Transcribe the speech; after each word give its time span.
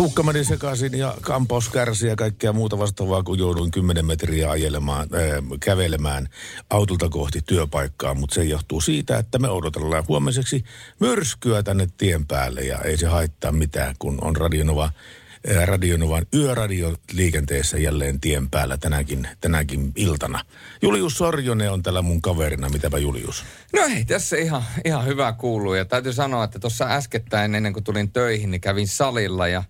Tuukka 0.00 0.22
meni 0.22 0.44
sekaisin 0.44 0.98
ja 0.98 1.14
kampaus 1.20 1.68
kärsi 1.68 2.06
ja 2.06 2.16
kaikkea 2.16 2.52
muuta 2.52 2.78
vastaavaa, 2.78 3.22
kun 3.22 3.38
jouduin 3.38 3.70
10 3.70 4.06
metriä 4.06 4.50
ajelemaan, 4.50 5.08
äh, 5.14 5.58
kävelemään 5.64 6.28
autolta 6.70 7.08
kohti 7.08 7.42
työpaikkaa. 7.46 8.14
Mutta 8.14 8.34
se 8.34 8.44
johtuu 8.44 8.80
siitä, 8.80 9.18
että 9.18 9.38
me 9.38 9.48
odotellaan 9.48 10.04
huomiseksi 10.08 10.64
myrskyä 11.00 11.62
tänne 11.62 11.88
tien 11.96 12.26
päälle 12.26 12.60
ja 12.60 12.78
ei 12.78 12.96
se 12.96 13.06
haittaa 13.06 13.52
mitään, 13.52 13.94
kun 13.98 14.18
on 14.20 14.36
Radionova, 14.36 14.84
äh, 14.84 15.66
Radionovan 15.66 16.26
yöradio 16.34 16.94
liikenteessä 17.12 17.78
jälleen 17.78 18.20
tien 18.20 18.50
päällä 18.50 18.76
tänäkin, 18.76 19.28
tänäkin 19.40 19.92
iltana. 19.96 20.44
Julius 20.82 21.18
Sorjonen 21.18 21.72
on 21.72 21.82
tällä 21.82 22.02
mun 22.02 22.22
kaverina. 22.22 22.68
Mitäpä 22.68 22.98
Julius? 22.98 23.44
No 23.72 23.82
ei, 23.82 24.04
tässä 24.04 24.36
ihan, 24.36 24.62
ihan 24.84 25.06
hyvä 25.06 25.32
kuuluu. 25.32 25.74
Ja 25.74 25.84
täytyy 25.84 26.12
sanoa, 26.12 26.44
että 26.44 26.58
tuossa 26.58 26.84
äskettäin 26.84 27.54
ennen 27.54 27.72
kuin 27.72 27.84
tulin 27.84 28.12
töihin, 28.12 28.50
niin 28.50 28.60
kävin 28.60 28.88
salilla 28.88 29.48
ja 29.48 29.64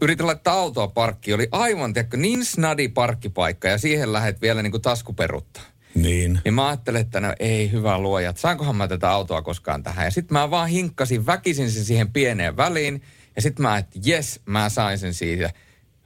yritin 0.00 0.26
laittaa 0.26 0.54
autoa 0.54 0.88
parkkiin. 0.88 1.34
Oli 1.34 1.48
aivan, 1.52 1.92
tiedätkö, 1.92 2.16
niin 2.16 2.44
snadi 2.44 2.88
parkkipaikka 2.88 3.68
ja 3.68 3.78
siihen 3.78 4.12
lähet 4.12 4.42
vielä 4.42 4.62
niin 4.62 4.70
kuin 4.70 4.82
taskuperutta. 4.82 5.60
Niin. 5.94 6.40
Niin 6.44 6.54
mä 6.54 6.68
ajattelin, 6.68 7.00
että 7.00 7.20
no 7.20 7.34
ei 7.40 7.72
hyvä 7.72 7.98
luoja, 7.98 8.30
että 8.30 8.42
saankohan 8.42 8.76
mä 8.76 8.88
tätä 8.88 9.10
autoa 9.10 9.42
koskaan 9.42 9.82
tähän. 9.82 10.04
Ja 10.04 10.10
sitten 10.10 10.38
mä 10.38 10.50
vaan 10.50 10.68
hinkkasin 10.68 11.26
väkisin 11.26 11.70
sen 11.70 11.84
siihen 11.84 12.12
pieneen 12.12 12.56
väliin. 12.56 13.02
Ja 13.36 13.42
sitten 13.42 13.62
mä, 13.62 13.78
että 13.78 13.98
jes, 14.04 14.40
mä 14.46 14.68
sain 14.68 14.98
sen 14.98 15.14
siitä. 15.14 15.50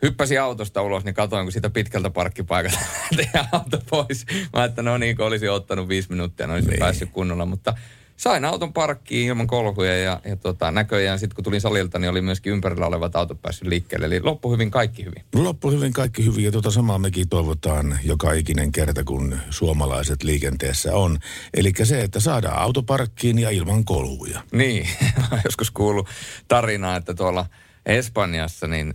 Hyppäsin 0.03 0.41
autosta 0.41 0.83
ulos, 0.83 1.05
niin 1.05 1.15
katoin, 1.15 1.45
kun 1.47 1.53
siitä 1.53 1.71
pitkältä 1.71 2.11
parkkipaikalta 2.11 2.79
lähtee 3.19 3.43
auto 3.53 3.79
pois. 3.91 4.27
Mä 4.53 4.65
että 4.65 4.83
no 4.83 4.99
niin, 4.99 5.17
kun 5.17 5.27
olisin 5.27 5.51
ottanut 5.51 5.89
viisi 5.89 6.11
minuuttia, 6.11 6.47
niin 6.47 6.55
olisin 6.55 6.71
Niin. 6.71 6.79
päässyt 6.79 7.11
kunnolla. 7.13 7.47
Mutta 7.47 7.75
sain 8.17 8.45
auton 8.45 8.73
parkkiin 8.73 9.29
ilman 9.29 9.47
kolhuja 9.47 9.99
ja, 9.99 10.21
ja 10.25 10.37
tota, 10.37 10.71
näköjään 10.71 11.19
sitten 11.19 11.35
kun 11.35 11.45
tulin 11.45 11.61
salilta, 11.61 11.99
niin 11.99 12.11
oli 12.11 12.21
myöskin 12.21 12.53
ympärillä 12.53 12.87
olevat 12.87 13.17
autot 13.17 13.43
päässyt 13.43 13.69
liikkeelle. 13.69 14.07
Eli 14.07 14.21
loppu 14.21 14.53
hyvin, 14.53 14.71
kaikki 14.71 15.05
hyvin. 15.05 15.25
Loppu 15.35 15.71
hyvin, 15.71 15.93
kaikki 15.93 16.25
hyvin 16.25 16.45
ja 16.45 16.53
tuota 16.53 16.71
samaa 16.71 16.99
mekin 16.99 17.29
toivotaan 17.29 17.99
joka 18.05 18.33
ikinen 18.33 18.73
kerta, 18.73 19.05
kun 19.05 19.39
suomalaiset 19.51 20.23
liikenteessä 20.23 20.97
on. 20.97 21.19
Eli 21.55 21.73
se, 21.83 22.01
että 22.01 22.21
saadaan 22.21 22.59
autoparkkiin 22.59 23.39
ja 23.39 23.51
ilman 23.51 23.85
kolhuja. 23.85 24.41
Niin, 24.53 24.89
joskus 25.45 25.71
kuullut 25.71 26.09
tarinaa, 26.49 26.97
että 26.97 27.15
tuolla 27.15 27.47
Espanjassa 27.87 28.67
niin 28.67 28.95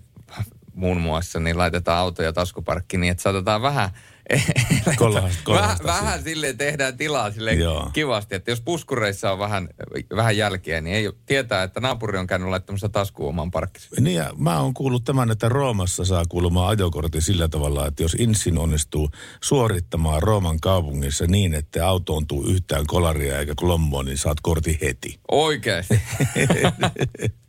muun 0.73 1.01
muassa 1.01 1.39
niin 1.39 1.57
laitetaan 1.57 1.97
autoja 1.97 2.33
taskuparkkiin 2.33 3.01
niin, 3.01 3.11
että 3.11 3.23
saatetaan 3.23 3.61
vähän 3.61 3.89
Kolhasta- 4.95 5.43
kolhasta 5.43 5.83
vähän, 5.83 6.03
vähän 6.03 6.23
silleen 6.23 6.57
tehdään 6.57 6.97
tilaa 6.97 7.31
sille 7.31 7.51
kivasti, 7.93 8.35
että 8.35 8.51
jos 8.51 8.61
puskureissa 8.61 9.31
on 9.31 9.39
vähän, 9.39 9.69
vähän 10.15 10.37
jälkeä, 10.37 10.81
niin 10.81 10.95
ei 10.95 11.09
tietää, 11.25 11.63
että 11.63 11.79
naapuri 11.79 12.17
on 12.17 12.27
käynyt 12.27 12.49
laittamassa 12.49 12.89
taskuun 12.89 13.29
oman 13.29 13.51
parkkisen. 13.51 14.03
Niin 14.03 14.15
ja 14.15 14.33
mä 14.37 14.59
oon 14.61 14.73
kuullut 14.73 15.03
tämän, 15.03 15.31
että 15.31 15.49
Roomassa 15.49 16.05
saa 16.05 16.25
kuulumaan 16.29 16.69
ajokortti 16.69 17.21
sillä 17.21 17.47
tavalla, 17.47 17.87
että 17.87 18.03
jos 18.03 18.15
insin 18.19 18.57
onnistuu 18.57 19.09
suorittamaan 19.43 20.23
Rooman 20.23 20.59
kaupungissa 20.59 21.25
niin, 21.27 21.53
että 21.53 21.87
autoon 21.87 22.27
tuu 22.27 22.43
yhtään 22.43 22.87
kolaria 22.87 23.39
eikä 23.39 23.53
klommoa, 23.59 24.03
niin 24.03 24.17
saat 24.17 24.37
kortin 24.41 24.77
heti. 24.81 25.19
Oikeasti. 25.31 26.01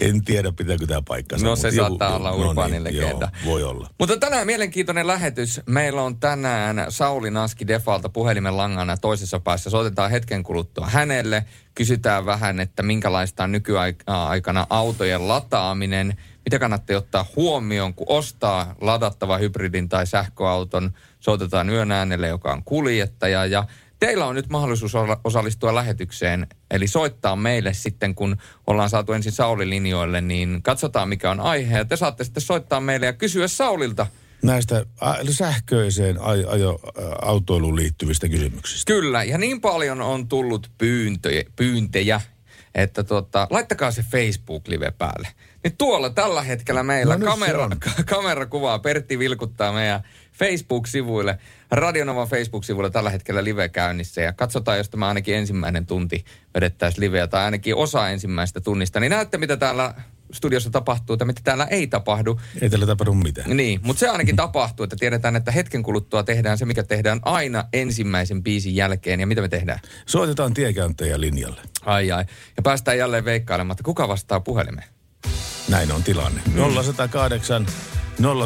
En 0.00 0.24
tiedä, 0.24 0.52
pitääkö 0.52 0.86
tämä 0.86 1.02
paikkansa. 1.08 1.46
No 1.46 1.56
se 1.56 1.70
saattaa 1.70 2.16
olla 2.16 2.32
urbaani 2.32 2.84
legenda. 2.84 3.28
Joo, 3.44 3.52
voi 3.52 3.62
olla. 3.62 3.90
Mutta 3.98 4.16
tänään 4.16 4.46
mielenkiintoinen 4.46 5.06
lähetys. 5.06 5.60
Meillä 5.66 6.02
on 6.02 6.16
tänään 6.16 6.86
Sauli 6.88 7.30
Naski 7.30 7.66
Defalta 7.66 8.08
puhelimen 8.08 8.56
langana 8.56 8.96
toisessa 8.96 9.40
päässä. 9.40 9.70
Soitetaan 9.70 10.10
hetken 10.10 10.42
kuluttua 10.42 10.86
hänelle. 10.86 11.44
Kysytään 11.74 12.26
vähän, 12.26 12.60
että 12.60 12.82
minkälaista 12.82 13.44
on 13.44 13.52
nykyaikana 13.52 14.66
autojen 14.70 15.28
lataaminen. 15.28 16.16
Mitä 16.44 16.58
kannattaa 16.58 16.96
ottaa 16.96 17.26
huomioon, 17.36 17.94
kun 17.94 18.06
ostaa 18.08 18.74
ladattava 18.80 19.38
hybridin 19.38 19.88
tai 19.88 20.06
sähköauton. 20.06 20.90
Soitetaan 21.20 21.70
yön 21.70 21.92
äänelle, 21.92 22.28
joka 22.28 22.52
on 22.52 22.64
kuljettaja. 22.64 23.46
Ja 23.46 23.64
teillä 24.00 24.26
on 24.26 24.34
nyt 24.34 24.48
mahdollisuus 24.48 24.92
osallistua 25.24 25.74
lähetykseen. 25.74 26.46
Eli 26.70 26.86
soittaa 26.88 27.36
meille 27.36 27.74
sitten, 27.74 28.14
kun 28.14 28.36
ollaan 28.66 28.90
saatu 28.90 29.12
ensin 29.12 29.32
Sauli 29.32 29.70
linjoille, 29.70 30.20
niin 30.20 30.62
katsotaan 30.62 31.08
mikä 31.08 31.30
on 31.30 31.40
aihe. 31.40 31.78
Ja 31.78 31.84
te 31.84 31.96
saatte 31.96 32.24
sitten 32.24 32.42
soittaa 32.42 32.80
meille 32.80 33.06
ja 33.06 33.12
kysyä 33.12 33.48
Saulilta. 33.48 34.06
Näistä 34.42 34.86
sähköiseen 35.30 36.16
aj- 36.16 36.48
ajo, 36.48 36.80
autoiluun 37.22 37.76
liittyvistä 37.76 38.28
kysymyksistä. 38.28 38.92
Kyllä, 38.92 39.24
ja 39.24 39.38
niin 39.38 39.60
paljon 39.60 40.00
on 40.00 40.28
tullut 40.28 40.70
pyyntöjä, 40.78 41.44
pyyntejä, 41.56 42.20
että 42.74 43.04
tota, 43.04 43.46
laittakaa 43.50 43.90
se 43.90 44.02
Facebook-live 44.02 44.90
päälle. 44.98 45.28
Niin 45.64 45.76
tuolla 45.76 46.10
tällä 46.10 46.42
hetkellä 46.42 46.82
meillä 46.82 47.16
No 47.16 47.20
se 47.20 47.30
kamera, 47.30 47.64
on. 47.64 47.70
ka- 47.80 48.02
kamerakuvaa. 48.06 48.78
Pertti 48.78 49.18
vilkuttaa 49.18 49.72
meidän 49.72 50.02
Facebook-sivuille, 50.32 51.38
Radionovan 51.70 52.28
Facebook-sivuille 52.28 52.90
tällä 52.90 53.10
hetkellä 53.10 53.44
live 53.44 53.68
käynnissä. 53.68 54.20
Ja 54.20 54.32
katsotaan, 54.32 54.78
jos 54.78 54.88
tämä 54.88 55.08
ainakin 55.08 55.34
ensimmäinen 55.34 55.86
tunti 55.86 56.24
vedettäisiin 56.54 57.00
liveä 57.00 57.26
tai 57.26 57.44
ainakin 57.44 57.74
osa 57.74 58.08
ensimmäistä 58.08 58.60
tunnista. 58.60 59.00
Niin 59.00 59.10
näette, 59.10 59.38
mitä 59.38 59.56
täällä 59.56 59.94
studiossa 60.32 60.70
tapahtuu 60.70 61.16
tai 61.16 61.26
mitä 61.26 61.40
täällä 61.44 61.64
ei 61.64 61.86
tapahdu. 61.86 62.40
Ei 62.60 62.70
tällä 62.70 62.86
tapahdu 62.86 63.14
mitään. 63.14 63.56
Niin, 63.56 63.80
mutta 63.82 64.00
se 64.00 64.08
ainakin 64.08 64.36
tapahtuu, 64.36 64.84
että 64.84 64.96
tiedetään, 64.96 65.36
että 65.36 65.52
hetken 65.52 65.82
kuluttua 65.82 66.22
tehdään 66.22 66.58
se, 66.58 66.64
mikä 66.64 66.82
tehdään 66.82 67.20
aina 67.22 67.64
ensimmäisen 67.72 68.42
biisin 68.42 68.76
jälkeen. 68.76 69.20
Ja 69.20 69.26
mitä 69.26 69.40
me 69.40 69.48
tehdään? 69.48 69.78
Soitetaan 70.06 70.54
tiekäyntäjä 70.54 71.20
linjalle. 71.20 71.60
Ai 71.84 72.12
ai. 72.12 72.24
Ja 72.56 72.62
päästään 72.62 72.98
jälleen 72.98 73.24
veikkailemaan, 73.24 73.74
että 73.74 73.84
kuka 73.84 74.08
vastaa 74.08 74.40
puhelimeen. 74.40 74.88
Näin 75.68 75.92
on 75.92 76.02
tilanne. 76.02 76.40
Mm. 76.46 76.62
0108 76.82 77.66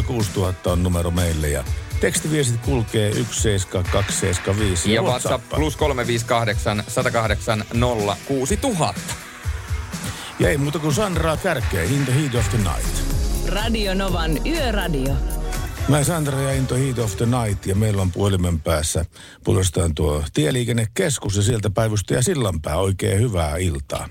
06000 0.06 0.72
on 0.72 0.82
numero 0.82 1.10
meille 1.10 1.48
ja 1.48 1.64
tekstiviestit 2.00 2.60
kulkee 2.60 3.12
17275. 3.12 4.94
Ja 4.94 5.02
WhatsApp 5.02 5.48
plus 5.48 5.76
358 5.76 6.84
108 6.88 7.64
06000. 8.26 9.00
Ja 10.38 10.48
ei 10.48 10.58
muuta 10.58 10.78
kuin 10.78 10.94
Sandraa 10.94 11.36
kärkeä, 11.36 11.82
In 11.82 12.04
the 12.04 12.14
Heat 12.14 12.34
of 12.34 12.48
the 12.48 12.58
Night. 12.58 13.10
Radio 13.48 13.94
Novan 13.94 14.46
Yöradio. 14.46 15.16
Mä 15.88 16.04
Sandra 16.04 16.40
ja 16.40 16.52
Into 16.52 16.74
Heat 16.74 16.98
of 16.98 17.16
the 17.16 17.26
Night 17.26 17.66
ja 17.66 17.74
meillä 17.74 18.02
on 18.02 18.12
puhelimen 18.12 18.60
päässä 18.60 19.04
puolestaan 19.44 19.94
tuo 19.94 20.24
tieliikennekeskus 20.34 21.36
ja 21.36 21.42
sieltä 21.42 21.70
päivystäjä 21.70 22.22
Sillanpää. 22.22 22.76
Oikein 22.76 23.20
hyvää 23.20 23.56
iltaa. 23.56 24.08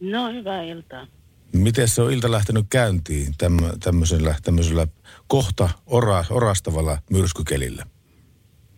No, 0.00 0.32
hyvää 0.32 0.62
iltaa. 0.62 1.06
Miten 1.52 1.88
se 1.88 2.02
on 2.02 2.12
ilta 2.12 2.30
lähtenyt 2.30 2.66
käyntiin 2.70 3.34
tämmö, 3.38 3.72
tämmöisellä, 3.82 4.34
tämmöisellä 4.42 4.86
kohta 5.26 5.68
ora, 5.86 6.24
orastavalla 6.30 6.98
myrskykelillä? 7.10 7.86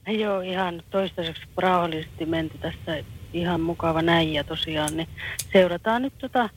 Joo, 0.06 0.40
ihan 0.40 0.82
toistaiseksi 0.90 1.42
rauhallisesti 1.56 2.26
menty 2.26 2.58
tässä. 2.58 3.04
Ihan 3.32 3.60
mukava 3.60 4.02
näin 4.02 4.32
ja 4.32 4.44
tosiaan 4.44 4.96
niin 4.96 5.08
seurataan 5.52 6.02
nyt 6.02 6.18
tota 6.18 6.48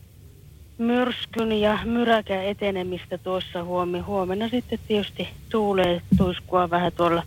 myrskyn 0.78 1.52
ja 1.52 1.80
myräkän 1.86 2.46
etenemistä 2.46 3.18
tuossa 3.18 3.64
huomi. 3.64 4.00
Huomenna 4.00 4.50
sitten 4.50 4.80
tietysti 4.88 5.28
tuulee 5.50 6.02
tuiskua 6.18 6.70
vähän 6.70 6.92
tuolla 6.92 7.24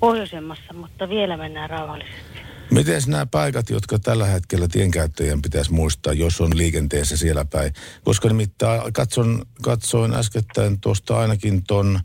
pohjoisemmassa, 0.00 0.72
mutta 0.72 1.08
vielä 1.08 1.36
mennään 1.36 1.70
rauhallisesti. 1.70 2.35
Miten 2.70 3.02
nämä 3.06 3.26
paikat, 3.26 3.70
jotka 3.70 3.98
tällä 3.98 4.26
hetkellä 4.26 4.68
tienkäyttäjien 4.68 5.42
pitäisi 5.42 5.72
muistaa, 5.72 6.12
jos 6.12 6.40
on 6.40 6.56
liikenteessä 6.58 7.16
siellä 7.16 7.44
päin? 7.44 7.72
Koska 8.04 8.28
nimittäin 8.28 8.92
katson, 8.92 9.42
katsoin 9.62 10.14
äskettäin 10.14 10.80
tuosta 10.80 11.18
ainakin 11.18 11.64
ton, 11.64 12.00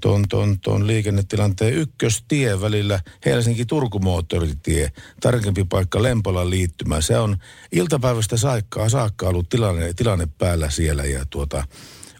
ton, 0.00 0.24
ton, 0.28 0.60
ton 0.60 0.86
liikennetilanteen 0.86 1.74
ykköstie 1.74 2.60
välillä 2.60 3.00
Helsinki-Turku-moottoritie, 3.24 4.92
tarkempi 5.20 5.64
paikka 5.64 6.02
Lempolan 6.02 6.50
liittymä. 6.50 7.00
Se 7.00 7.18
on 7.18 7.36
iltapäivästä 7.72 8.36
saakka, 8.36 8.88
saakka 8.88 9.28
ollut 9.28 9.48
tilanne, 9.48 9.92
tilanne 9.92 10.28
päällä 10.38 10.70
siellä 10.70 11.04
ja 11.04 11.24
tuota, 11.30 11.64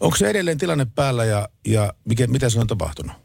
onko 0.01 0.17
se 0.17 0.31
edelleen 0.31 0.59
tilanne 0.59 0.87
päällä 0.95 1.25
ja, 1.25 1.49
ja 1.67 1.93
mikä, 2.05 2.27
mitä 2.27 2.51
se 2.51 2.61
on 2.61 2.67
tapahtunut? 2.67 3.22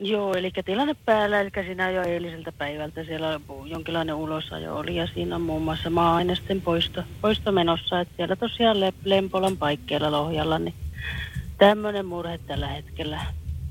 Joo, 0.00 0.34
eli 0.34 0.52
tilanne 0.64 0.96
päällä, 1.04 1.40
eli 1.40 1.50
siinä 1.64 1.90
jo 1.90 2.02
eiliseltä 2.02 2.52
päivältä 2.52 3.04
siellä 3.04 3.40
jonkinlainen 3.64 4.14
ulosajo 4.14 4.76
oli 4.76 4.96
ja 4.96 5.06
siinä 5.06 5.36
on 5.36 5.42
muun 5.42 5.62
muassa 5.62 5.90
maa-ainesten 5.90 6.60
poisto, 6.60 7.02
poisto 7.20 7.52
menossa, 7.52 8.00
että 8.00 8.14
siellä 8.16 8.36
tosiaan 8.36 8.80
Le- 8.80 8.92
Lempolan 9.04 9.56
paikkeilla 9.56 10.10
Lohjalla, 10.10 10.58
niin 10.58 10.74
tämmöinen 11.58 12.06
murhe 12.06 12.38
tällä 12.38 12.68
hetkellä 12.68 13.20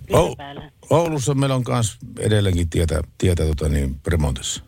vielä 0.09 0.35
päällä. 0.37 0.71
Oulussa 0.89 1.33
meillä 1.33 1.55
on 1.55 1.63
myös 1.67 1.97
edelleenkin 2.19 2.69
tietä, 2.69 3.01
tietä 3.17 3.45
tota 3.45 3.69
niin, 3.69 3.95
remontissa. 4.07 4.63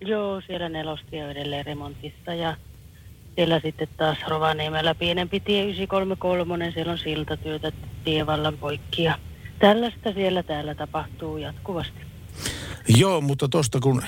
Joo, 0.00 0.40
siellä 0.40 0.68
nelostie 0.68 1.24
on 1.24 1.30
edelleen 1.30 1.66
remontissa 1.66 2.34
ja 2.34 2.56
siellä 3.36 3.60
sitten 3.60 3.88
taas 3.96 4.18
Rovaniemellä 4.28 4.94
pienempi 4.94 5.40
tie 5.40 5.62
933, 5.62 6.70
siellä 6.70 6.92
on 6.92 6.98
siltatyötä 6.98 7.72
tievallan 8.04 8.58
poikki 8.58 9.02
ja 9.02 9.18
tällaista 9.58 10.12
siellä 10.12 10.42
täällä 10.42 10.74
tapahtuu 10.74 11.36
jatkuvasti. 11.36 12.00
Joo, 12.88 13.20
mutta 13.20 13.48
tuosta 13.48 13.80
kun 13.80 14.02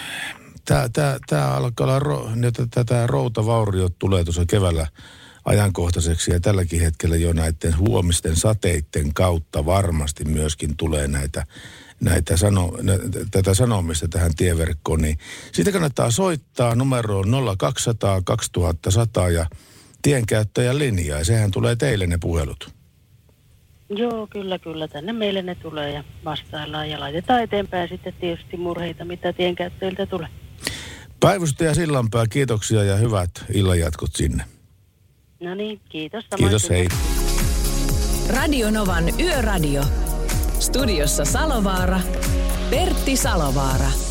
tämä 1.27 1.47
alkaa 1.47 1.85
olla, 1.85 1.99
ro, 1.99 2.29
tätä 2.75 3.07
routavauriot 3.07 3.99
tulee 3.99 4.25
tuossa 4.25 4.47
keväällä 4.47 4.87
ajankohtaiseksi 5.45 6.31
ja 6.31 6.41
tälläkin 6.41 6.81
hetkellä 6.81 7.17
jo 7.17 7.33
näiden 7.33 7.79
huomisten 7.79 8.37
sateiden 8.37 9.15
kautta 9.15 9.67
varmasti 9.67 10.25
myöskin 10.25 10.77
tulee 10.77 11.09
näitä, 11.09 11.47
näitä 12.01 12.37
sano, 12.37 12.73
nä, 12.83 12.93
tätä 13.31 13.55
sanomista 13.55 14.09
tähän 14.09 14.35
tieverkkoon, 14.37 15.01
niin 15.01 15.19
siitä 15.53 15.73
kannattaa 15.73 16.11
soittaa 16.11 16.75
numeroon 16.75 17.31
0200 17.59 18.23
2100 18.25 19.31
ja 19.31 19.47
tienkäyttäjän 20.03 20.79
linjaa 20.79 21.19
ja 21.19 21.25
sehän 21.25 21.51
tulee 21.51 21.77
teille 21.77 22.07
ne 22.07 22.19
puhelut. 22.19 22.80
Joo, 23.91 24.27
kyllä, 24.27 24.59
kyllä. 24.59 24.89
Tänne 24.89 25.13
meille 25.13 25.43
ne 25.43 25.55
tulee 25.55 25.93
ja 25.93 26.05
vastaillaan 26.25 26.91
ja 26.91 27.01
laitetaan 27.01 27.43
eteenpäin 27.43 27.89
sitten 27.89 28.15
tietysti 28.21 28.57
murheita, 28.57 29.05
mitä 29.05 29.33
tienkäyttäjiltä 29.33 30.07
tulee. 30.07 30.29
Päivystäjä 31.21 31.75
Sillanpää, 31.75 32.25
kiitoksia 32.31 32.85
ja 32.85 32.97
hyvät 32.97 33.31
illanjatkot 33.55 34.11
sinne. 34.15 34.45
No 35.41 35.55
niin, 35.55 35.81
kiitos. 35.89 36.25
Kiitos, 36.37 36.71
hei. 36.71 36.89
Radio 38.29 38.71
Novan 38.71 39.05
Yöradio. 39.21 39.83
Studiossa 40.61 41.25
Salovaara. 41.25 42.01
Pertti 42.71 43.17
Salovaara. 43.17 44.10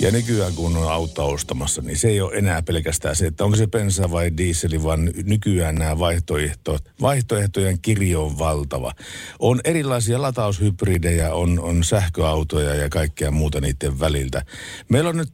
Ja 0.00 0.10
nykyään 0.10 0.54
kun 0.54 0.76
on 0.76 0.92
auto 0.92 1.28
ostamassa, 1.28 1.82
niin 1.82 1.96
se 1.96 2.08
ei 2.08 2.20
ole 2.20 2.34
enää 2.34 2.62
pelkästään 2.62 3.16
se, 3.16 3.26
että 3.26 3.44
onko 3.44 3.56
se 3.56 3.66
bensa 3.66 4.10
vai 4.10 4.30
dieseli, 4.36 4.82
vaan 4.82 5.10
nykyään 5.24 5.74
nämä 5.74 5.98
vaihtoehto, 5.98 6.78
vaihtoehtojen 7.00 7.78
kirjo 7.82 8.24
on 8.24 8.38
valtava. 8.38 8.92
On 9.38 9.60
erilaisia 9.64 10.22
lataushybridejä, 10.22 11.34
on, 11.34 11.60
on 11.60 11.84
sähköautoja 11.84 12.74
ja 12.74 12.88
kaikkea 12.88 13.30
muuta 13.30 13.60
niiden 13.60 14.00
väliltä. 14.00 14.42
Meillä 14.88 15.10
on 15.10 15.16
nyt 15.16 15.30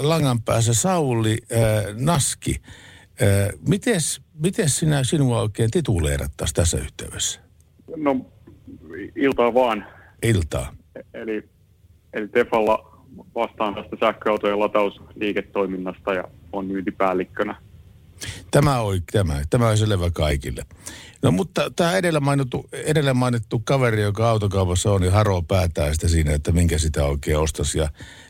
langan 0.00 0.42
päässä 0.42 0.74
Sauli 0.74 1.38
äh, 1.52 1.60
Naski. 1.96 2.56
Äh, 3.22 3.60
mites, 3.68 4.20
mites 4.34 4.78
sinä 4.78 5.04
sinua 5.04 5.40
oikein 5.40 5.70
tituleerattaisiin 5.70 6.54
tässä 6.54 6.78
yhteydessä? 6.78 7.40
No, 7.96 8.26
iltaa 9.16 9.54
vaan. 9.54 9.86
Iltaa. 10.22 10.74
Eli, 11.14 11.48
eli 12.12 12.28
Tefalla 12.28 12.93
vastaan 13.34 13.74
tästä 13.74 13.96
sähköautojen 14.00 14.60
latausliiketoiminnasta 14.60 16.14
ja 16.14 16.24
on 16.52 16.66
myyntipäällikkönä. 16.66 17.56
Tämä 18.50 18.80
on, 18.80 19.00
tämä, 19.12 19.42
tämä 19.50 19.68
on 19.68 19.78
selvä 19.78 20.10
kaikille. 20.10 20.62
No 21.24 21.30
mutta 21.30 21.70
tämä 21.76 21.96
edellä 21.96 22.20
mainittu, 22.20 22.68
edellä 22.72 23.14
mainittu 23.14 23.58
kaveri, 23.58 24.02
joka 24.02 24.30
autokaupassa 24.30 24.92
on, 24.92 25.00
niin 25.00 25.12
haroo 25.12 25.42
päätään 25.42 25.94
sitä 25.94 26.08
siinä, 26.08 26.32
että 26.32 26.52
minkä 26.52 26.78
sitä 26.78 27.04
oikein 27.04 27.38
ostaisi. 27.38 27.78
Ja, 27.78 27.88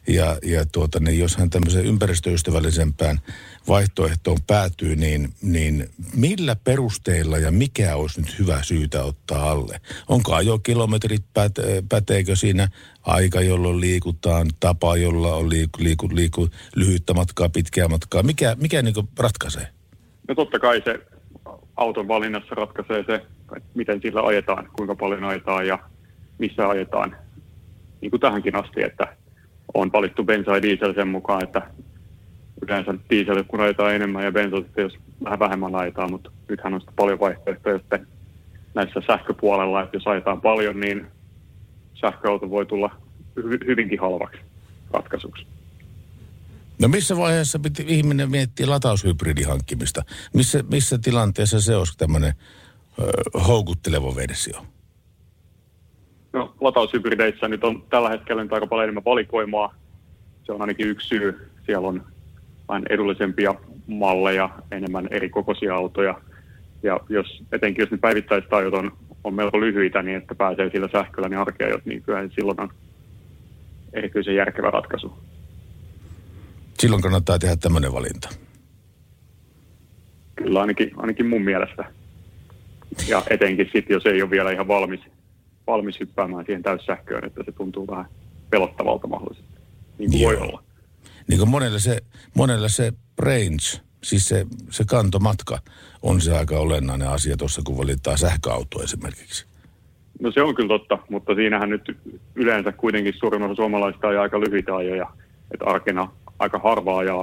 ja, 0.08 0.38
ja 0.43 0.64
tuota, 0.73 1.00
niin 1.00 1.19
jos 1.19 1.37
hän 1.37 1.50
tämmöisen 1.50 1.85
ympäristöystävällisempään 1.85 3.20
vaihtoehtoon 3.69 4.38
päätyy, 4.46 4.96
niin, 4.96 5.29
niin 5.43 5.88
millä 6.17 6.56
perusteilla 6.56 7.38
ja 7.38 7.50
mikä 7.50 7.96
olisi 7.96 8.20
nyt 8.20 8.38
hyvä 8.38 8.62
syytä 8.62 9.05
ottaa 9.05 9.50
alle? 9.50 9.81
Onko 10.08 10.35
ajokilometrit, 10.35 11.25
päte, 11.35 11.82
päteekö 11.88 12.37
siinä 12.37 12.69
aika, 13.02 13.41
jolloin 13.41 13.81
liikutaan, 13.81 14.50
tapa, 14.61 14.96
jolla 14.96 15.35
on 15.35 15.50
liiku, 15.50 15.79
liiku, 15.79 16.08
liiku 16.12 16.49
lyhyttä 16.75 17.14
matkaa, 17.14 17.49
pitkää 17.49 17.88
matkaa? 17.88 18.23
Mikä, 18.23 18.56
mikä 18.61 18.82
niin 18.82 18.94
ratkaisee? 19.19 19.69
No 20.29 20.35
totta 20.35 20.58
kai 20.58 20.82
se 20.85 21.13
auton 21.76 22.08
valinnassa 22.08 22.54
ratkaisee 22.54 23.04
se, 23.06 23.26
miten 23.74 24.00
sillä 24.00 24.22
ajetaan, 24.22 24.68
kuinka 24.72 24.94
paljon 24.94 25.24
ajetaan 25.24 25.66
ja 25.66 25.78
missä 26.38 26.68
ajetaan. 26.68 27.16
Niin 28.00 28.10
kuin 28.10 28.20
tähänkin 28.20 28.56
asti, 28.56 28.82
että 28.82 29.16
on 29.74 29.92
valittu 29.92 30.24
bensa 30.24 30.54
ja 30.54 30.62
diesel 30.62 30.94
sen 30.94 31.08
mukaan, 31.08 31.42
että 31.42 31.62
yleensä 32.62 32.94
diesel 33.10 33.44
kun 33.48 33.60
ajetaan 33.60 33.94
enemmän 33.94 34.24
ja 34.24 34.32
bensa 34.32 34.56
sitten 34.56 34.82
jos 34.82 34.98
vähän 35.24 35.38
vähemmän 35.38 35.74
ajetaan, 35.74 36.10
mutta 36.10 36.30
nythän 36.48 36.74
on 36.74 36.80
sitten 36.80 36.96
paljon 36.96 37.20
vaihtoehtoja 37.20 37.78
sitten 37.78 38.06
näissä 38.74 39.00
sähköpuolella, 39.06 39.82
että 39.82 39.96
jos 39.96 40.06
ajetaan 40.06 40.40
paljon, 40.40 40.80
niin 40.80 41.06
sähköauto 41.94 42.50
voi 42.50 42.66
tulla 42.66 42.90
hy- 43.40 43.66
hyvinkin 43.66 44.00
halvaksi 44.00 44.40
ratkaisuksi. 44.92 45.46
No 46.80 46.88
missä 46.88 47.16
vaiheessa 47.16 47.58
piti 47.58 47.84
ihminen 47.88 48.30
miettiä 48.30 48.70
lataushybridin 48.70 49.46
hankkimista? 49.46 50.02
Missä, 50.34 50.64
missä 50.70 50.98
tilanteessa 50.98 51.60
se 51.60 51.76
olisi 51.76 51.98
tämmöinen 51.98 52.32
houkutteleva 53.48 54.16
versio? 54.16 54.66
No 56.32 56.54
lataushybrideissä 56.60 57.48
nyt 57.48 57.64
on 57.64 57.82
tällä 57.90 58.10
hetkellä 58.10 58.42
nyt 58.42 58.52
aika 58.52 58.66
paljon 58.66 58.84
enemmän 58.84 59.04
valikoimaa. 59.04 59.74
Se 60.44 60.52
on 60.52 60.60
ainakin 60.60 60.88
yksi 60.88 61.08
syy. 61.08 61.50
Siellä 61.66 61.88
on 61.88 62.06
vähän 62.68 62.82
edullisempia 62.90 63.54
malleja, 63.86 64.50
enemmän 64.70 65.08
eri 65.10 65.28
kokoisia 65.28 65.74
autoja. 65.74 66.20
Ja 66.82 67.00
jos, 67.08 67.42
etenkin 67.52 67.82
jos 67.82 67.90
ne 67.90 67.98
päivittäistajot 67.98 68.74
on, 68.74 68.92
on 69.24 69.34
melko 69.34 69.60
lyhyitä, 69.60 70.02
niin 70.02 70.16
että 70.16 70.34
pääsee 70.34 70.70
sillä 70.70 70.88
sähköllä 70.92 71.28
niin 71.28 71.38
arkeajot, 71.38 71.84
niin 71.84 72.02
kyllä 72.02 72.28
silloin 72.34 72.60
on 72.60 72.70
erityisen 73.92 74.36
järkevä 74.36 74.70
ratkaisu 74.70 75.12
silloin 76.84 77.02
kannattaa 77.02 77.38
tehdä 77.38 77.56
tämmöinen 77.56 77.92
valinta. 77.92 78.28
Kyllä 80.36 80.60
ainakin, 80.60 80.90
ainakin 80.96 81.26
mun 81.26 81.42
mielestä. 81.42 81.84
Ja 83.08 83.22
etenkin 83.31 83.66
sitten, 83.72 83.94
jos 83.94 84.06
ei 84.06 84.22
ole 84.22 84.31
vielä 84.31 84.50
ihan 84.52 84.69
valmis, 84.69 85.00
valmis 85.66 86.00
hyppäämään 86.00 86.46
siihen 86.46 86.62
täyssähköön, 86.62 87.25
että 87.25 87.42
se 87.44 87.52
tuntuu 87.52 87.86
vähän 87.86 88.06
pelottavalta 88.50 89.06
mahdollisesti. 89.06 89.60
Niin 89.98 90.10
kuin 90.10 90.22
voi 90.22 90.36
olla. 90.36 90.62
Niin 91.28 91.38
kuin 91.38 91.50
monelle 91.50 91.81
se, 91.81 92.00
monelle 92.34 92.69
se 92.69 92.92
range, 93.19 93.82
siis 94.02 94.28
se, 94.28 94.46
se 94.70 94.84
kantomatka, 94.84 95.58
on 96.02 96.20
se 96.20 96.38
aika 96.38 96.58
olennainen 96.58 97.08
asia 97.08 97.36
tuossa, 97.36 97.62
kun 97.64 97.78
valitaan 97.78 98.19
sähköauto 98.19 98.82
esimerkiksi. 98.82 99.46
No 100.20 100.32
se 100.32 100.42
on 100.42 100.54
kyllä 100.54 100.78
totta, 100.78 100.98
mutta 101.10 101.34
siinähän 101.34 101.70
nyt 101.70 101.96
yleensä 102.34 102.72
kuitenkin 102.72 103.14
suurin 103.19 103.42
osa 103.42 103.54
suomalaista 103.54 104.08
on 104.08 104.19
aika 104.19 104.40
lyhyitä 104.40 104.76
ajoja. 104.76 105.10
Että 105.50 105.64
arkena 105.64 106.08
aika 106.38 106.58
harvaa 106.58 107.04
ja 107.04 107.14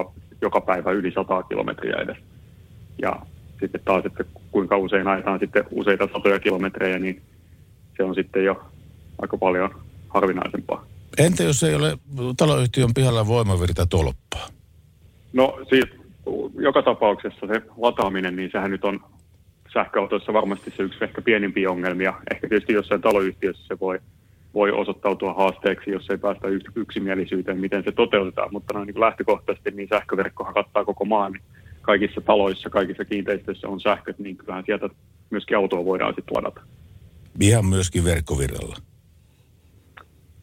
joka 0.42 0.62
päivä 0.62 0.92
yli 0.92 1.12
100 1.12 1.44
kilometriä 1.44 1.96
edes. 1.96 2.18
Ja 3.02 3.20
sitten 3.60 3.82
taas, 3.86 4.06
että 4.06 4.24
kuinka 4.52 4.78
usein 4.78 5.08
ajetaan 5.08 5.40
sitten 5.40 5.64
useita 5.72 6.10
satoja 6.14 6.40
kilometrejä, 6.40 7.00
niin 7.00 7.22
se 7.98 8.04
on 8.04 8.16
sitten 8.16 8.46
jo 8.46 8.62
aika 9.22 9.38
paljon 9.38 9.76
harvinaisempaa. 10.10 10.86
Entä 11.18 11.44
jos 11.44 11.64
ei 11.64 11.76
ole 11.76 11.98
taloyhtiön 12.38 12.94
pihalla 12.96 13.28
voimavirta 13.28 13.86
tolppaa? 13.86 14.48
No 15.34 15.60
siis 15.70 15.86
joka 16.56 16.82
tapauksessa 16.82 17.48
se 17.48 17.62
lataaminen, 17.78 18.36
niin 18.36 18.50
sehän 18.52 18.72
nyt 18.72 18.86
on 18.86 19.00
sähköautoissa 19.74 20.34
varmasti 20.34 20.74
se 20.78 20.84
yksi 20.84 21.04
ehkä 21.04 21.22
pienimpiä 21.22 21.72
ongelmia. 21.72 22.14
Ehkä 22.34 22.50
tietysti 22.50 22.74
jossain 22.74 23.02
taloyhtiössä 23.02 23.68
se 23.68 23.80
voi 23.80 24.00
voi 24.54 24.72
osoittautua 24.72 25.34
haasteeksi, 25.34 25.92
jos 25.92 26.10
ei 26.10 26.18
päästä 26.18 26.48
yksimielisyyteen, 26.76 27.58
miten 27.60 27.84
se 27.84 27.92
toteutetaan. 27.92 28.50
Mutta 28.52 28.74
noin 28.74 28.88
niin 28.88 29.00
lähtökohtaisesti 29.00 29.72
niin 29.72 29.90
sähköverkkohan 29.90 30.54
kattaa 30.54 30.86
koko 30.86 31.06
maan. 31.06 31.40
Kaikissa 31.82 32.22
taloissa, 32.22 32.70
kaikissa 32.70 33.06
kiinteistöissä 33.06 33.68
on 33.68 33.80
sähköt, 33.80 34.20
niin 34.20 34.38
kyllähän 34.38 34.64
sieltä 34.66 34.90
myöskin 35.30 35.58
autoa 35.58 35.86
voidaan 35.86 36.14
sitten 36.16 36.38
ladata. 36.38 36.62
Ihan 37.40 37.66
myöskin 37.66 38.04
verkkovirralla? 38.04 38.76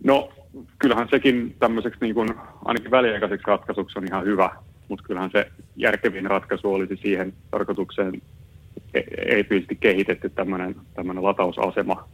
No, 0.05 0.33
kyllähän 0.79 1.09
sekin 1.11 1.57
tämmöiseksi 1.59 1.99
niin 2.01 2.15
kuin, 2.15 2.29
ainakin 2.65 2.91
väliaikaiseksi 2.91 3.47
ratkaisuksi 3.47 3.99
on 3.99 4.07
ihan 4.07 4.25
hyvä, 4.25 4.51
mutta 4.89 5.05
kyllähän 5.05 5.31
se 5.31 5.51
järkevin 5.77 6.27
ratkaisu 6.27 6.75
olisi 6.75 6.97
siihen 6.97 7.33
tarkoitukseen 7.51 8.23
erityisesti 9.27 9.77
kehitetty 9.77 10.29
tämmöinen, 10.29 10.77
tämmöinen 10.95 11.25
latausasema, 11.25 12.09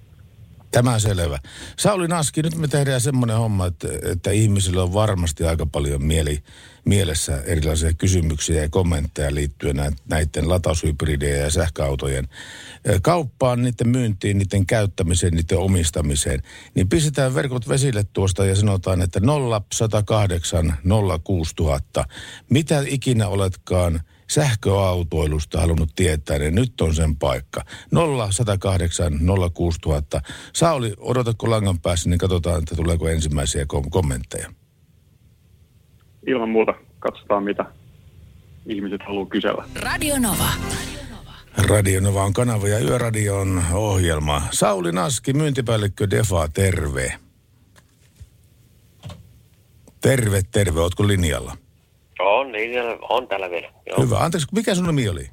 Tämä 0.75 0.99
selvä. 0.99 1.39
Sauli 1.79 2.09
Naski, 2.09 2.43
nyt 2.43 2.57
me 2.57 2.69
tehdään 2.69 3.01
semmoinen 3.01 3.37
homma, 3.37 3.67
että, 3.67 3.89
että 4.13 4.31
ihmisillä 4.31 4.83
on 4.83 4.95
varmasti 4.95 5.45
aika 5.45 5.67
paljon 5.67 6.05
mieli, 6.05 6.43
mielessä 6.85 7.43
erilaisia 7.45 7.93
kysymyksiä 7.93 8.63
ja 8.63 8.69
kommentteja 8.69 9.35
liittyen 9.35 9.77
näiden 10.09 10.49
lataushybridien 10.49 11.41
ja 11.41 11.51
sähköautojen 11.51 12.29
kauppaan, 13.03 13.63
niiden 13.63 13.89
myyntiin, 13.89 14.39
niiden 14.39 14.67
käyttämiseen, 14.67 15.35
niiden 15.35 15.59
omistamiseen. 15.59 16.43
Niin 16.75 16.89
pistetään 16.89 17.35
verkot 17.35 17.69
vesille 17.69 18.05
tuosta 18.13 18.47
ja 18.47 18.57
sanotaan, 18.57 19.03
että 19.03 19.21
0108 19.71 20.77
06000. 21.25 22.05
Mitä 22.51 22.83
ikinä 22.87 23.29
oletkaan– 23.29 24.01
sähköautoilusta 24.31 25.61
halunnut 25.61 25.91
tietää, 25.97 26.39
niin 26.39 26.55
nyt 26.55 26.81
on 26.81 26.95
sen 26.95 27.17
paikka. 27.17 27.61
0108 27.91 29.13
06000. 29.55 30.21
Sauli, 30.53 30.95
odotatko 30.99 31.51
langan 31.51 31.81
päässä, 31.81 32.11
niin 32.11 32.19
katsotaan, 32.19 32.59
että 32.59 32.77
tuleeko 32.77 33.09
ensimmäisiä 33.09 33.67
kom- 33.67 33.91
kommentteja. 33.91 34.51
Ilman 36.27 36.49
muuta. 36.49 36.75
Katsotaan, 36.99 37.43
mitä, 37.43 37.65
ihmiset 38.67 39.01
haluaa 39.07 39.27
kysellä. 39.27 39.65
Radio 39.75 40.19
Nova. 40.19 40.49
Radio 41.57 42.01
Nova 42.01 42.23
on 42.25 42.33
kanava 42.33 42.69
ja 42.69 42.79
Yöradion 42.79 43.63
ohjelma. 43.73 44.43
Sauli 44.51 44.93
Naski, 44.93 45.33
myyntipäällikkö 45.33 46.11
Defa, 46.11 46.49
terve. 46.49 47.19
Terve, 50.01 50.43
terve. 50.51 50.81
Ootko 50.81 51.07
linjalla? 51.09 51.57
On, 52.19 52.53
niin 52.53 52.71
on 53.09 53.29
täällä 53.29 53.51
vielä. 53.51 53.73
Joo. 53.87 54.03
Hyvä. 54.03 54.19
Anteeksi, 54.19 54.49
mikä 54.53 54.75
sun 54.75 54.87
nimi 54.87 55.09
oli? 55.09 55.31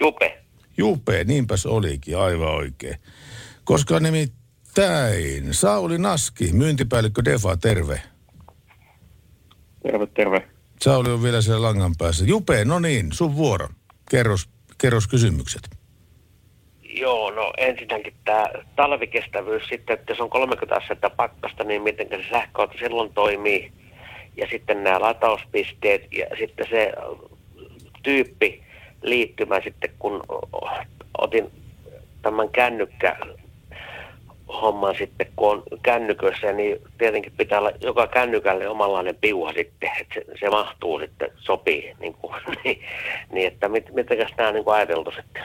Jupe. 0.00 0.38
Jupe, 0.76 1.24
niinpäs 1.24 1.66
olikin, 1.66 2.18
aivan 2.18 2.54
oikein. 2.54 2.96
Koska 3.64 4.00
nimittäin 4.00 5.54
Sauli 5.54 5.98
Naski, 5.98 6.52
myyntipäällikkö 6.52 7.22
Defa, 7.24 7.56
terve. 7.56 8.02
Terve, 9.82 10.06
terve. 10.06 10.48
Sauli 10.80 11.10
on 11.10 11.22
vielä 11.22 11.40
siellä 11.40 11.62
langan 11.62 11.92
päässä. 11.98 12.24
Jupe, 12.24 12.64
no 12.64 12.78
niin, 12.78 13.12
sun 13.12 13.36
vuoro. 13.36 13.68
Kerros, 14.10 14.48
kerros 14.78 15.06
kysymykset. 15.08 15.62
Joo, 16.82 17.30
no 17.30 17.52
ensinnäkin 17.56 18.14
tämä 18.24 18.46
talvikestävyys 18.76 19.62
sitten, 19.68 19.98
että 19.98 20.12
jos 20.12 20.20
on 20.20 20.30
30 20.30 20.76
astetta 20.76 21.10
pakkasta, 21.10 21.64
niin 21.64 21.82
miten 21.82 22.08
se 22.08 22.28
sähköauto 22.30 22.78
silloin 22.78 23.12
toimii. 23.14 23.72
Ja 24.36 24.46
sitten 24.50 24.84
nämä 24.84 25.00
latauspisteet 25.00 26.12
ja 26.12 26.26
sitten 26.38 26.66
se 26.70 26.92
tyyppi 28.02 28.62
liittymä 29.02 29.60
sitten, 29.60 29.90
kun 29.98 30.22
otin 31.18 31.50
tämän 32.22 32.48
kännykkä 32.48 33.16
homman 34.48 34.94
sitten, 34.98 35.26
kun 35.36 35.50
on 35.50 35.62
kännykössä, 35.82 36.52
niin 36.52 36.78
tietenkin 36.98 37.32
pitää 37.36 37.58
olla 37.58 37.72
joka 37.80 38.06
kännykälle 38.06 38.68
omanlainen 38.68 39.16
piuha 39.20 39.52
sitten, 39.52 39.90
että 40.00 40.14
se, 40.14 40.24
se 40.40 40.50
mahtuu 40.50 40.98
sitten, 40.98 41.30
sopii, 41.36 41.92
niin, 42.00 42.14
kuin, 42.14 42.34
niin, 42.64 42.80
niin 43.32 43.46
että 43.46 43.68
mit, 43.68 43.94
mitenkäs 43.94 44.30
nämä 44.36 44.48
on 44.48 44.54
niin 44.54 44.64
kuin 44.64 44.74
ajateltu 44.74 45.10
sitten? 45.10 45.42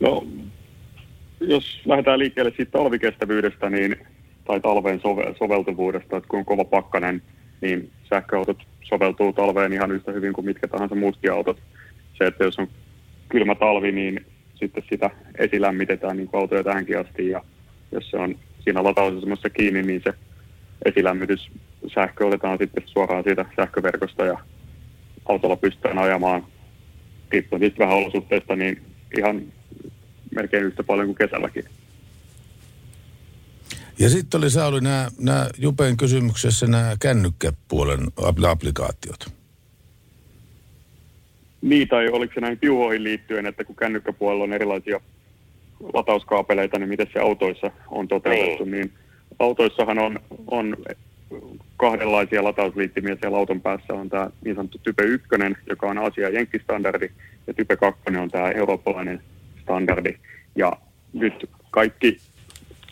No, 0.00 0.24
jos 1.40 1.80
lähdetään 1.84 2.18
liikkeelle 2.18 2.52
siitä 2.56 2.70
talvikestävyydestä 2.72 3.70
niin, 3.70 4.06
tai 4.44 4.60
talveen 4.60 5.00
sove, 5.00 5.34
soveltuvuudesta, 5.38 6.16
että 6.16 6.28
kun 6.28 6.38
on 6.38 6.44
kova 6.44 6.64
pakkanen, 6.64 7.22
niin 7.60 7.90
sähköautot 8.08 8.58
soveltuu 8.82 9.32
talveen 9.32 9.72
ihan 9.72 9.92
yhtä 9.92 10.12
hyvin 10.12 10.32
kuin 10.32 10.44
mitkä 10.44 10.68
tahansa 10.68 10.94
muutkin 10.94 11.32
autot. 11.32 11.58
Se, 12.18 12.26
että 12.26 12.44
jos 12.44 12.58
on 12.58 12.68
kylmä 13.28 13.54
talvi, 13.54 13.92
niin 13.92 14.26
sitten 14.54 14.84
sitä 14.90 15.10
esilämmitetään 15.38 16.16
niin 16.16 16.28
kuin 16.28 16.40
autoja 16.40 16.64
tähänkin 16.64 16.98
asti 16.98 17.28
ja 17.28 17.44
jos 17.92 18.10
se 18.10 18.16
on 18.16 18.38
siinä 18.60 18.84
latausasemassa 18.84 19.50
kiinni, 19.50 19.82
niin 19.82 20.02
se 20.04 20.14
esilämmitys 20.84 21.50
sähkö 21.94 22.26
otetaan 22.26 22.58
sitten 22.58 22.82
suoraan 22.86 23.24
siitä 23.24 23.44
sähköverkosta 23.56 24.24
ja 24.24 24.38
autolla 25.28 25.56
pystytään 25.56 25.98
ajamaan 25.98 26.44
riippuen 27.30 27.60
siitä 27.60 27.78
vähän 27.78 27.96
olosuhteista, 27.96 28.56
niin 28.56 28.82
ihan 29.18 29.42
melkein 30.34 30.64
yhtä 30.64 30.82
paljon 30.82 31.06
kuin 31.06 31.16
kesälläkin. 31.16 31.64
Ja 33.98 34.08
sitten 34.08 34.38
oli 34.38 34.50
Sauli 34.50 34.80
nämä, 34.80 35.08
nämä 35.18 35.48
Jupen 35.58 35.96
kysymyksessä 35.96 36.66
nämä 36.66 36.96
kännykkäpuolen 37.00 38.00
applikaatiot. 38.48 39.40
Niin, 41.62 41.88
tai 41.88 42.08
oliko 42.08 42.34
se 42.34 42.40
näin 42.40 42.58
piuhoihin 42.58 43.04
liittyen, 43.04 43.46
että 43.46 43.64
kun 43.64 43.76
kännykkäpuolella 43.76 44.44
on 44.44 44.52
erilaisia 44.52 45.00
latauskaapeleita, 45.94 46.78
niin 46.78 46.88
miten 46.88 47.06
se 47.12 47.18
autoissa 47.18 47.70
on 47.88 48.08
toteutettu, 48.08 48.64
niin, 48.64 48.70
niin 48.70 48.92
autoissahan 49.38 49.98
on, 49.98 50.20
on 50.46 50.76
kahdenlaisia 51.76 52.44
latausliittimiä 52.44 53.16
siellä 53.20 53.38
auton 53.38 53.60
päässä. 53.60 53.94
On 53.94 54.08
tämä 54.08 54.30
niin 54.44 54.56
sanottu 54.56 54.78
Type 54.78 55.02
1, 55.02 55.28
joka 55.68 55.86
on 55.86 55.98
Asia- 55.98 56.28
ja 56.28 56.34
Jenkkistandardi, 56.34 57.10
ja 57.46 57.54
Type 57.54 57.76
2 57.76 58.02
on 58.20 58.30
tämä 58.30 58.50
eurooppalainen 58.50 59.22
standardi. 59.62 60.14
Ja 60.56 60.72
nyt 61.12 61.50
kaikki, 61.70 62.20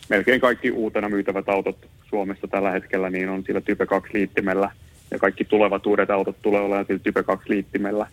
melkein 0.09 0.41
kaikki 0.41 0.71
uutena 0.71 1.09
myytävät 1.09 1.49
autot 1.49 1.89
Suomessa 2.09 2.47
tällä 2.47 2.71
hetkellä 2.71 3.09
niin 3.09 3.29
on 3.29 3.43
sillä 3.43 3.61
Type 3.61 3.85
2 3.85 4.13
liittimellä, 4.13 4.71
ja 5.11 5.19
kaikki 5.19 5.45
tulevat 5.45 5.85
uudet 5.85 6.09
autot 6.09 6.41
tulee 6.41 6.61
olemaan 6.61 6.85
sillä 6.85 6.99
Type 6.99 7.23
2 7.23 7.49
liittimellä. 7.49 8.07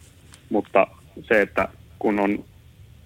Mutta 0.50 0.86
se, 1.28 1.40
että 1.40 1.68
kun 1.98 2.20
on 2.20 2.44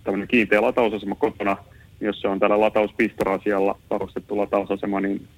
tämmöinen 0.05 0.29
kiinteä 0.29 0.63
latausasema 0.63 1.15
kotona, 1.15 1.57
niin 2.01 2.07
jos 2.07 2.21
se 2.21 2.29
on 2.29 2.41
tällä 2.41 2.61
latauspistoroasialla 2.61 3.79
varustettu 3.91 4.39
latausasema, 4.39 5.01
niin 5.01 5.29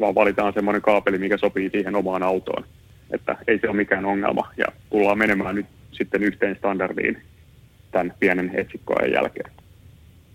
vaan 0.00 0.14
valitaan 0.14 0.52
semmoinen 0.52 0.82
kaapeli, 0.82 1.18
mikä 1.18 1.36
sopii 1.36 1.70
siihen 1.70 1.96
omaan 1.96 2.22
autoon. 2.22 2.64
Että 3.10 3.36
ei 3.46 3.58
se 3.58 3.68
ole 3.68 3.76
mikään 3.76 4.04
ongelma 4.04 4.52
ja 4.56 4.66
tullaan 4.90 5.18
menemään 5.18 5.54
nyt 5.54 5.66
sitten 5.92 6.22
yhteen 6.22 6.56
standardiin 6.56 7.22
tämän 7.90 8.14
pienen 8.20 8.50
etsikkoajan 8.54 9.12
jälkeen. 9.12 9.50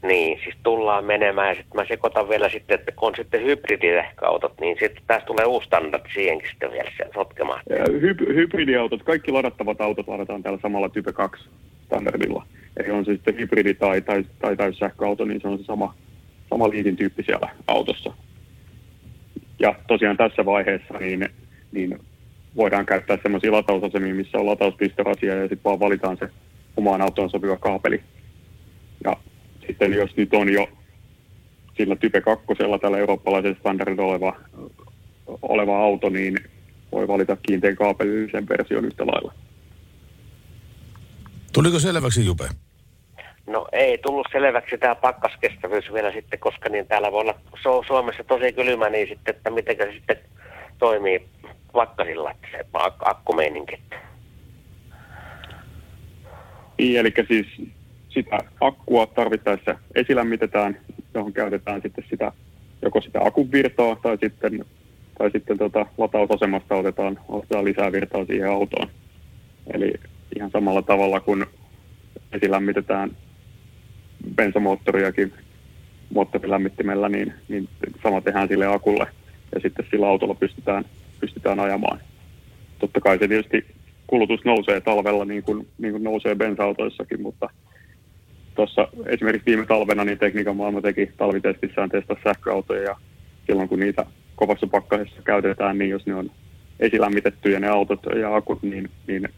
Niin, 0.01 0.39
siis 0.43 0.55
tullaan 0.63 1.05
menemään 1.05 1.47
ja 1.47 1.55
sitten 1.55 1.81
mä 1.81 1.85
sekoitan 1.87 2.29
vielä 2.29 2.49
sitten, 2.49 2.79
että 2.79 2.91
kun 2.91 3.07
on 3.07 3.15
sitten 3.15 3.43
hybridisähköautot, 3.43 4.53
niin 4.61 4.77
sitten 4.79 5.03
tästä 5.07 5.25
tulee 5.25 5.45
uusi 5.45 5.65
standardi 5.65 6.09
siihenkin 6.13 6.49
sitten 6.49 6.71
vielä 6.71 6.89
sotkemaan. 7.13 7.61
Hy- 7.69 8.33
hybridiautot, 8.33 9.03
kaikki 9.03 9.31
ladattavat 9.31 9.81
autot 9.81 10.07
ladataan 10.07 10.43
täällä 10.43 10.59
samalla 10.61 10.89
Type 10.89 11.13
2 11.13 11.49
standardilla. 11.85 12.45
Eli 12.77 12.91
on 12.91 13.05
se 13.05 13.11
sitten 13.11 13.37
hybridi 13.37 13.73
tai, 13.73 14.01
tai, 14.01 14.25
tai 14.39 14.55
täyssähköauto, 14.55 15.25
niin 15.25 15.41
se 15.41 15.47
on 15.47 15.57
se 15.57 15.63
sama, 15.63 15.95
sama 16.49 16.69
liitin 16.69 16.97
tyyppi 16.97 17.23
siellä 17.23 17.49
autossa. 17.67 18.13
Ja 19.59 19.75
tosiaan 19.87 20.17
tässä 20.17 20.45
vaiheessa 20.45 20.93
niin, 20.99 21.29
niin 21.71 21.99
voidaan 22.55 22.85
käyttää 22.85 23.17
semmoisia 23.23 23.51
latausasemia, 23.51 24.15
missä 24.15 24.37
on 24.37 24.45
latauspistorasia 24.45 25.35
ja 25.35 25.41
sitten 25.41 25.63
vaan 25.63 25.79
valitaan 25.79 26.17
se 26.17 26.29
omaan 26.77 27.01
autoon 27.01 27.29
sopiva 27.29 27.57
kaapeli. 27.57 28.01
Ja 29.03 29.17
sitten 29.67 29.93
jos 29.93 30.15
nyt 30.17 30.33
on 30.33 30.53
jo 30.53 30.67
sillä 31.77 31.95
Type 31.95 32.21
2 32.21 32.45
tällä 32.81 32.97
eurooppalaisella 32.97 33.57
standardilla 33.59 34.03
oleva, 34.03 34.35
oleva 35.41 35.79
auto, 35.79 36.09
niin 36.09 36.37
voi 36.91 37.07
valita 37.07 37.37
kiinteän 37.47 37.75
kaapelillisen 37.75 38.49
version 38.49 38.85
yhtä 38.85 39.07
lailla. 39.07 39.33
Tuliko 41.53 41.79
selväksi 41.79 42.25
Jupe? 42.25 42.43
No 43.47 43.67
ei 43.71 43.97
tullut 43.97 44.27
selväksi 44.31 44.77
tämä 44.77 44.95
pakkaskestävyys 44.95 45.93
vielä 45.93 46.11
sitten, 46.11 46.39
koska 46.39 46.69
niin 46.69 46.87
täällä 46.87 47.11
voi 47.11 47.21
olla 47.21 47.35
Su- 47.55 47.87
Suomessa 47.87 48.23
tosi 48.23 48.53
kylmä, 48.53 48.89
niin 48.89 49.07
sitten, 49.07 49.35
että 49.35 49.49
miten 49.49 49.77
se 49.77 49.91
sitten 49.91 50.17
toimii 50.79 51.27
pakkasilla, 51.73 52.31
että 52.31 52.47
se 52.51 52.65
ak- 52.77 53.09
akkumeininki. 53.09 53.79
Niin, 56.77 56.99
eli 56.99 57.13
siis 57.27 57.47
sitä 58.09 58.39
akkua 58.61 59.05
tarvittaessa 59.05 59.75
esilämmitetään, 59.95 60.77
johon 61.13 61.33
käytetään 61.33 61.81
sitten 61.81 62.05
sitä, 62.09 62.31
joko 62.81 63.01
sitä 63.01 63.19
akun 63.23 63.51
virtaa 63.51 63.95
tai 63.95 64.17
sitten, 64.21 64.65
tai 65.17 65.31
sitten 65.31 65.57
tota, 65.57 65.85
latausasemasta 65.97 66.75
otetaan, 66.75 67.19
otetaan 67.27 67.65
lisää 67.65 67.91
virtaa 67.91 68.25
siihen 68.25 68.49
autoon. 68.49 68.89
Eli 69.73 69.93
ihan 70.35 70.51
samalla 70.51 70.81
tavalla 70.81 71.19
kuin 71.19 71.45
esilämmitetään 72.31 73.11
bensamoottoriakin 74.35 75.33
moottorilämmittimellä, 76.13 77.09
niin, 77.09 77.33
niin 77.47 77.69
sama 78.03 78.21
tehdään 78.21 78.47
sille 78.47 78.65
akulle 78.65 79.07
ja 79.55 79.61
sitten 79.61 79.85
sillä 79.91 80.07
autolla 80.07 80.35
pystytään, 80.35 80.85
pystytään 81.19 81.59
ajamaan. 81.59 81.99
Totta 82.79 83.01
kai 83.01 83.19
se 83.19 83.27
tietysti 83.27 83.65
kulutus 84.07 84.45
nousee 84.45 84.81
talvella 84.81 85.25
niin 85.25 85.43
kuin, 85.43 85.67
niin 85.77 85.91
kuin 85.91 86.03
nousee 86.03 86.35
bensa-autoissakin, 86.35 87.21
mutta 87.21 87.49
tuossa 88.57 88.87
esimerkiksi 89.05 89.45
viime 89.45 89.65
talvena 89.65 90.03
niin 90.03 90.17
tekniikan 90.17 90.55
maailma 90.55 90.81
teki 90.81 91.11
talvitestissään 91.17 91.89
testaa 91.89 92.17
sähköautoja 92.23 92.81
ja 92.81 92.95
silloin 93.47 93.69
kun 93.69 93.79
niitä 93.79 94.05
kovassa 94.35 94.67
pakkasessa 94.67 95.21
käytetään, 95.21 95.77
niin 95.77 95.89
jos 95.89 96.05
ne 96.05 96.15
on 96.15 96.31
esilämmitettyjä 96.79 97.59
ne 97.59 97.67
autot 97.67 97.99
ja 98.21 98.35
akut, 98.35 98.63
niin, 98.63 98.89
niin 99.07 99.29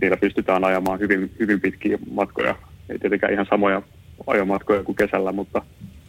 niillä 0.00 0.16
pystytään 0.16 0.64
ajamaan 0.64 1.00
hyvin, 1.00 1.30
hyvin 1.38 1.60
pitkiä 1.60 1.98
matkoja. 2.10 2.56
Ei 2.88 2.98
tietenkään 2.98 3.32
ihan 3.32 3.46
samoja 3.50 3.82
ajomatkoja 4.26 4.82
kuin 4.82 4.96
kesällä, 4.96 5.32
mutta, 5.32 5.62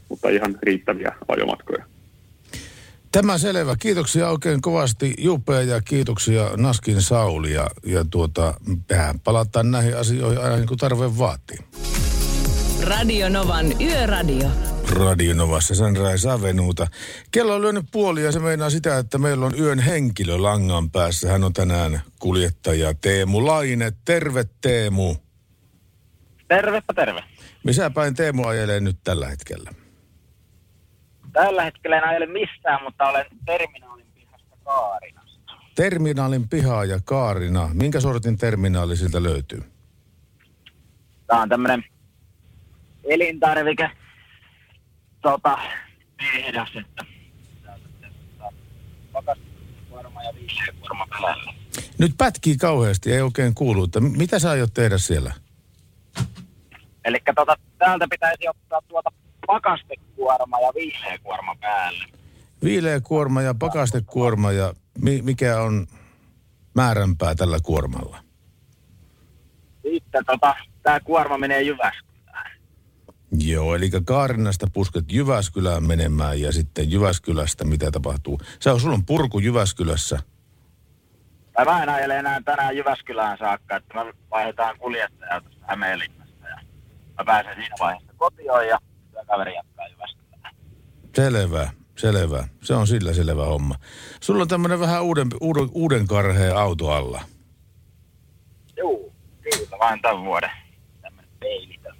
mutta 0.09 0.29
ihan 0.29 0.57
riittäviä 0.63 1.15
ajomatkoja. 1.27 1.85
Tämä 3.11 3.37
selvä. 3.37 3.75
Kiitoksia 3.79 4.29
oikein 4.29 4.61
kovasti 4.61 5.13
Jupe 5.17 5.63
ja 5.63 5.81
kiitoksia 5.81 6.49
Naskin 6.57 7.01
Sauli. 7.01 7.53
Ja, 7.53 7.67
ja 7.85 8.05
tuota, 8.11 8.53
palataan 9.23 9.71
näihin 9.71 9.97
asioihin 9.97 10.41
aina 10.41 10.55
niin 10.55 10.67
kuin 10.67 10.77
tarve 10.77 11.17
vaatii. 11.17 11.57
Radio 12.85 13.29
Novan 13.29 13.81
Yöradio. 13.81 14.49
Radio 14.89 15.33
Novassa 15.33 15.75
Sunrise 15.75 16.29
Avenuuta. 16.29 16.87
Kello 17.31 17.55
on 17.55 17.61
lyönyt 17.61 17.85
puoli 17.91 18.23
ja 18.23 18.31
se 18.31 18.39
meinaa 18.39 18.69
sitä, 18.69 18.97
että 18.97 19.17
meillä 19.17 19.45
on 19.45 19.59
yön 19.59 19.79
henkilö 19.79 20.37
langan 20.37 20.91
päässä. 20.91 21.31
Hän 21.31 21.43
on 21.43 21.53
tänään 21.53 22.01
kuljettaja 22.19 22.93
Teemu 22.93 23.45
Laine. 23.45 23.91
Terve 24.05 24.43
Teemu. 24.61 25.15
Tervepä 26.47 26.93
terve. 26.93 27.23
Missä 27.63 27.89
päin 27.89 28.15
Teemu 28.15 28.47
ajelee 28.47 28.79
nyt 28.79 28.97
tällä 29.03 29.27
hetkellä? 29.27 29.71
Tällä 31.33 31.63
hetkellä 31.63 31.97
en 31.97 32.07
ajele 32.07 32.25
missään, 32.25 32.83
mutta 32.83 33.05
olen 33.05 33.25
terminaalin 33.45 34.07
pihasta 34.13 34.57
Kaarinasta. 34.63 35.51
Terminaalin 35.75 36.49
piha 36.49 36.85
ja 36.85 36.99
Kaarina. 37.05 37.69
Minkä 37.73 37.99
sortin 37.99 38.37
terminaali 38.37 38.97
siltä 38.97 39.23
löytyy? 39.23 39.63
Tää 41.27 41.41
on 41.41 41.49
tämmönen 41.49 41.83
elintarvike, 43.05 43.89
tota, 45.21 45.57
tehdas, 46.17 46.69
että 46.75 47.05
ja 50.25 51.05
päällä. 51.09 51.53
Nyt 51.97 52.11
pätkii 52.17 52.57
kauheasti, 52.57 53.11
ei 53.13 53.21
oikein 53.21 53.55
kuulu. 53.55 53.83
Että 53.83 53.99
mitä 53.99 54.39
sä 54.39 54.49
aiot 54.49 54.73
tehdä 54.73 54.97
siellä? 54.97 55.33
Eli 57.05 57.17
tota, 57.35 57.55
täältä 57.77 58.07
pitäisi 58.09 58.47
ottaa 58.47 58.81
tuota 58.87 59.11
pakastekuorma 59.47 60.59
ja 60.59 60.71
viihdeekuorma 60.75 61.55
päälle. 61.61 62.05
Viileä 62.63 63.01
kuorma 63.01 63.41
ja 63.41 63.53
pakastekuorma 63.53 64.51
ja 64.51 64.73
mi- 65.01 65.21
mikä 65.21 65.61
on 65.61 65.87
määränpää 66.73 67.35
tällä 67.35 67.57
kuormalla? 67.63 68.17
Sitten 69.81 70.25
tota, 70.25 70.55
tää 70.83 70.99
kuorma 70.99 71.37
menee 71.37 71.61
Jyväskylään. 71.61 72.04
Joo, 73.39 73.75
eli 73.75 73.89
Kaarinasta 74.05 74.67
pusket 74.73 75.05
Jyväskylään 75.11 75.83
menemään 75.83 76.41
ja 76.41 76.51
sitten 76.51 76.91
Jyväskylästä 76.91 77.65
mitä 77.65 77.91
tapahtuu? 77.91 78.41
Sä 78.59 78.73
on, 78.73 78.79
sulla 78.79 78.93
on 78.93 79.05
purku 79.05 79.39
Jyväskylässä. 79.39 80.19
Mä 81.65 81.83
en 81.83 81.89
ajele 81.89 82.17
enää 82.17 82.41
tänään 82.41 82.77
Jyväskylään 82.77 83.37
saakka, 83.37 83.75
että 83.75 84.03
me 84.03 84.13
vaihdetaan 84.31 84.77
kuljettajaa 84.77 85.41
tuosta 85.41 85.65
Hämeenlinnasta 85.67 86.47
ja 86.47 86.55
mä 87.17 87.25
pääsen 87.25 87.55
siinä 87.55 87.75
vaiheessa 87.79 88.13
kotiin 88.17 88.45
ja 88.69 88.79
työkaveri 89.11 89.55
jatkaa 89.55 89.87
Jyväskylään. 89.87 90.55
Selvä, 91.15 91.69
selvä. 91.97 92.47
Se 92.63 92.73
on 92.73 92.87
sillä 92.87 93.13
selvä 93.13 93.45
homma. 93.45 93.75
Sulla 94.21 94.41
on 94.41 94.47
tämmönen 94.47 94.79
vähän 94.79 95.03
uuden, 95.03 95.27
uuden, 95.41 95.69
uuden 95.71 96.07
karheen 96.07 96.55
auto 96.55 96.91
alla. 96.91 97.21
Juu, 98.77 99.13
kyllä 99.41 99.79
vain 99.79 100.01
tämän 100.01 100.23
vuoden. 100.25 100.51
Tämmönen 101.01 101.29
peilitön. 101.39 101.95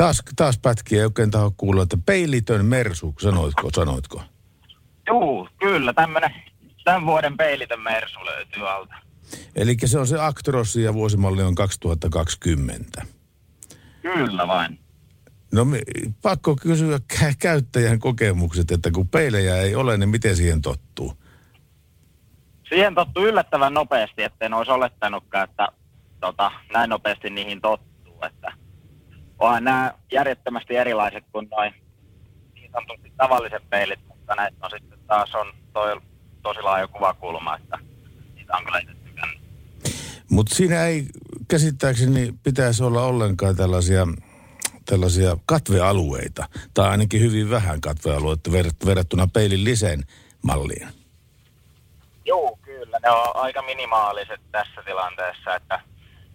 Taas, 0.00 0.22
taas 0.36 0.58
pätkiä 0.58 0.98
ei 0.98 1.04
oikein 1.04 1.30
taho 1.30 1.54
kuulla, 1.56 1.82
että 1.82 1.96
peilitön 2.06 2.66
mersu, 2.66 3.14
sanoitko, 3.20 3.70
sanoitko? 3.74 4.22
Juu, 5.08 5.48
kyllä 5.58 5.92
tämmönen 5.92 6.34
tämän 6.84 7.06
vuoden 7.06 7.36
peilitön 7.36 7.80
Mersu 7.80 8.24
löytyy 8.24 8.70
alta. 8.70 8.94
Eli 9.54 9.76
se 9.84 9.98
on 9.98 10.06
se 10.06 10.20
Actros 10.20 10.76
ja 10.76 10.94
vuosimalli 10.94 11.42
on 11.42 11.54
2020. 11.54 13.02
Kyllä 14.02 14.48
vain. 14.48 14.78
No 15.52 15.64
me, 15.64 15.82
pakko 16.22 16.56
kysyä 16.56 17.00
kä- 17.12 17.34
käyttäjän 17.38 17.98
kokemukset, 17.98 18.70
että 18.70 18.90
kun 18.90 19.08
peilejä 19.08 19.56
ei 19.56 19.74
ole, 19.74 19.96
niin 19.96 20.08
miten 20.08 20.36
siihen 20.36 20.62
tottuu? 20.62 21.12
Siihen 22.68 22.94
tottuu 22.94 23.26
yllättävän 23.26 23.74
nopeasti, 23.74 24.22
etten 24.22 24.54
olisi 24.54 24.72
olettanutkaan, 24.72 25.44
että 25.50 25.68
tota, 26.20 26.52
näin 26.72 26.90
nopeasti 26.90 27.30
niihin 27.30 27.60
tottuu. 27.60 28.18
Että 28.22 28.52
onhan 29.40 29.64
nämä 29.64 29.94
järjettömästi 30.12 30.76
erilaiset 30.76 31.24
kuin 31.32 31.48
noin 31.50 31.74
niin 32.54 32.70
sanotusti 32.72 33.12
tavalliset 33.16 33.70
peilit, 33.70 34.00
mutta 34.08 34.34
näitä 34.34 34.56
on 34.62 34.70
sitten 34.70 34.98
taas 35.06 35.34
on 35.34 35.52
toi 35.72 36.00
tosi 36.42 36.62
laaja 36.62 36.88
kuvakulma, 36.88 37.56
että 37.56 37.78
niitä 38.34 38.56
on 38.56 38.64
kyllä. 38.64 39.00
Mutta 40.30 40.54
siinä 40.54 40.84
ei 40.84 41.06
käsittääkseni 41.48 42.34
pitäisi 42.42 42.84
olla 42.84 43.02
ollenkaan 43.02 43.56
tällaisia, 43.56 44.06
tällaisia 44.84 45.36
katvealueita, 45.46 46.48
tai 46.74 46.88
ainakin 46.88 47.20
hyvin 47.20 47.50
vähän 47.50 47.80
katvealueita 47.80 48.50
ver- 48.50 48.86
verrattuna 48.86 49.26
peilin 49.32 49.64
lisän 49.64 50.02
malliin. 50.42 50.88
Joo, 52.24 52.58
kyllä. 52.62 52.98
Ne 53.02 53.10
on 53.10 53.36
aika 53.36 53.62
minimaaliset 53.62 54.40
tässä 54.52 54.82
tilanteessa, 54.82 55.56
että 55.56 55.80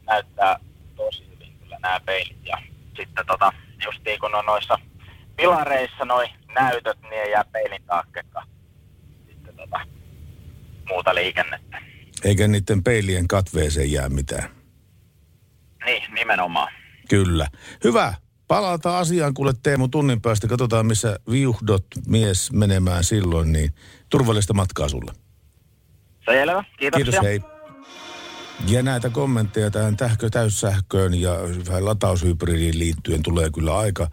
näyttää 0.08 0.60
tosi 0.96 1.28
hyvin 1.34 1.54
kyllä 1.60 1.78
nämä 1.82 2.00
peilit. 2.06 2.38
Ja 2.46 2.58
sitten 2.98 3.26
tota, 3.26 3.54
justiin 3.86 4.20
kun 4.20 4.36
on 4.36 4.46
noissa 4.46 4.80
pilareissa 5.36 6.06
noi 6.06 6.26
näytöt, 6.56 7.02
niin 7.02 7.14
ei 7.14 7.32
jää 7.32 7.46
peilin 7.52 7.84
taakkekaan 7.84 8.48
sitten 9.28 9.56
tota, 9.56 9.80
muuta 10.88 11.16
liikennettä. 11.16 11.82
Eikä 12.24 12.48
niiden 12.48 12.84
peilien 12.84 13.28
katveeseen 13.28 13.92
jää 13.92 14.10
mitään. 14.10 14.50
Niin, 15.86 16.14
nimenomaan. 16.14 16.74
Kyllä. 17.10 17.48
Hyvä. 17.84 18.14
Palataan 18.48 19.02
asiaan 19.02 19.34
kuule 19.34 19.54
Teemu 19.64 19.88
tunnin 19.88 20.22
päästä. 20.22 20.48
Katsotaan, 20.48 20.86
missä 20.86 21.20
viuhdot 21.32 21.86
mies 22.08 22.52
menemään 22.52 23.04
silloin. 23.04 23.52
Niin 23.52 23.72
turvallista 24.10 24.54
matkaa 24.54 24.90
sulle. 24.90 25.12
Selvä, 26.26 26.64
kiitoksia. 26.80 27.06
Kiitos, 27.06 27.24
hei. 27.24 27.55
Ja 28.68 28.84
näitä 28.84 29.10
kommentteja 29.10 29.72
tähän 29.72 29.98
tähkö, 29.98 30.30
täyssähköön 30.30 31.14
ja 31.14 31.32
vähän 31.68 31.86
lataushybridiin 31.86 32.80
liittyen 32.80 33.24
tulee 33.24 33.50
kyllä 33.52 33.78
aika 33.78 34.10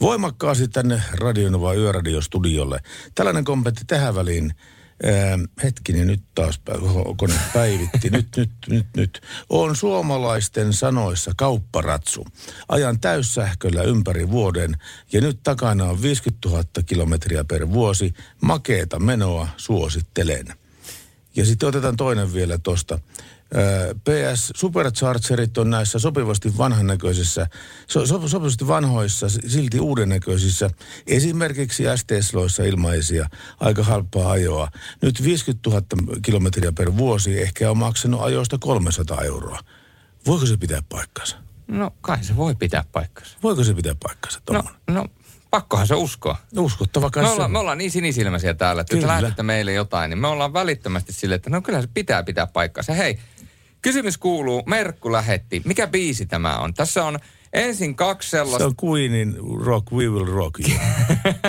voimakkaasti 0.00 0.68
tänne 0.68 1.02
Radionova 1.12 1.74
Yöradiostudiolle. 1.74 2.80
Tällainen 3.14 3.44
kommentti 3.44 3.82
tähän 3.86 4.14
väliin. 4.14 4.54
Ää, 5.02 5.38
hetkinen, 5.62 6.06
nyt 6.06 6.22
taas 6.34 6.60
pä- 6.70 7.14
kone 7.16 7.34
päivitti. 7.54 8.10
Nyt, 8.10 8.28
nyt, 8.36 8.50
nyt, 8.68 8.86
nyt. 8.96 9.20
On 9.48 9.76
suomalaisten 9.76 10.72
sanoissa 10.72 11.32
kaupparatsu. 11.36 12.26
Ajan 12.68 13.00
täyssähköllä 13.00 13.82
ympäri 13.82 14.30
vuoden 14.30 14.76
ja 15.12 15.20
nyt 15.20 15.40
takana 15.42 15.84
on 15.84 16.02
50 16.02 16.48
000 16.48 16.64
kilometriä 16.86 17.44
per 17.44 17.70
vuosi. 17.70 18.14
Makeeta 18.40 18.98
menoa 18.98 19.48
suosittelen. 19.56 20.46
Ja 21.36 21.46
sitten 21.46 21.68
otetaan 21.68 21.96
toinen 21.96 22.34
vielä 22.34 22.58
tuosta. 22.58 22.98
PS 24.04 24.52
Superchargerit 24.56 25.58
on 25.58 25.70
näissä 25.70 25.98
sopivasti 25.98 26.58
vanhannäköisissä, 26.58 27.46
so, 27.86 28.06
so, 28.06 28.28
sopivasti 28.28 28.66
vanhoissa, 28.66 29.28
silti 29.28 29.80
uudennäköisissä, 29.80 30.70
esimerkiksi 31.06 31.82
ST-sloissa 31.96 32.64
ilmaisia, 32.64 33.28
aika 33.60 33.82
halpaa 33.84 34.30
ajoa. 34.30 34.68
Nyt 35.02 35.22
50 35.24 35.70
000 35.70 35.82
kilometriä 36.22 36.72
per 36.72 36.96
vuosi, 36.96 37.42
ehkä 37.42 37.70
on 37.70 37.78
maksanut 37.78 38.22
ajoista 38.22 38.58
300 38.58 39.22
euroa. 39.22 39.60
Voiko 40.26 40.46
se 40.46 40.56
pitää 40.56 40.82
paikkansa? 40.88 41.36
No 41.68 41.90
kai 42.00 42.24
se 42.24 42.36
voi 42.36 42.54
pitää 42.54 42.84
paikkansa. 42.92 43.38
Voiko 43.42 43.64
se 43.64 43.74
pitää 43.74 43.94
paikkansa, 44.02 44.40
No, 44.50 44.62
no 44.86 45.06
pakkohan 45.50 45.86
se 45.86 45.94
uskoa. 45.94 46.36
Uskottava 46.58 47.10
kai 47.10 47.22
Me 47.22 47.30
ollaan, 47.30 47.44
on. 47.44 47.52
me 47.52 47.58
ollaan 47.58 47.78
niin 47.78 47.90
sinisilmäisiä 47.90 48.54
täällä, 48.54 48.80
että 48.80 48.90
Kyllä. 48.90 49.02
jos 49.02 49.08
lähetätte 49.08 49.42
meille 49.42 49.72
jotain, 49.72 50.10
niin 50.10 50.18
me 50.18 50.26
ollaan 50.26 50.52
välittömästi 50.52 51.12
sille, 51.12 51.34
että 51.34 51.50
no 51.50 51.62
kyllä 51.62 51.82
se 51.82 51.88
pitää 51.94 52.22
pitää 52.22 52.46
paikkansa. 52.46 52.92
Hei, 52.92 53.18
kysymys 53.86 54.18
kuuluu, 54.18 54.62
Merkku 54.66 55.12
lähetti, 55.12 55.62
mikä 55.64 55.86
biisi 55.86 56.26
tämä 56.26 56.58
on? 56.58 56.74
Tässä 56.74 57.04
on 57.04 57.18
ensin 57.52 57.94
kaksi 57.94 58.30
Se 58.30 58.36
sellaista... 58.36 58.66
on 58.66 58.74
Queenin 58.84 59.36
Rock, 59.64 59.92
We 59.92 60.08
Will 60.08 60.24
Rock 60.24 60.60
You. 60.68 60.78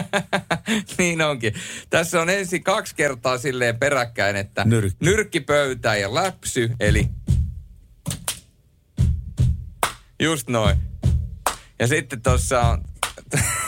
niin 0.97 1.21
onkin. 1.21 1.53
Tässä 1.89 2.21
on 2.21 2.29
ensin 2.29 2.63
kaksi 2.63 2.95
kertaa 2.95 3.37
silleen 3.37 3.79
peräkkäin, 3.79 4.35
että 4.35 4.65
Nyrkki. 4.65 5.05
nyrkki 5.05 5.39
pöytään 5.39 6.01
ja 6.01 6.13
läpsy, 6.13 6.71
eli 6.79 7.09
just 10.21 10.49
noin. 10.49 10.77
Ja 11.79 11.87
sitten 11.87 12.21
tuossa 12.21 12.61
on, 12.61 12.83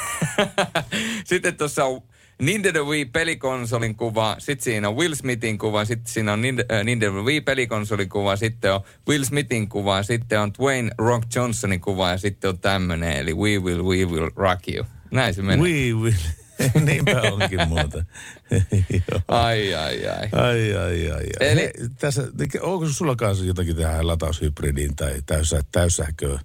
sitten 1.30 1.58
tuossa 1.58 1.86
on 1.86 2.02
Nintendo 2.42 2.84
Wii 2.86 3.06
pelikonsolin 3.06 3.96
kuva, 3.96 4.36
sitten 4.40 4.64
siinä 4.64 4.90
on 4.90 4.96
Will 4.98 5.16
Smithin 5.16 5.58
kuva, 5.58 5.86
sitten 5.86 6.14
siinä 6.14 6.34
on 6.34 6.42
äh, 6.46 6.84
Nintendo 6.84 7.24
Wii 7.24 7.42
pelikonsolin 7.42 8.10
kuva, 8.10 8.36
sitten 8.36 8.74
on 8.74 8.82
Will 9.10 9.24
Smithin 9.24 9.70
kuva, 9.70 10.04
sitten 10.04 10.40
on 10.40 10.52
Dwayne 10.60 10.92
Rock 10.98 11.24
Johnsonin 11.36 11.82
kuva 11.82 12.10
ja 12.10 12.18
sitten 12.18 12.50
on 12.50 12.60
tämmönen, 12.60 13.14
eli 13.18 13.34
We 13.34 13.58
Will, 13.58 13.84
We 13.84 14.06
Will 14.06 14.30
Rock 14.36 14.68
You. 14.76 14.86
Näin 15.12 15.34
se 15.34 15.42
menee. 15.42 15.64
We 15.66 15.94
Will. 16.02 16.14
Niinpä 16.86 17.22
onkin 17.22 17.68
muuta. 17.68 18.06
Ai, 19.28 19.74
ai, 19.76 20.08
ai. 20.08 20.30
Ai, 20.32 20.74
ai, 20.76 21.12
ai. 21.12 21.12
ai. 21.12 21.26
Eli- 21.52 21.62
Hei, 21.62 21.72
tässä, 22.00 22.24
onko 22.62 22.90
sulla 22.90 23.16
kanssa 23.16 23.46
jotakin 23.46 23.76
tähän 23.76 24.08
lataushybridiin 24.08 24.96
tai 24.96 25.22
täyssä, 25.26 25.62
täyssähköön 25.72 26.40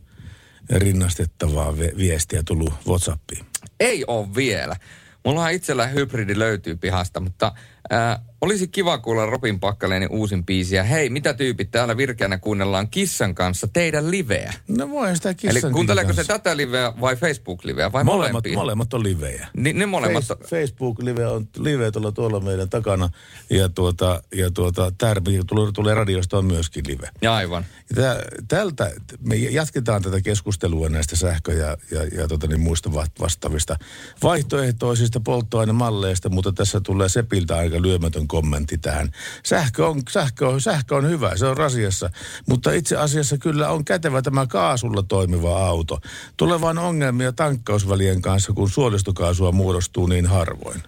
rinnastettavaa 0.71 1.79
vi- 1.79 1.93
viestiä 1.97 2.43
tullut 2.47 2.73
Whatsappiin? 2.89 3.47
Ei 3.81 4.05
ole 4.07 4.29
vielä. 4.37 4.77
Mulla 5.25 5.43
on 5.43 5.51
itsellä 5.51 5.87
hybridi 5.87 6.39
löytyy 6.39 6.77
pihasta, 6.77 7.21
mutta 7.21 7.53
äh, 7.93 8.21
olisi 8.45 8.69
kiva 8.69 8.99
kuulla 8.99 9.27
Robin 9.27 9.61
Pakkaleeni 9.61 10.07
uusin 10.07 10.45
biisi. 10.45 10.77
Ja 10.77 10.83
hei, 10.83 11.11
mitä 11.11 11.35
tyypit, 11.35 11.71
täällä 11.71 11.97
virkeänä 11.97 12.39
kuunnellaan 12.39 12.91
Kissan 12.91 13.35
kanssa 13.35 13.69
teidän 13.73 14.11
liveä. 14.11 14.53
No 14.69 14.91
voi 14.91 15.17
sitä 15.17 15.29
Eli 15.29 15.37
kissan 15.37 15.73
kuunteleeko 15.73 16.13
se 16.13 16.25
tätä 16.25 16.57
liveä 16.57 16.93
vai 17.01 17.17
Facebook-liveä 17.17 17.93
vai 17.93 18.05
Molemmat, 18.05 18.33
molempia? 18.33 18.55
molemmat 18.55 18.95
on 18.95 19.03
livejä. 19.03 19.49
Ni, 19.57 19.73
ne 19.73 19.87
molemmat 19.87 20.31
on. 20.31 20.37
Face- 20.37 20.49
Facebook-live 20.49 21.27
on 21.27 21.49
live 21.59 21.91
tuolla, 21.91 22.13
tuolla 22.13 22.41
meidän 22.41 22.71
takana 22.71 23.09
ja, 23.51 23.69
tuota, 23.69 24.23
ja 24.35 24.51
tuota, 24.51 24.93
tää 24.99 25.15
tulee, 25.47 25.73
tulee 25.73 25.95
radiosta 25.95 26.39
on 26.39 26.45
myöskin 26.45 26.85
live. 26.87 27.09
Ja 27.23 27.35
aivan. 27.35 27.65
Tää, 27.95 28.17
tältä, 28.49 28.91
me 29.21 29.37
jatketaan 29.37 30.03
tätä 30.03 30.21
keskustelua 30.21 30.89
näistä 30.89 31.17
sähkö- 31.17 31.53
ja, 31.53 31.77
ja, 31.91 32.05
ja 32.05 32.29
tota 32.29 32.47
niin, 32.47 32.61
muista 32.61 32.95
va- 32.95 33.07
vastaavista 33.21 33.77
vaihtoehtoisista 34.23 35.21
polttoainemalleista, 35.21 36.29
mutta 36.29 36.53
tässä 36.53 36.81
tulee 36.81 37.09
Sepiltä 37.09 37.57
aika 37.57 37.83
lyömätön 37.83 38.29
kommentti 38.35 38.79
tähän. 38.79 39.11
Sähkö 39.47 39.87
on, 39.87 40.03
sähkö, 40.11 40.49
on, 40.49 40.61
sähkö 40.61 40.97
on 40.97 41.09
hyvä, 41.09 41.37
se 41.37 41.47
on 41.47 41.57
rasiassa, 41.57 42.11
mutta 42.49 42.73
itse 42.73 42.97
asiassa 42.97 43.39
kyllä 43.39 43.71
on 43.71 43.85
kätevä 43.85 44.23
tämä 44.23 44.47
kaasulla 44.47 45.03
toimiva 45.03 45.67
auto. 45.67 46.01
Tulee 46.37 46.61
vain 46.61 46.79
ongelmia 46.79 47.33
tankkausvälien 47.33 48.23
kanssa, 48.23 48.53
kun 48.53 48.71
suolistokaasua 48.71 49.53
muodostuu 49.53 50.07
niin 50.07 50.27
harvoin. 50.27 50.83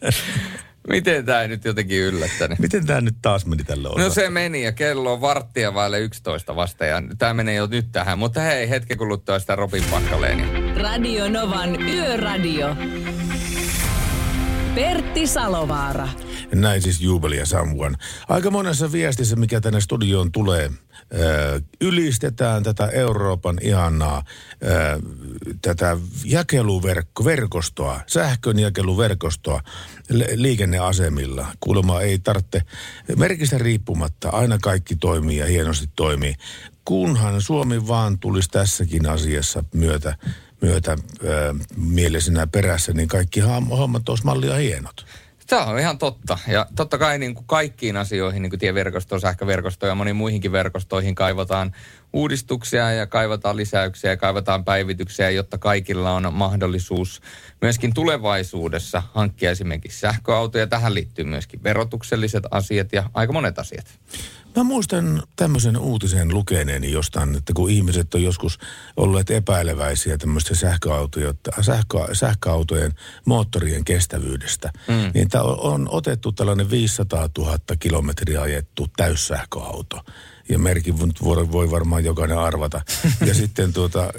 Miten 0.88 1.26
tämä 1.26 1.46
nyt 1.46 1.64
jotenkin 1.64 1.98
yllättänyt? 1.98 2.58
Miten 2.58 2.86
tämä 2.86 3.00
nyt 3.00 3.16
taas 3.22 3.46
meni 3.46 3.64
tällä 3.64 3.88
osalla? 3.88 4.04
No 4.04 4.10
se 4.10 4.30
meni 4.30 4.64
ja 4.64 4.72
kello 4.72 5.12
on 5.12 5.20
varttia 5.20 5.74
vaille 5.74 5.98
11 6.00 6.56
vasta 6.56 6.84
ja 6.84 7.02
tämä 7.18 7.34
menee 7.34 7.54
jo 7.54 7.66
nyt 7.66 7.92
tähän. 7.92 8.18
Mutta 8.18 8.40
hei, 8.40 8.70
hetken 8.70 8.98
kuluttua 8.98 9.38
sitä 9.38 9.56
Robin 9.56 9.84
Pakkaleenia. 9.90 10.46
Radio 10.82 11.28
Novan 11.28 11.82
Yöradio. 11.82 12.76
Pertti 14.74 15.26
Salovaara. 15.26 16.08
Näin 16.54 16.82
siis 16.82 17.00
jubelia 17.00 17.46
someone. 17.46 17.96
Aika 18.28 18.50
monessa 18.50 18.92
viestissä, 18.92 19.36
mikä 19.36 19.60
tänne 19.60 19.80
studioon 19.80 20.32
tulee, 20.32 20.70
ö, 21.14 21.60
ylistetään 21.80 22.62
tätä 22.62 22.86
Euroopan 22.86 23.58
ihanaa 23.62 24.24
ö, 24.62 25.00
tätä 25.62 25.96
jakeluverkostoa, 26.24 28.00
sähkön 28.06 28.58
jakeluverkostoa 28.58 29.62
liikenneasemilla. 30.34 31.46
Kuulemma 31.60 32.00
ei 32.00 32.18
tarvitse 32.18 32.62
merkistä 33.16 33.58
riippumatta, 33.58 34.28
aina 34.28 34.58
kaikki 34.62 34.96
toimii 34.96 35.36
ja 35.36 35.46
hienosti 35.46 35.86
toimii. 35.96 36.34
Kunhan 36.84 37.42
Suomi 37.42 37.88
vaan 37.88 38.18
tulisi 38.18 38.48
tässäkin 38.48 39.08
asiassa 39.08 39.64
myötä, 39.74 40.16
myötä 40.62 40.96
ö, 41.24 41.54
mielisenä 41.76 42.46
perässä, 42.46 42.92
niin 42.92 43.08
kaikki 43.08 43.40
hommat 43.70 44.08
olisi 44.08 44.24
mallia 44.24 44.54
hienot. 44.54 45.06
Tämä 45.46 45.64
on 45.64 45.78
ihan 45.78 45.98
totta. 45.98 46.38
Ja 46.46 46.66
totta 46.76 46.98
kai 46.98 47.18
niin 47.18 47.34
kuin 47.34 47.46
kaikkiin 47.46 47.96
asioihin, 47.96 48.42
niin 48.42 48.50
kuin 48.50 48.60
tieverkostoon, 48.60 49.20
sähköverkostoon 49.20 49.88
ja 49.88 49.94
moniin 49.94 50.16
muihinkin 50.16 50.52
verkostoihin 50.52 51.14
kaivataan 51.14 51.74
uudistuksia 52.12 52.92
ja 52.92 53.06
kaivataan 53.06 53.56
lisäyksiä 53.56 54.10
ja 54.10 54.16
kaivataan 54.16 54.64
päivityksiä, 54.64 55.30
jotta 55.30 55.58
kaikilla 55.58 56.10
on 56.10 56.34
mahdollisuus 56.34 57.20
myöskin 57.60 57.94
tulevaisuudessa 57.94 59.02
hankkia 59.14 59.50
esimerkiksi 59.50 60.00
sähköautoja. 60.00 60.66
Tähän 60.66 60.94
liittyy 60.94 61.24
myöskin 61.24 61.62
verotukselliset 61.62 62.44
asiat 62.50 62.92
ja 62.92 63.10
aika 63.14 63.32
monet 63.32 63.58
asiat. 63.58 63.86
Mä 64.56 64.62
muistan 64.64 65.22
tämmöisen 65.36 65.76
uutisen 65.76 66.34
lukeneeni 66.34 66.92
jostain, 66.92 67.36
että 67.36 67.52
kun 67.52 67.70
ihmiset 67.70 68.14
on 68.14 68.22
joskus 68.22 68.58
olleet 68.96 69.30
epäileväisiä 69.30 70.18
tämmöistä 70.18 70.54
sähköautoja, 70.54 71.34
sähkö, 71.60 71.98
sähköautojen 72.12 72.92
moottorien 73.24 73.84
kestävyydestä, 73.84 74.70
mm. 74.88 75.10
niin 75.14 75.28
on 75.58 75.88
otettu 75.90 76.32
tällainen 76.32 76.70
500 76.70 77.28
000 77.38 77.58
kilometriä 77.78 78.40
ajettu 78.40 78.86
täyssähköauto 78.96 80.00
ja 80.50 80.58
merkin 80.58 80.98
voi 81.52 81.70
varmaan 81.70 82.04
jokainen 82.04 82.38
arvata. 82.38 82.80
Ja 83.26 83.34
sitten 83.34 83.72
tuota, 83.72 84.12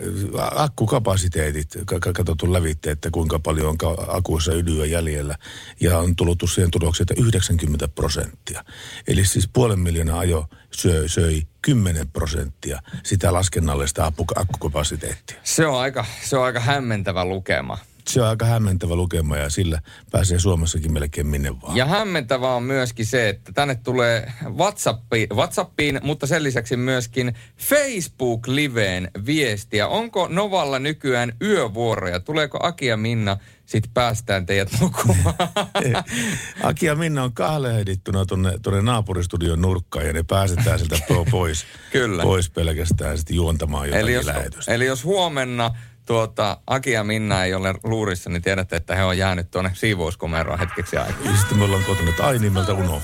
akkukapasiteetit, 0.55 1.77
katsottu 2.13 2.53
lävitte, 2.53 2.91
että 2.91 3.09
kuinka 3.11 3.39
paljon 3.39 3.67
on 3.67 3.77
akuissa 4.07 4.53
ydyä 4.53 4.85
jäljellä. 4.85 5.35
Ja 5.79 5.99
on 5.99 6.15
tullut 6.15 6.43
siihen 6.53 6.71
tulokseen, 6.71 7.07
että 7.11 7.23
90 7.23 7.87
prosenttia. 7.87 8.63
Eli 9.07 9.25
siis 9.25 9.49
puolen 9.53 9.79
miljoonaa 9.79 10.19
ajo 10.19 10.47
söi, 10.71 11.09
söi 11.09 11.41
10 11.61 12.07
prosenttia 12.07 12.81
sitä 13.03 13.33
laskennallista 13.33 14.11
akkukapasiteettia. 14.35 15.39
Se 15.43 15.67
on 15.67 15.79
aika, 15.79 16.05
se 16.23 16.37
on 16.37 16.43
aika 16.43 16.59
hämmentävä 16.59 17.25
lukema 17.25 17.77
se 18.13 18.21
on 18.21 18.27
aika 18.27 18.45
hämmentävä 18.45 18.95
lukema 18.95 19.37
ja 19.37 19.49
sillä 19.49 19.81
pääsee 20.11 20.39
Suomessakin 20.39 20.93
melkein 20.93 21.27
minne 21.27 21.61
vaan. 21.61 21.77
Ja 21.77 21.85
hämmentävä 21.85 22.55
on 22.55 22.63
myöskin 22.63 23.05
se, 23.05 23.29
että 23.29 23.51
tänne 23.53 23.75
tulee 23.75 24.33
WhatsAppi, 24.57 25.27
WhatsAppiin, 25.33 25.99
mutta 26.03 26.27
sen 26.27 26.43
lisäksi 26.43 26.77
myöskin 26.77 27.35
Facebook-liveen 27.57 29.11
viestiä. 29.25 29.87
Onko 29.87 30.27
Novalla 30.27 30.79
nykyään 30.79 31.33
yövuoroja? 31.41 32.19
Tuleeko 32.19 32.59
Aki 32.61 32.85
ja 32.85 32.97
Minna 32.97 33.37
sitten 33.65 33.91
päästään 33.93 34.45
teidät 34.45 34.69
nukkumaan. 34.81 35.35
Aki 36.63 36.85
ja 36.85 36.95
Minna 36.95 37.23
on 37.23 37.33
kahlehdittuna 37.33 38.25
tuonne, 38.25 38.59
tuonne 38.63 38.81
naapuristudion 38.81 39.61
nurkkaan 39.61 40.05
ja 40.05 40.13
ne 40.13 40.23
pääsetään 40.23 40.79
sieltä 40.79 40.97
pois, 41.31 41.65
Kyllä. 41.91 42.23
pois 42.23 42.49
pelkästään 42.49 43.17
sitten 43.17 43.35
juontamaan 43.35 43.87
jotakin 43.87 44.03
eli 44.03 44.13
jos, 44.13 44.25
lähetystä. 44.25 44.73
Eli 44.73 44.85
jos 44.85 45.03
huomenna 45.03 45.71
tuota, 46.11 46.57
Aki 46.67 46.91
ja 46.91 47.03
Minna 47.03 47.43
ei 47.43 47.53
ole 47.53 47.73
luurissa, 47.83 48.29
niin 48.29 48.41
tiedätte, 48.41 48.75
että 48.75 48.95
he 48.95 49.03
on 49.03 49.17
jäänyt 49.17 49.51
tuonne 49.51 49.71
siivouskomeroon 49.73 50.59
hetkeksi 50.59 50.97
aikaa. 50.97 51.31
Ja 51.31 51.37
sitten 51.37 51.57
me 51.57 51.63
ollaan 51.63 51.83
kotona, 51.83 52.09
että 52.09 52.25
ai 52.25 52.39
nimeltä 52.39 52.73
uno. 52.73 53.01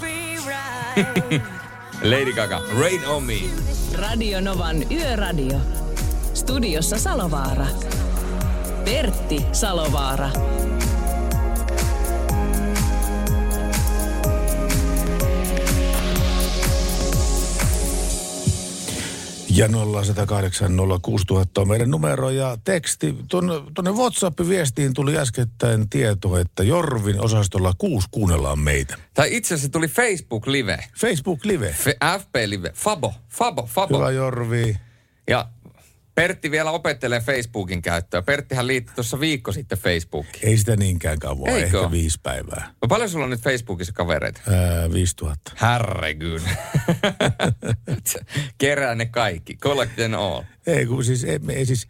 Lady 2.12 2.34
Gaga, 2.34 2.62
Rain 2.80 3.08
on 3.08 3.24
Me. 3.24 3.34
Radio 3.96 4.42
Novan 4.42 4.92
Yöradio. 4.92 5.58
Studiossa 6.34 6.98
Salovaara. 6.98 7.66
Pertti 8.86 9.46
Salovaara. 9.52 10.30
Ja 19.50 19.68
0108 19.68 20.72
06000 21.02 21.62
on 21.62 21.68
meidän 21.68 21.90
numero 21.92 22.30
ja 22.30 22.58
teksti. 22.64 23.16
Tuonne 23.30 23.92
WhatsApp-viestiin 23.92 24.94
tuli 24.94 25.18
äskettäin 25.18 25.90
tieto, 25.90 26.38
että 26.38 26.64
Jorvin 26.64 27.22
osastolla 27.22 27.74
kuusi 27.78 28.08
kuunnellaan 28.12 28.60
meitä. 28.60 28.98
Tai 29.14 29.36
itse 29.36 29.54
asiassa 29.54 29.72
tuli 29.72 29.88
Facebook 29.88 30.48
Live. 30.48 30.80
Facebook 31.00 31.46
Live. 31.46 31.70
F- 31.70 32.20
FP 32.22 32.36
Live. 32.46 32.72
Fabo, 32.76 33.14
Fabo, 33.30 33.66
Fabo. 33.66 33.98
Hyvä 33.98 34.12
Jorvi. 34.12 34.78
Ja 35.30 35.50
Pertti 36.18 36.52
vielä 36.52 36.72
opettelee 36.72 37.20
Facebookin 37.20 37.82
käyttöä. 37.82 38.22
Perttihän 38.22 38.68
liittyi 38.68 38.96
tuossa 38.96 39.20
viikko 39.20 39.52
sitten 39.52 39.78
Facebookiin. 39.78 40.48
Ei 40.48 40.58
sitä 40.58 40.76
niinkään 40.76 41.20
kauan, 41.20 41.50
Eikö? 41.54 41.66
ehkä 41.66 41.92
viisi 41.92 42.20
päivää. 42.24 42.74
No 42.82 42.88
paljon 42.88 43.10
sulla 43.10 43.24
on 43.24 43.30
nyt 43.30 43.42
Facebookissa 43.42 43.94
kavereita? 43.94 44.42
Ää, 44.48 44.92
5000. 44.94 45.52
Herregud. 45.62 46.42
Kerää 48.58 48.96
ne 48.96 49.06
kaikki. 49.06 49.58
Collect 49.58 49.96
them 49.96 50.14
all. 50.14 50.44
Ei, 50.68 50.86
kun 50.86 51.04
siis, 51.04 51.24
ei, 51.24 51.40
ei 51.50 51.66
siis, 51.66 51.88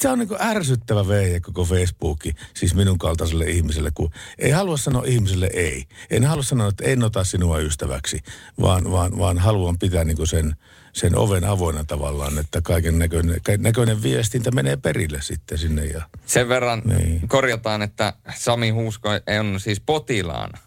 se 0.00 0.08
on 0.08 0.18
niin 0.18 0.28
ärsyttävä 0.40 1.08
vehje 1.08 1.40
koko 1.40 1.64
Facebooki, 1.64 2.32
siis 2.54 2.74
minun 2.74 2.98
kaltaiselle 2.98 3.44
ihmiselle, 3.44 3.90
kun 3.94 4.10
ei 4.38 4.50
halua 4.50 4.76
sanoa 4.76 5.02
ihmiselle 5.06 5.50
ei. 5.54 5.84
En 6.10 6.24
halua 6.24 6.42
sanoa, 6.42 6.68
että 6.68 6.84
en 6.84 7.02
ota 7.02 7.24
sinua 7.24 7.58
ystäväksi, 7.58 8.18
vaan, 8.60 8.90
vaan, 8.90 9.18
vaan 9.18 9.38
haluan 9.38 9.78
pitää 9.78 10.04
niin 10.04 10.26
sen, 10.26 10.56
sen 10.92 11.18
oven 11.18 11.44
avoinna 11.44 11.84
tavallaan, 11.84 12.38
että 12.38 12.60
kaiken 12.60 12.98
näköinen, 12.98 13.40
näköinen 13.58 14.02
viestintä 14.02 14.50
menee 14.50 14.76
perille 14.76 15.22
sitten 15.22 15.58
sinne. 15.58 15.84
Ja, 15.84 16.02
Sen 16.26 16.48
verran 16.48 16.82
niin. 16.84 17.28
korjataan, 17.28 17.82
että 17.82 18.12
Sami 18.34 18.70
Huusko 18.70 19.08
on 19.40 19.60
siis 19.60 19.80
potilaana. 19.80 20.58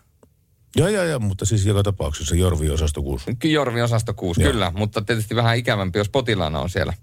Joo, 0.75 0.87
joo, 0.87 1.03
joo, 1.03 1.19
mutta 1.19 1.45
siis 1.45 1.65
joka 1.65 1.83
tapauksessa 1.83 2.35
Jorvi 2.35 2.69
osasto 2.69 3.01
6. 3.01 3.25
Jorvi 3.43 3.81
osasto 3.81 4.13
6, 4.13 4.41
joo. 4.41 4.51
kyllä, 4.51 4.71
mutta 4.75 5.01
tietysti 5.01 5.35
vähän 5.35 5.57
ikävämpi, 5.57 5.99
jos 5.99 6.09
potilaana 6.09 6.59
on 6.59 6.69
siellä. 6.69 6.93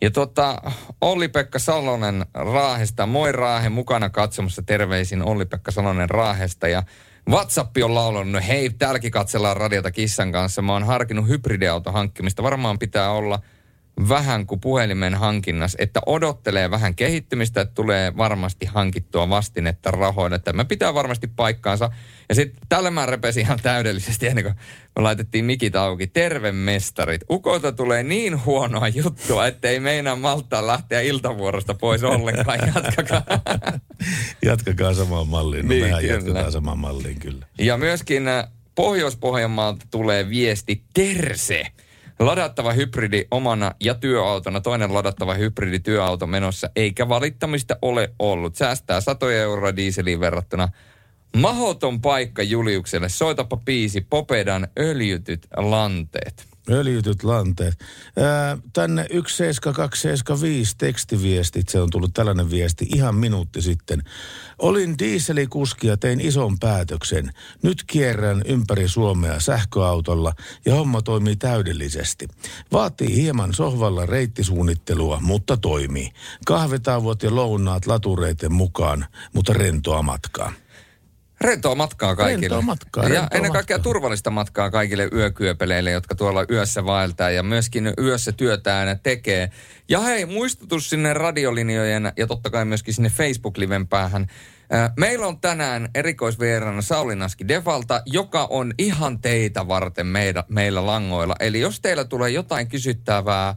Ja 0.00 0.10
tota, 0.10 0.62
Olli-Pekka 1.00 1.58
Salonen 1.58 2.26
Raahesta, 2.34 3.06
moi 3.06 3.32
Raahe, 3.32 3.68
mukana 3.68 4.10
katsomassa 4.10 4.62
terveisin 4.62 5.22
Olli-Pekka 5.22 5.70
Salonen 5.70 6.10
Raahesta. 6.10 6.68
Ja 6.68 6.82
WhatsApp 7.28 7.76
on 7.84 7.94
laulanut, 7.94 8.46
hei, 8.48 8.70
täälläkin 8.70 9.10
katsellaan 9.10 9.56
radiota 9.56 9.90
kissan 9.90 10.32
kanssa. 10.32 10.62
Mä 10.62 10.72
oon 10.72 10.84
harkinnut 10.84 11.28
hybridiauto 11.28 11.92
hankkimista. 11.92 12.42
Varmaan 12.42 12.78
pitää 12.78 13.10
olla 13.10 13.40
vähän 14.08 14.46
kuin 14.46 14.60
puhelimen 14.60 15.14
hankinnassa, 15.14 15.78
että 15.80 16.00
odottelee 16.06 16.70
vähän 16.70 16.94
kehittymistä, 16.94 17.60
että 17.60 17.74
tulee 17.74 18.16
varmasti 18.16 18.66
hankittua 18.66 19.28
vastinetta 19.28 19.90
rahoille. 19.90 20.38
Tämä 20.38 20.64
pitää 20.64 20.94
varmasti 20.94 21.26
paikkaansa. 21.26 21.90
Ja 22.28 22.34
sitten 22.34 22.60
tällä 22.68 22.90
mä 22.90 23.06
repesin 23.06 23.40
ihan 23.40 23.58
täydellisesti 23.62 24.26
ennen 24.26 24.44
kuin 24.44 24.54
me 24.96 25.02
laitettiin 25.02 25.44
mikit 25.44 25.76
auki. 25.76 26.06
Terve 26.06 26.52
mestarit. 26.52 27.20
Ukolta 27.30 27.72
tulee 27.72 28.02
niin 28.02 28.44
huonoa 28.44 28.88
juttua, 28.88 29.46
että 29.46 29.68
ei 29.68 29.80
meinaa 29.80 30.16
maltaa 30.16 30.66
lähteä 30.66 31.00
iltavuorosta 31.00 31.74
pois 31.74 32.02
ollenkaan. 32.02 32.58
Jatkakaa. 32.74 33.22
jatkakaa 34.42 34.94
samaan 34.94 35.28
malliin. 35.28 35.64
No 35.64 35.68
niin, 35.68 35.84
mehän 35.84 36.00
kyllä. 36.00 36.14
jatketaan 36.14 36.52
samaan 36.52 36.78
malliin 36.78 37.20
kyllä. 37.20 37.46
Ja 37.58 37.76
myöskin 37.76 38.28
äh, 38.28 38.48
Pohjois-Pohjanmaalta 38.74 39.86
tulee 39.90 40.28
viesti 40.28 40.82
Terse. 40.94 41.66
Ladattava 42.18 42.72
hybridi 42.72 43.24
omana 43.30 43.72
ja 43.80 43.94
työautona, 43.94 44.60
toinen 44.60 44.94
ladattava 44.94 45.34
hybridi 45.34 45.78
työauto 45.78 46.26
menossa, 46.26 46.70
eikä 46.76 47.08
valittamista 47.08 47.76
ole 47.82 48.12
ollut. 48.18 48.56
Säästää 48.56 49.00
satoja 49.00 49.42
euroa 49.42 49.76
dieseliin 49.76 50.20
verrattuna 50.20 50.68
Mahoton 51.36 52.00
paikka 52.00 52.42
Juliukselle. 52.42 53.08
Soitapa 53.08 53.56
piisi 53.56 54.00
Popedan 54.00 54.68
öljytyt 54.78 55.46
lanteet. 55.56 56.55
Öljytyt 56.70 57.22
lanteet. 57.22 57.74
Ää, 58.16 58.58
tänne 58.72 59.06
17275 59.10 60.74
tekstiviestit, 60.78 61.68
se 61.68 61.80
on 61.80 61.90
tullut 61.90 62.14
tällainen 62.14 62.50
viesti 62.50 62.86
ihan 62.94 63.14
minuutti 63.14 63.62
sitten. 63.62 64.02
Olin 64.58 64.98
dieselikuski 64.98 65.86
ja 65.86 65.96
tein 65.96 66.20
ison 66.20 66.58
päätöksen. 66.58 67.32
Nyt 67.62 67.84
kierrän 67.86 68.42
ympäri 68.46 68.88
Suomea 68.88 69.40
sähköautolla 69.40 70.32
ja 70.64 70.74
homma 70.74 71.02
toimii 71.02 71.36
täydellisesti. 71.36 72.28
Vaatii 72.72 73.16
hieman 73.16 73.54
sohvalla 73.54 74.06
reittisuunnittelua, 74.06 75.18
mutta 75.20 75.56
toimii. 75.56 76.10
Kahvetauot 76.46 77.22
ja 77.22 77.34
lounaat 77.34 77.86
latureiden 77.86 78.52
mukaan, 78.52 79.06
mutta 79.34 79.52
rentoa 79.52 80.02
matkaa. 80.02 80.52
Rentoa 81.40 81.74
matkaa 81.74 82.16
kaikille. 82.16 82.40
Rentoa 82.40 82.62
matkaa, 82.62 83.04
ja 83.04 83.08
rentoa 83.08 83.28
ennen 83.36 83.52
kaikkea 83.52 83.76
matkaa. 83.76 83.92
turvallista 83.92 84.30
matkaa 84.30 84.70
kaikille 84.70 85.08
yökyöpeleille, 85.12 85.90
jotka 85.90 86.14
tuolla 86.14 86.44
yössä 86.50 86.84
vaeltaa 86.84 87.30
ja 87.30 87.42
myöskin 87.42 87.92
yössä 87.98 88.32
työtään 88.32 89.00
tekee. 89.02 89.50
Ja 89.88 90.00
hei, 90.00 90.26
muistutus 90.26 90.90
sinne 90.90 91.14
radiolinjojen 91.14 92.12
ja 92.16 92.26
totta 92.26 92.50
kai 92.50 92.64
myöskin 92.64 92.94
sinne 92.94 93.10
Facebook-liven 93.10 93.86
päähän. 93.86 94.26
Äh, 94.74 94.92
Meillä 94.96 95.26
on 95.26 95.40
tänään 95.40 95.88
erikoisvieraana 95.94 96.82
Sauli 96.82 97.16
Naski 97.16 97.48
Defalta, 97.48 98.02
joka 98.06 98.46
on 98.50 98.72
ihan 98.78 99.18
teitä 99.18 99.68
varten 99.68 100.06
meillä, 100.06 100.44
meillä 100.48 100.86
langoilla. 100.86 101.34
Eli 101.40 101.60
jos 101.60 101.80
teillä 101.80 102.04
tulee 102.04 102.30
jotain 102.30 102.68
kysyttävää 102.68 103.56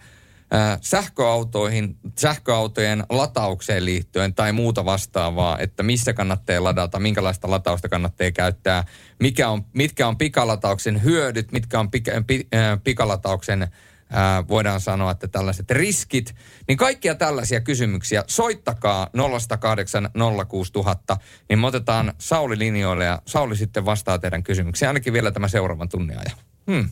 sähköautoihin, 0.82 1.98
sähköautojen 2.18 3.04
lataukseen 3.10 3.86
liittyen 3.86 4.34
tai 4.34 4.52
muuta 4.52 4.86
vastaavaa, 4.86 5.60
että 5.60 5.84
missä 5.84 6.14
kannattaa 6.14 6.64
ladata, 6.64 7.00
minkälaista 7.00 7.50
latausta 7.50 7.90
kannattaa 7.90 8.32
käyttää, 8.32 8.84
mikä 9.20 9.50
on, 9.50 9.66
mitkä 9.74 10.08
on 10.08 10.18
pikalatauksen 10.18 11.04
hyödyt, 11.04 11.52
mitkä 11.52 11.80
on 11.80 11.92
pika, 11.92 12.12
pi, 12.28 12.48
äh, 12.56 12.80
pikalatauksen 12.84 13.68
ää, 14.12 14.48
voidaan 14.48 14.82
sanoa, 14.82 15.12
että 15.12 15.28
tällaiset 15.28 15.72
riskit, 15.72 16.36
niin 16.68 16.78
kaikkia 16.78 17.16
tällaisia 17.16 17.62
kysymyksiä 17.62 18.24
soittakaa 18.28 19.10
0108 19.14 20.10
06000, 20.48 21.18
niin 21.50 21.60
me 21.60 21.68
otetaan 21.68 22.14
Sauli 22.18 22.60
linjoille 22.60 23.06
ja 23.06 23.22
Sauli 23.26 23.56
sitten 23.56 23.86
vastaa 23.86 24.20
teidän 24.20 24.44
kysymyksiin, 24.44 24.88
ainakin 24.90 25.14
vielä 25.14 25.32
tämä 25.32 25.48
seuraavan 25.48 25.90
tunnin 25.90 26.18
ajan. 26.18 26.38
Hmm. 26.72 26.90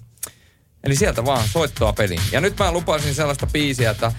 Eli 0.83 0.95
sieltä 0.95 1.25
vaan 1.25 1.47
soittoa 1.47 1.93
peliin. 1.93 2.21
Ja 2.31 2.41
nyt 2.41 2.57
mä 2.59 2.71
lupasin 2.71 3.15
sellaista 3.15 3.47
biisiä, 3.47 3.91
että 3.91 4.11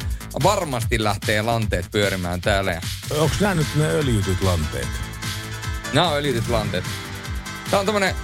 varmasti 0.42 1.04
lähtee 1.04 1.42
lanteet 1.42 1.86
pyörimään 1.90 2.40
täällä. 2.40 2.72
Ja 2.72 2.80
Onko 3.10 3.34
nämä 3.40 3.54
nyt 3.54 3.66
ne 3.76 3.84
öljytyt 3.86 4.42
lanteet? 4.42 4.88
nämä 5.92 6.08
on 6.08 6.16
öljytyt 6.16 6.48
lanteet. 6.48 6.84
Tää 7.70 7.80
on 7.80 7.86
tämmönen, 7.86 8.14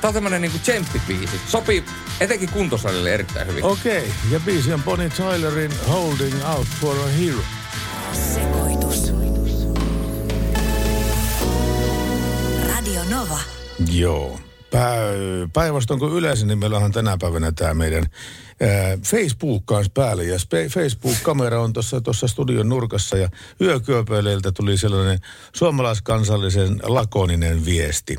tää 0.00 0.08
on 0.08 0.14
tämmönen 0.14 0.42
niinku 0.42 0.58
tsemppibiisi. 0.58 1.40
Sopii 1.48 1.84
etenkin 2.20 2.48
kuntosalille 2.48 3.14
erittäin 3.14 3.46
hyvin. 3.46 3.64
Okei, 3.64 3.98
okay. 3.98 4.12
ja 4.30 4.40
biisi 4.40 4.72
on 4.72 4.82
Bonnie 4.82 5.08
Tylerin 5.10 5.72
Holding 5.88 6.48
Out 6.48 6.66
for 6.80 6.96
a 6.96 7.06
Hero. 7.06 7.40
Sekoitus. 8.34 9.12
Radio 12.68 13.04
Nova. 13.10 13.38
Joo. 13.92 14.40
Pä- 14.74 15.50
Päinvastoin 15.52 16.00
kuin 16.00 16.12
yleensä, 16.12 16.46
niin 16.46 16.58
meillä 16.58 16.78
on 16.78 16.92
tänä 16.92 17.16
päivänä 17.20 17.52
tämä 17.52 17.74
meidän 17.74 18.06
Facebook 19.02 19.66
kanssa 19.66 19.92
päällä. 19.94 20.22
Ja 20.22 20.38
Facebook-kamera 20.70 21.62
on 21.62 21.72
tuossa 22.04 22.28
studion 22.28 22.68
nurkassa 22.68 23.16
ja 23.16 23.28
yökyöpöileiltä 23.60 24.52
tuli 24.52 24.76
sellainen 24.76 25.18
suomalaiskansallisen 25.52 26.80
lakoninen 26.82 27.64
viesti. 27.64 28.16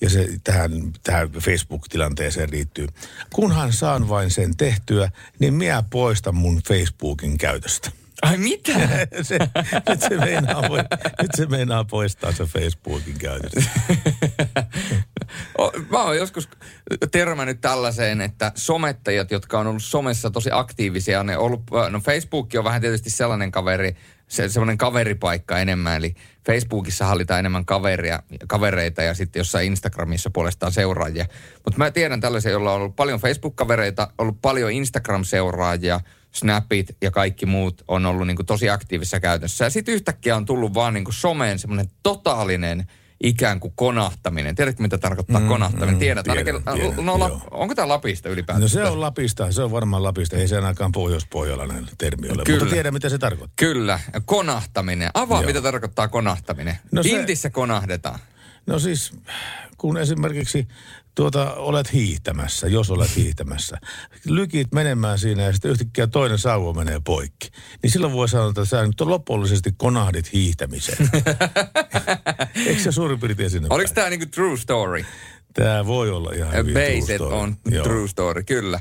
Ja 0.00 0.10
se 0.10 0.28
tähän, 0.44 0.72
tähän 1.02 1.30
Facebook-tilanteeseen 1.32 2.50
liittyy. 2.50 2.86
Kunhan 3.32 3.72
saan 3.72 4.08
vain 4.08 4.30
sen 4.30 4.56
tehtyä, 4.56 5.10
niin 5.38 5.54
minä 5.54 5.82
poistan 5.90 6.34
mun 6.34 6.60
Facebookin 6.68 7.38
käytöstä. 7.38 7.99
Ai 8.22 8.36
mitä? 8.36 8.72
se, 9.22 9.38
nyt, 9.88 10.00
se 10.00 10.16
meinaa, 10.16 10.62
nyt 11.22 11.30
se 11.36 11.46
meinaa 11.46 11.84
poistaa 11.84 12.32
se 12.32 12.44
Facebookin 12.44 13.18
käytöstä. 13.18 13.70
Mä 15.90 16.02
oon 16.02 16.16
joskus 16.16 16.48
törmännyt 17.12 17.60
tällaiseen, 17.60 18.20
että 18.20 18.52
somettajat, 18.54 19.30
jotka 19.30 19.58
on 19.58 19.66
ollut 19.66 19.82
somessa 19.82 20.30
tosi 20.30 20.50
aktiivisia, 20.52 21.22
ne 21.22 21.36
on 21.36 21.44
ollut, 21.44 21.62
no 21.90 22.00
Facebook 22.00 22.50
on 22.58 22.64
vähän 22.64 22.80
tietysti 22.80 23.10
sellainen 23.10 23.50
kaveri, 23.50 23.96
se, 24.28 24.48
sellainen 24.48 24.78
kaveripaikka 24.78 25.58
enemmän, 25.58 25.96
eli 25.96 26.14
Facebookissa 26.46 27.06
hallitaan 27.06 27.40
enemmän 27.40 27.64
kaveria, 27.64 28.22
kavereita 28.48 29.02
ja 29.02 29.14
sitten 29.14 29.40
jossain 29.40 29.66
Instagramissa 29.66 30.30
puolestaan 30.30 30.72
seuraajia. 30.72 31.26
Mutta 31.54 31.78
mä 31.78 31.90
tiedän 31.90 32.20
tällaisia, 32.20 32.52
joilla 32.52 32.72
on 32.72 32.80
ollut 32.80 32.96
paljon 32.96 33.20
Facebook-kavereita, 33.20 34.08
ollut 34.18 34.42
paljon 34.42 34.70
Instagram-seuraajia, 34.70 36.00
Snapit 36.32 36.96
ja 37.02 37.10
kaikki 37.10 37.46
muut 37.46 37.84
on 37.88 38.06
ollut 38.06 38.26
niinku 38.26 38.44
tosi 38.44 38.70
aktiivisessa 38.70 39.20
käytössä. 39.20 39.64
Ja 39.64 39.70
sitten 39.70 39.94
yhtäkkiä 39.94 40.36
on 40.36 40.44
tullut 40.46 40.74
vaan 40.74 40.94
niinku 40.94 41.12
someen 41.12 41.58
semmoinen 41.58 41.86
totaalinen 42.02 42.86
ikään 43.22 43.60
kuin 43.60 43.72
konahtaminen. 43.76 44.54
Tiedätkö, 44.54 44.82
mitä 44.82 44.98
tarkoittaa 44.98 45.40
mm, 45.40 45.48
konahtaminen? 45.48 45.94
mm, 45.94 45.98
Tiedät. 45.98 46.24
tiedän, 46.24 46.54
Ainakin, 46.66 46.80
tiedän, 46.80 47.06
no, 47.06 47.18
la, 47.18 47.28
joo. 47.28 47.40
onko 47.50 47.74
tämä 47.74 47.88
Lapista 47.88 48.28
ylipäätään? 48.28 48.62
No 48.62 48.68
se 48.68 48.84
on 48.84 49.00
Lapista, 49.00 49.52
se 49.52 49.62
on 49.62 49.70
varmaan 49.70 50.02
Lapista. 50.02 50.36
Ei 50.36 50.48
se 50.48 50.56
ainakaan 50.56 50.92
pohjoispohjalainen 50.92 51.86
termi 51.98 52.28
ole, 52.28 52.42
Kyllä. 52.44 52.58
mutta 52.58 52.74
tiedän 52.74 52.92
mitä 52.94 53.08
se 53.08 53.18
tarkoittaa. 53.18 53.54
Kyllä, 53.56 54.00
konahtaminen. 54.24 55.10
Avaa, 55.14 55.40
Joo. 55.40 55.46
mitä 55.46 55.62
tarkoittaa 55.62 56.08
konahtaminen. 56.08 56.74
No 56.74 56.88
No 56.98 57.02
se- 57.02 57.08
Intissä 57.08 57.50
konahdetaan. 57.50 58.18
No 58.66 58.78
siis, 58.78 59.12
kun 59.78 59.98
esimerkiksi 59.98 60.68
tuota, 61.14 61.54
olet 61.54 61.92
hiihtämässä, 61.92 62.66
jos 62.66 62.90
olet 62.90 63.16
hiihtämässä, 63.16 63.78
lykit 64.24 64.72
menemään 64.74 65.18
siinä 65.18 65.42
ja 65.42 65.52
sitten 65.52 65.70
yhtäkkiä 65.70 66.06
toinen 66.06 66.38
sauva 66.38 66.72
menee 66.72 67.00
poikki, 67.04 67.50
niin 67.82 67.90
silloin 67.90 68.12
voi 68.12 68.28
sanoa, 68.28 68.48
että 68.48 68.64
sä 68.64 68.86
nyt 68.86 69.00
lopullisesti 69.00 69.70
konahdit 69.76 70.32
hiihtämisen. 70.32 70.96
Eikö 72.66 72.82
se 72.82 72.92
suurin 72.92 73.20
piirtein 73.20 73.50
sinne 73.50 73.68
Oliko 73.70 73.90
tämä 73.94 74.10
niinku 74.10 74.26
true 74.26 74.56
story? 74.56 75.04
Tämä 75.54 75.86
voi 75.86 76.10
olla 76.10 76.32
ihan 76.32 76.52
hyvin 76.52 76.74
true 76.74 77.00
Based 77.00 77.16
story. 77.16 77.36
on 77.36 77.56
Joo. 77.70 77.84
true 77.84 78.08
story, 78.08 78.42
kyllä. 78.42 78.80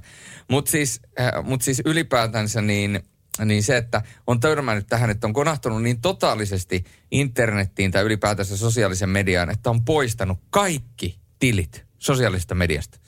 Mutta 0.50 0.72
siis, 0.72 1.02
äh, 1.20 1.32
mut 1.44 1.62
siis 1.62 1.82
ylipäätänsä 1.86 2.62
niin, 2.62 3.00
niin 3.46 3.64
se, 3.64 3.78
että 3.78 4.02
on 4.28 4.40
törmännyt 4.40 4.88
tähän, 4.88 5.10
että 5.10 5.28
on 5.28 5.34
konahtunut 5.34 5.84
niin 5.84 6.02
totaalisesti 6.02 6.84
internettiin 7.12 7.92
tai 7.92 8.04
ylipäätänsä 8.04 8.58
sosiaalisen 8.58 9.10
mediaan, 9.10 9.50
että 9.50 9.70
on 9.70 9.86
poistanut 9.86 10.40
kaikki 10.50 11.20
tilit 11.40 11.89
sosiaalisesta 12.00 12.56
mediasta. 12.56 13.00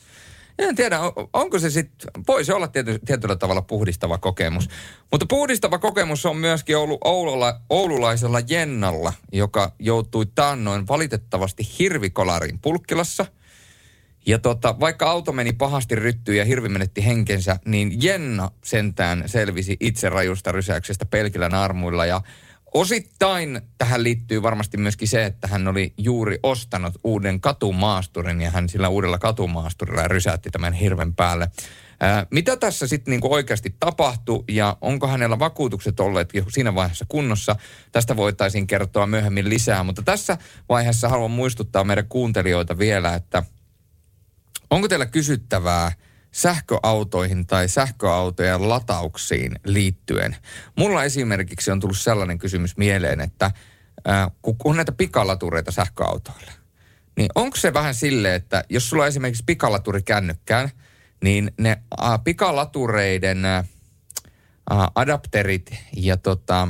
En 0.60 0.76
tiedä, 0.76 1.00
on- 1.00 1.30
onko 1.34 1.60
se 1.60 1.70
sitten, 1.70 2.10
voi 2.28 2.46
se 2.46 2.54
olla 2.54 2.68
tiety, 2.68 3.00
tietyllä 3.06 3.36
tavalla 3.36 3.62
puhdistava 3.62 4.18
kokemus. 4.18 4.70
Mutta 5.12 5.26
puhdistava 5.26 5.80
kokemus 5.80 6.26
on 6.26 6.38
myöskin 6.38 6.78
ollut 6.78 7.00
Oulula, 7.04 7.62
oululaisella 7.70 8.40
Jennalla, 8.50 9.14
joka 9.32 9.72
joutui 9.80 10.26
taannoin 10.26 10.88
valitettavasti 10.88 11.64
hirvikolariin 11.80 12.60
Pulkkilassa. 12.60 13.26
Ja 14.26 14.40
tota, 14.40 14.80
vaikka 14.80 15.12
auto 15.12 15.32
meni 15.32 15.54
pahasti 15.54 15.96
ryttyyn 15.96 16.38
ja 16.38 16.46
hirvi 16.46 16.70
menetti 16.70 17.06
henkensä, 17.06 17.60
niin 17.66 18.04
Jenna 18.04 18.52
sentään 18.64 19.24
selvisi 19.26 19.78
itse 19.80 20.10
rajusta 20.10 20.52
rysäyksestä 20.52 21.06
pelkillä 21.06 21.50
naarmuilla. 21.50 22.06
Ja 22.06 22.22
osittain 22.74 23.62
tähän 23.78 24.04
liittyy 24.04 24.42
varmasti 24.42 24.78
myöskin 24.78 25.08
se, 25.08 25.26
että 25.26 25.48
hän 25.48 25.68
oli 25.68 25.94
juuri 25.98 26.40
ostanut 26.44 26.94
uuden 27.04 27.42
katumaasturin 27.42 28.42
ja 28.42 28.52
hän 28.52 28.70
sillä 28.70 28.90
uudella 28.90 29.20
katumaasturilla 29.20 30.08
rysäytti 30.08 30.50
tämän 30.50 30.74
hirven 30.74 31.16
päälle. 31.16 31.52
Ää, 32.00 32.28
mitä 32.32 32.58
tässä 32.58 32.88
sitten 32.88 33.12
niinku 33.12 33.34
oikeasti 33.34 33.76
tapahtui 33.80 34.44
ja 34.50 34.78
onko 34.82 35.08
hänellä 35.08 35.40
vakuutukset 35.40 36.00
olleet 36.00 36.30
siinä 36.50 36.76
vaiheessa 36.76 37.06
kunnossa? 37.08 37.56
Tästä 37.92 38.16
voitaisiin 38.16 38.68
kertoa 38.68 39.08
myöhemmin 39.08 39.50
lisää, 39.50 39.84
mutta 39.84 40.02
tässä 40.02 40.38
vaiheessa 40.70 41.10
haluan 41.10 41.32
muistuttaa 41.32 41.84
meidän 41.84 42.08
kuuntelijoita 42.08 42.78
vielä, 42.78 43.16
että 43.16 43.44
Onko 44.72 44.88
teillä 44.88 45.06
kysyttävää 45.06 45.92
sähköautoihin 46.32 47.48
tai 47.48 47.70
sähköautojen 47.70 48.70
latauksiin 48.70 49.60
liittyen? 49.66 50.36
Mulla 50.78 51.04
esimerkiksi 51.04 51.72
on 51.72 51.80
tullut 51.80 51.98
sellainen 51.98 52.38
kysymys 52.38 52.78
mieleen, 52.78 53.22
että 53.22 53.52
kun 54.42 54.56
on 54.64 54.76
näitä 54.76 54.92
pikalatureita 54.92 55.72
sähköautoille, 55.72 56.52
niin 57.18 57.30
onko 57.36 57.58
se 57.58 57.74
vähän 57.74 57.96
silleen, 57.96 58.36
että 58.36 58.64
jos 58.70 58.90
sulla 58.90 59.04
on 59.04 59.08
esimerkiksi 59.08 59.44
pikalaturi 59.46 60.02
kännykkään, 60.04 60.70
niin 61.24 61.52
ne 61.58 61.82
pikalatureiden 62.24 63.44
adapterit 64.96 65.76
ja 65.96 66.18
tota, 66.18 66.68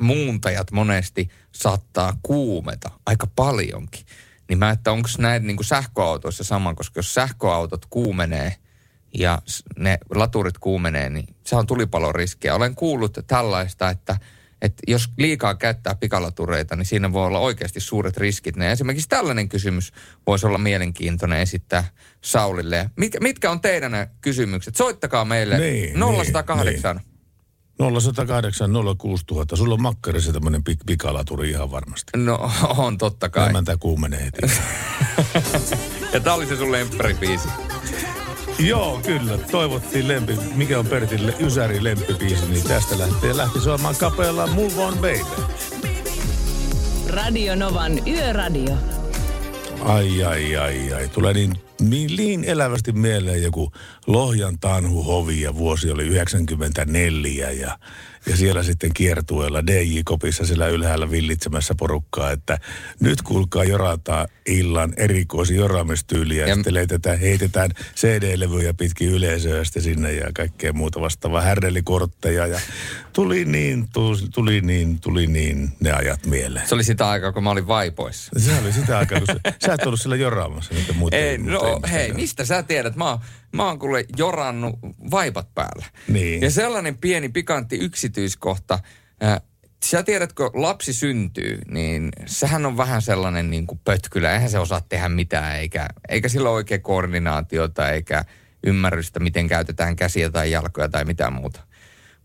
muuntajat 0.00 0.70
monesti 0.70 1.28
saattaa 1.52 2.18
kuumeta 2.22 2.90
aika 3.06 3.26
paljonkin. 3.36 4.06
Niin 4.48 4.58
mä, 4.58 4.70
että 4.70 4.92
onko 4.92 5.08
näin 5.18 5.46
niin 5.46 5.64
sähköautoissa 5.64 6.44
sama, 6.44 6.74
koska 6.74 6.98
jos 6.98 7.14
sähköautot 7.14 7.86
kuumenee 7.86 8.56
ja 9.14 9.42
ne 9.78 9.98
laturit 10.14 10.58
kuumenee, 10.58 11.10
niin 11.10 11.26
se 11.44 11.56
on 11.56 11.66
tulipalon 11.66 12.14
riskiä. 12.14 12.54
Olen 12.54 12.74
kuullut 12.74 13.18
tällaista, 13.26 13.90
että, 13.90 14.16
että 14.62 14.82
jos 14.88 15.08
liikaa 15.18 15.54
käyttää 15.54 15.94
pikalatureita, 15.94 16.76
niin 16.76 16.86
siinä 16.86 17.12
voi 17.12 17.26
olla 17.26 17.38
oikeasti 17.38 17.80
suuret 17.80 18.16
riskit. 18.16 18.56
Ja 18.56 18.70
esimerkiksi 18.70 19.08
tällainen 19.08 19.48
kysymys 19.48 19.92
voisi 20.26 20.46
olla 20.46 20.58
mielenkiintoinen 20.58 21.40
esittää 21.40 21.84
Saulille. 22.20 22.90
Mitkä, 22.96 23.20
mitkä 23.20 23.50
on 23.50 23.60
teidän 23.60 23.92
ne 23.92 24.08
kysymykset? 24.20 24.76
Soittakaa 24.76 25.24
meille 25.24 25.58
Niin, 25.58 25.98
0108. 26.22 26.96
Niin, 26.96 27.12
0108 27.78 28.70
06000. 28.98 29.56
Sulla 29.56 29.74
on 29.74 29.82
makkarissa 29.82 30.32
tämmöinen 30.32 30.62
pik- 30.70 30.84
pikalaturi 30.86 31.50
ihan 31.50 31.70
varmasti. 31.70 32.12
No 32.16 32.50
on 32.76 32.98
totta 32.98 33.28
kai. 33.28 33.48
Emäntä 33.48 33.76
kuumenee 33.76 34.24
heti. 34.24 34.40
Ja 36.12 36.20
tää 36.20 36.34
oli 36.34 36.46
se 36.46 36.56
sun 36.56 36.72
lempparibiisi. 36.72 37.48
Joo, 38.58 39.00
kyllä. 39.06 39.38
Toivottiin 39.38 40.08
lempi. 40.08 40.38
Mikä 40.54 40.78
on 40.78 40.86
Pertille 40.86 41.34
Ysäri 41.40 41.84
lempibiisi, 41.84 42.46
niin 42.46 42.64
tästä 42.64 42.98
lähtee. 42.98 43.36
Lähti 43.36 43.60
soimaan 43.60 43.96
kapealla 43.96 44.46
Move 44.46 44.74
On 44.76 44.94
Baby. 44.94 45.42
Radio 47.08 47.54
Novan 47.54 48.08
Yöradio. 48.08 48.74
Ai, 49.84 50.24
ai, 50.24 50.56
ai, 50.56 50.92
ai. 50.92 51.08
Tulee 51.08 51.32
niin, 51.34 51.52
niin, 51.80 52.16
niin 52.16 52.44
elävästi 52.44 52.92
mieleen 52.92 53.42
joku 53.42 53.72
Lohjan 54.06 54.58
Tanhu 54.58 55.02
Hovi 55.02 55.40
ja 55.40 55.54
vuosi 55.54 55.90
oli 55.90 56.04
94 56.06 57.50
ja, 57.50 57.78
ja 58.26 58.36
siellä 58.36 58.62
sitten 58.62 58.90
kiertueella 58.94 59.66
DJ-kopissa 59.66 60.46
siellä 60.46 60.68
ylhäällä 60.68 61.10
villitsemässä 61.10 61.74
porukkaa, 61.78 62.30
että 62.30 62.58
nyt 63.00 63.22
kuulkaa 63.22 63.64
jorataan 63.64 64.28
illan 64.46 64.92
erikoisi 64.96 65.54
joramistyyliä 65.56 66.42
ja, 66.42 66.48
Ja- 66.48 66.54
sitten 66.54 66.74
leitetään, 66.74 67.18
heitetään 67.18 67.70
CD-levyjä 67.96 68.74
pitkin 68.74 69.08
yleisöä 69.08 69.64
sitten 69.64 69.82
sinne 69.82 70.12
ja 70.12 70.30
kaikkea 70.34 70.72
muuta 70.72 71.00
vastaavaa, 71.00 71.40
härdellikortteja 71.42 72.46
ja 72.46 72.60
tuli 73.12 73.44
niin, 73.44 73.88
tuli, 73.92 74.16
tuli 74.34 74.60
niin, 74.60 75.00
tuli 75.00 75.26
niin 75.26 75.70
ne 75.80 75.92
ajat 75.92 76.26
mieleen. 76.26 76.68
Se 76.68 76.74
oli 76.74 76.84
sitä 76.84 77.08
aikaa, 77.08 77.32
kun 77.32 77.42
mä 77.44 77.50
olin 77.50 77.66
vaipoissa. 77.66 78.30
Se 78.36 78.58
oli 78.62 78.72
sitä 78.72 78.98
aikaa, 78.98 79.18
kun 79.18 79.26
sä, 79.26 79.52
sä 79.66 79.74
et 79.74 79.86
ollut 79.86 80.00
siellä 80.00 80.16
joraamassa. 80.16 80.74
Ei, 81.12 81.38
no 81.38 81.68
ihmistä. 81.68 81.88
hei, 81.88 82.12
mistä 82.12 82.44
sä 82.44 82.62
tiedät? 82.62 82.96
Mä, 82.96 83.10
oon- 83.10 83.20
mä 83.52 83.66
oon 83.66 83.78
kuule 83.78 84.04
jorannut 84.16 84.78
vaipat 85.10 85.54
päällä. 85.54 85.86
Niin. 86.08 86.42
Ja 86.42 86.50
sellainen 86.50 86.98
pieni 86.98 87.28
pikantti 87.28 87.76
yksityiskohta. 87.76 88.78
Äh, 89.24 89.40
sä 89.84 90.02
tiedät, 90.02 90.32
kun 90.32 90.50
lapsi 90.54 90.92
syntyy, 90.92 91.58
niin 91.70 92.08
sehän 92.26 92.66
on 92.66 92.76
vähän 92.76 93.02
sellainen 93.02 93.50
niin 93.50 93.66
kuin 93.66 93.80
pötkylä. 93.84 94.32
Eihän 94.32 94.50
se 94.50 94.58
osaa 94.58 94.80
tehdä 94.80 95.08
mitään, 95.08 95.56
eikä, 95.56 95.88
eikä 96.08 96.28
sillä 96.28 96.48
ole 96.48 96.56
oikein 96.56 96.82
koordinaatiota, 96.82 97.90
eikä 97.90 98.24
ymmärrystä, 98.66 99.20
miten 99.20 99.48
käytetään 99.48 99.96
käsiä 99.96 100.30
tai 100.30 100.50
jalkoja 100.50 100.88
tai 100.88 101.04
mitään 101.04 101.32
muuta. 101.32 101.60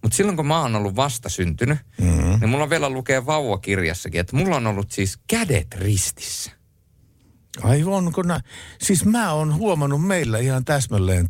Mutta 0.01 0.17
silloin, 0.17 0.37
kun 0.37 0.47
mä 0.47 0.61
oon 0.61 0.75
ollut 0.75 0.95
vasta 0.95 1.29
syntynyt, 1.29 1.77
mm-hmm. 2.01 2.39
niin 2.39 2.49
mulla 2.49 2.69
vielä 2.69 2.89
lukee 2.89 3.25
vauvakirjassakin, 3.25 4.21
että 4.21 4.35
mulla 4.35 4.55
on 4.55 4.67
ollut 4.67 4.91
siis 4.91 5.19
kädet 5.27 5.75
ristissä. 5.75 6.51
Ai 7.63 7.83
onko 7.83 8.23
nä? 8.23 8.39
Siis 8.81 9.05
mä 9.05 9.33
oon 9.33 9.55
huomannut 9.55 10.07
meillä 10.07 10.39
ihan 10.39 10.65
täsmälleen 10.65 11.27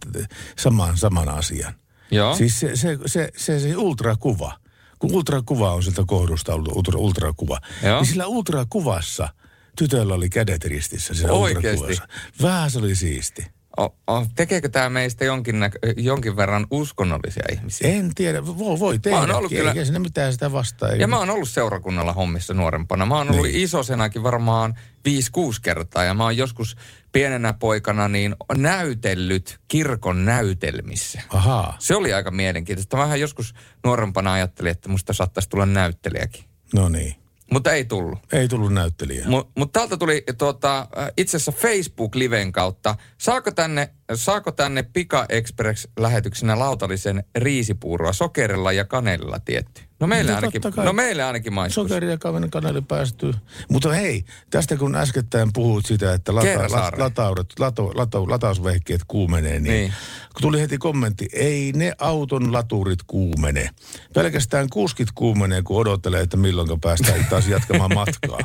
saman, 0.57 0.97
saman 0.97 1.29
asian. 1.29 1.73
Joo. 2.11 2.35
Siis 2.35 2.59
se, 2.59 2.75
se, 2.75 2.97
se, 3.05 3.29
se, 3.37 3.59
se 3.59 3.77
ultrakuva. 3.77 4.59
Kun 4.99 5.11
ultrakuva 5.13 5.73
on 5.73 5.83
siltä 5.83 6.03
kohdusta 6.07 6.53
ollut 6.53 6.75
ultra, 6.75 6.99
ultrakuva. 6.99 7.59
Joo. 7.83 7.99
Niin 7.99 8.07
sillä 8.07 8.27
ultrakuvassa 8.27 9.29
tytöllä 9.77 10.13
oli 10.13 10.29
kädet 10.29 10.65
ristissä 10.65 11.33
ultrakuvassa. 11.33 12.07
Vähän 12.41 12.71
se 12.71 12.79
oli 12.79 12.95
siisti. 12.95 13.56
O, 13.77 13.85
o, 14.07 14.25
tekeekö 14.35 14.69
tämä 14.69 14.89
meistä 14.89 15.25
jonkin, 15.25 15.59
näkö, 15.59 15.79
jonkin 15.97 16.35
verran 16.37 16.67
uskonnollisia 16.71 17.43
ihmisiä? 17.51 17.89
En 17.89 18.11
tiedä, 18.15 18.45
voi, 18.45 18.55
voi 18.57 18.77
Mä 18.79 18.85
oon 18.85 19.01
tehdä. 19.01 19.37
ollut 19.37 19.51
kyllä- 19.51 19.71
Eikä 19.71 19.85
siinä 19.85 19.99
mitään 19.99 20.33
sitä 20.33 20.51
vastaa. 20.51 20.89
Ja 20.89 21.07
mä 21.07 21.17
oon 21.17 21.29
ollut 21.29 21.49
seurakunnalla 21.49 22.13
hommissa 22.13 22.53
nuorempana. 22.53 23.05
Mä 23.05 23.17
oon 23.17 23.31
ollut 23.31 23.45
Niin. 23.45 23.63
isosenakin 23.63 24.23
varmaan 24.23 24.75
5-6 25.05 25.59
kertaa. 25.61 26.03
Ja 26.03 26.13
mä 26.13 26.23
oon 26.23 26.37
joskus 26.37 26.77
pienenä 27.11 27.53
poikana 27.53 28.07
niin 28.07 28.35
näytellyt 28.57 29.59
kirkon 29.67 30.25
näytelmissä. 30.25 31.21
Ahaa, 31.29 31.75
Se 31.79 31.95
oli 31.95 32.13
aika 32.13 32.31
mielenkiintoista. 32.31 32.97
Vähän 32.97 33.19
joskus 33.19 33.53
nuorempana 33.83 34.33
ajattelin, 34.33 34.71
että 34.71 34.89
musta 34.89 35.13
saattaisi 35.13 35.49
tulla 35.49 35.65
näyttelijäkin. 35.65 36.43
no 36.73 36.89
niin. 36.89 37.15
Mutta 37.51 37.71
ei 37.71 37.85
tullut. 37.85 38.19
Ei 38.33 38.47
tullut 38.47 38.73
näyttelijää. 38.73 39.29
Mutta 39.29 39.51
mut 39.57 39.71
täältä 39.71 39.97
tuli 39.97 40.23
tuota, 40.37 40.79
äh, 40.79 41.11
itse 41.17 41.37
asiassa 41.37 41.51
Facebook-liven 41.51 42.51
kautta. 42.51 42.95
Saako 43.17 43.51
tänne, 43.51 43.89
saako 44.15 44.51
tänne 44.51 44.83
Pika 44.83 45.25
Express-lähetyksenä 45.29 46.59
lautallisen 46.59 47.23
riisipuuroa 47.35 48.13
sokerilla 48.13 48.71
ja 48.71 48.85
kanelilla 48.85 49.39
tietty? 49.39 49.86
No 49.99 50.07
meille, 50.07 50.31
No 50.31 50.35
ainakin, 50.37 50.61
no 50.75 50.93
meille 50.93 51.23
ainakin 51.23 51.53
maistuisi. 51.53 51.89
Sokeri 51.89 52.09
ja 52.09 52.17
kavinen 52.17 52.49
kaneli 52.49 52.81
päästyy. 52.81 53.33
Mutta 53.69 53.93
hei, 53.93 54.25
tästä 54.49 54.77
kun 54.77 54.95
äskettäin 54.95 55.53
puhut 55.53 55.85
sitä, 55.85 56.13
että 56.13 56.35
lata, 56.35 56.71
la, 56.71 56.91
lataudet, 56.97 57.59
lato, 57.59 57.91
lato, 57.95 58.29
latausvehkeet 58.29 59.01
kuumenee, 59.07 59.51
niin, 59.59 59.63
Niin. 59.63 59.73
niin 59.73 59.93
kun 60.33 60.41
tuli 60.41 60.59
heti 60.61 60.77
kommentti, 60.77 61.27
ei 61.33 61.71
ne 61.75 61.93
auton 61.99 62.53
laturit 62.53 62.99
kuumene. 63.07 63.69
Pelkästään 64.13 64.67
kuskit 64.69 65.09
kuumenee, 65.15 65.61
kun 65.61 65.77
odottelee, 65.77 66.21
että 66.21 66.37
milloin 66.37 66.81
päästään 66.81 67.25
taas 67.25 67.47
jatkamaan 67.47 67.93
matkaa. 67.93 68.39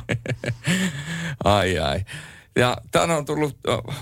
Ai 1.45 1.79
ai. 1.79 2.05
Ja 2.57 2.77
tänne 2.91 3.15
on 3.15 3.25
tullut 3.25 3.59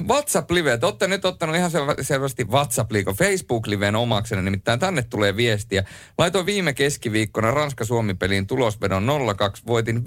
WhatsApp-live. 0.09 0.79
Te 0.79 0.87
olette 0.87 1.09
nyt 1.09 1.25
ottanut 1.25 1.57
ihan 1.57 1.71
selvä, 1.71 1.95
selvästi 2.01 2.45
WhatsApp-liikon 2.45 3.15
Facebook-liveen 3.15 3.97
omaksenne. 3.97 4.43
Nimittäin 4.43 4.81
tänne 4.81 5.03
tulee 5.03 5.37
viestiä. 5.37 5.85
Laitoin 6.19 6.47
viime 6.47 6.73
keskiviikkona 6.73 7.51
Ranska-Suomi-peliin 7.51 8.47
tulosvedon 8.47 9.07
02. 9.37 9.63
Voitin 9.67 9.97
59,20 9.97 10.03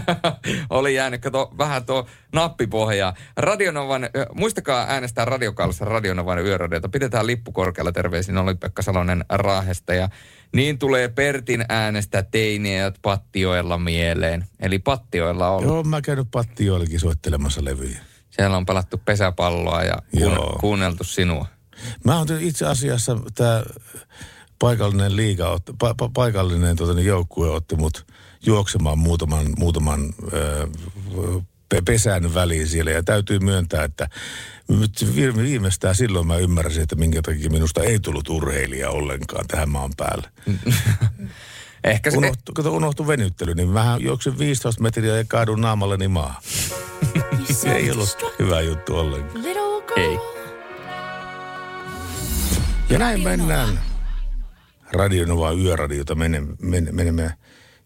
oli. 0.70 0.94
jäänyt, 0.94 1.20
kato, 1.22 1.52
vähän 1.58 1.86
tuo 1.86 2.06
nappipohjaa. 2.32 3.14
Radionovan, 3.36 4.08
muistakaa 4.34 4.86
äänestää 4.88 5.24
radiokaalassa 5.24 5.84
Radionovan 5.84 6.38
yöradiota. 6.38 6.88
Pidetään 6.88 7.26
lippu 7.26 7.52
korkealla. 7.52 7.92
Terveisin 7.92 8.38
oli 8.38 8.54
Pekka 8.54 8.82
Salonen 8.82 9.24
Raahesta. 9.28 9.94
Ja 9.94 10.08
niin 10.54 10.78
tulee 10.78 11.08
Pertin 11.08 11.64
äänestä 11.68 12.22
teiniä 12.22 12.92
Pattioella 13.02 13.78
mieleen. 13.78 14.44
Eli 14.60 14.78
Pattioella 14.78 15.48
on. 15.50 15.64
Joo, 15.64 15.82
mä 15.82 16.00
käynyt 16.00 16.28
pattijoillekin 16.30 17.00
soittelemassa 17.00 17.64
levyjä. 17.64 17.98
Siellä 18.30 18.56
on 18.56 18.66
pelattu 18.66 19.02
pesäpalloa 19.04 19.82
ja 19.82 19.96
kuun, 20.10 20.32
Joo. 20.32 20.58
kuunneltu 20.60 21.04
sinua. 21.04 21.46
Mä 22.04 22.18
oon 22.18 22.26
itse 22.40 22.66
asiassa 22.66 23.18
tämä 23.34 23.62
paikallinen 24.64 25.16
liiga, 25.16 25.48
otti, 25.50 25.72
pa, 25.78 25.94
pa, 25.94 26.10
paikallinen 26.14 26.76
tota, 26.76 26.94
niin 26.94 27.06
joukkue 27.06 27.50
otti 27.50 27.76
mut 27.76 28.06
juoksemaan 28.46 28.98
muutaman, 28.98 29.46
muutaman 29.58 30.14
ö, 30.32 30.68
pe, 31.68 31.82
pesän 31.84 32.34
väliin 32.34 32.68
siellä. 32.68 32.90
Ja 32.90 33.02
täytyy 33.02 33.38
myöntää, 33.38 33.84
että 33.84 34.08
nyt 34.68 35.06
viimeistään 35.36 35.94
silloin 35.94 36.26
mä 36.26 36.36
ymmärsin, 36.36 36.82
että 36.82 36.96
minkä 36.96 37.22
takia 37.22 37.50
minusta 37.50 37.82
ei 37.82 38.00
tullut 38.00 38.28
urheilija 38.28 38.90
ollenkaan 38.90 39.46
tähän 39.48 39.68
maan 39.68 39.90
päälle. 39.96 40.28
Ehkä 41.84 42.10
se, 42.10 42.16
Unohtu, 42.16 42.52
kato, 42.52 42.70
unohtu 42.70 43.06
venyttely, 43.06 43.54
niin 43.54 43.68
mähän 43.68 44.02
juoksin 44.02 44.38
15 44.38 44.82
metriä 44.82 45.16
ja 45.16 45.24
kaadun 45.28 45.60
naamalleni 45.60 46.08
maahan. 46.08 46.42
Se 47.62 47.72
ei 47.72 47.90
ollut 47.90 48.16
hyvä 48.38 48.60
juttu 48.60 48.96
ollenkaan. 48.96 49.44
ei. 49.96 50.18
Ja 52.90 52.98
näin 52.98 53.20
mennään 53.20 53.93
Radionova 54.94 55.52
Yöradiota 55.52 56.14
menemme, 56.14 56.54
men- 56.92 57.32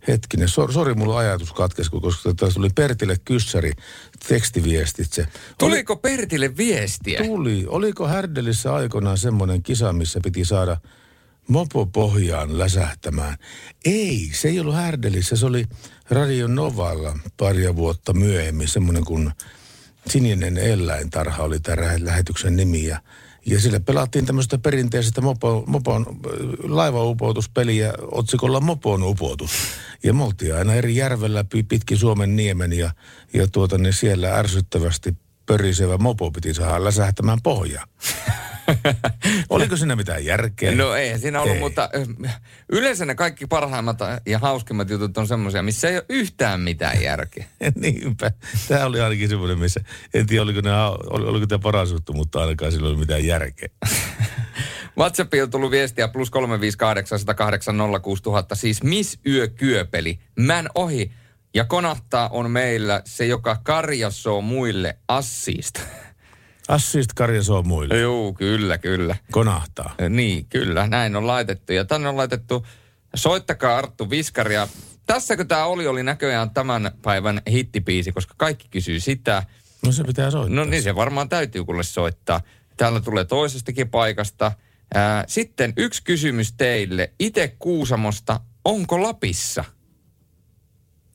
hetkinen. 0.08 0.48
Sor, 0.48 0.72
sori, 0.72 0.94
mulla 0.94 1.18
ajatus 1.18 1.52
katkesi, 1.52 1.90
koska 1.90 2.34
tässä 2.34 2.54
tuli 2.54 2.70
Pertille 2.74 3.16
kyssäri 3.24 3.72
tekstiviestitse. 4.28 5.26
Tuliko 5.58 5.96
Pertille 5.96 6.56
viestiä? 6.56 7.24
Tuli. 7.24 7.64
Oliko 7.68 8.08
Härdelissä 8.08 8.74
aikoinaan 8.74 9.18
semmoinen 9.18 9.62
kisa, 9.62 9.92
missä 9.92 10.20
piti 10.22 10.44
saada 10.44 10.76
mopo 11.48 11.86
pohjaan 11.86 12.58
läsähtämään? 12.58 13.36
Ei, 13.84 14.30
se 14.32 14.48
ei 14.48 14.60
ollut 14.60 14.74
Härdelissä. 14.74 15.36
Se 15.36 15.46
oli 15.46 15.64
Radio 16.10 16.46
Novalla 16.46 17.18
paria 17.36 17.76
vuotta 17.76 18.12
myöhemmin 18.12 18.68
semmoinen 18.68 19.04
kuin 19.04 19.32
Sininen 20.08 20.58
eläintarha 20.58 21.42
oli 21.42 21.60
tämä 21.60 21.82
lähetyksen 21.98 22.56
nimi. 22.56 22.84
Ja, 22.84 23.00
ja 23.48 23.60
sillä 23.60 23.80
pelattiin 23.80 24.26
tämmöistä 24.26 24.58
perinteisestä 24.58 25.20
mopo, 25.20 25.64
mopon 25.66 26.06
äh, 26.08 26.70
laivaupoutuspeliä 26.70 27.92
otsikolla 28.12 28.60
Mopon 28.60 29.02
upoutus. 29.02 29.50
Ja 30.02 30.14
me 30.14 30.24
oltiin 30.24 30.54
aina 30.54 30.74
eri 30.74 30.96
järvellä 30.96 31.44
pi- 31.44 31.62
pitkin 31.62 31.98
Suomen 31.98 32.36
niemen 32.36 32.72
ja, 32.72 32.90
ja 33.34 33.48
tuota, 33.48 33.78
niin 33.78 33.92
siellä 33.92 34.34
ärsyttävästi 34.34 35.16
pörisevä 35.46 35.98
mopo 35.98 36.30
piti 36.30 36.54
saada 36.54 36.84
läsähtämään 36.84 37.38
pohjaan. 37.42 37.88
Oliko 39.50 39.76
siinä 39.76 39.96
mitään 39.96 40.24
järkeä? 40.24 40.74
No 40.74 40.94
ei 40.94 41.18
siinä 41.18 41.40
ollut, 41.40 41.54
Ei. 41.54 41.60
mutta 41.60 41.90
ö, 41.94 42.06
yleensä 42.72 43.04
ne 43.04 43.14
kaikki 43.14 43.46
parhaimmat 43.46 43.98
ja 44.26 44.38
hauskimmat 44.38 44.90
jutut 44.90 45.18
on 45.18 45.26
semmoisia, 45.26 45.62
missä 45.62 45.88
ei 45.88 45.96
ole 45.96 46.04
yhtään 46.08 46.60
mitään 46.60 47.02
järkeä. 47.02 47.44
Niinpä. 47.80 48.30
Tämä 48.68 48.84
oli 48.86 49.00
ainakin 49.00 49.28
semmoinen, 49.28 49.58
missä 49.58 49.80
en 50.14 50.26
tiedä, 50.26 50.42
oliko, 50.42 50.60
ne, 50.60 50.70
oli- 51.10 51.26
oliko 51.26 51.46
tämä 51.46 51.58
paras 51.58 51.90
juttu, 51.90 52.12
mutta 52.12 52.40
ainakaan 52.40 52.72
sillä 52.72 52.86
ollut 52.86 53.00
mitään 53.00 53.24
järkeä. 53.24 53.68
WhatsAppiin 54.98 55.42
on 55.42 55.50
tullut 55.50 55.70
viestiä 55.70 56.08
plus 56.08 56.30
358 56.30 57.18
108 57.18 57.76
06000, 58.02 58.54
siis 58.54 58.82
Miss 58.82 59.18
Yö 59.26 59.48
Kyöpeli, 59.48 60.18
Män 60.38 60.68
ohi. 60.74 61.12
Ja 61.54 61.64
konahtaa 61.64 62.28
on 62.28 62.50
meillä 62.50 63.02
se, 63.04 63.26
joka 63.26 63.56
karjasoo 63.62 64.40
muille 64.40 64.98
assiista. 65.08 65.80
Assist 66.68 67.12
karjasoo 67.14 67.62
muille. 67.62 67.98
Joo, 67.98 68.32
kyllä, 68.32 68.78
kyllä. 68.78 69.16
Konahtaa. 69.30 69.94
Niin, 70.08 70.46
kyllä, 70.46 70.86
näin 70.86 71.16
on 71.16 71.26
laitettu. 71.26 71.72
Ja 71.72 71.84
tänne 71.84 72.08
on 72.08 72.16
laitettu, 72.16 72.66
soittakaa 73.16 73.76
Arttu 73.76 74.10
Viskaria. 74.10 74.68
Tässäkö 75.06 75.44
tämä 75.44 75.64
oli, 75.64 75.86
oli 75.86 76.02
näköjään 76.02 76.50
tämän 76.50 76.90
päivän 77.02 77.42
hittipiisi, 77.50 78.12
koska 78.12 78.34
kaikki 78.36 78.68
kysyy 78.70 79.00
sitä. 79.00 79.42
No 79.84 79.92
se 79.92 80.04
pitää 80.04 80.30
soittaa. 80.30 80.56
No 80.56 80.64
niin, 80.64 80.82
se 80.82 80.94
varmaan 80.94 81.28
täytyy 81.28 81.64
kuule 81.64 81.82
soittaa. 81.82 82.40
Täällä 82.76 83.00
tulee 83.00 83.24
toisestakin 83.24 83.88
paikasta. 83.88 84.52
Ää, 84.94 85.24
sitten 85.26 85.72
yksi 85.76 86.02
kysymys 86.02 86.52
teille. 86.52 87.12
Itse 87.18 87.56
Kuusamosta, 87.58 88.40
onko 88.64 89.02
Lapissa? 89.02 89.64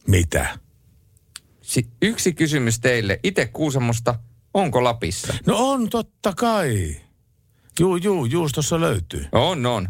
Mitä? 0.07 0.59
Si- 1.61 1.89
yksi 2.01 2.33
kysymys 2.33 2.79
teille. 2.79 3.19
Itse 3.23 3.45
Kuusamosta, 3.45 4.15
onko 4.53 4.83
Lapissa? 4.83 5.33
No 5.47 5.55
on 5.71 5.89
totta 5.89 6.33
kai. 6.37 6.95
Juu, 7.79 7.95
juu, 7.95 8.25
juustossa 8.25 8.79
löytyy. 8.79 9.25
On, 9.31 9.65
on. 9.65 9.89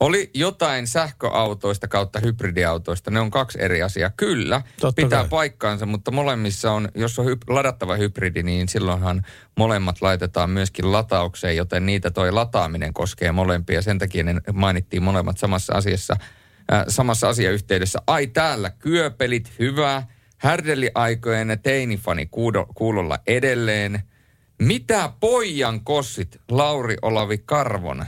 Oli 0.00 0.30
jotain 0.34 0.86
sähköautoista 0.86 1.88
kautta 1.88 2.18
hybridiautoista. 2.20 3.10
Ne 3.10 3.20
on 3.20 3.30
kaksi 3.30 3.62
eri 3.62 3.82
asiaa. 3.82 4.10
Kyllä, 4.16 4.62
Totta 4.80 5.02
pitää 5.02 5.20
kai. 5.20 5.28
paikkaansa, 5.28 5.86
mutta 5.86 6.10
molemmissa 6.10 6.72
on, 6.72 6.88
jos 6.94 7.18
on 7.18 7.26
hyp- 7.26 7.54
ladattava 7.54 7.96
hybridi, 7.96 8.42
niin 8.42 8.68
silloinhan 8.68 9.22
molemmat 9.56 10.02
laitetaan 10.02 10.50
myöskin 10.50 10.92
lataukseen, 10.92 11.56
joten 11.56 11.86
niitä 11.86 12.10
toi 12.10 12.32
lataaminen 12.32 12.94
koskee 12.94 13.32
molempia. 13.32 13.82
Sen 13.82 13.98
takia 13.98 14.24
ne 14.24 14.34
mainittiin 14.52 15.02
molemmat 15.02 15.38
samassa 15.38 15.72
asiassa, 15.74 16.16
äh, 16.72 16.84
samassa 16.88 17.28
asiayhteydessä. 17.28 17.98
Ai 18.06 18.26
täällä 18.26 18.70
kyöpelit, 18.70 19.52
hyvä. 19.58 20.02
Härdelliaikojen 20.40 21.58
teinifani 21.62 22.28
kuulolla 22.74 23.18
edelleen. 23.26 24.02
Mitä 24.58 25.12
pojan 25.20 25.84
kossit, 25.84 26.40
Lauri 26.50 26.96
Olavi 27.02 27.38
Karvonen? 27.38 28.06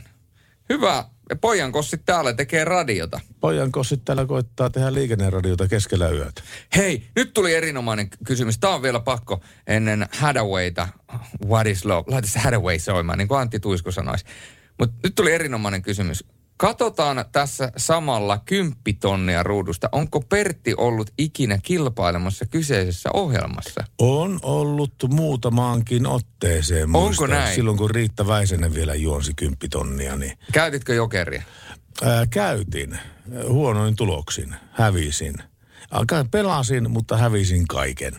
Hyvä. 0.68 1.05
Pojan 1.41 1.72
kossit 1.72 2.03
täällä 2.05 2.33
tekee 2.33 2.64
radiota. 2.64 3.20
Pojan 3.41 3.72
kossit 3.72 4.05
täällä 4.05 4.26
koittaa 4.26 4.70
tehdä 4.70 4.93
liikenneradiota 4.93 5.68
keskellä 5.68 6.09
yötä. 6.09 6.43
Hei, 6.76 7.03
nyt 7.16 7.35
tuli 7.35 7.55
erinomainen 7.55 8.09
kysymys. 8.26 8.59
Tämä 8.59 8.74
on 8.74 8.83
vielä 8.83 9.01
pakko 9.01 9.41
ennen 9.66 10.07
Hadawayta. 10.12 10.89
What 11.47 11.66
is 11.66 11.85
love? 11.85 12.05
Laita 12.12 12.28
se 12.28 12.39
Hadaway 12.39 12.78
soimaan, 12.78 13.18
niin 13.18 13.28
kuin 13.28 13.41
Antti 13.41 13.61
Tuisku 13.61 13.93
sanoisi. 13.93 14.24
Mutta 14.78 14.97
nyt 15.03 15.14
tuli 15.14 15.33
erinomainen 15.33 15.83
kysymys. 15.83 16.24
Katsotaan 16.57 17.25
tässä 17.33 17.73
samalla 17.77 18.39
kymppitonnia 18.45 19.43
ruudusta. 19.43 19.89
Onko 19.93 20.21
Pertti 20.21 20.75
ollut 20.77 21.11
ikinä 21.19 21.59
kilpailemassa 21.63 22.47
kyseisessä 22.47 23.11
ohjelmassa? 23.15 23.85
On 23.99 24.39
ollut 24.43 24.95
muutamaankin 25.09 26.07
otteeseen. 26.07 26.97
Onko 26.97 27.27
näin? 27.27 27.55
Silloin 27.55 27.79
kun 27.79 27.91
Riitta 27.91 28.27
Väisänen 28.27 28.75
vielä 28.75 28.95
juonsi 28.95 29.35
kymppitonnia, 29.35 30.17
niin 30.17 30.39
Käytitkö 30.53 30.95
jokeria? 30.95 31.43
ää, 32.03 32.27
käytin 32.27 32.99
huonoin 33.49 33.97
tuloksin. 33.97 34.55
Hävisin. 34.73 35.35
Pelasin, 36.31 36.91
mutta 36.91 37.17
hävisin 37.17 37.67
kaiken. 37.67 38.13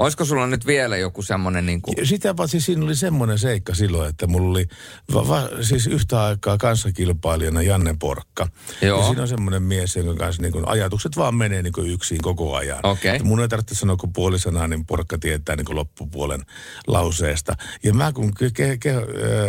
Olisiko 0.00 0.24
sulla 0.24 0.46
nyt 0.46 0.66
vielä 0.66 0.96
joku 0.96 1.22
semmoinen 1.22 1.66
niin 1.66 1.82
kuin... 1.82 2.06
Sitä 2.06 2.34
paitsi 2.34 2.60
siinä 2.60 2.84
oli 2.84 2.96
semmoinen 2.96 3.38
seikka 3.38 3.74
silloin, 3.74 4.10
että 4.10 4.26
mulla 4.26 4.50
oli 4.50 4.66
va, 5.14 5.28
va, 5.28 5.48
siis 5.60 5.86
yhtä 5.86 6.24
aikaa 6.24 6.58
kanssakilpailijana 6.58 7.62
Janne 7.62 7.96
Porkka. 7.98 8.46
Joo. 8.82 9.00
Ja 9.00 9.06
siinä 9.06 9.22
on 9.22 9.28
semmoinen 9.28 9.62
mies, 9.62 9.96
jonka 9.96 10.14
kanssa 10.14 10.42
niin 10.42 10.52
kuin 10.52 10.68
ajatukset 10.68 11.16
vaan 11.16 11.34
menee 11.34 11.62
niin 11.62 11.72
kuin 11.72 11.90
yksin 11.90 12.22
koko 12.22 12.56
ajan. 12.56 12.78
Okei. 12.82 13.16
Ja 13.16 13.24
Mun 13.24 13.40
ei 13.40 13.48
tarvitse 13.48 13.74
sanoa 13.74 13.96
kuin 13.96 14.12
puoli 14.12 14.38
sanaa, 14.38 14.68
niin 14.68 14.86
Porkka 14.86 15.18
tietää 15.18 15.56
niin 15.56 15.64
kuin 15.64 15.76
loppupuolen 15.76 16.42
lauseesta. 16.86 17.56
Ja 17.82 17.94
mä 17.94 18.12
kun 18.12 18.34
ke, 18.34 18.50
ke, 18.50 18.76
ke, 18.76 18.90
äh, 18.90 19.02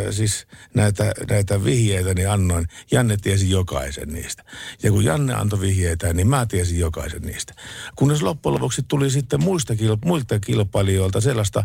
siis 0.09 0.47
näitä, 0.73 1.13
näitä 1.29 1.63
vihjeitä, 1.63 2.13
niin 2.13 2.29
annoin, 2.29 2.67
Janne 2.91 3.17
tiesi 3.17 3.49
jokaisen 3.49 4.09
niistä. 4.09 4.43
Ja 4.83 4.91
kun 4.91 5.03
Janne 5.03 5.33
antoi 5.33 5.59
vihjeitä, 5.59 6.13
niin 6.13 6.27
mä 6.27 6.45
tiesin 6.45 6.79
jokaisen 6.79 7.21
niistä. 7.21 7.53
Kunnes 7.95 8.21
loppujen 8.21 8.53
lopuksi 8.53 8.83
tuli 8.87 9.09
sitten 9.09 9.43
muista, 9.43 9.75
kil, 9.75 9.97
muilta 10.05 10.40
kilpailijoilta 10.41 11.21
sellaista 11.21 11.63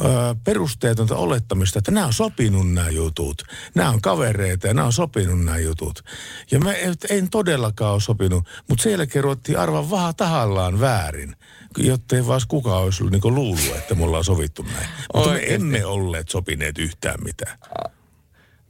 ö, 0.00 0.04
perusteetonta 0.44 1.16
olettamista, 1.16 1.78
että 1.78 1.90
nämä 1.90 2.06
on 2.06 2.12
sopinut 2.12 2.72
nämä 2.72 2.90
jutut. 2.90 3.42
Nämä 3.74 3.90
on 3.90 4.00
kavereita 4.00 4.66
ja 4.66 4.74
nämä 4.74 4.86
on 4.86 4.92
sopinut 4.92 5.44
nämä 5.44 5.58
jutut. 5.58 6.04
Ja 6.50 6.58
mä 6.58 6.72
en, 6.72 6.94
en 7.10 7.30
todellakaan 7.30 7.92
ole 7.92 8.00
sopinut, 8.00 8.48
mutta 8.68 8.82
sen 8.82 8.92
jälkeen 8.92 9.24
ruvettiin 9.24 9.58
arvaa 9.58 9.90
vähän 9.90 10.14
tahallaan 10.16 10.80
väärin, 10.80 11.36
jottei 11.78 12.26
vaan 12.26 12.40
kukaan 12.48 12.82
olisi 12.82 13.04
niin 13.04 13.34
luullut, 13.34 13.76
että 13.76 13.94
me 13.94 14.04
ollaan 14.04 14.24
sovittu 14.24 14.62
näin. 14.62 14.88
Mutta 15.14 15.30
me 15.30 15.54
emme 15.54 15.84
olleet 15.84 16.28
sopineet 16.28 16.78
yhtään 16.78 17.24
mitään. 17.24 17.58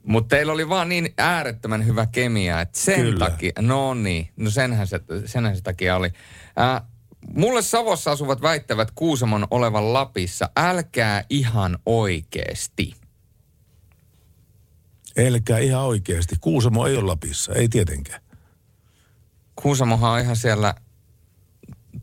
Mutta 0.03 0.35
teillä 0.35 0.53
oli 0.53 0.69
vaan 0.69 0.89
niin 0.89 1.13
äärettömän 1.17 1.85
hyvä 1.85 2.05
kemia, 2.05 2.61
että 2.61 2.79
sen 2.79 3.01
Kyllä. 3.01 3.29
takia, 3.29 3.51
no 3.59 3.93
niin, 3.93 4.29
no 4.37 4.49
senhän 4.49 4.87
se, 4.87 4.99
senhän 5.25 5.55
se 5.55 5.61
takia 5.61 5.95
oli. 5.95 6.09
Ää, 6.55 6.81
mulle 7.35 7.61
Savossa 7.61 8.11
asuvat 8.11 8.41
väittävät 8.41 8.91
Kuusamon 8.95 9.47
olevan 9.51 9.93
Lapissa. 9.93 10.49
Älkää 10.57 11.23
ihan 11.29 11.79
oikeesti. 11.85 12.93
Elkää 15.15 15.59
ihan 15.59 15.83
oikeasti. 15.83 16.35
Kuusamo 16.41 16.87
ei 16.87 16.97
ole 16.97 17.05
Lapissa, 17.05 17.53
ei 17.53 17.69
tietenkään. 17.69 18.21
Kuusamohan 19.55 20.11
on 20.11 20.19
ihan 20.19 20.35
siellä 20.35 20.75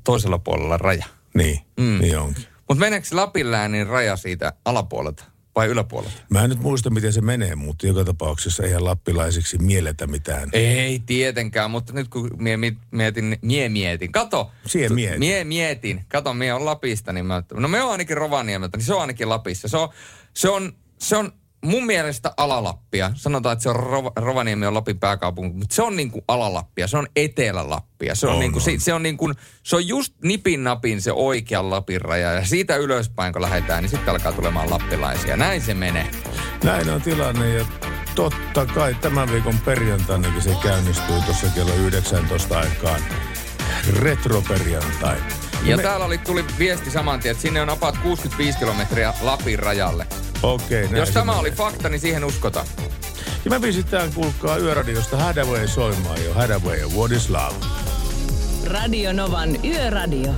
toisella 0.05 0.39
puolella 0.39 0.77
raja. 0.77 1.07
Niin, 1.35 1.61
mm. 1.77 1.99
niin 2.01 2.19
onkin. 2.19 2.45
Mutta 2.69 2.81
meneekö 2.81 3.07
Lapin 3.13 3.51
läänin 3.51 3.87
raja 3.87 4.17
siitä 4.17 4.53
alapuolelta 4.65 5.25
vai 5.57 5.67
yläpuolelta? 5.69 6.17
Mä 6.31 6.43
en 6.45 6.51
nyt 6.51 6.61
muista, 6.61 6.91
miten 6.91 7.13
se 7.13 7.21
menee, 7.21 7.55
mutta 7.55 7.87
joka 7.87 8.05
tapauksessa 8.05 8.63
eihän 8.63 8.85
lappilaisiksi 8.85 9.59
mielletä 9.59 10.07
mitään. 10.07 10.49
Ei 10.53 10.99
tietenkään, 11.07 11.71
mutta 11.71 11.93
nyt 11.93 12.09
kun 12.09 12.31
mie 12.39 12.57
mi- 12.57 12.77
mietin, 12.91 13.39
mie 13.43 13.69
mietin, 13.69 14.13
kato. 14.13 14.51
Sie 14.67 14.89
tu- 14.89 14.95
mietit. 14.95 15.19
Mie 15.19 15.45
mietin, 15.45 16.05
kato, 16.09 16.35
mie 16.35 16.53
on 16.53 16.65
Lapista, 16.65 17.13
niin 17.13 17.27
mä, 17.27 17.43
no 17.55 17.69
me 17.69 17.83
on 17.83 17.91
ainakin 17.93 18.17
Rovaniemeltä, 18.17 18.77
niin 18.77 18.85
se 18.87 18.95
on 18.95 19.01
ainakin 19.01 19.29
Lapissa. 19.29 19.69
Se 19.69 19.77
on, 19.77 19.89
se 20.35 20.49
on, 20.49 20.73
se 20.99 21.17
on 21.17 21.33
mun 21.65 21.87
mielestä 21.87 22.33
alalappia. 22.37 23.11
Sanotaan, 23.15 23.53
että 23.53 23.63
se 23.63 23.69
on 23.69 23.77
Rova, 23.77 24.13
Rovaniemi 24.17 24.67
on 24.67 24.75
Lapin 24.75 24.99
pääkaupunki, 24.99 25.57
mutta 25.59 25.75
se 25.75 25.83
on 25.83 25.97
niin 25.97 26.11
kuin 26.11 26.25
alalappia, 26.29 26.87
se 26.89 26.97
on 26.97 27.07
etelä-lappia. 27.17 28.15
Se 28.15 28.27
on, 28.27 28.33
On, 28.33 28.41
niin 28.41 28.53
kuin, 28.53 28.61
on. 28.61 28.65
se, 28.65 28.85
se 28.85 28.93
on 28.95 29.03
niin 29.03 29.17
kuin, 29.17 29.35
se 29.63 29.77
on 29.77 29.89
just 29.89 30.15
nipin 30.25 30.65
napin 30.65 31.03
se 31.03 31.13
oikean 31.13 31.71
Lapin 31.71 32.01
raja. 32.01 32.33
Ja 32.33 32.47
siitä 32.47 32.77
ylöspäin, 32.77 33.33
kun 33.33 33.43
lähdetään, 33.43 33.83
niin 33.83 33.91
sitten 33.91 34.15
alkaa 34.15 34.33
tulemaan 34.33 34.71
lappilaisia. 34.71 35.37
Näin 35.37 35.61
se 35.61 35.75
menee. 35.75 36.07
Näin 36.65 36.91
on 36.91 37.03
tilanne 37.03 37.49
ja 37.55 37.65
totta 38.15 38.67
kai 38.67 38.95
tämän 38.95 39.33
viikon 39.33 39.59
perjantainakin 39.65 40.43
se 40.43 40.57
käynnistyy 40.63 41.21
tuossa 41.27 41.47
kello 41.55 41.75
19 41.75 42.59
aikaan. 42.59 43.01
Retroperjantai. 43.99 45.17
Ja 45.65 45.77
Me- 45.77 45.83
täällä 45.83 46.07
oli, 46.07 46.19
tuli 46.19 46.45
viesti 46.59 46.91
saman 46.91 47.21
tien, 47.21 47.33
että 47.33 47.43
sinne 47.43 47.63
on 47.63 47.71
apat 47.71 47.99
65 47.99 48.59
kilometriä 48.59 49.15
Lapin 49.21 49.59
rajalle. 49.59 50.07
Okei, 50.45 50.83
näin 50.83 50.97
Jos 50.97 51.11
tämä 51.11 51.25
menee. 51.25 51.41
oli 51.41 51.51
fakta, 51.51 51.89
niin 51.89 52.01
siihen 52.01 52.25
uskotaan. 52.25 52.67
Ja 53.45 53.51
me 53.51 53.61
pistetään, 53.61 54.13
kuulkaa, 54.13 54.57
Yöradiosta 54.57 55.17
Hadaway 55.17 55.69
soimaan 55.69 56.25
jo. 56.25 56.35
Hadaway 56.35 56.77
ja 56.77 56.87
What 56.89 57.11
is 57.13 57.31
Love. 57.31 57.55
Radio 58.67 59.13
Novan 59.13 59.65
Yöradio. 59.65 60.33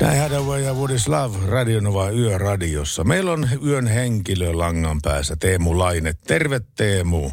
Näin 0.00 0.20
Hadaway 0.20 0.60
ja 0.62 0.74
What 0.74 0.90
is 0.90 1.08
Love 1.08 1.38
Radionova 1.46 2.10
Yöradiossa. 2.10 3.04
Meillä 3.04 3.32
on 3.32 3.48
yön 3.66 3.86
henkilö 3.86 4.52
langan 4.52 4.98
päässä, 5.02 5.36
Teemu 5.40 5.78
Laine. 5.78 6.12
Terve 6.26 6.60
Teemu. 6.76 7.30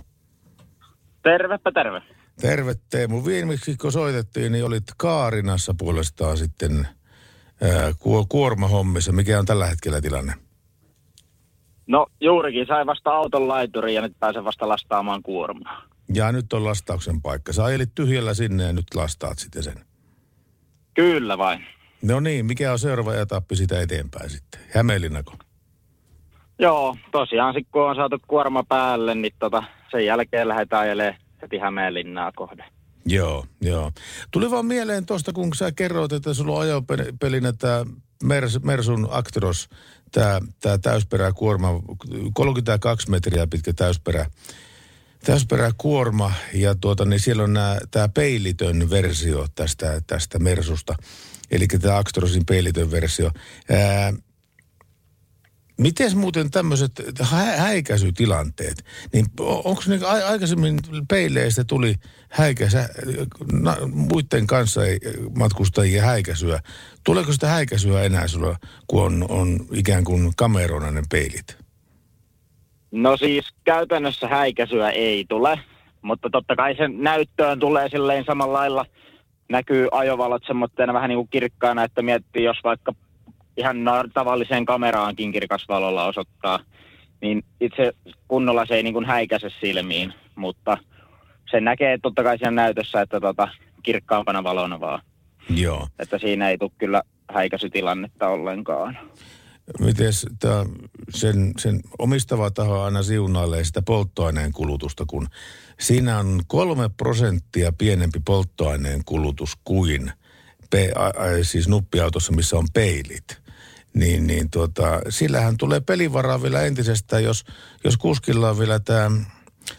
Tervepä 1.23 1.71
terve. 1.71 2.01
Terve 2.41 2.75
Teemu. 2.89 3.25
Viimeksi 3.25 3.77
kun 3.77 3.91
soitettiin, 3.91 4.51
niin 4.51 4.65
olit 4.65 4.83
Kaarinassa 4.97 5.75
puolestaan 5.77 6.37
sitten 6.37 6.87
ää, 7.61 7.91
kuor- 7.99 8.25
kuormahommissa. 8.29 9.11
Mikä 9.11 9.39
on 9.39 9.45
tällä 9.45 9.65
hetkellä 9.67 10.01
tilanne? 10.01 10.33
No 11.87 12.07
juurikin 12.21 12.67
sai 12.67 12.85
vasta 12.85 13.11
auton 13.11 13.47
laituri 13.47 13.93
ja 13.93 14.01
nyt 14.01 14.19
pääsen 14.19 14.43
vasta 14.43 14.69
lastaamaan 14.69 15.23
kuormaa. 15.23 15.81
Ja 16.13 16.31
nyt 16.31 16.53
on 16.53 16.63
lastauksen 16.63 17.21
paikka. 17.21 17.53
Sä 17.53 17.63
ajelit 17.63 17.95
tyhjällä 17.95 18.33
sinne 18.33 18.63
ja 18.63 18.73
nyt 18.73 18.95
lastaat 18.95 19.39
sitten 19.39 19.63
sen. 19.63 19.85
Kyllä 20.93 21.37
vain. 21.37 21.65
No 22.03 22.19
niin, 22.19 22.45
mikä 22.45 22.71
on 22.71 22.79
seuraava 22.79 23.15
etappi 23.15 23.55
sitä 23.55 23.81
eteenpäin 23.81 24.29
sitten? 24.29 24.61
Hämeenlinnako? 24.73 25.33
Joo, 26.59 26.95
tosiaan 27.11 27.53
sit 27.53 27.67
kun 27.71 27.89
on 27.89 27.95
saatu 27.95 28.17
kuorma 28.27 28.63
päälle, 28.63 29.15
niin 29.15 29.33
tota, 29.39 29.63
sen 29.91 30.05
jälkeen 30.05 30.47
lähdetään 30.47 30.81
ajelemaan 30.81 31.15
heti 31.41 31.57
Hämeenlinnaa 31.57 32.31
kohde. 32.35 32.65
Joo, 33.05 33.45
joo. 33.61 33.91
Tuli 34.31 34.51
vaan 34.51 34.65
mieleen 34.65 35.05
tuosta, 35.05 35.33
kun 35.33 35.55
sä 35.55 35.71
kerroit, 35.71 36.11
että 36.11 36.33
sulla 36.33 36.53
on 36.53 36.61
ajopelinä 36.61 37.53
tämä 37.53 37.85
Mers, 38.23 38.63
Mersun 38.63 39.07
Actros, 39.11 39.69
tämä 40.11 40.39
tää 40.61 40.77
täysperäkuorma, 40.77 41.69
32 42.33 43.09
metriä 43.09 43.47
pitkä 43.47 43.73
täysperä, 43.73 44.25
täysperäkuorma, 45.25 46.31
ja 46.53 46.75
tuota, 46.75 47.05
niin 47.05 47.19
siellä 47.19 47.43
on 47.43 47.57
tämä 47.91 48.09
peilitön 48.09 48.89
versio 48.89 49.47
tästä, 49.55 50.01
tästä 50.07 50.39
Mersusta, 50.39 50.95
eli 51.51 51.67
tämä 51.67 51.97
Actrosin 51.97 52.45
peilitön 52.45 52.91
versio. 52.91 53.31
Ää, 53.69 54.13
Miten 55.77 56.17
muuten 56.17 56.51
tämmöiset 56.51 56.91
hä- 57.21 57.57
häikäisytilanteet, 57.57 58.85
niin 59.13 59.25
onko 59.39 59.81
ne 59.87 59.99
aikaisemmin 60.05 60.79
peileistä 61.09 61.63
tuli 61.63 61.95
häikäisä, 62.29 62.89
na, 63.51 63.77
muiden 63.91 64.47
kanssa 64.47 64.85
ei, 64.85 64.99
häikäisyä. 66.01 66.59
Tuleeko 67.03 67.33
sitä 67.33 67.47
häikäisyä 67.47 68.03
enää 68.03 68.27
sulla, 68.27 68.55
kun 68.87 69.03
on, 69.03 69.25
on 69.29 69.59
ikään 69.73 70.03
kuin 70.03 70.31
kamerona 70.37 70.91
ne 70.91 71.03
peilit? 71.11 71.57
No 72.91 73.17
siis 73.17 73.45
käytännössä 73.63 74.27
häikäisyä 74.27 74.89
ei 74.89 75.25
tule, 75.29 75.59
mutta 76.01 76.29
totta 76.29 76.55
kai 76.55 76.75
sen 76.75 77.03
näyttöön 77.03 77.59
tulee 77.59 77.89
silleen 77.89 78.25
samalla 78.25 78.53
lailla 78.53 78.85
näkyy 79.49 79.87
ajovalot 79.91 80.43
semmoitteena 80.47 80.93
vähän 80.93 81.09
niin 81.09 81.17
kuin 81.17 81.29
kirkkaana, 81.29 81.83
että 81.83 82.01
miettii, 82.01 82.43
jos 82.43 82.57
vaikka 82.63 82.93
ihan 83.57 83.77
tavalliseen 84.13 84.65
kameraankin 84.65 85.31
kirkasvalolla 85.31 86.05
osoittaa, 86.05 86.59
niin 87.21 87.43
itse 87.61 87.93
kunnolla 88.27 88.65
se 88.65 88.75
ei 88.75 88.83
niin 88.83 88.93
kuin 88.93 89.05
häikäise 89.05 89.49
silmiin, 89.61 90.13
mutta 90.35 90.77
sen 91.51 91.63
näkee 91.63 91.97
totta 92.01 92.23
kai 92.23 92.37
siinä 92.37 92.51
näytössä, 92.51 93.01
että 93.01 93.19
tota, 93.19 93.47
kirkkaampana 93.83 94.43
valona 94.43 94.79
vaan. 94.79 95.01
Joo. 95.49 95.87
Että 95.99 96.19
siinä 96.19 96.49
ei 96.49 96.57
tule 96.57 96.71
kyllä 96.77 97.03
häikäisytilannetta 97.33 98.27
ollenkaan. 98.27 98.97
Miten 99.79 100.13
sen, 101.09 101.51
sen 101.57 101.81
omistava 101.99 102.51
taho 102.51 102.81
aina 102.81 103.03
siunailee 103.03 103.63
sitä 103.63 103.81
polttoaineen 103.81 104.51
kulutusta, 104.51 105.03
kun 105.07 105.27
siinä 105.79 106.19
on 106.19 106.41
kolme 106.47 106.89
prosenttia 106.97 107.71
pienempi 107.77 108.19
polttoaineen 108.25 109.01
kulutus 109.05 109.53
kuin 109.63 110.11
pe, 110.69 110.91
a, 110.95 111.05
a, 111.05 111.43
siis 111.43 111.67
nuppiautossa, 111.67 112.33
missä 112.33 112.57
on 112.57 112.67
peilit. 112.73 113.42
Niin, 113.93 114.27
niin 114.27 114.49
tuota, 114.49 115.01
sillähän 115.09 115.57
tulee 115.57 115.79
pelivaraa 115.79 116.41
vielä 116.41 116.61
entisestään, 116.61 117.23
jos, 117.23 117.45
jos 117.83 117.97
kuskilla 117.97 118.49
on 118.49 118.59
vielä 118.59 118.79
tämä 118.79 119.11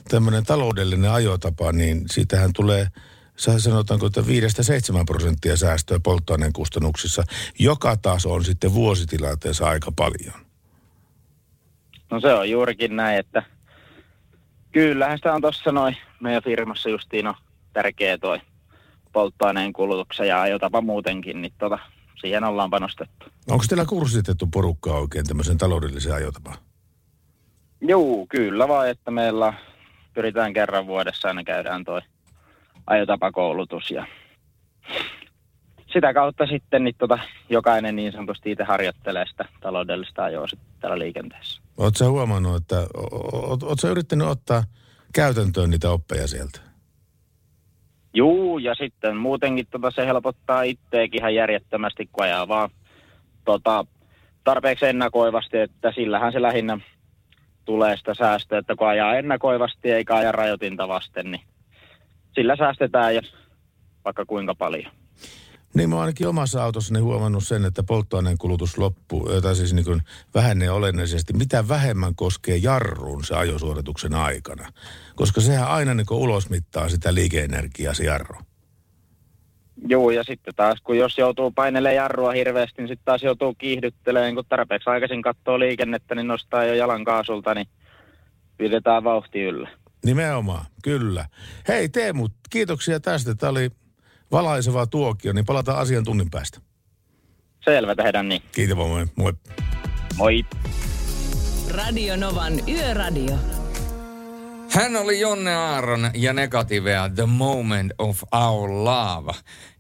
tämmöinen 0.09 0.45
taloudellinen 0.45 1.11
ajotapa, 1.11 1.73
niin 1.73 2.05
siitähän 2.11 2.53
tulee 2.53 2.87
sanotaanko, 3.37 4.07
että 4.07 4.21
5-7 4.21 4.25
prosenttia 5.07 5.57
säästöä 5.57 6.01
polttoaineen 6.03 6.53
kustannuksissa, 6.53 7.23
joka 7.59 7.97
taas 7.97 8.27
on 8.27 8.45
sitten 8.45 8.75
vuositilanteessa 8.75 9.69
aika 9.69 9.93
paljon. 9.97 10.45
No 12.11 12.21
se 12.21 12.33
on 12.35 12.51
juurikin 12.51 12.97
näin, 12.97 13.19
että 13.19 13.43
kyllähän 14.73 15.19
sitä 15.19 15.35
on 15.35 15.41
tuossa 15.41 15.73
noin 15.73 15.97
meidän 16.21 16.43
firmassa 16.43 16.89
justiin 16.89 17.27
on 17.27 17.35
tärkeä 17.73 18.19
toi 18.19 18.41
polttoaineen 19.13 19.73
kulutuksen 19.73 20.29
ja 20.29 20.43
ajotapa 20.43 20.81
muutenkin, 20.81 21.43
niin 21.43 21.53
tota, 21.59 21.79
siihen 22.21 22.45
ollaan 22.45 22.71
panostettu. 22.71 23.27
Onko 23.51 23.65
teillä 23.69 23.85
kurssitettu 23.85 24.47
porukkaa 24.47 24.99
oikein 24.99 25.27
tämmöisen 25.27 25.59
taloudellisen 25.59 26.15
ajotapaan? 26.15 26.57
Joo, 27.81 28.27
kyllä 28.29 28.69
vaan, 28.69 28.89
että 28.89 29.11
meillä 29.11 29.55
pyritään 30.15 30.53
kerran 30.53 30.87
vuodessa 30.87 31.29
aina 31.29 31.45
käydään 31.45 31.85
toi 31.85 32.01
ajotapakoulutus 32.87 33.91
ja 33.91 34.07
sitä 35.93 36.15
kautta 36.15 36.47
sitten 36.47 36.85
niin 36.85 36.95
tota, 36.99 37.19
jokainen 37.49 37.97
niin 37.97 38.13
sanotusti 38.13 38.51
itse 38.51 38.65
harjoittelee 38.65 39.27
sitä 39.27 39.45
taloudellista 39.61 40.25
ajoa 40.25 40.47
sitten 40.47 40.69
täällä 40.81 40.99
liikenteessä. 40.99 41.63
Oletko 41.77 42.11
huomannut, 42.11 42.57
että 42.57 42.77
oletko 43.63 43.89
yrittänyt 43.91 44.29
ottaa 44.29 44.65
käytäntöön 45.13 45.71
niitä 45.71 45.91
oppeja 45.91 46.29
sieltä? 46.29 46.61
Juu, 48.15 48.59
ja 48.59 48.75
sitten 48.75 49.17
muutenkin 49.17 49.67
tota, 49.71 49.91
se 49.91 50.07
helpottaa 50.07 50.63
itseäkin 50.63 51.21
ihan 51.21 51.35
järjettömästi, 51.35 52.09
kun 52.13 52.25
ajaa 52.25 52.49
vaan 52.49 52.71
tota, 53.45 53.87
tarpeeksi 54.45 54.87
ennakoivasti, 54.87 55.59
että 55.59 55.93
sillähän 55.93 56.33
se 56.33 56.43
lähinnä 56.43 56.79
tulee 57.65 57.97
sitä 57.97 58.15
säästöä, 58.15 58.59
että 58.59 58.77
kun 58.77 58.89
ajaa 58.89 59.17
ennakoivasti 59.17 59.91
eikä 59.91 60.15
aja 60.15 60.33
rajoitinta 60.33 60.89
vasten, 60.89 61.31
niin 61.31 61.43
sillä 62.35 62.57
säästetään 62.57 63.15
ja 63.15 63.23
vaikka 64.05 64.25
kuinka 64.25 64.55
paljon. 64.55 65.04
Niin 65.75 65.91
mä 65.91 66.01
ainakin 66.01 66.29
omassa 66.29 66.65
autossani 66.65 67.01
huomannut 67.01 67.47
sen, 67.47 67.65
että 67.65 67.83
polttoaineen 67.83 68.39
kulutus 68.39 68.79
loppuu, 68.79 69.41
tai 69.43 69.57
siis 69.57 69.73
niin 69.73 69.85
kuin 69.85 70.03
vähenee 70.35 70.71
olennaisesti. 70.71 71.33
Mitä 71.33 71.69
vähemmän 71.69 72.15
koskee 72.15 72.57
jarruun 72.57 73.25
se 73.25 73.35
ajosuorituksen 73.35 74.15
aikana. 74.15 74.73
Koska 75.17 75.41
sehän 75.41 75.69
aina 75.69 75.95
niin 75.95 76.07
ulosmittaa 76.11 76.89
sitä 76.89 77.15
liikeenergiaa 77.15 77.95
se 77.95 78.05
jarru. 78.05 78.37
Joo, 79.89 80.11
ja 80.11 80.25
sitten 80.25 80.55
taas 80.55 80.81
kun 80.81 80.99
jos 80.99 81.19
joutuu 81.19 81.51
painelemaan 81.51 81.97
jarrua 81.97 82.33
hirveästi, 82.33 82.83
niin 82.83 82.89
sitten 82.89 83.05
taas 83.05 83.23
joutuu 83.23 83.55
kiihdyttelemään, 83.55 84.35
kun 84.35 84.45
tarpeeksi 84.49 84.91
aikaisin 84.91 85.23
katsoo 85.23 85.59
liikennettä, 85.59 86.15
niin 86.15 86.27
nostaa 86.27 86.65
jo 86.65 86.75
jalan 86.75 87.05
kaasulta, 87.05 87.55
niin 87.55 87.69
pidetään 88.57 89.05
vauhti 89.05 89.43
yllä. 89.43 89.69
Nimenomaan, 90.05 90.67
kyllä. 90.83 91.27
Hei 91.69 91.89
Teemu, 91.89 92.29
kiitoksia 92.51 93.01
tästä. 93.01 93.35
Tämä 93.35 93.51
oli 93.51 93.71
valaiseva 94.35 94.87
tuokio, 94.87 95.33
niin 95.33 95.45
palataan 95.45 95.79
asian 95.79 96.05
tunnin 96.05 96.31
päästä. 96.31 96.61
Selvä, 97.65 97.95
tehdään 97.95 98.29
niin. 98.29 98.43
Kiitos, 98.53 98.77
moi. 98.77 99.07
Moi. 99.17 99.33
Moi. 100.17 100.45
Radio 101.71 102.17
Novan 102.17 102.61
Yöradio. 102.69 103.35
Hän 104.71 104.97
oli 104.97 105.21
Jonne 105.21 105.55
Aaron 105.55 106.11
ja 106.15 106.33
Negativea 106.33 107.09
The 107.09 107.27
Moment 107.27 107.93
of 107.99 108.23
Our 108.33 108.71
Love. 108.71 109.33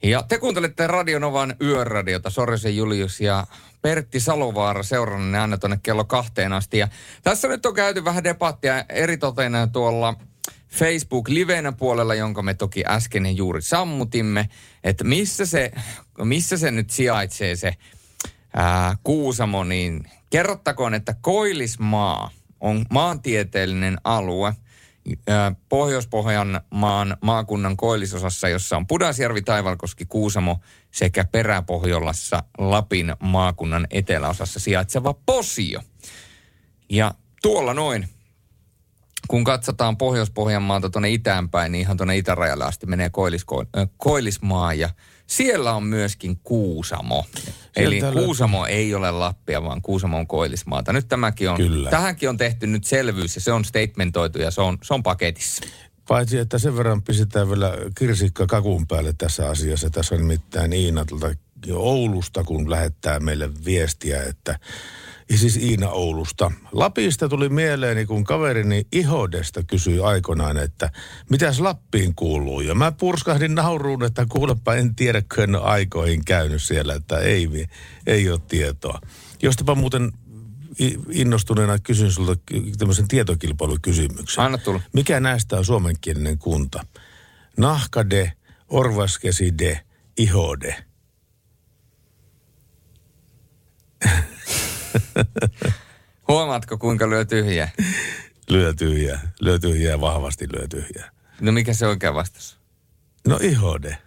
Ja 0.02 0.22
te 0.22 0.38
kuuntelette 0.38 0.86
Radionovan 0.86 1.54
yöradiota, 1.62 2.30
Sorjosen 2.30 2.76
Julius 2.76 3.20
ja 3.20 3.46
Pertti 3.82 4.20
Salovaara 4.20 4.82
seurannanne 4.82 5.38
aina 5.38 5.58
tuonne 5.58 5.78
kello 5.82 6.04
kahteen 6.04 6.52
asti. 6.52 6.78
Ja 6.78 6.88
tässä 7.22 7.48
nyt 7.48 7.66
on 7.66 7.74
käyty 7.74 8.04
vähän 8.04 8.24
debattia 8.24 8.84
eritoten 8.88 9.52
tuolla 9.72 10.14
Facebook-livenä 10.74 11.72
puolella, 11.72 12.14
jonka 12.14 12.42
me 12.42 12.54
toki 12.54 12.84
äsken 12.86 13.36
juuri 13.36 13.62
sammutimme, 13.62 14.48
että 14.84 15.04
missä 15.04 15.46
se, 15.46 15.72
missä 16.24 16.56
se 16.56 16.70
nyt 16.70 16.90
sijaitsee 16.90 17.56
se 17.56 17.76
ää, 18.54 18.96
Kuusamo, 19.04 19.64
niin 19.64 20.10
kerrottakoon, 20.30 20.94
että 20.94 21.14
Koilismaa 21.20 22.30
on 22.60 22.86
maantieteellinen 22.90 23.98
alue 24.04 24.54
Pohjois-Pohjan 25.68 26.60
maan 26.70 27.16
maakunnan 27.20 27.76
koillisosassa, 27.76 28.48
jossa 28.48 28.76
on 28.76 28.86
Pudasjärvi, 28.86 29.42
Taivalkoski, 29.42 30.06
Kuusamo 30.06 30.60
sekä 30.90 31.24
Peräpohjolassa 31.24 32.42
Lapin 32.58 33.12
maakunnan 33.20 33.86
eteläosassa 33.90 34.60
sijaitseva 34.60 35.14
Posio. 35.26 35.80
Ja 36.88 37.14
tuolla 37.42 37.74
noin 37.74 38.08
kun 39.28 39.44
katsotaan 39.44 39.96
Pohjois-Pohjanmaalta 39.96 40.90
tuonne 40.90 41.10
itäänpäin, 41.10 41.72
niin 41.72 41.80
ihan 41.80 41.96
tuonne 41.96 42.16
itärajalle 42.16 42.64
asti 42.64 42.86
menee 42.86 43.10
Koillisko, 43.10 43.64
äh, 43.78 43.88
Koillismaa 43.96 44.74
ja 44.74 44.90
siellä 45.26 45.72
on 45.72 45.82
myöskin 45.84 46.36
Kuusamo. 46.42 47.24
Sieltä 47.34 47.50
Eli 47.76 48.00
Kuusamo 48.12 48.60
löytyy. 48.60 48.76
ei 48.76 48.94
ole 48.94 49.10
Lappia, 49.10 49.62
vaan 49.62 49.82
Kuusamo 49.82 50.18
on 50.18 50.26
Koillismaata. 50.26 50.92
Nyt 50.92 51.08
tämäkin 51.08 51.50
on, 51.50 51.56
Kyllä. 51.56 51.90
tähänkin 51.90 52.28
on 52.28 52.36
tehty 52.36 52.66
nyt 52.66 52.84
selvyys 52.84 53.34
ja 53.34 53.40
se 53.40 53.52
on 53.52 53.64
statementoitu 53.64 54.38
ja 54.38 54.50
se 54.50 54.60
on, 54.60 54.78
se 54.82 54.94
on 54.94 55.02
paketissa. 55.02 55.62
Paitsi, 56.08 56.38
että 56.38 56.58
sen 56.58 56.76
verran 56.76 57.02
pistetään 57.02 57.48
vielä 57.48 57.72
kirsikka 57.98 58.46
kakun 58.46 58.86
päälle 58.86 59.14
tässä 59.18 59.48
asiassa. 59.48 59.90
Tässä 59.90 60.14
on 60.14 60.20
nimittäin 60.20 60.72
Iina 60.72 61.06
Oulusta, 61.72 62.44
kun 62.44 62.70
lähettää 62.70 63.20
meille 63.20 63.50
viestiä, 63.64 64.22
että 64.22 64.58
ja 65.30 65.38
siis 65.38 65.56
Iina 65.56 65.88
Oulusta. 65.88 66.52
Lapista 66.72 67.28
tuli 67.28 67.48
mieleeni, 67.48 68.06
kun 68.06 68.24
kaverini 68.24 68.86
Ihodesta 68.92 69.62
kysyi 69.62 70.00
aikoinaan, 70.00 70.56
että 70.56 70.90
mitäs 71.30 71.60
Lappiin 71.60 72.14
kuuluu. 72.14 72.60
Ja 72.60 72.74
mä 72.74 72.92
purskahdin 72.92 73.54
nauruun, 73.54 74.04
että 74.04 74.26
kuulepa 74.28 74.74
en 74.74 74.94
tiedä, 74.94 75.22
kun 75.34 75.56
aikoihin 75.56 76.24
käynyt 76.24 76.62
siellä, 76.62 76.94
että 76.94 77.18
ei, 77.18 77.66
ei 78.06 78.30
ole 78.30 78.40
tietoa. 78.48 79.00
Jostapa 79.42 79.74
muuten 79.74 80.12
innostuneena 81.10 81.78
kysyn 81.78 82.12
sulta 82.12 82.36
tämmöisen 82.78 83.08
tietokilpailukysymyksen. 83.08 84.44
Anna 84.44 84.58
tulla. 84.58 84.80
Mikä 84.92 85.20
näistä 85.20 85.56
on 85.56 85.64
suomenkielinen 85.64 86.38
kunta? 86.38 86.86
Nahkade, 87.56 88.32
Orvaskeside, 88.68 89.80
Ihode. 90.16 90.84
Huomaatko, 96.28 96.78
kuinka 96.78 97.10
lyö 97.10 97.24
tyhjää? 97.24 97.70
Lyö 98.48 98.74
tyhjää. 98.74 99.32
Lyö 99.40 99.58
tyhjää, 99.58 100.00
vahvasti 100.00 100.46
lyö 100.56 100.68
tyhjää. 100.68 101.10
No 101.40 101.52
mikä 101.52 101.74
se 101.74 101.86
oikea 101.86 102.14
vastaus? 102.14 102.58
No 103.28 103.38
ihode. 103.42 103.98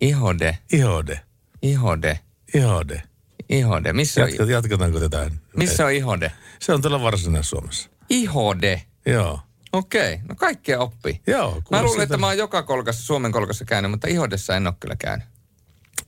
Ihode, 0.00 0.58
Ihode. 0.72 1.20
ihode, 1.62 2.18
Ihode. 2.54 3.02
ihode. 3.48 3.92
Missä 3.92 4.22
on, 4.22 4.28
Jatka, 4.28 4.44
jatketaanko 4.44 5.00
tätä? 5.00 5.30
missä 5.56 5.86
on 5.86 5.92
ihode? 5.92 6.32
Se 6.58 6.72
on 6.72 6.82
tuolla 6.82 7.02
Varsinais-Suomessa. 7.02 7.90
Ihode. 8.10 8.82
Joo. 9.06 9.40
Okei, 9.72 10.18
no 10.28 10.34
kaikkea 10.34 10.78
oppii. 10.78 11.20
Joo. 11.26 11.62
Mä 11.70 11.82
luulen, 11.82 12.02
että 12.02 12.16
mä 12.16 12.26
oon 12.26 12.38
joka 12.38 12.62
kolkassa, 12.62 13.02
Suomen 13.02 13.32
kolkassa 13.32 13.64
käynyt, 13.64 13.90
mutta 13.90 14.08
Ihodessa 14.08 14.56
en 14.56 14.66
ole 14.66 14.74
kyllä 14.80 14.96
käynyt. 14.96 15.26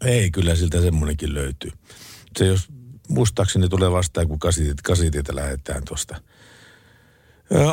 Ei, 0.05 0.31
kyllä 0.31 0.55
siltä 0.57 0.81
semmoinenkin 0.81 1.35
löytyy. 1.35 1.71
Se 2.39 2.47
jos 2.47 2.69
muistaakseni 3.15 3.69
tulee 3.69 3.93
vastaan, 3.93 4.29
kun 4.29 4.39
kasitit, 4.39 4.83
kasitietä 4.83 5.37
lähdetään 5.37 5.83
tuosta 5.85 6.17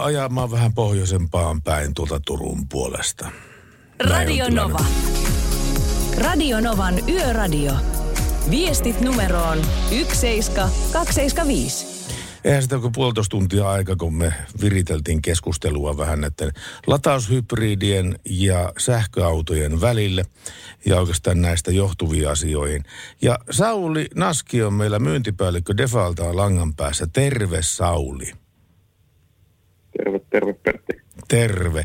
ajamaan 0.01 0.51
vähän 0.51 0.73
pohjoisempaan 0.73 1.61
päin 1.61 1.93
tuolta 1.93 2.19
Turun 2.19 2.67
puolesta. 2.67 3.31
Radio. 4.09 4.49
Nova. 4.49 4.85
Radio 6.17 6.59
Novan 6.59 7.09
Yöradio. 7.09 7.73
Viestit 8.49 9.01
numeroon 9.01 9.57
17275. 9.89 11.90
Eihän 12.43 12.63
sitä 12.63 12.79
kuin 12.79 12.91
puolitoista 12.91 13.31
tuntia 13.31 13.69
aika, 13.69 13.95
kun 13.95 14.13
me 14.13 14.33
viriteltiin 14.61 15.21
keskustelua 15.21 15.97
vähän 15.97 16.21
näiden 16.21 16.51
lataushybridien 16.87 18.19
ja 18.25 18.73
sähköautojen 18.77 19.81
välille 19.81 20.25
ja 20.85 20.99
oikeastaan 20.99 21.41
näistä 21.41 21.71
johtuviin 21.71 22.29
asioihin. 22.29 22.83
Ja 23.21 23.39
Sauli 23.51 24.07
Naski 24.15 24.63
on 24.63 24.73
meillä 24.73 24.99
myyntipäällikkö 24.99 25.77
Defaltaa 25.77 26.35
langan 26.35 26.73
päässä. 26.73 27.07
Terve 27.13 27.61
Sauli. 27.61 28.31
Terve, 29.97 30.19
terve 30.29 30.53
Pertti. 30.53 31.01
Terve. 31.31 31.83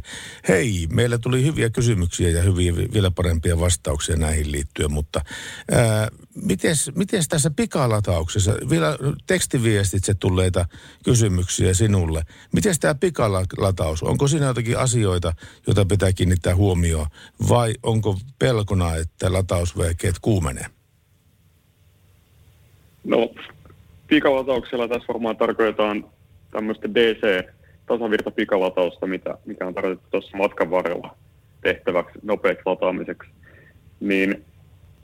Hei, 0.49 0.87
meillä 0.93 1.19
tuli 1.19 1.45
hyviä 1.45 1.71
kysymyksiä 1.71 2.31
ja 2.31 2.43
hyviä 2.43 2.77
vi- 2.77 2.89
vielä 2.93 3.11
parempia 3.11 3.61
vastauksia 3.61 4.17
näihin 4.17 4.53
liittyen, 4.53 4.93
mutta 4.93 5.21
mites 6.95 7.29
tässä 7.29 7.51
pikalatauksessa, 7.57 8.53
vielä 8.71 8.99
tekstiviestitse 9.27 10.15
tulleita 10.15 10.67
kysymyksiä 11.05 11.75
sinulle. 11.75 12.23
Miten 12.53 12.75
tämä 12.81 12.95
pikalataus, 12.95 14.03
onko 14.03 14.29
siinä 14.29 14.47
jotakin 14.47 14.79
asioita, 14.79 15.33
joita 15.67 15.85
pitää 15.85 16.13
kiinnittää 16.13 16.57
huomioon 16.57 17.07
vai 17.49 17.75
onko 17.83 18.19
pelkona, 18.39 18.95
että 18.97 19.33
latausvehkeet 19.33 20.15
kuumenee? 20.23 20.67
No, 23.05 23.29
pikalatauksella 24.07 24.89
tässä 24.89 25.09
varmaan 25.09 25.37
tarkoitetaan 25.37 26.05
tämmöistä 26.51 26.95
DC, 26.95 27.56
tasavirta 27.87 28.31
pikalatausta, 28.31 29.07
mitä, 29.07 29.39
mikä 29.47 29.67
on 29.67 29.75
tarkoitettu 29.75 30.11
tuossa 30.11 30.37
matkan 30.37 30.71
varrella 30.71 31.17
tehtäväksi 31.61 32.19
nopeaksi 32.23 32.63
lataamiseksi. 32.67 33.31
Niin 34.01 34.45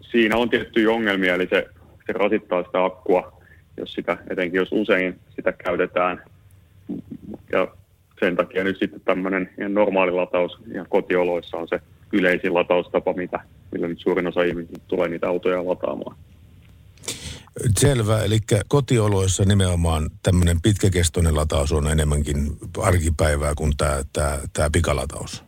siinä 0.01 0.37
on 0.37 0.51
tiettyjä 0.51 0.91
ongelmia, 0.91 1.35
eli 1.35 1.47
se, 1.51 1.67
se 2.07 2.13
rasittaa 2.13 2.63
sitä 2.63 2.85
akkua, 2.85 3.43
jos 3.77 3.93
sitä, 3.93 4.19
etenkin 4.31 4.59
jos 4.59 4.69
usein 4.73 5.19
sitä 5.37 5.53
käytetään. 5.53 6.23
Ja 7.53 7.69
sen 8.21 8.37
takia 8.37 8.65
nyt 8.65 8.79
sitten 8.79 9.01
tämmöinen 9.01 9.51
ihan 9.59 9.75
normaali 9.75 10.13
lataus 10.13 10.59
ihan 10.75 10.87
kotioloissa 10.89 11.57
on 11.57 11.69
se 11.69 11.81
yleisin 12.13 12.55
lataustapa, 12.55 13.13
mitä, 13.13 13.41
millä 13.73 13.89
nyt 13.89 13.99
suurin 13.99 14.27
osa 14.27 14.43
ihmisistä 14.43 14.79
tulee 14.89 15.09
niitä 15.09 15.29
autoja 15.29 15.67
lataamaan. 15.69 16.17
Selvä, 17.79 18.23
eli 18.23 18.39
kotioloissa 18.69 19.45
nimenomaan 19.45 20.11
tämmöinen 20.23 20.61
pitkäkestoinen 20.63 21.37
lataus 21.37 21.73
on 21.73 21.91
enemmänkin 21.91 22.37
arkipäivää 22.79 23.53
kuin 23.57 23.73
tämä, 23.77 24.03
tämä, 24.13 24.39
tämä 24.53 24.71
pikalataus. 24.73 25.45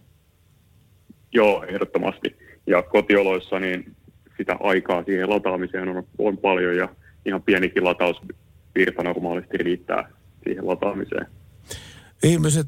Joo, 1.33 1.65
ehdottomasti. 1.69 2.37
Ja 2.67 2.83
kotioloissa 2.83 3.59
niin 3.59 3.97
sitä 4.37 4.57
aikaa 4.61 5.05
siihen 5.05 5.31
lataamiseen 5.31 5.89
on, 5.89 6.07
on 6.19 6.39
paljon 6.39 6.77
ja 6.77 6.89
ihan 7.27 7.43
pienikin 7.43 7.85
latausvirta 7.85 9.03
normaalisti 9.03 9.57
riittää 9.59 10.11
siihen 10.45 10.67
lataamiseen. 10.67 11.27
Ihmiset 12.23 12.67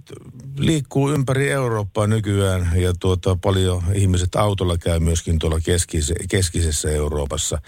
liikkuu 0.58 1.10
ympäri 1.10 1.50
Eurooppaa 1.50 2.06
nykyään 2.06 2.68
ja 2.76 2.92
tuota, 3.00 3.36
paljon 3.42 3.82
ihmiset 3.94 4.34
autolla 4.36 4.78
käy 4.78 5.00
myöskin 5.00 5.38
tuolla 5.38 5.60
keskise, 5.64 6.14
keskisessä 6.30 6.90
Euroopassa. 6.90 7.58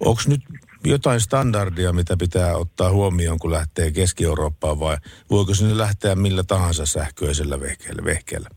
Onko 0.00 0.20
nyt 0.26 0.40
jotain 0.84 1.20
standardia, 1.20 1.92
mitä 1.92 2.16
pitää 2.16 2.56
ottaa 2.56 2.90
huomioon, 2.90 3.38
kun 3.38 3.52
lähtee 3.52 3.90
Keski-Eurooppaan 3.90 4.80
vai 4.80 4.96
voiko 5.30 5.54
sinne 5.54 5.78
lähteä 5.78 6.14
millä 6.14 6.42
tahansa 6.42 6.86
sähköisellä 6.86 7.60
vehkeellä? 7.60 8.04
vehkeellä? 8.04 8.48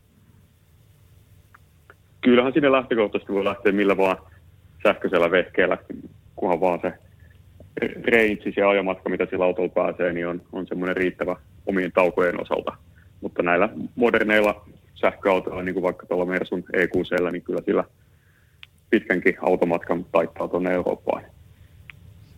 Kyllähän 2.20 2.52
sinne 2.52 2.72
lähtökohtaisesti 2.72 3.32
voi 3.32 3.44
lähteä 3.44 3.72
millä 3.72 3.96
vaan 3.96 4.16
sähköisellä 4.82 5.30
vehkeellä, 5.30 5.78
kunhan 6.36 6.60
vaan 6.60 6.80
se 6.80 6.92
range 8.12 8.52
ja 8.56 8.68
ajomatka, 8.68 9.08
mitä 9.08 9.26
sillä 9.30 9.44
autolla 9.44 9.68
pääsee, 9.68 10.12
niin 10.12 10.28
on, 10.28 10.42
on 10.52 10.66
semmoinen 10.66 10.96
riittävä 10.96 11.36
omien 11.66 11.92
taukojen 11.92 12.40
osalta. 12.40 12.76
Mutta 13.20 13.42
näillä 13.42 13.68
moderneilla 13.94 14.64
sähköautoilla, 14.94 15.62
niin 15.62 15.74
kuin 15.74 15.82
vaikka 15.82 16.06
tuolla 16.06 16.26
Mersun 16.26 16.64
EQCllä, 16.72 17.30
niin 17.30 17.42
kyllä 17.42 17.60
sillä 17.66 17.84
pitkänkin 18.90 19.36
automatkan 19.40 20.04
taittaa 20.04 20.48
tuonne 20.48 20.72
Eurooppaan. 20.72 21.22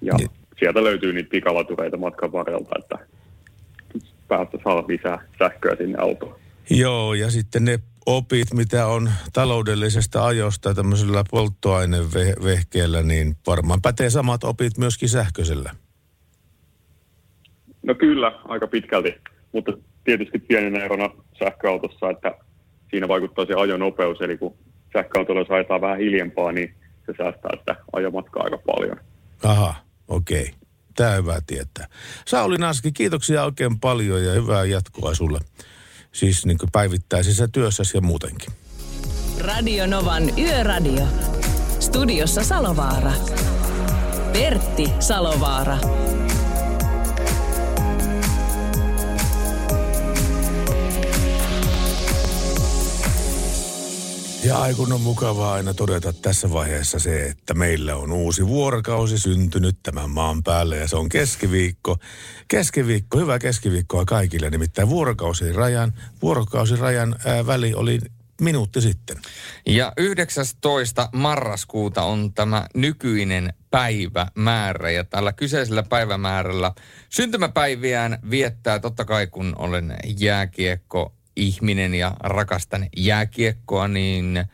Ja 0.05 0.15
Niin. 0.15 0.31
sieltä 0.59 0.85
löytyy 0.85 1.13
niitä 1.13 1.31
pikalatureita 1.31 1.97
matkan 1.97 2.33
varrelta, 2.33 2.71
että 2.79 2.99
päästä 4.29 4.59
saa 4.65 4.85
lisää 4.89 5.19
sähköä 5.39 5.77
sinne 5.77 5.99
autoon. 5.99 6.39
Joo, 6.71 7.15
ja 7.15 7.31
sitten 7.31 7.65
ne 7.65 7.79
opit, 8.07 8.55
mitä 8.55 8.87
on 8.87 9.11
taloudellisesta 9.33 10.27
ajosta 10.27 10.75
tämmöisellä 10.75 11.25
polttoainevehkeellä, 11.31 13.03
niin 13.03 13.37
varmaan 13.47 13.83
pätee 13.83 14.11
samat 14.11 14.45
opit 14.45 14.79
myöskin 14.79 15.09
sähköisellä. 15.09 15.71
No 17.83 17.95
kyllä, 17.95 18.33
aika 18.45 18.67
pitkälti, 18.67 19.15
mutta 19.53 19.73
tietysti 20.05 20.39
pienenä 20.39 20.85
erona 20.85 21.11
sähköautossa, 21.39 22.11
että 22.11 22.35
siinä 22.91 23.09
vaikuttaa 23.09 23.47
se 23.47 23.55
ajonopeus, 23.55 24.21
eli 24.21 24.39
kun 24.39 24.57
sähköautolla 24.93 25.41
jos 25.41 25.51
ajetaan 25.51 25.81
vähän 25.81 25.99
hiljempaa, 25.99 26.53
niin 26.53 26.75
se 27.07 27.15
säästää 27.19 27.51
sitä 27.59 27.77
ajomatkaa 27.93 28.43
aika 28.45 28.59
paljon. 28.59 28.97
Aha, 29.43 29.75
okei. 30.09 30.55
Tämä 30.97 31.11
on 31.11 31.17
hyvä 31.17 31.41
tietää. 31.47 31.89
Sauli 32.27 32.59
Naski, 32.59 32.93
kiitoksia 32.93 33.45
oikein 33.45 33.81
paljon 33.81 34.25
ja 34.25 34.33
hyvää 34.33 34.65
jatkoa 34.65 35.15
sulle. 35.15 35.41
Siis 36.13 36.47
niin 36.47 36.59
päivittäisessä 36.73 37.49
työssäsi 37.49 37.97
ja 37.97 38.01
muutenkin. 38.01 38.53
Radio 39.39 39.87
Novan 39.87 40.39
Yöradio. 40.39 41.07
Studiossa 41.81 42.45
Salovaara. 42.45 43.13
Pertti 44.33 44.87
Salovaara. 45.01 45.79
Ja 54.45 54.59
ai 54.59 54.75
kun 54.75 54.93
on 54.93 55.01
mukavaa 55.01 55.55
aina 55.55 55.75
todeta 55.75 56.13
tässä 56.13 56.53
vaiheessa 56.53 56.99
se, 56.99 57.27
että 57.27 57.55
meillä 57.55 57.97
on 57.97 58.13
uusi 58.13 58.47
vuorokausi 58.47 59.19
syntynyt 59.19 59.79
tämän 59.83 60.11
maan 60.11 60.43
päälle 60.43 60.77
ja 60.77 60.89
se 60.89 60.97
on 60.97 61.09
keskiviikko. 61.09 61.97
Keskiviikko, 62.49 63.19
hyvää 63.19 63.39
keskiviikkoa 63.39 64.05
kaikille, 64.05 64.51
nimittäin 64.51 64.89
vuorokausirajan, 64.89 65.93
vuorokausirajan 66.23 67.17
ää, 67.25 67.47
väli 67.47 67.75
oli 67.75 67.99
minuutti 68.41 68.81
sitten. 68.81 69.17
Ja 69.67 69.93
19. 69.97 71.09
marraskuuta 71.13 72.03
on 72.03 72.35
tämä 72.35 72.67
nykyinen 72.75 73.53
päivämäärä 73.71 74.91
ja 74.91 75.05
tällä 75.05 75.33
kyseisellä 75.33 75.83
päivämäärällä 75.83 76.73
syntymäpäiviään 77.09 78.19
viettää 78.31 78.79
totta 78.79 79.05
kai 79.05 79.27
kun 79.27 79.53
olen 79.59 79.97
jääkiekko 80.19 81.13
ihminen 81.37 81.95
ja 81.95 82.17
rakastan 82.21 82.87
jääkiekkoa, 82.97 83.89
niin 83.89 84.45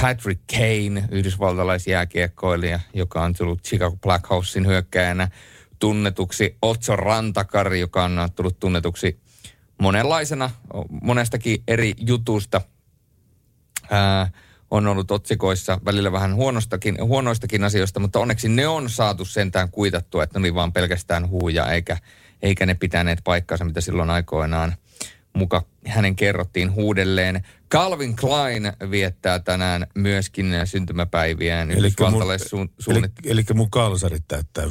Patrick 0.00 0.40
Kane, 0.50 1.04
yhdysvaltalaisjääkiekkoilija, 1.10 2.80
joka 2.94 3.22
on 3.22 3.34
tullut 3.34 3.62
Chicago 3.62 3.96
Blackhawksin 3.96 4.66
hyökkäjänä 4.66 5.28
tunnetuksi, 5.78 6.56
Otso 6.62 6.96
Rantakari, 6.96 7.80
joka 7.80 8.04
on 8.04 8.28
tullut 8.34 8.58
tunnetuksi 8.58 9.20
monenlaisena, 9.78 10.50
monestakin 11.02 11.62
eri 11.68 11.94
jutusta, 11.98 12.60
ää, 13.90 14.30
on 14.70 14.86
ollut 14.86 15.10
otsikoissa 15.10 15.80
välillä 15.84 16.12
vähän 16.12 16.34
huonostakin, 16.34 16.96
huonoistakin 17.02 17.64
asioista, 17.64 18.00
mutta 18.00 18.20
onneksi 18.20 18.48
ne 18.48 18.68
on 18.68 18.90
saatu 18.90 19.24
sentään 19.24 19.70
kuitattua, 19.70 20.22
että 20.22 20.38
ne 20.38 20.42
oli 20.42 20.54
vaan 20.54 20.72
pelkästään 20.72 21.28
huuja, 21.28 21.72
eikä, 21.72 21.96
eikä 22.42 22.66
ne 22.66 22.74
pitäneet 22.74 23.18
paikkaansa, 23.24 23.64
mitä 23.64 23.80
silloin 23.80 24.10
aikoinaan 24.10 24.74
muka 25.32 25.62
hänen 25.86 26.16
kerrottiin 26.16 26.72
huudelleen. 26.72 27.44
Calvin 27.70 28.16
Klein 28.16 28.72
viettää 28.90 29.38
tänään 29.38 29.86
myöskin 29.94 30.52
syntymäpäiviään 30.64 31.70
Yhdysvaltalle 31.70 32.38
suun, 32.38 32.70
suunnit... 32.78 33.12
eli, 33.24 33.32
eli 33.32 33.44
mun 33.54 33.70
kalsarit 33.70 34.24
täyttää, 34.28 34.64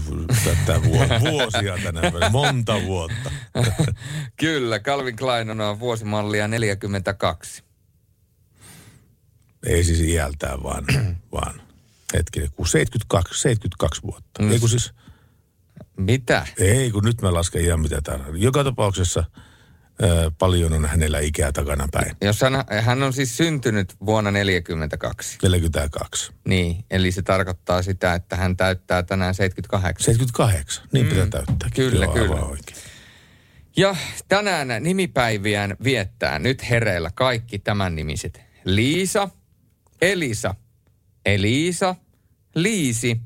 täyttää 0.46 0.84
vuosia 1.32 1.78
tänään, 1.84 2.32
monta 2.32 2.82
vuotta. 2.86 3.32
Kyllä, 4.42 4.80
Calvin 4.80 5.16
Klein 5.16 5.62
on 5.62 5.80
vuosimallia 5.80 6.48
42. 6.48 7.64
Ei 9.66 9.84
siis 9.84 10.00
iältään, 10.00 10.64
vaan, 10.64 10.86
vaan 11.32 11.62
hetkinen, 12.14 12.50
kun 12.56 12.68
72, 12.68 13.42
72 13.42 14.04
vuotta. 14.04 14.44
Mm. 14.44 14.52
Ei 14.52 14.60
kun 14.60 14.70
siis... 14.70 14.94
Mitä? 15.98 16.48
Ei, 16.58 16.92
kun 16.92 17.04
nyt 17.04 17.22
mä 17.22 17.34
lasken 17.34 17.62
ihan 17.62 17.80
mitä 17.80 18.02
täällä. 18.02 18.26
Joka 18.34 18.64
tapauksessa 18.64 19.24
paljon 20.38 20.74
on 20.74 20.86
hänellä 20.86 21.20
ikää 21.20 21.52
takana 21.52 21.88
päin. 21.92 22.16
Jos 22.22 22.42
hän, 22.42 22.54
hän 22.82 23.04
on 23.04 23.14
siis 23.14 23.38
syntynyt 23.38 23.96
vuonna 24.06 24.32
42. 24.32 25.38
42. 25.44 26.32
Niin, 26.48 26.86
eli 26.92 27.12
se 27.12 27.22
tarkoittaa 27.22 27.82
sitä, 27.82 28.14
että 28.14 28.36
hän 28.36 28.58
täyttää 28.58 29.04
tänään 29.04 29.36
78. 29.36 30.06
78, 30.06 30.88
niin 30.92 31.06
mm. 31.06 31.10
pitää 31.10 31.28
täyttää. 31.28 31.70
Kyllä, 31.76 32.06
Joo, 32.06 32.14
kyllä. 32.14 32.36
Oikein. 32.36 32.78
Ja 33.78 33.96
tänään 34.28 34.68
nimipäiviään 34.80 35.76
viettää 35.84 36.40
nyt 36.40 36.70
hereillä 36.70 37.12
kaikki 37.16 37.60
tämän 37.60 37.96
nimiset. 37.96 38.42
Liisa, 38.66 39.30
Elisa, 40.02 40.56
Elisa, 41.26 41.96
Liisi, 42.56 43.22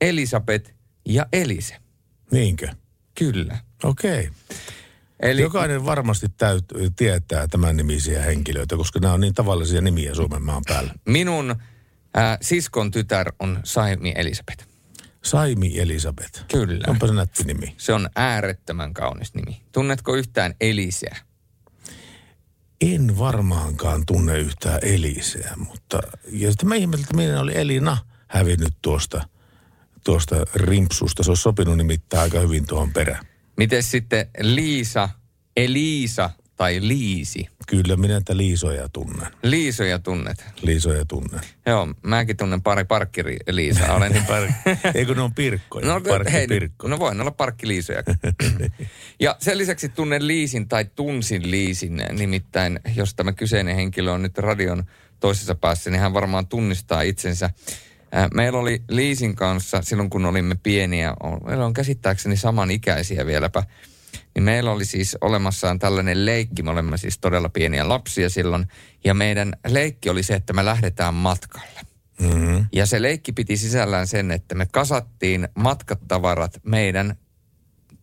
Elisabeth 0.00 0.72
ja 1.06 1.26
Elise. 1.32 1.76
Niinkö? 2.30 2.68
Kyllä. 3.18 3.58
Okei. 3.84 4.20
Okay. 4.20 4.47
Eli... 5.20 5.42
Jokainen 5.42 5.84
varmasti 5.84 6.26
täyt, 6.36 6.64
tietää 6.96 7.48
tämän 7.48 7.76
nimisiä 7.76 8.22
henkilöitä, 8.22 8.76
koska 8.76 8.98
nämä 8.98 9.14
on 9.14 9.20
niin 9.20 9.34
tavallisia 9.34 9.80
nimiä 9.80 10.14
Suomen 10.14 10.42
maan 10.42 10.62
päällä. 10.68 10.94
Minun 11.04 11.50
äh, 12.18 12.38
siskon 12.40 12.90
tytär 12.90 13.32
on 13.38 13.60
Saimi 13.64 14.12
Elisabeth. 14.16 14.66
Saimi 15.24 15.78
Elisabeth. 15.78 16.44
Kyllä. 16.52 16.84
Onpa 16.86 17.06
se 17.06 17.12
nätti 17.12 17.44
nimi. 17.44 17.74
Se 17.76 17.92
on 17.92 18.08
äärettömän 18.16 18.94
kaunis 18.94 19.34
nimi. 19.34 19.62
Tunnetko 19.72 20.14
yhtään 20.14 20.54
Eliseä? 20.60 21.16
En 22.80 23.18
varmaankaan 23.18 24.02
tunne 24.06 24.38
yhtään 24.38 24.78
Eliseä, 24.82 25.52
mutta... 25.56 26.00
Ja 26.32 26.50
sitten 26.50 26.68
mä 26.68 26.74
ihmettelin, 26.74 27.04
että 27.04 27.16
minä 27.16 27.40
oli 27.40 27.52
Elina 27.56 27.96
hävinnyt 28.28 28.74
tuosta, 28.82 29.28
tuosta 30.04 30.36
rimpsusta. 30.54 31.22
Se 31.22 31.30
olisi 31.30 31.42
sopinut 31.42 31.76
nimittäin 31.76 32.22
aika 32.22 32.40
hyvin 32.40 32.66
tuohon 32.66 32.92
perään. 32.92 33.24
Miten 33.58 33.82
sitten 33.82 34.26
Liisa, 34.40 35.08
Elisa 35.56 36.30
tai 36.56 36.78
Liisi? 36.80 37.48
Kyllä 37.66 37.96
minä 37.96 38.16
että 38.16 38.36
Liisoja 38.36 38.88
tunnen. 38.88 39.26
Liisoja 39.42 39.98
tunnet? 39.98 40.44
Liisoja 40.62 41.04
tunnen. 41.04 41.40
Joo, 41.66 41.88
mäkin 42.02 42.36
tunnen 42.36 42.62
pari 42.62 42.84
parkkiri 42.84 43.36
Liisa. 43.50 43.92
Olen... 43.94 44.24
Eikö 44.94 45.14
ne 45.14 45.20
on 45.20 45.34
pirkkoja? 45.34 45.86
No, 45.86 46.00
hei, 46.32 46.46
no 46.84 46.98
voin 46.98 47.20
olla 47.20 47.30
parkkiliisoja. 47.30 48.02
ja 49.20 49.36
sen 49.38 49.58
lisäksi 49.58 49.88
tunnen 49.88 50.26
Liisin 50.26 50.68
tai 50.68 50.84
tunsin 50.84 51.50
Liisin. 51.50 52.02
Nimittäin, 52.12 52.80
jos 52.96 53.14
tämä 53.14 53.32
kyseinen 53.32 53.76
henkilö 53.76 54.12
on 54.12 54.22
nyt 54.22 54.38
radion 54.38 54.84
toisessa 55.20 55.54
päässä, 55.54 55.90
niin 55.90 56.00
hän 56.00 56.14
varmaan 56.14 56.46
tunnistaa 56.46 57.02
itsensä. 57.02 57.50
Meillä 58.34 58.58
oli 58.58 58.82
Liisin 58.88 59.34
kanssa, 59.34 59.82
silloin 59.82 60.10
kun 60.10 60.26
olimme 60.26 60.56
pieniä, 60.62 61.14
meillä 61.46 61.66
on 61.66 61.72
käsittääkseni 61.72 62.36
samanikäisiä 62.36 63.26
vieläpä, 63.26 63.62
niin 64.34 64.42
meillä 64.42 64.70
oli 64.70 64.84
siis 64.84 65.16
olemassaan 65.20 65.78
tällainen 65.78 66.26
leikki, 66.26 66.62
me 66.62 66.70
olemme 66.70 66.98
siis 66.98 67.18
todella 67.18 67.48
pieniä 67.48 67.88
lapsia 67.88 68.30
silloin, 68.30 68.66
ja 69.04 69.14
meidän 69.14 69.52
leikki 69.66 70.10
oli 70.10 70.22
se, 70.22 70.34
että 70.34 70.52
me 70.52 70.64
lähdetään 70.64 71.14
matkalle. 71.14 71.80
Mm-hmm. 72.20 72.66
Ja 72.72 72.86
se 72.86 73.02
leikki 73.02 73.32
piti 73.32 73.56
sisällään 73.56 74.06
sen, 74.06 74.30
että 74.30 74.54
me 74.54 74.66
kasattiin 74.72 75.48
matkattavarat 75.54 76.60
meidän 76.62 77.16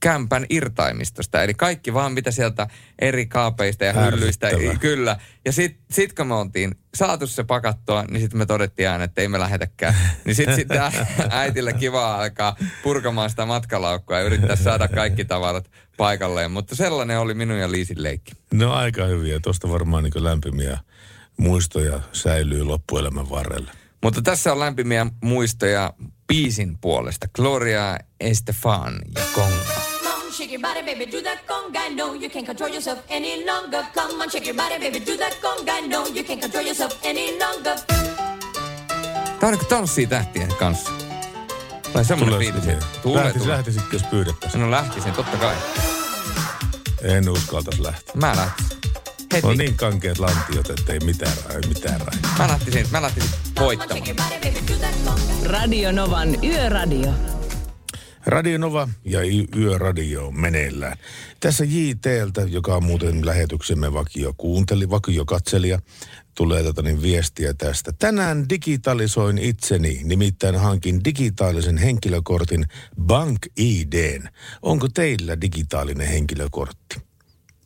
kämpän 0.06 0.46
irtaimistosta. 0.50 1.44
Eli 1.44 1.54
kaikki 1.54 1.94
vaan 1.94 2.14
mitä 2.14 2.32
sieltä 2.32 2.68
eri 3.00 3.26
kaapeista 3.26 3.86
ja 3.86 3.94
hyllyistä. 3.94 4.50
Kyllä. 4.80 5.20
Ja 5.46 5.52
sitten 5.52 5.86
sit 5.92 6.14
kun 6.14 6.28
me 6.28 6.34
oltiin 6.34 6.76
saatu 6.96 7.28
se 7.28 7.44
pakattua, 7.44 8.04
niin 8.04 8.22
sitten 8.22 8.38
me 8.38 8.46
todettiin 8.46 8.90
aina, 8.90 9.04
että 9.04 9.22
ei 9.22 9.28
me 9.28 9.40
lähetäkään. 9.40 9.96
Niin 10.26 10.36
sitten 10.36 10.56
sit 10.56 10.68
äitille 11.30 11.74
kivaa 11.74 12.22
alkaa 12.22 12.56
purkamaan 12.84 13.30
sitä 13.30 13.46
matkalaukkua 13.46 14.18
ja 14.18 14.24
yrittää 14.24 14.56
saada 14.56 14.88
kaikki 14.88 15.26
tavarat 15.26 15.72
paikalleen. 15.98 16.52
Mutta 16.52 16.76
sellainen 16.76 17.20
oli 17.20 17.34
minun 17.34 17.58
ja 17.58 17.72
Liisin 17.72 18.04
leikki. 18.04 18.32
No 18.54 18.74
aika 18.74 19.06
hyviä. 19.06 19.40
Tuosta 19.40 19.70
varmaan 19.70 20.04
niin 20.04 20.24
lämpimiä 20.24 20.80
muistoja 21.38 22.00
säilyy 22.12 22.64
loppuelämän 22.64 23.30
varrelle. 23.30 23.72
Mutta 24.04 24.22
tässä 24.22 24.52
on 24.52 24.60
lämpimiä 24.60 25.08
muistoja 25.22 25.94
biisin 26.28 26.78
puolesta. 26.82 27.28
Gloria 27.36 27.98
Estefan 28.20 28.94
ja 29.16 29.22
Konga 29.36 29.95
shake 30.36 30.52
your 30.52 30.62
body, 30.62 30.82
baby, 30.82 31.06
do 31.06 31.22
that 31.22 31.40
conga. 31.48 31.80
No, 31.96 32.14
you 32.14 32.30
can't 32.30 32.46
control 32.46 32.70
yourself 32.70 33.00
any 33.10 33.46
longer. 33.46 33.84
Come 33.94 34.22
on, 34.22 34.30
shake 34.30 34.46
your 34.46 34.56
body, 34.56 34.78
baby, 34.80 35.00
do 35.00 35.18
that 35.18 35.38
conga. 35.42 35.88
No, 35.88 36.06
you 36.08 36.24
can't 36.24 36.42
control 36.42 36.66
yourself 36.66 36.94
any 37.06 37.40
longer. 37.40 37.76
Tämä 39.40 39.52
on 39.52 39.54
niin 39.54 39.66
tanssii 39.66 40.08
tähtien 40.08 40.56
kanssa. 40.56 40.92
Tai 41.94 42.06
semmoinen 42.06 42.40
fiilis. 42.40 42.64
Tulee, 43.02 43.24
lähtis, 43.24 43.42
tulee. 43.42 43.58
Lähtisit, 43.58 43.84
jos 43.94 44.04
pyydettäisiin. 44.04 44.62
No 44.62 44.72
lähtisin, 44.72 45.14
totta 45.14 45.38
kai. 45.38 45.56
En 47.04 47.30
uskaltaisi 47.30 47.84
lähteä. 47.84 48.14
Mä 48.16 48.36
lähtisin. 48.36 48.78
Heti. 49.34 49.48
On 49.48 49.58
niin 49.58 49.76
kankeat 49.76 50.20
lantiot, 50.20 50.70
että 50.70 50.94
ei 50.94 51.00
mitään 51.00 51.38
rai, 51.50 51.62
mitään 51.68 52.02
rai. 52.02 52.20
Mä 52.40 52.48
lähtisin, 52.48 52.88
mä 52.92 53.02
lähtisin 53.02 53.30
voittamaan. 53.60 54.04
Radio 55.46 55.92
Novan 55.92 56.44
Yöradio. 56.44 57.14
Radio 58.26 58.58
Nova 58.58 58.88
ja 59.04 59.20
Yöradio 59.58 60.32
meneillään. 60.32 60.98
Tässä 61.40 61.66
JTltä, 61.66 62.42
joka 62.42 62.76
on 62.76 62.84
muuten 62.84 63.26
lähetyksemme 63.26 63.94
vakio 63.94 64.34
kuunteli, 64.38 64.90
vakio 64.90 65.26
katselija, 65.26 65.80
tulee 66.36 66.64
tota 66.64 66.82
niin 66.82 67.02
viestiä 67.02 67.54
tästä. 67.54 67.92
Tänään 68.00 68.50
digitalisoin 68.50 69.38
itseni, 69.38 70.02
nimittäin 70.04 70.56
hankin 70.56 71.04
digitaalisen 71.04 71.78
henkilökortin 71.78 72.66
Bank 73.02 73.46
IDn. 73.58 74.30
Onko 74.62 74.88
teillä 74.94 75.42
digitaalinen 75.42 76.08
henkilökortti? 76.08 77.02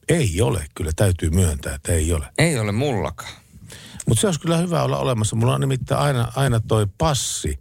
Ei 0.09 0.41
ole, 0.41 0.65
kyllä 0.75 0.91
täytyy 0.95 1.29
myöntää, 1.29 1.75
että 1.75 1.93
ei 1.93 2.13
ole. 2.13 2.25
Ei 2.37 2.59
ole 2.59 2.71
mullakaan. 2.71 3.48
Mutta 4.07 4.21
se 4.21 4.27
olisi 4.27 4.39
kyllä 4.39 4.57
hyvä 4.57 4.83
olla 4.83 4.97
olemassa. 4.97 5.35
Mulla 5.35 5.55
on 5.55 5.61
nimittäin 5.61 6.01
aina, 6.01 6.31
aina 6.35 6.59
toi 6.59 6.87
passi 6.97 7.59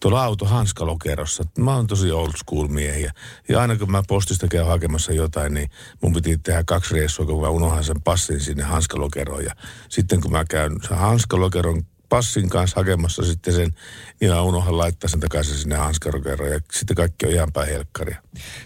tuolla 0.00 0.24
auto 0.24 0.44
hanskalokerossa. 0.44 1.44
Mä 1.58 1.76
oon 1.76 1.86
tosi 1.86 2.10
old 2.10 2.32
school 2.36 2.68
miehiä. 2.68 3.12
Ja 3.48 3.60
aina 3.60 3.76
kun 3.76 3.90
mä 3.90 4.02
postista 4.08 4.48
käyn 4.48 4.66
hakemassa 4.66 5.12
jotain, 5.12 5.54
niin 5.54 5.70
mun 6.02 6.12
piti 6.12 6.38
tehdä 6.38 6.64
kaksi 6.66 6.94
reissua, 6.94 7.26
kun 7.26 7.40
mä 7.40 7.48
unohan 7.48 7.84
sen 7.84 8.02
passin 8.02 8.40
sinne 8.40 8.62
hanskalokeroon. 8.62 9.44
Ja 9.44 9.54
sitten 9.88 10.20
kun 10.20 10.32
mä 10.32 10.44
käyn 10.44 10.72
sen 10.88 10.98
hanskalokeron 10.98 11.82
passin 12.08 12.48
kanssa 12.48 12.80
hakemassa 12.80 13.24
sitten 13.24 13.54
sen, 13.54 13.74
niin 14.20 14.30
mä 14.30 14.42
unohan 14.42 14.78
laittaa 14.78 15.08
sen 15.08 15.20
takaisin 15.20 15.58
sinne 15.58 15.76
hanskalokeroon. 15.76 16.52
Ja 16.52 16.60
sitten 16.72 16.96
kaikki 16.96 17.26
on 17.26 17.32
ihan 17.32 17.52
päin 17.52 17.68
helkkaria. 17.68 18.22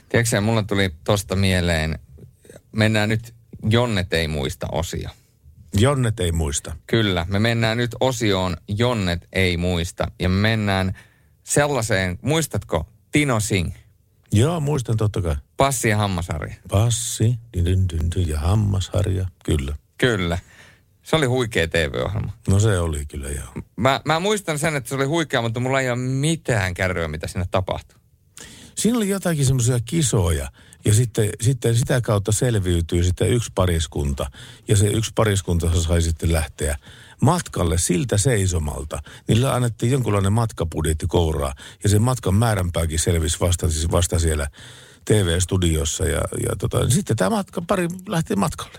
Tiedätkö 0.08 0.40
mulla 0.40 0.62
tuli 0.62 0.90
tosta 1.04 1.36
mieleen, 1.36 1.98
mennään 2.72 3.08
nyt 3.08 3.34
Jonnet 3.70 4.12
ei 4.12 4.28
muista 4.28 4.66
osia. 4.72 5.10
Jonnet 5.78 6.20
ei 6.20 6.32
muista. 6.32 6.76
Kyllä, 6.86 7.26
me 7.28 7.38
mennään 7.38 7.76
nyt 7.76 7.96
osioon 8.00 8.56
Jonnet 8.68 9.28
ei 9.32 9.56
muista. 9.56 10.10
Ja 10.20 10.28
me 10.28 10.36
mennään 10.36 10.98
sellaiseen, 11.42 12.18
muistatko 12.22 12.88
Tino 13.12 13.40
Singh? 13.40 13.76
Joo, 14.32 14.60
muistan 14.60 14.96
totta 14.96 15.22
kai. 15.22 15.36
Passi 15.56 15.88
ja 15.88 15.96
hammasharja. 15.96 16.54
Passi 16.70 17.38
dyn, 17.56 17.88
dyn, 17.88 18.10
dyn, 18.14 18.28
ja 18.28 18.38
hammasharja, 18.38 19.26
kyllä. 19.44 19.76
Kyllä. 19.98 20.38
Se 21.02 21.16
oli 21.16 21.26
huikea 21.26 21.68
TV-ohjelma. 21.68 22.32
No 22.48 22.60
se 22.60 22.78
oli 22.78 23.06
kyllä, 23.06 23.28
joo. 23.28 23.48
Mä, 23.76 24.00
mä 24.04 24.20
muistan 24.20 24.58
sen, 24.58 24.76
että 24.76 24.88
se 24.88 24.94
oli 24.94 25.04
huikea, 25.04 25.42
mutta 25.42 25.60
mulla 25.60 25.80
ei 25.80 25.90
ole 25.90 25.98
mitään 25.98 26.74
kärryä, 26.74 27.08
mitä 27.08 27.26
sinne 27.26 27.46
tapahtui. 27.50 27.98
Siinä 28.74 28.98
oli 28.98 29.08
jotakin 29.08 29.46
semmoisia 29.46 29.78
kisoja, 29.84 30.48
ja 30.84 30.94
sitten, 30.94 31.30
sitten 31.40 31.76
sitä 31.76 32.00
kautta 32.00 32.32
selviytyy 32.32 33.04
sitten 33.04 33.30
yksi 33.30 33.52
pariskunta. 33.54 34.30
Ja 34.68 34.76
se 34.76 34.86
yksi 34.86 35.12
pariskunta 35.14 35.80
sai 35.80 36.02
sitten 36.02 36.32
lähteä 36.32 36.78
matkalle 37.20 37.78
siltä 37.78 38.18
seisomalta. 38.18 39.02
Niillä 39.28 39.54
annettiin 39.54 39.92
jonkunlainen 39.92 40.32
matkapudjetti 40.32 41.06
kouraa. 41.06 41.54
Ja 41.82 41.88
sen 41.88 42.02
matkan 42.02 42.34
määränpääkin 42.34 42.98
selvisi 42.98 43.40
vasta, 43.40 43.70
siis 43.70 43.90
vasta 43.90 44.18
siellä 44.18 44.46
TV-studiossa. 45.04 46.04
Ja, 46.04 46.20
ja 46.48 46.56
tota, 46.58 46.80
niin 46.80 46.90
sitten 46.90 47.16
tämä 47.16 47.30
matka, 47.30 47.62
pari 47.66 47.88
lähti 48.08 48.36
matkalle. 48.36 48.78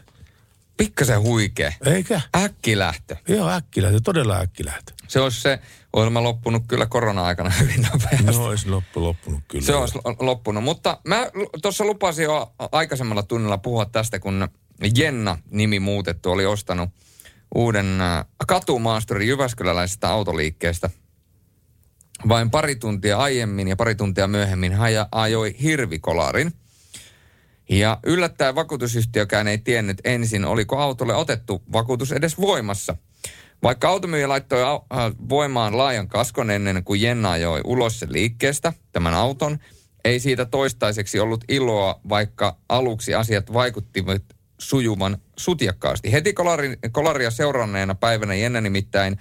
Pikkasen 0.77 1.21
huikea. 1.21 1.73
Eikä? 1.85 2.21
Äkkilähtö. 2.35 3.15
Joo, 3.27 3.49
äkkilähtö, 3.49 3.99
todella 4.03 4.39
äkkilähtö. 4.39 4.93
Se 5.07 5.19
olisi 5.19 5.41
se 5.41 5.59
ohjelma 5.93 6.23
loppunut 6.23 6.63
kyllä 6.67 6.85
korona-aikana 6.85 7.49
hyvin 7.59 7.87
nopeasti. 7.91 8.23
No 8.23 8.45
olisi 8.45 8.69
loppu, 8.69 9.03
loppunut 9.03 9.39
kyllä. 9.47 9.65
Se 9.65 9.75
olisi 9.75 9.99
loppunut, 10.19 10.63
mutta 10.63 10.97
mä 11.07 11.27
tuossa 11.61 11.85
lupasin 11.85 12.23
jo 12.23 12.53
aikaisemmalla 12.71 13.23
tunnilla 13.23 13.57
puhua 13.57 13.85
tästä, 13.85 14.19
kun 14.19 14.47
Jenna-nimi 14.97 15.79
muutettu, 15.79 16.31
oli 16.31 16.45
ostanut 16.45 16.89
uuden 17.55 17.97
katumaasturin 18.47 19.27
Jyväskyläläisestä 19.27 20.09
autoliikkeestä. 20.09 20.89
Vain 22.27 22.51
pari 22.51 22.75
tuntia 22.75 23.17
aiemmin 23.17 23.67
ja 23.67 23.75
pari 23.75 23.95
tuntia 23.95 24.27
myöhemmin 24.27 24.73
hän 24.73 24.91
ajoi 25.11 25.55
hirvikolarin. 25.61 26.53
Ja 27.69 27.99
yllättäen 28.03 28.55
vakuutusyhtiökään 28.55 29.47
ei 29.47 29.57
tiennyt 29.57 30.01
ensin, 30.03 30.45
oliko 30.45 30.79
autolle 30.79 31.15
otettu 31.15 31.63
vakuutus 31.73 32.11
edes 32.11 32.37
voimassa. 32.37 32.95
Vaikka 33.63 33.89
automyyjä 33.89 34.29
laittoi 34.29 34.61
äh, 34.61 34.79
voimaan 35.29 35.77
laajan 35.77 36.07
kaskon 36.07 36.51
ennen 36.51 36.83
kuin 36.83 37.01
Jenna 37.01 37.31
ajoi 37.31 37.61
ulos 37.63 37.99
sen 37.99 38.13
liikkeestä, 38.13 38.73
tämän 38.91 39.13
auton, 39.13 39.59
ei 40.05 40.19
siitä 40.19 40.45
toistaiseksi 40.45 41.19
ollut 41.19 41.43
iloa, 41.49 41.99
vaikka 42.09 42.57
aluksi 42.69 43.15
asiat 43.15 43.53
vaikuttivat 43.53 44.21
sujuvan 44.57 45.17
sutjakkaasti. 45.37 46.11
Heti 46.11 46.33
kolarin, 46.33 46.77
kolaria 46.91 47.31
seuranneena 47.31 47.95
päivänä 47.95 48.35
Jenna 48.35 48.61
nimittäin, 48.61 49.19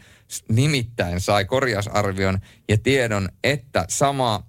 nimittäin 0.49 1.21
sai 1.21 1.45
korjausarvion 1.45 2.39
ja 2.69 2.79
tiedon, 2.79 3.29
että 3.45 3.85
sama 3.89 4.43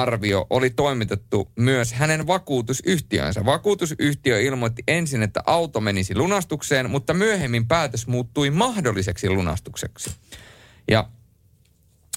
arvio 0.00 0.46
oli 0.50 0.70
toimitettu 0.70 1.52
myös 1.58 1.92
hänen 1.92 2.26
vakuutusyhtiönsä. 2.26 3.44
Vakuutusyhtiö 3.44 4.40
ilmoitti 4.40 4.82
ensin, 4.88 5.22
että 5.22 5.42
auto 5.46 5.80
menisi 5.80 6.16
lunastukseen, 6.16 6.90
mutta 6.90 7.14
myöhemmin 7.14 7.68
päätös 7.68 8.06
muuttui 8.06 8.50
mahdolliseksi 8.50 9.30
lunastukseksi. 9.30 10.10
Ja 10.90 11.08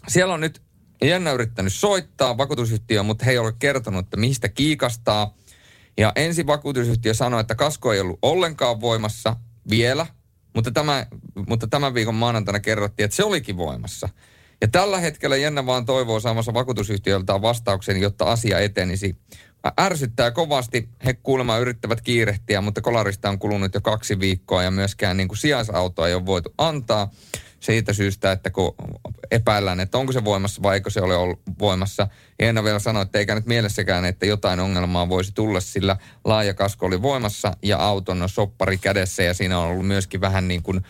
siellä 0.07 0.33
on 0.33 0.41
nyt 0.41 0.61
Jenna 1.01 1.31
yrittänyt 1.31 1.73
soittaa 1.73 2.37
vakuutusyhtiöön, 2.37 3.05
mutta 3.05 3.25
he 3.25 3.31
ei 3.31 3.37
ole 3.37 3.53
kertonut, 3.59 4.05
että 4.05 4.17
mistä 4.17 4.49
kiikastaa. 4.49 5.37
Ja 5.97 6.11
ensin 6.15 6.47
vakuutusyhtiö 6.47 7.13
sanoi, 7.13 7.41
että 7.41 7.55
kasko 7.55 7.93
ei 7.93 7.99
ollut 7.99 8.19
ollenkaan 8.21 8.81
voimassa 8.81 9.35
vielä, 9.69 10.05
mutta, 10.55 10.71
tämä, 10.71 11.05
mutta 11.47 11.67
tämän 11.67 11.93
viikon 11.93 12.15
maanantaina 12.15 12.59
kerrottiin, 12.59 13.05
että 13.05 13.15
se 13.15 13.23
olikin 13.23 13.57
voimassa. 13.57 14.09
Ja 14.61 14.67
tällä 14.67 14.99
hetkellä 14.99 15.37
Jenna 15.37 15.65
vaan 15.65 15.85
toivoo 15.85 16.19
saamassa 16.19 16.53
vakuutusyhtiöltä 16.53 17.41
vastauksen, 17.41 18.01
jotta 18.01 18.25
asia 18.25 18.59
etenisi. 18.59 19.15
Ärsyttää 19.79 20.31
kovasti. 20.31 20.89
He 21.05 21.13
kuulemma 21.13 21.57
yrittävät 21.57 22.01
kiirehtiä, 22.01 22.61
mutta 22.61 22.81
kolarista 22.81 23.29
on 23.29 23.39
kulunut 23.39 23.73
jo 23.73 23.81
kaksi 23.81 24.19
viikkoa 24.19 24.63
ja 24.63 24.71
myöskään 24.71 25.17
niin 25.17 25.27
kuin 25.27 25.37
sijaisautoa 25.37 26.07
ei 26.07 26.13
ole 26.13 26.25
voitu 26.25 26.53
antaa 26.57 27.11
siitä 27.59 27.93
syystä, 27.93 28.31
että 28.31 28.49
kun 28.49 28.75
epäillään, 29.31 29.79
että 29.79 29.97
onko 29.97 30.11
se 30.11 30.25
voimassa 30.25 30.63
vai 30.63 30.75
eikö 30.75 30.89
se 30.89 31.01
ole 31.01 31.15
ollut 31.15 31.41
voimassa. 31.59 32.07
Ja 32.39 32.47
Enna 32.47 32.63
vielä 32.63 32.79
sanoi, 32.79 33.01
että 33.01 33.19
eikä 33.19 33.35
nyt 33.35 33.45
mielessäkään, 33.45 34.05
että 34.05 34.25
jotain 34.25 34.59
ongelmaa 34.59 35.09
voisi 35.09 35.31
tulla, 35.33 35.59
sillä 35.59 35.97
laaja 36.25 36.53
kasko 36.53 36.85
oli 36.85 37.01
voimassa 37.01 37.57
ja 37.63 37.77
auton 37.77 38.29
soppari 38.29 38.77
kädessä 38.77 39.23
ja 39.23 39.33
siinä 39.33 39.59
on 39.59 39.67
ollut 39.67 39.87
myöskin 39.87 40.21
vähän 40.21 40.47
niin 40.47 40.63
kuin 40.63 40.81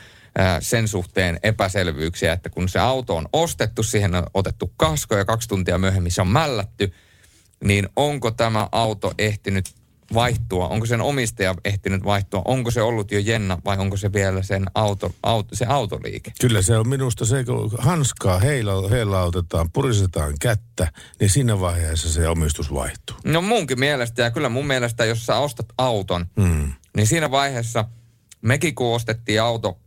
sen 0.60 0.88
suhteen 0.88 1.40
epäselvyyksiä, 1.44 2.34
että 2.34 2.50
kun 2.50 2.70
se 2.70 2.80
auto 2.80 3.16
on 3.16 3.30
ostettu, 3.34 3.84
siihen 3.84 4.16
on 4.16 4.24
otettu 4.34 4.74
kasko 4.78 5.18
ja 5.18 5.26
kaksi 5.26 5.50
tuntia 5.50 5.78
myöhemmin 5.78 6.12
se 6.12 6.22
on 6.22 6.28
mällätty, 6.28 6.94
niin 7.64 7.90
onko 7.96 8.32
tämä 8.32 8.70
auto 8.72 9.14
ehtinyt 9.18 9.66
vaihtua? 10.14 10.68
Onko 10.68 10.86
sen 10.86 11.02
omistaja 11.02 11.56
ehtinyt 11.66 12.04
vaihtua? 12.04 12.42
Onko 12.46 12.72
se 12.72 12.82
ollut 12.82 13.12
jo 13.12 13.20
Jenna 13.20 13.58
vai 13.66 13.78
onko 13.78 13.98
se 13.98 14.14
vielä 14.14 14.44
sen 14.44 14.66
auto, 14.76 15.12
auto, 15.24 15.56
se 15.56 15.66
autoliike? 15.66 16.32
Kyllä 16.42 16.62
se 16.62 16.78
on 16.78 16.90
minusta 16.90 17.26
se, 17.26 17.44
kun 17.44 17.72
hanskaa 17.78 18.40
heillä, 18.40 18.72
heillä 18.90 19.20
autetaan, 19.20 19.72
puristetaan 19.72 20.34
kättä, 20.42 20.92
niin 21.20 21.30
siinä 21.30 21.60
vaiheessa 21.60 22.14
se 22.14 22.28
omistus 22.28 22.74
vaihtuu. 22.74 23.16
No 23.24 23.42
munkin 23.42 23.80
mielestä 23.80 24.22
ja 24.22 24.32
kyllä 24.32 24.50
mun 24.50 24.68
mielestä, 24.68 25.06
jos 25.06 25.26
sä 25.26 25.38
ostat 25.38 25.66
auton, 25.78 26.26
mm. 26.36 26.74
niin 26.98 27.08
siinä 27.08 27.32
vaiheessa 27.32 27.86
mekin 28.42 28.76
kun 28.76 28.96
ostettiin 28.96 29.42
auto 29.42 29.80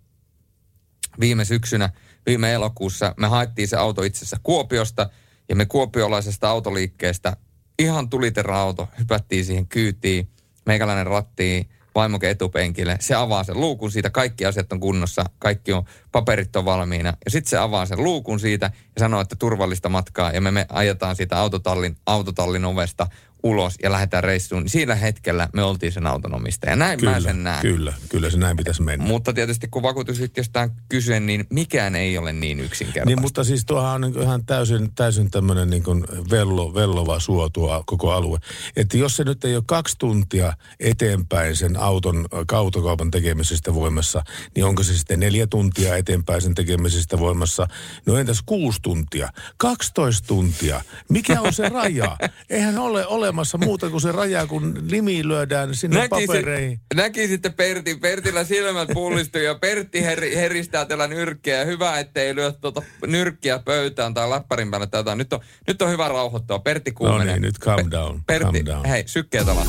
viime 1.21 1.45
syksynä, 1.45 1.91
viime 2.27 2.53
elokuussa, 2.53 3.15
me 3.17 3.27
haettiin 3.27 3.69
se 3.69 3.77
auto 3.77 4.03
itse 4.03 4.19
asiassa 4.19 4.41
Kuopiosta 4.43 5.11
ja 5.49 5.57
me 5.57 5.67
kuopiolaisesta 5.67 6.51
autoliikkeestä 6.51 7.37
ihan 7.79 8.09
tuliterra-auto, 8.09 8.89
hypättiin 8.99 9.45
siihen 9.45 9.67
kyytiin, 9.67 10.29
meikäläinen 10.67 11.07
rattiin, 11.07 11.69
vaimoke 11.95 12.31
etupenkille. 12.31 12.97
Se 13.01 13.15
avaa 13.15 13.45
sen 13.45 13.61
luukun 13.61 13.91
siitä, 13.91 14.11
kaikki 14.11 14.47
asiat 14.47 14.73
on 14.73 14.81
kunnossa, 14.81 15.25
kaikki 15.39 15.73
on, 15.73 15.85
paperit 16.13 16.57
on 16.57 16.65
valmiina. 16.65 17.15
Ja 17.25 17.31
sitten 17.31 17.51
se 17.51 17.59
avaa 17.59 17.87
sen 17.87 18.03
luukun 18.03 18.41
siitä 18.41 18.67
ja 18.67 19.01
sanoo, 19.01 19.21
että 19.21 19.37
turvallista 19.37 19.89
matkaa. 19.89 20.31
Ja 20.31 20.41
me, 20.41 20.51
me 20.51 20.67
ajetaan 20.69 21.17
siitä 21.17 21.39
autotallin, 21.39 21.97
autotallin 22.07 22.65
ovesta 22.65 23.07
ulos 23.43 23.75
ja 23.83 23.93
lähdetään 23.93 24.25
reissuun, 24.25 24.63
niin 24.63 24.71
siinä 24.71 24.95
hetkellä 24.95 25.49
me 25.53 25.63
oltiin 25.63 25.93
sen 25.93 26.07
auton 26.07 26.35
omistaja. 26.35 26.77
Näin 26.77 26.99
kyllä, 26.99 27.13
mä 27.13 27.21
sen 27.21 27.45
näen. 27.45 27.63
Kyllä, 27.63 27.93
kyllä 28.09 28.31
se 28.31 28.39
näin 28.39 28.57
pitäisi 28.57 28.83
mennä. 28.83 29.07
Mutta 29.07 29.33
tietysti 29.33 29.69
kun 29.69 29.83
vakuutusyhtiöstä 29.83 30.61
on 30.61 30.71
kyse, 30.89 31.21
niin 31.21 31.47
mikään 31.51 31.97
ei 31.97 32.19
ole 32.19 32.33
niin 32.33 32.61
yksinkertaista. 32.61 33.07
Niin, 33.07 33.21
mutta 33.21 33.45
siis 33.45 33.65
tuohan 33.65 33.95
on 33.95 34.01
niin 34.01 34.23
ihan 34.23 34.47
täysin, 34.47 34.95
täysin 34.95 35.31
tämmöinen 35.31 35.71
niin 35.71 35.83
kuin 35.83 36.05
vello, 36.31 36.75
vellova 36.75 37.21
suo 37.21 37.49
tuo 37.49 37.83
koko 37.87 38.13
alue. 38.13 38.39
Että 38.77 38.97
jos 38.97 39.17
se 39.17 39.25
nyt 39.25 39.45
ei 39.45 39.57
ole 39.57 39.65
kaksi 39.67 39.97
tuntia 39.99 40.53
eteenpäin 40.81 41.57
sen 41.57 41.77
auton 41.77 42.27
autokaupan 42.53 43.11
tekemisestä 43.11 43.75
voimassa, 43.75 44.23
niin 44.57 44.65
onko 44.65 44.83
se 44.83 44.99
sitten 44.99 45.21
neljä 45.21 45.47
tuntia 45.47 45.97
eteenpäin 45.97 46.43
sen 46.43 46.55
tekemisestä 46.55 47.19
voimassa? 47.19 47.67
No 48.07 48.17
entäs 48.17 48.43
kuusi 48.47 48.79
tuntia? 48.83 49.29
12 49.57 50.29
tuntia? 50.29 50.81
Mikä 51.09 51.41
on 51.41 51.53
se 51.53 51.69
raja? 51.69 52.17
Eihän 52.51 52.79
ole, 52.79 53.07
ole 53.07 53.32
olemassa 53.33 53.59
muuta 53.59 53.91
kuin 53.91 54.01
se 54.01 54.13
raja, 54.13 54.47
kun 54.47 54.79
nimi 54.91 55.29
lyödään 55.29 55.75
sinne 55.75 55.97
näki 55.97 56.09
papereihin. 56.27 56.77
Se, 56.77 57.03
näki 57.03 57.29
sitten 57.29 57.53
Pertin. 57.53 58.01
Pertillä 58.01 58.45
silmät 58.45 58.89
pullistuu 58.95 59.41
ja 59.41 59.55
Pertti 59.55 60.03
her, 60.05 60.21
heristää 60.21 60.85
tällä 60.85 61.07
nyrkkiä. 61.07 61.59
Ja 61.59 61.65
hyvä, 61.65 61.99
ettei 61.99 62.35
lyö 62.35 62.53
tuota 62.53 62.83
nyrkkiä 63.07 63.59
pöytään 63.59 64.15
tai 64.15 64.31
läppärin 64.31 64.71
päälle 64.71 64.87
tätä. 64.87 65.15
Nyt 65.15 65.33
on, 65.33 65.41
nyt 65.67 65.83
on 65.83 65.91
hyvä 65.91 66.09
rauhoittua. 66.09 66.59
Pertti 66.59 66.93
kuumenee. 66.93 67.27
No 67.27 67.33
niin, 67.33 67.43
nyt 67.43 67.59
calm 67.59 67.91
down. 67.91 68.17
Pe- 68.27 68.39
Pertti, 68.39 68.65
calm 68.65 68.67
down. 68.67 68.89
hei, 68.89 69.03
sykkeet 69.07 69.49
alas. 69.49 69.69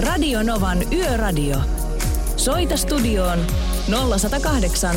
Radio 0.00 0.42
Novan 0.42 0.92
Yöradio. 0.92 1.56
Soita 2.36 2.76
studioon 2.76 3.38
0108 3.88 4.96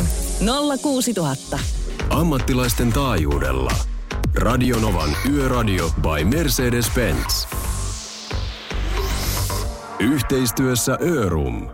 06000. 0.82 1.58
Ammattilaisten 2.10 2.92
taajuudella. 2.92 3.72
Radionovan 4.38 5.16
Yöradio 5.32 5.90
by 5.90 6.36
Mercedes-Benz. 6.36 7.46
Yhteistyössä 10.00 10.98
Örum. 11.00 11.68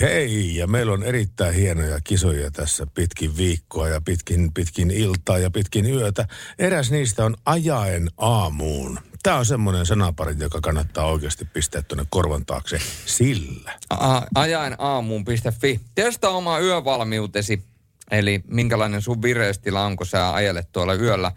Hei, 0.00 0.56
ja 0.56 0.66
meillä 0.66 0.92
on 0.92 1.02
erittäin 1.02 1.54
hienoja 1.54 2.00
kisoja 2.04 2.50
tässä 2.50 2.86
pitkin 2.94 3.36
viikkoa 3.36 3.88
ja 3.88 4.00
pitkin, 4.00 4.52
pitkin 4.52 4.90
iltaa 4.90 5.38
ja 5.38 5.50
pitkin 5.50 5.86
yötä. 5.86 6.26
Eräs 6.58 6.90
niistä 6.90 7.24
on 7.24 7.36
ajaen 7.46 8.08
aamuun. 8.18 8.98
Tämä 9.22 9.36
on 9.36 9.46
semmoinen 9.46 9.86
sanapari, 9.86 10.34
joka 10.38 10.60
kannattaa 10.60 11.06
oikeasti 11.06 11.44
pistää 11.44 11.82
tuonne 11.82 12.04
korvan 12.10 12.46
taakse 12.46 12.78
sillä. 13.06 13.72
A- 13.90 14.22
ajaen 14.34 14.74
aamuun.fi. 14.78 15.80
Testaa 15.94 16.30
omaa 16.30 16.60
yövalmiutesi 16.60 17.71
Eli 18.12 18.40
minkälainen 18.46 19.02
sun 19.02 19.22
vireystila 19.22 19.84
on, 19.84 19.96
kun 19.96 20.06
sä 20.06 20.32
ajelet 20.32 20.72
tuolla 20.72 20.94
yöllä. 20.94 21.32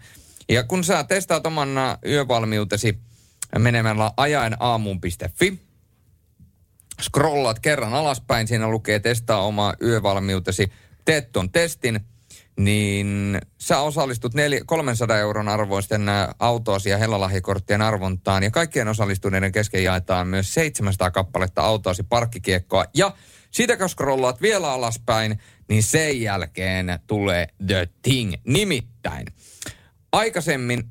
Ja 0.48 0.62
kun 0.62 0.84
sä 0.84 1.04
testaat 1.04 1.46
oman 1.46 1.68
yövalmiutesi 2.06 2.98
menemällä 3.58 4.12
ajaenaamuun.fi, 4.16 5.60
scrollaat 7.02 7.58
kerran 7.58 7.94
alaspäin, 7.94 8.48
siinä 8.48 8.68
lukee 8.68 8.98
testaa 8.98 9.46
omaa 9.46 9.74
yövalmiutesi, 9.82 10.72
teet 11.04 11.32
ton 11.32 11.52
testin, 11.52 12.00
niin 12.56 13.38
sä 13.58 13.78
osallistut 13.78 14.34
neljä, 14.34 14.60
300 14.66 15.18
euron 15.18 15.48
arvoisten 15.48 16.06
autoasi 16.38 16.90
ja 16.90 16.98
hellalahjakorttien 16.98 17.82
arvontaan. 17.82 18.42
Ja 18.42 18.50
kaikkien 18.50 18.88
osallistuneiden 18.88 19.52
kesken 19.52 19.84
jaetaan 19.84 20.28
myös 20.28 20.54
700 20.54 21.10
kappaletta 21.10 21.62
autoasi 21.62 22.02
parkkikiekkoa. 22.02 22.84
Ja 22.94 23.12
siitä 23.56 23.76
kun 23.76 23.88
scrollaat 23.88 24.42
vielä 24.42 24.72
alaspäin, 24.72 25.40
niin 25.68 25.82
sen 25.82 26.20
jälkeen 26.20 26.98
tulee 27.06 27.48
The 27.66 27.88
Thing. 28.02 28.34
Nimittäin 28.46 29.26
aikaisemmin 30.12 30.84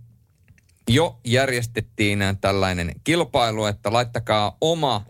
jo 0.89 1.19
järjestettiin 1.23 2.19
tällainen 2.41 2.91
kilpailu, 3.03 3.65
että 3.65 3.93
laittakaa 3.93 4.57
oma 4.61 5.05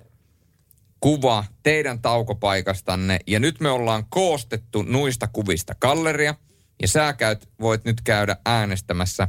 kuva 1.00 1.46
teidän 1.64 2.02
taukopaikastanne. 2.02 3.20
Ja 3.28 3.40
nyt 3.40 3.60
me 3.60 3.70
ollaan 3.70 4.06
koostettu 4.10 4.82
nuista 4.82 5.28
kuvista 5.28 5.76
galleria. 5.82 6.36
Ja 6.82 6.88
sä 6.88 7.14
käyt, 7.14 7.50
voit 7.60 7.86
nyt 7.86 8.02
käydä 8.02 8.38
äänestämässä 8.46 9.28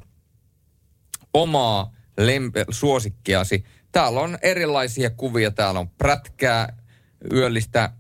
omaa 1.34 1.92
lempe- 2.20 2.66
suosikkiasi. 2.70 3.64
Täällä 3.92 4.20
on 4.20 4.38
erilaisia 4.42 5.10
kuvia. 5.10 5.50
Täällä 5.50 5.80
on 5.80 5.90
prätkää, 5.90 6.85
yöllistä 7.32 7.90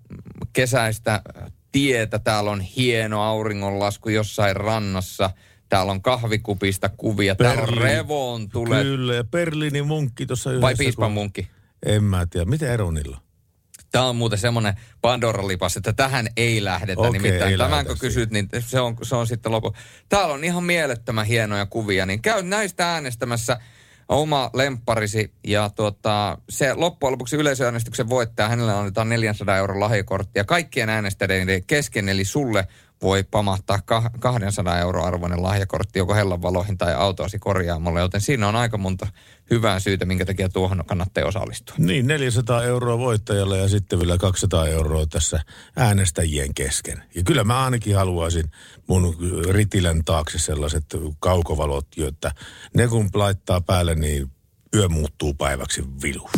kesäistä 0.52 1.22
tietä. 1.72 2.18
Täällä 2.18 2.50
on 2.50 2.60
hieno 2.60 3.22
auringonlasku 3.22 4.08
jossain 4.08 4.56
rannassa. 4.56 5.30
Täällä 5.68 5.92
on 5.92 6.02
kahvikupista 6.02 6.88
kuvia. 6.88 7.34
Berliin. 7.34 7.58
Täällä 7.58 7.72
on 7.72 7.82
Revoon 7.82 8.48
tulee. 8.48 8.82
Kyllä, 8.82 9.14
ja 9.14 9.24
Berliinin 9.24 9.86
munkki 9.86 10.26
tuossa 10.26 10.50
yhdessä. 10.50 10.62
Vai 10.62 10.74
piispan 10.74 11.12
munkki? 11.12 11.48
En 11.86 12.04
mä 12.04 12.26
tiedä. 12.30 12.44
Mitä 12.44 12.72
ero 12.72 12.90
niillä 12.90 13.18
Tämä 13.90 14.08
on 14.08 14.16
muuten 14.16 14.38
semmoinen 14.38 14.74
Pandora-lipas, 15.00 15.76
että 15.76 15.92
tähän 15.92 16.28
ei 16.36 16.64
lähdetä. 16.64 17.00
Okei, 17.00 17.12
Nimittäin 17.12 17.52
ei 17.52 17.58
tämän 17.58 17.86
kun 17.86 17.98
kysyt, 17.98 18.30
niin 18.30 18.48
se 18.60 18.80
on, 18.80 18.96
se 19.02 19.16
on 19.16 19.26
sitten 19.26 19.52
lopu. 19.52 19.74
Täällä 20.08 20.34
on 20.34 20.44
ihan 20.44 20.64
mielettömän 20.64 21.26
hienoja 21.26 21.66
kuvia, 21.66 22.06
niin 22.06 22.22
käy 22.22 22.42
näistä 22.42 22.92
äänestämässä 22.92 23.60
oma 24.08 24.50
lempparisi. 24.54 25.32
Ja 25.46 25.70
tuota, 25.70 26.38
se 26.48 26.74
loppujen 26.74 27.12
lopuksi 27.12 27.36
yleisöäänestyksen 27.36 28.08
voittaja, 28.08 28.48
hänelle 28.48 28.72
annetaan 28.72 29.08
400 29.08 29.56
euron 29.56 29.80
lahjakortti. 29.80 30.38
Ja 30.38 30.44
kaikkien 30.44 30.88
äänestäjien 30.88 31.64
kesken, 31.66 32.08
eli 32.08 32.24
sulle 32.24 32.68
voi 33.02 33.22
pamahtaa 33.22 33.76
kah- 33.76 34.18
200 34.18 34.78
euro 34.78 35.04
arvoinen 35.04 35.42
lahjakortti 35.42 35.98
joko 35.98 36.14
hellan 36.14 36.42
valoihin 36.42 36.78
tai 36.78 36.94
autoasi 36.94 37.38
korjaamolle, 37.38 38.00
joten 38.00 38.20
siinä 38.20 38.48
on 38.48 38.56
aika 38.56 38.78
monta 38.78 39.06
hyvää 39.50 39.80
syytä, 39.80 40.04
minkä 40.04 40.24
takia 40.24 40.48
tuohon 40.48 40.84
kannattaa 40.86 41.24
osallistua. 41.24 41.76
Niin, 41.78 42.06
400 42.06 42.62
euroa 42.62 42.98
voittajalle 42.98 43.58
ja 43.58 43.68
sitten 43.68 43.98
vielä 44.00 44.18
200 44.18 44.66
euroa 44.66 45.06
tässä 45.06 45.40
äänestäjien 45.76 46.54
kesken. 46.54 47.02
Ja 47.14 47.22
kyllä 47.22 47.44
mä 47.44 47.64
ainakin 47.64 47.96
haluaisin 47.96 48.50
mun 48.86 49.16
ritilän 49.50 50.04
taakse 50.04 50.38
sellaiset 50.38 50.84
kaukovalot, 51.18 51.86
jotta 51.96 52.30
ne 52.74 52.88
kun 52.88 53.08
laittaa 53.14 53.60
päälle, 53.60 53.94
niin 53.94 54.30
yö 54.74 54.88
muuttuu 54.88 55.34
päiväksi 55.34 55.84
vilu. 56.02 56.30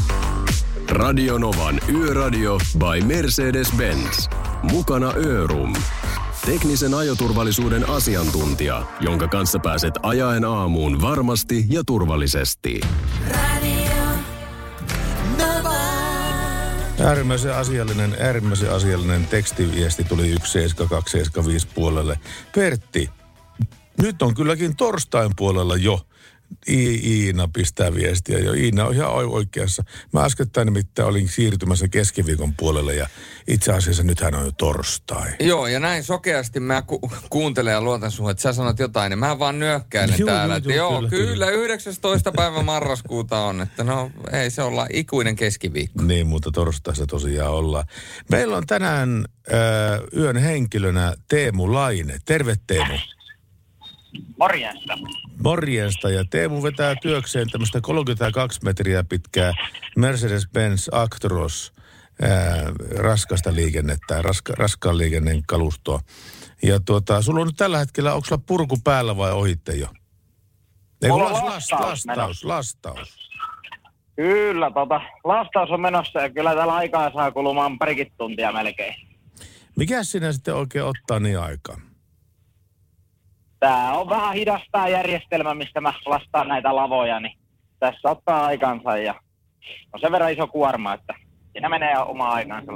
Radio 0.89 1.39
Novan 1.39 1.81
Yöradio 1.95 2.59
by 2.79 3.15
Mercedes-Benz. 3.15 4.29
Mukana 4.63 5.13
Örum. 5.17 5.73
Teknisen 6.49 6.95
ajoturvallisuuden 6.95 7.89
asiantuntija, 7.89 8.87
jonka 9.01 9.29
kanssa 9.29 9.59
pääset 9.59 9.95
ajaen 10.03 10.45
aamuun 10.45 11.01
varmasti 11.01 11.65
ja 11.69 11.83
turvallisesti. 11.87 12.81
Äärimmäisen 17.01 17.55
asiallinen, 17.55 18.17
äärimmäisen 18.21 18.73
asiallinen 18.73 19.27
tekstiviesti 19.27 20.05
tuli 20.05 20.23
17275 20.23 21.69
puolelle. 21.75 22.21
Pertti, 22.55 23.11
nyt 24.03 24.23
on 24.23 24.35
kylläkin 24.35 24.77
torstain 24.77 25.31
puolella 25.37 25.77
jo. 25.77 26.01
I, 26.69 26.95
Iina 27.27 27.49
pistää 27.53 27.95
viestiä 27.95 28.39
jo. 28.39 28.53
Iina 28.53 28.85
on 28.85 28.95
ihan 28.95 29.11
oikeassa. 29.15 29.85
Mä 30.13 30.25
äskettäin 30.25 30.67
nimittäin 30.67 31.09
olin 31.09 31.29
siirtymässä 31.29 31.89
keskiviikon 31.89 32.55
puolelle 32.57 32.95
ja 32.95 33.09
itse 33.49 33.73
asiassa 33.73 34.03
nythän 34.03 34.35
on 34.35 34.45
jo 34.45 34.53
torstai. 34.53 35.31
Joo, 35.41 35.67
ja 35.67 35.81
näin 35.81 36.05
sokeasti 36.05 36.61
mä 36.61 36.83
ku- 36.83 37.11
kuuntelen 37.31 37.73
ja 37.73 37.81
luotan 37.81 38.11
sun, 38.11 38.31
että 38.31 38.43
sä 38.43 38.53
sanot 38.53 38.79
jotain, 38.79 39.11
niin 39.11 39.19
mä 39.19 39.39
vaan 39.39 39.59
nyökkäilen 39.59 40.19
Joo, 40.19 40.27
täällä. 40.29 40.61
joo, 40.65 40.75
joo, 40.77 40.91
joo, 40.91 40.99
kyllä, 40.99 41.09
kyllä, 41.11 41.25
kyllä. 41.25 41.47
kyllä, 41.47 41.65
19. 41.65 42.33
päivä 42.33 42.63
marraskuuta 42.63 43.39
on, 43.39 43.61
että 43.61 43.85
no 43.85 44.11
ei 44.33 44.51
se 44.51 44.63
olla 44.63 44.87
ikuinen 44.93 45.37
keskiviikko. 45.37 46.03
Niin, 46.03 46.27
mutta 46.27 46.51
torstaissa 46.51 47.07
tosiaan 47.07 47.53
ollaan. 47.55 47.85
Meillä 48.31 48.57
on 48.57 48.67
tänään 48.67 49.25
äh, 49.53 50.01
yön 50.17 50.37
henkilönä 50.37 51.15
Teemu 51.29 51.73
Laine. 51.75 52.19
Terve 52.25 52.55
Teemu. 52.67 52.95
Morjesta. 54.39 54.99
Morjesta 55.45 56.11
ja 56.11 56.25
Teemu 56.31 56.63
vetää 56.63 56.95
työkseen 57.03 57.51
tämmöistä 57.51 57.81
32 57.81 58.61
metriä 58.65 59.05
pitkää 59.05 59.53
Mercedes-Benz 59.99 60.89
Actros 60.93 61.73
ää, 62.23 62.63
raskasta 62.99 63.55
liikennettä, 63.55 64.23
raska, 64.23 64.53
raskaan 64.57 64.99
liikenneen 64.99 65.43
kalustoa. 65.47 66.01
Ja 66.63 66.81
tuota, 66.81 67.23
sulla 67.23 67.41
on 67.41 67.47
nyt 67.47 67.57
tällä 67.57 67.79
hetkellä, 67.79 68.15
onko 68.15 68.27
sulla 68.27 68.43
purku 68.47 68.77
päällä 68.85 69.17
vai 69.17 69.33
ohitte 69.33 69.73
jo? 69.73 69.87
Ei, 71.03 71.11
Mulla 71.11 71.25
on 71.29 71.33
las- 71.33 71.45
lastaus 71.45 71.81
lastaus, 71.81 72.07
menossa. 72.07 72.49
lastaus. 72.49 73.29
Kyllä, 74.17 74.71
tota, 74.71 75.01
lastaus 75.25 75.71
on 75.71 75.81
menossa 75.81 76.21
ja 76.21 76.31
kyllä 76.31 76.55
täällä 76.55 76.75
aikaa 76.75 77.13
saa 77.13 77.31
kulumaan 77.33 77.79
parikin 77.79 78.13
tuntia 78.19 78.53
melkein. 78.53 78.95
Mikä 79.77 80.05
sinä 80.05 80.33
sitten 80.33 80.55
oikein 80.55 80.85
ottaa 80.85 81.21
niin 81.21 81.39
aikaa? 81.39 81.81
Tää 83.61 83.93
on 83.93 84.09
vähän 84.09 84.35
hidastaa 84.35 84.89
järjestelmä, 84.89 85.55
mistä 85.55 85.81
mä 85.81 85.95
lastaan 86.07 86.49
näitä 86.49 86.77
lavoja, 86.77 87.21
niin 87.21 87.39
tässä 87.79 88.11
ottaa 88.11 88.47
aikansa 88.47 88.97
ja 88.97 89.15
on 89.93 90.01
sen 90.01 90.13
verran 90.13 90.33
iso 90.33 90.47
kuorma, 90.47 90.95
että 90.95 91.15
siinä 91.53 91.69
menee 91.69 91.99
oma 91.99 92.29
aikansa 92.29 92.73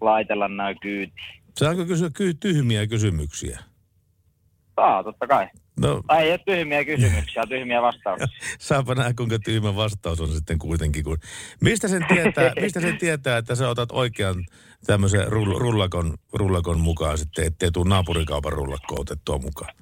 laitella 0.00 0.48
näin 0.48 0.76
kyytiin. 0.80 1.26
Saanko 1.58 1.84
kysyä 1.84 2.10
ky- 2.14 2.34
tyhmiä 2.34 2.86
kysymyksiä? 2.86 3.58
Saa, 4.76 5.04
totta 5.04 5.26
kai. 5.26 5.48
No, 5.80 6.02
Tai 6.06 6.24
ei 6.24 6.30
ole 6.30 6.40
tyhmiä 6.46 6.84
kysymyksiä, 6.84 7.42
tyhmiä 7.48 7.82
vastauksia. 7.82 8.26
Saapa 8.58 8.94
nähdä, 8.94 9.14
kuinka 9.14 9.38
tyhmä 9.38 9.76
vastaus 9.76 10.20
on 10.20 10.28
sitten 10.28 10.58
kuitenkin. 10.58 11.04
Kun... 11.04 11.18
Mistä, 11.60 11.88
sen 11.88 12.06
tietää, 12.08 12.52
mistä 12.62 12.80
sen 12.80 12.98
tietää, 12.98 13.38
että 13.38 13.54
sä 13.54 13.68
otat 13.68 13.88
oikean 13.92 14.46
tämmöisen 14.86 15.26
rull- 15.26 15.58
rullakon, 15.58 16.14
rullakon 16.32 16.80
mukaan 16.80 17.18
sitten, 17.18 17.46
ettei 17.46 17.70
tule 17.70 17.88
naapurikaupan 17.88 18.52
rullakko 18.52 19.00
otettua 19.00 19.38
mukaan? 19.38 19.74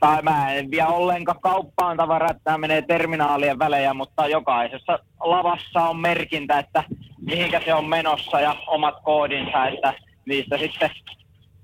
Tai 0.00 0.22
mä 0.22 0.52
en 0.52 0.70
vie 0.70 0.84
ollenkaan 0.84 1.40
kauppaan 1.40 1.96
tavaraa, 1.96 2.30
että 2.30 2.44
tämä 2.44 2.58
menee 2.58 2.82
terminaalien 2.82 3.58
välejä, 3.58 3.94
mutta 3.94 4.26
jokaisessa 4.26 4.98
lavassa 5.20 5.80
on 5.80 5.96
merkintä, 5.96 6.58
että 6.58 6.84
mihinkä 7.20 7.60
se 7.64 7.74
on 7.74 7.84
menossa 7.84 8.40
ja 8.40 8.56
omat 8.66 8.94
koodinsa, 9.04 9.66
että 9.66 9.94
niistä 10.26 10.58
sitten 10.58 10.90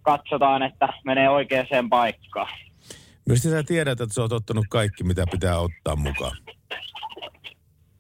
katsotaan, 0.02 0.62
että 0.62 0.88
menee 1.04 1.30
oikeaan 1.30 1.88
paikkaan. 1.90 2.58
Mistä 3.28 3.50
sä 3.50 3.62
tiedät, 3.62 4.00
että 4.00 4.14
sä 4.14 4.20
oot 4.20 4.32
ottanut 4.32 4.66
kaikki, 4.70 5.04
mitä 5.04 5.24
pitää 5.30 5.58
ottaa 5.58 5.96
mukaan? 5.96 6.36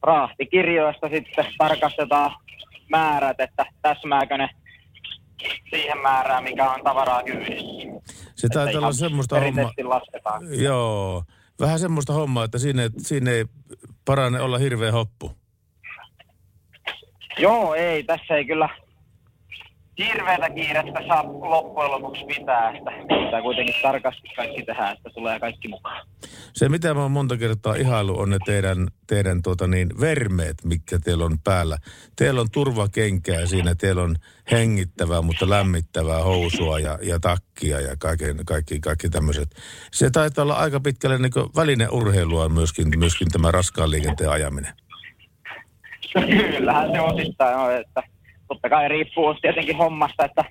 Rahtikirjoista 0.02 1.08
sitten 1.08 1.46
tarkastetaan 1.58 2.30
määrät, 2.90 3.40
että 3.40 3.66
täsmääkö 3.82 4.38
ne 4.38 4.48
siihen 5.70 5.98
määrään, 5.98 6.44
mikä 6.44 6.70
on 6.70 6.84
tavaraa 6.84 7.22
kyydissä. 7.22 7.88
Se 8.34 8.48
taitaa 8.48 8.78
olla 8.78 8.92
semmoista 8.92 9.40
hommaa, 9.40 9.70
lasketaan. 9.84 10.62
joo, 10.62 11.24
vähän 11.60 11.78
semmoista 11.78 12.12
hommaa, 12.12 12.44
että 12.44 12.58
siinä, 12.58 12.82
siinä 12.98 13.30
ei 13.30 13.44
parane 14.04 14.40
olla 14.40 14.58
hirveä 14.58 14.92
hoppu. 14.92 15.32
Joo, 17.38 17.74
ei, 17.74 18.02
tässä 18.02 18.34
ei 18.34 18.44
kyllä 18.44 18.68
hirveätä 19.98 20.50
kiirettä 20.50 21.00
saa 21.08 21.24
loppujen 21.24 21.90
lopuksi 21.90 22.24
pitää, 22.24 22.70
että 22.70 22.90
pitää 22.90 23.42
kuitenkin 23.42 23.74
tarkasti 23.82 24.28
kaikki 24.36 24.62
tehdä, 24.62 24.90
että 24.90 25.10
tulee 25.14 25.40
kaikki 25.40 25.68
mukaan. 25.68 26.06
Se, 26.52 26.68
mitä 26.68 26.94
mä 26.94 27.02
oon 27.02 27.10
monta 27.10 27.36
kertaa 27.36 27.74
ihailu, 27.74 28.18
on 28.18 28.30
ne 28.30 28.38
teidän, 28.46 28.88
teidän 29.06 29.42
tuota 29.42 29.66
niin, 29.66 29.88
vermeet, 30.00 30.64
mitkä 30.64 30.98
teillä 30.98 31.24
on 31.24 31.38
päällä. 31.44 31.78
Teillä 32.16 32.40
on 32.40 32.50
turvakenkää 32.52 33.46
siinä, 33.46 33.74
teillä 33.74 34.02
on 34.02 34.16
hengittävää, 34.50 35.22
mutta 35.22 35.50
lämmittävää 35.50 36.22
housua 36.22 36.78
ja, 36.78 36.98
ja 37.02 37.20
takkia 37.20 37.80
ja 37.80 37.96
kaiken, 37.98 38.36
kaikki, 38.46 38.80
kaikki 38.80 39.08
tämmöiset. 39.08 39.48
Se 39.92 40.10
taitaa 40.10 40.42
olla 40.42 40.54
aika 40.54 40.80
pitkälle 40.80 41.18
niin 41.18 41.32
välineurheilua 41.56 42.48
myöskin, 42.48 42.98
myöskin 42.98 43.28
tämä 43.28 43.50
raskaan 43.50 43.90
liikenteen 43.90 44.30
ajaminen. 44.30 44.72
Kyllähän 46.56 46.92
se 46.92 47.00
osittain 47.00 47.56
on, 47.56 47.72
että 47.72 48.02
totta 48.50 48.68
kai 48.68 48.88
riippuu 48.88 49.34
tietenkin 49.34 49.76
hommasta, 49.76 50.24
että 50.24 50.44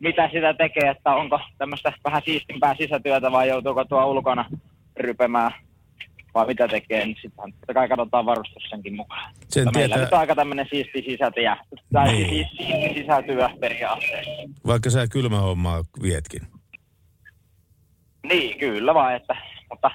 mitä 0.00 0.28
sitä 0.32 0.54
tekee, 0.54 0.90
että 0.90 1.14
onko 1.14 1.40
tämmöistä 1.58 1.92
vähän 2.04 2.22
siistimpää 2.24 2.74
sisätyötä 2.74 3.32
vai 3.32 3.48
joutuuko 3.48 3.84
tuo 3.84 4.06
ulkona 4.06 4.44
rypemään 4.96 5.52
vai 6.34 6.46
mitä 6.46 6.68
tekee, 6.68 7.06
niin 7.06 7.16
sitten 7.22 7.52
totta 7.52 7.74
kai 7.74 7.88
katsotaan 7.88 8.26
varustus 8.26 8.62
senkin 8.70 8.96
mukaan. 8.96 9.32
Sen 9.48 9.64
Mutta 9.64 9.78
meillä 9.78 9.94
tietää- 9.94 10.06
nyt 10.06 10.12
on 10.12 10.18
aika 10.20 10.34
tämmöinen 10.34 10.66
siisti 10.70 11.02
sisätyö, 11.06 11.56
tai 11.92 12.12
Niin. 12.12 12.28
siis 12.28 12.48
siisti 12.56 13.00
sisätyö 13.00 13.48
periaatteessa. 13.60 14.30
Vaikka 14.66 14.90
sä 14.90 15.06
kylmä 15.08 15.38
hommaa 15.40 15.84
vietkin. 16.02 16.40
Niin, 18.28 18.58
kyllä 18.58 18.94
vaan, 18.94 19.16
että, 19.16 19.36
mutta 19.70 19.90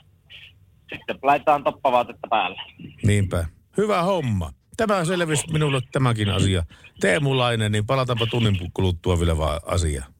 sitten 0.90 1.20
laitetaan 1.24 1.64
toppavaatetta 1.64 2.28
päälle. 2.30 2.62
Niinpä. 3.04 3.46
Hyvä 3.78 4.02
homma. 4.04 4.50
Tämä 4.78 5.06
selvisi 5.06 5.52
minulle 5.52 5.82
tämäkin 5.92 6.30
asia. 6.30 6.64
Teemu 7.00 7.38
Laine, 7.38 7.70
niin 7.70 7.86
palataanpa 7.86 8.26
tunnin 8.26 8.72
kuluttua 8.74 9.20
vielä 9.20 9.38
vaan 9.38 9.62
asiaan. 9.66 10.14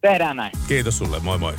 Tehdään 0.00 0.36
näin. 0.36 0.52
Kiitos 0.68 0.98
sulle, 0.98 1.20
moi 1.20 1.38
moi. 1.38 1.54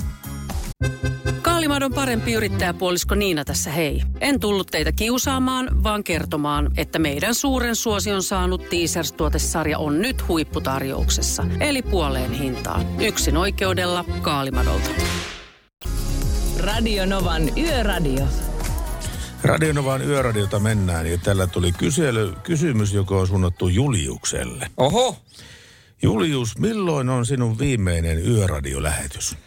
Kaalimadon 1.41 1.93
parempi 1.93 2.33
yrittäjäpuolisko 2.33 3.15
Niina 3.15 3.45
tässä 3.45 3.71
hei. 3.71 4.01
En 4.21 4.39
tullut 4.39 4.67
teitä 4.67 4.91
kiusaamaan, 4.91 5.83
vaan 5.83 6.03
kertomaan, 6.03 6.71
että 6.77 6.99
meidän 6.99 7.35
suuren 7.35 7.75
suosion 7.75 8.23
saanut 8.23 8.61
Teasers-tuotesarja 8.69 9.77
on 9.77 10.01
nyt 10.01 10.27
huipputarjouksessa. 10.27 11.45
Eli 11.59 11.81
puoleen 11.81 12.31
hintaan. 12.31 13.01
Yksin 13.01 13.37
oikeudella 13.37 14.05
Kaalimadolta. 14.21 14.89
Radio 16.59 17.05
Novan 17.05 17.57
Yöradio. 17.57 18.25
Radionovan 19.43 20.01
yöradiota 20.01 20.59
mennään 20.59 21.11
ja 21.11 21.17
tällä 21.17 21.47
tuli 21.47 21.71
kysely, 21.71 22.33
kysymys, 22.43 22.93
joka 22.93 23.15
on 23.15 23.27
suunnattu 23.27 23.67
Juliukselle. 23.67 24.67
Oho, 24.77 25.17
Julius, 26.01 26.57
milloin 26.57 27.09
on 27.09 27.25
sinun 27.25 27.59
viimeinen 27.59 28.27
yöradiolähetys? 28.27 29.37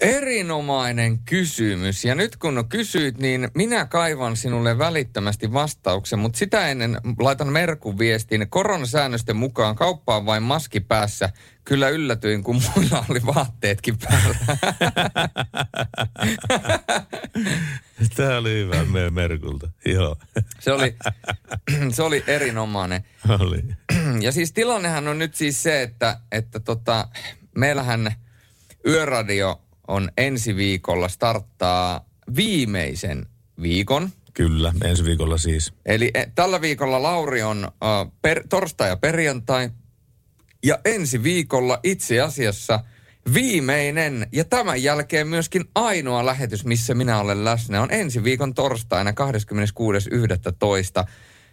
Erinomainen 0.00 1.18
kysymys. 1.18 2.04
Ja 2.04 2.14
nyt 2.14 2.36
kun 2.36 2.64
kysyit, 2.68 3.18
niin 3.18 3.48
minä 3.54 3.84
kaivan 3.84 4.36
sinulle 4.36 4.78
välittömästi 4.78 5.52
vastauksen, 5.52 6.18
mutta 6.18 6.38
sitä 6.38 6.68
ennen 6.68 7.00
laitan 7.18 7.52
merkun 7.52 7.98
viestin. 7.98 8.46
Koronasäännösten 8.50 9.36
mukaan 9.36 9.76
kauppaan 9.76 10.26
vain 10.26 10.42
maski 10.42 10.80
päässä. 10.80 11.30
Kyllä 11.64 11.88
yllätyin, 11.88 12.42
kun 12.42 12.62
muilla 12.76 13.04
oli 13.10 13.20
vaatteetkin 13.26 13.98
päällä. 13.98 14.36
Tämä 18.16 18.38
oli 18.38 18.50
hyvä 18.50 18.84
me 18.84 19.10
Merkulta. 19.10 19.70
Joo. 19.84 20.16
Se 20.60 20.72
oli, 20.72 20.96
se 21.94 22.02
oli 22.02 22.24
erinomainen. 22.26 23.04
oli. 23.28 23.62
Ja 24.20 24.32
siis 24.32 24.52
tilannehan 24.52 25.08
on 25.08 25.18
nyt 25.18 25.34
siis 25.34 25.62
se, 25.62 25.82
että, 25.82 26.20
että 26.32 26.60
tota, 26.60 27.08
meillähän 27.56 28.12
Yöradio 28.86 29.65
on 29.88 30.10
ensi 30.16 30.56
viikolla 30.56 31.08
starttaa 31.08 32.06
viimeisen 32.36 33.26
viikon. 33.62 34.10
Kyllä, 34.34 34.72
ensi 34.84 35.04
viikolla 35.04 35.38
siis. 35.38 35.72
Eli 35.86 36.10
eh, 36.14 36.26
tällä 36.34 36.60
viikolla 36.60 37.02
Lauri 37.02 37.42
on 37.42 37.64
uh, 37.64 38.12
per, 38.22 38.42
torstai 38.48 38.88
ja 38.88 38.96
perjantai. 38.96 39.70
Ja 40.64 40.78
ensi 40.84 41.22
viikolla 41.22 41.80
itse 41.82 42.20
asiassa 42.20 42.80
viimeinen 43.34 44.26
ja 44.32 44.44
tämän 44.44 44.82
jälkeen 44.82 45.28
myöskin 45.28 45.64
ainoa 45.74 46.26
lähetys, 46.26 46.64
missä 46.64 46.94
minä 46.94 47.20
olen 47.20 47.44
läsnä, 47.44 47.82
on 47.82 47.90
ensi 47.90 48.24
viikon 48.24 48.54
torstaina 48.54 49.10
26.11. 49.10 49.16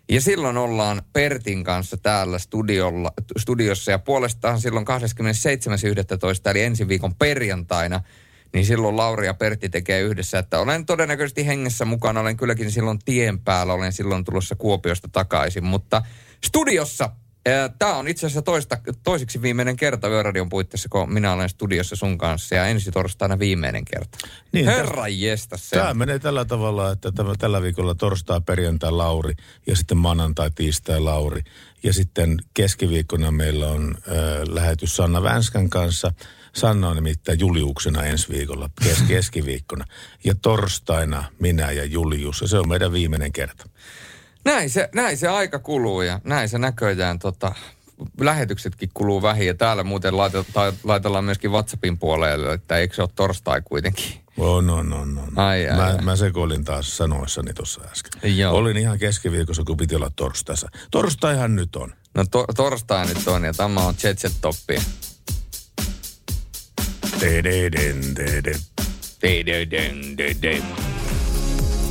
Ja 0.10 0.22
silloin 0.22 0.58
ollaan 0.58 1.02
Pertin 1.14 1.64
kanssa 1.64 1.98
täällä 1.98 2.40
studiolla, 2.40 3.14
studiossa 3.38 3.92
ja 3.92 4.00
puolestaan 4.00 4.62
silloin 4.62 4.86
27.11. 4.88 6.52
eli 6.52 6.62
ensi 6.62 6.88
viikon 6.88 7.16
perjantaina– 7.16 8.02
niin 8.54 8.66
silloin 8.66 8.97
Lauri 8.97 9.26
ja 9.26 9.34
Pertti 9.34 9.70
tekee 9.70 10.01
yhdessä, 10.01 10.39
että 10.39 10.60
olen 10.60 10.86
todennäköisesti 10.86 11.47
hengessä 11.47 11.86
mukana, 11.86 12.20
olen 12.20 12.38
kylläkin 12.38 12.72
silloin 12.72 12.99
tien 13.06 13.39
päällä, 13.39 13.74
olen 13.74 13.93
silloin 13.93 14.24
tulossa 14.24 14.56
Kuopiosta 14.56 15.08
takaisin, 15.12 15.64
mutta 15.64 16.01
studiossa 16.43 17.10
Tämä 17.80 17.95
on 17.95 18.08
itse 18.08 18.26
asiassa 18.26 18.41
toista, 18.41 18.78
toiseksi 19.04 19.41
viimeinen 19.41 19.76
kerta 19.76 20.08
Yöradion 20.08 20.49
puitteissa, 20.49 20.89
kun 20.89 21.14
minä 21.14 21.34
olen 21.34 21.49
studiossa 21.49 21.95
sun 21.95 22.18
kanssa 22.18 22.56
ja 22.56 22.66
ensi 22.66 22.91
torstaina 22.91 23.39
viimeinen 23.39 23.86
kerta. 23.86 24.18
Niin, 24.51 24.66
Herra 24.66 25.08
jesta 25.08 25.58
se. 25.58 25.76
Tämä 25.76 25.93
menee 25.93 26.20
tällä 26.20 26.45
tavalla, 26.45 26.91
että 26.91 27.12
tämä, 27.12 27.34
tällä 27.39 27.62
viikolla 27.62 27.95
torstai, 27.95 28.41
perjantai 28.41 28.91
Lauri 28.91 29.34
ja 29.68 29.76
sitten 29.76 29.97
maanantai, 29.97 30.51
tiistai 30.56 30.99
Lauri. 30.99 31.41
Ja 31.84 31.93
sitten 31.93 32.38
keskiviikkona 32.54 33.32
meillä 33.32 33.68
on 33.68 33.95
äh, 33.97 34.14
lähetys 34.54 34.95
Sanna 34.95 35.24
Vänskän 35.24 35.70
kanssa– 35.70 36.14
Sanna 36.56 36.88
on 36.89 36.95
nimittäin 36.95 37.39
Juliuksena 37.39 38.04
ensi 38.04 38.30
viikolla, 38.30 38.70
kes- 38.84 39.04
keskiviikkona. 39.08 39.86
Ja 40.24 40.36
torstaina 40.41 41.24
minä 41.39 41.72
ja 41.72 41.86
Julius, 41.86 42.41
ja 42.41 42.47
se 42.47 42.58
on 42.58 42.70
meidän 42.70 42.91
viimeinen 42.91 43.32
kerta. 43.32 43.70
Näin 44.45 44.70
se, 44.70 44.89
näin 44.95 45.18
se 45.18 45.28
aika 45.28 45.60
kuluu 45.60 46.01
ja 46.01 46.20
näin 46.24 46.49
se 46.49 46.58
näköjään 46.58 47.20
tota, 47.20 47.56
lähetyksetkin 48.20 48.89
kuluu 48.93 49.22
vähin. 49.22 49.47
Ja 49.47 49.54
täällä 49.54 49.84
muuten 49.84 50.18
laitellaan, 50.18 50.74
laitellaan 50.84 51.26
myöskin 51.26 51.51
WhatsAppin 51.51 51.99
puolelle, 51.99 52.54
että 52.54 52.78
eikö 52.78 52.95
se 52.95 53.01
ole 53.01 53.10
torstai 53.16 53.62
kuitenkin? 53.62 54.24
On, 54.38 54.70
on, 54.70 54.93
on. 54.93 55.18
on. 55.18 55.39
Ai, 55.39 55.70
ai, 55.70 55.78
mä, 55.78 55.86
ai. 55.86 55.97
mä 55.97 56.16
sekoilin 56.16 56.64
taas 56.64 56.97
sanoissani 56.97 57.54
tuossa 57.54 57.82
äsken. 57.91 58.38
Joo. 58.38 58.56
Olin 58.56 58.78
ihan 58.78 58.99
keskiviikossa, 58.99 59.64
kun 59.64 59.78
piti 59.78 59.95
olla 59.95 60.12
torstaissa. 60.16 60.70
Torstaihan 60.91 61.56
nyt 61.56 61.76
on. 61.76 61.93
No 62.16 62.26
to, 62.32 62.45
torstai 62.56 63.08
nyt 63.08 63.28
on 63.28 63.43
ja 63.43 63.54
tämä 63.54 63.80
on 63.80 63.93
Jet 64.04 64.20
Set 64.20 64.34
Toppia. 64.41 64.82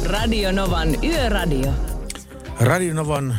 Radio 0.05 0.53
Novan 0.53 1.05
Yöradio. 1.05 1.73
Radio 2.61 2.95
Novan 2.95 3.39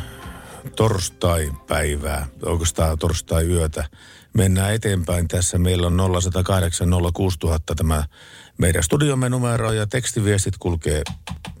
torstai-päivää, 0.76 2.26
oikeastaan 2.42 2.98
torstai-yötä. 2.98 3.84
Mennään 4.32 4.74
eteenpäin 4.74 5.28
tässä. 5.28 5.58
Meillä 5.58 5.86
on 5.86 6.22
0108 6.22 6.88
06000 7.14 7.74
tämä 7.74 8.04
meidän 8.58 8.82
studiomme 8.82 9.28
numero 9.28 9.72
ja 9.72 9.86
tekstiviestit 9.86 10.54
kulkee 10.58 11.02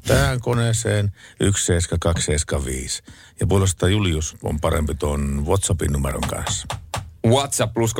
tähän 0.06 0.40
koneeseen 0.40 1.12
17275. 1.40 3.02
Ja 3.40 3.46
puolestaan 3.46 3.92
Julius 3.92 4.36
on 4.42 4.60
parempi 4.60 4.94
tuon 4.94 5.46
WhatsAppin 5.46 5.92
numeron 5.92 6.28
kanssa. 6.28 6.83
WhatsApp 7.26 7.74
plus 7.74 7.94
358806000. 7.94 7.98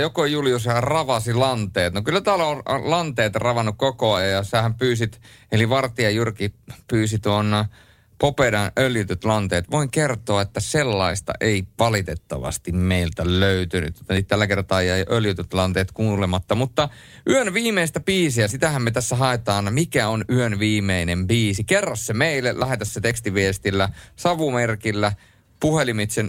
Joko 0.00 0.26
Julius 0.26 0.66
ravasi 0.66 1.34
lanteet? 1.34 1.94
No 1.94 2.02
kyllä 2.02 2.20
täällä 2.20 2.46
on 2.46 2.62
lanteet 2.90 3.36
ravannut 3.36 3.74
koko 3.78 4.14
ajan 4.14 4.30
ja 4.30 4.42
sähän 4.42 4.74
pyysit, 4.74 5.20
eli 5.52 5.68
Vartija 5.68 6.10
Jyrki 6.10 6.54
pyysi 6.88 7.18
tuon 7.18 7.64
Popedan 8.18 8.72
öljytyt 8.78 9.24
lanteet. 9.24 9.70
Voin 9.70 9.90
kertoa, 9.90 10.42
että 10.42 10.60
sellaista 10.60 11.32
ei 11.40 11.64
valitettavasti 11.78 12.72
meiltä 12.72 13.22
löytynyt. 13.26 13.96
Eli 14.08 14.22
tällä 14.22 14.46
kertaa 14.46 14.82
jäi 14.82 15.04
öljytyt 15.10 15.54
lanteet 15.54 15.92
kuulematta. 15.92 16.54
Mutta 16.54 16.88
yön 17.28 17.54
viimeistä 17.54 18.00
biisiä, 18.00 18.48
sitähän 18.48 18.82
me 18.82 18.90
tässä 18.90 19.16
haetaan. 19.16 19.74
Mikä 19.74 20.08
on 20.08 20.24
yön 20.30 20.58
viimeinen 20.58 21.26
biisi? 21.26 21.64
Kerro 21.64 21.96
se 21.96 22.12
meille, 22.12 22.60
lähetä 22.60 22.84
se 22.84 23.00
tekstiviestillä, 23.00 23.88
savumerkillä– 24.16 25.12
puhelimitse 25.60 26.22
0806000 26.22 26.28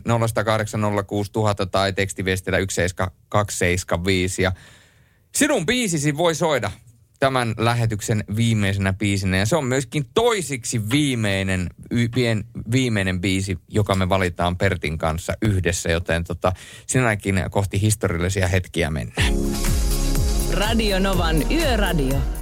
tai 1.71 1.93
tekstiviestillä 1.93 2.57
17275. 2.57 4.41
Ja 4.41 4.51
sinun 5.35 5.65
biisisi 5.65 6.17
voi 6.17 6.35
soida 6.35 6.71
tämän 7.21 7.53
lähetyksen 7.57 8.23
viimeisenä 8.35 8.93
biisinä. 8.93 9.37
Ja 9.37 9.45
se 9.45 9.55
on 9.55 9.65
myöskin 9.65 10.05
toisiksi 10.13 10.89
viimeinen, 10.89 11.69
vien, 12.15 12.43
viimeinen 12.71 13.21
biisi, 13.21 13.57
joka 13.67 13.95
me 13.95 14.09
valitaan 14.09 14.57
Pertin 14.57 14.97
kanssa 14.97 15.33
yhdessä. 15.41 15.91
Joten 15.91 16.23
tota, 16.23 16.53
sinäkin 16.87 17.43
kohti 17.49 17.81
historiallisia 17.81 18.47
hetkiä 18.47 18.89
mennään. 18.89 19.33
Radio 20.51 20.99
Novan 20.99 21.51
Yöradio. 21.51 22.40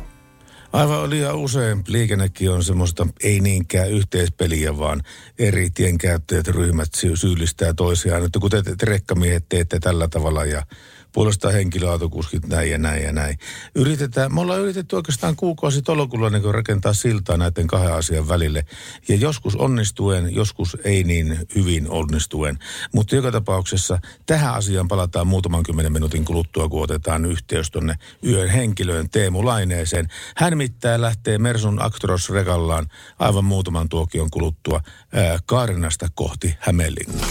Aivan 0.73 1.09
liian 1.09 1.35
usein 1.35 1.83
liikennekin 1.87 2.51
on 2.51 2.63
semmoista 2.63 3.07
ei 3.23 3.39
niinkään 3.39 3.89
yhteispeliä, 3.89 4.77
vaan 4.77 5.01
eri 5.39 5.69
tienkäyttäjät 5.69 6.47
ryhmät 6.47 6.89
syyllistää 7.13 7.73
toisiaan. 7.73 8.25
Että 8.25 8.39
kun 8.39 8.49
te, 8.49 8.61
te 8.63 8.85
rekkamiehet 8.85 9.45
teette 9.49 9.79
tällä 9.79 10.07
tavalla 10.07 10.45
ja 10.45 10.63
puolestaan 11.11 11.53
henkilöautokuskit 11.53 12.47
näin 12.47 12.71
ja 12.71 12.77
näin 12.77 13.03
ja 13.03 13.11
näin. 13.11 13.37
Yritetään, 13.75 14.33
me 14.33 14.41
ollaan 14.41 14.59
yritetty 14.59 14.95
oikeastaan 14.95 15.35
kuukausi 15.35 15.81
tolokulla 15.81 16.29
niin 16.29 16.53
rakentaa 16.53 16.93
siltaa 16.93 17.37
näiden 17.37 17.67
kahden 17.67 17.93
asian 17.93 18.27
välille. 18.27 18.65
Ja 19.07 19.15
joskus 19.15 19.55
onnistuen, 19.55 20.35
joskus 20.35 20.77
ei 20.83 21.03
niin 21.03 21.39
hyvin 21.55 21.89
onnistuen. 21.89 22.59
Mutta 22.93 23.15
joka 23.15 23.31
tapauksessa 23.31 23.99
tähän 24.25 24.53
asiaan 24.53 24.87
palataan 24.87 25.27
muutaman 25.27 25.63
kymmenen 25.63 25.93
minuutin 25.93 26.25
kuluttua, 26.25 26.69
kun 26.69 26.83
otetaan 26.83 27.25
yhteys 27.25 27.71
tuonne 27.71 27.95
yön 28.25 28.49
henkilöön 28.49 29.09
Teemu 29.09 29.45
Laineeseen. 29.45 30.07
Hän 30.35 30.57
mitään 30.57 31.01
lähtee 31.01 31.37
Mersun 31.37 31.81
Actros-rekallaan 31.81 32.87
aivan 33.19 33.45
muutaman 33.45 33.89
tuokion 33.89 34.29
kuluttua 34.31 34.81
ää, 35.13 35.39
Kaarinasta 35.45 36.07
kohti 36.15 36.55
Hämeenlinnaa. 36.59 37.29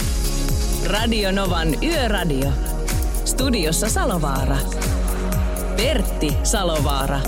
Radio 0.85 1.31
Novan 1.31 1.83
Yöradio. 1.83 2.78
Studiossa 3.39 3.89
Salovaara. 3.89 4.57
Pertti 5.75 6.37
Salovaara. 6.43 7.19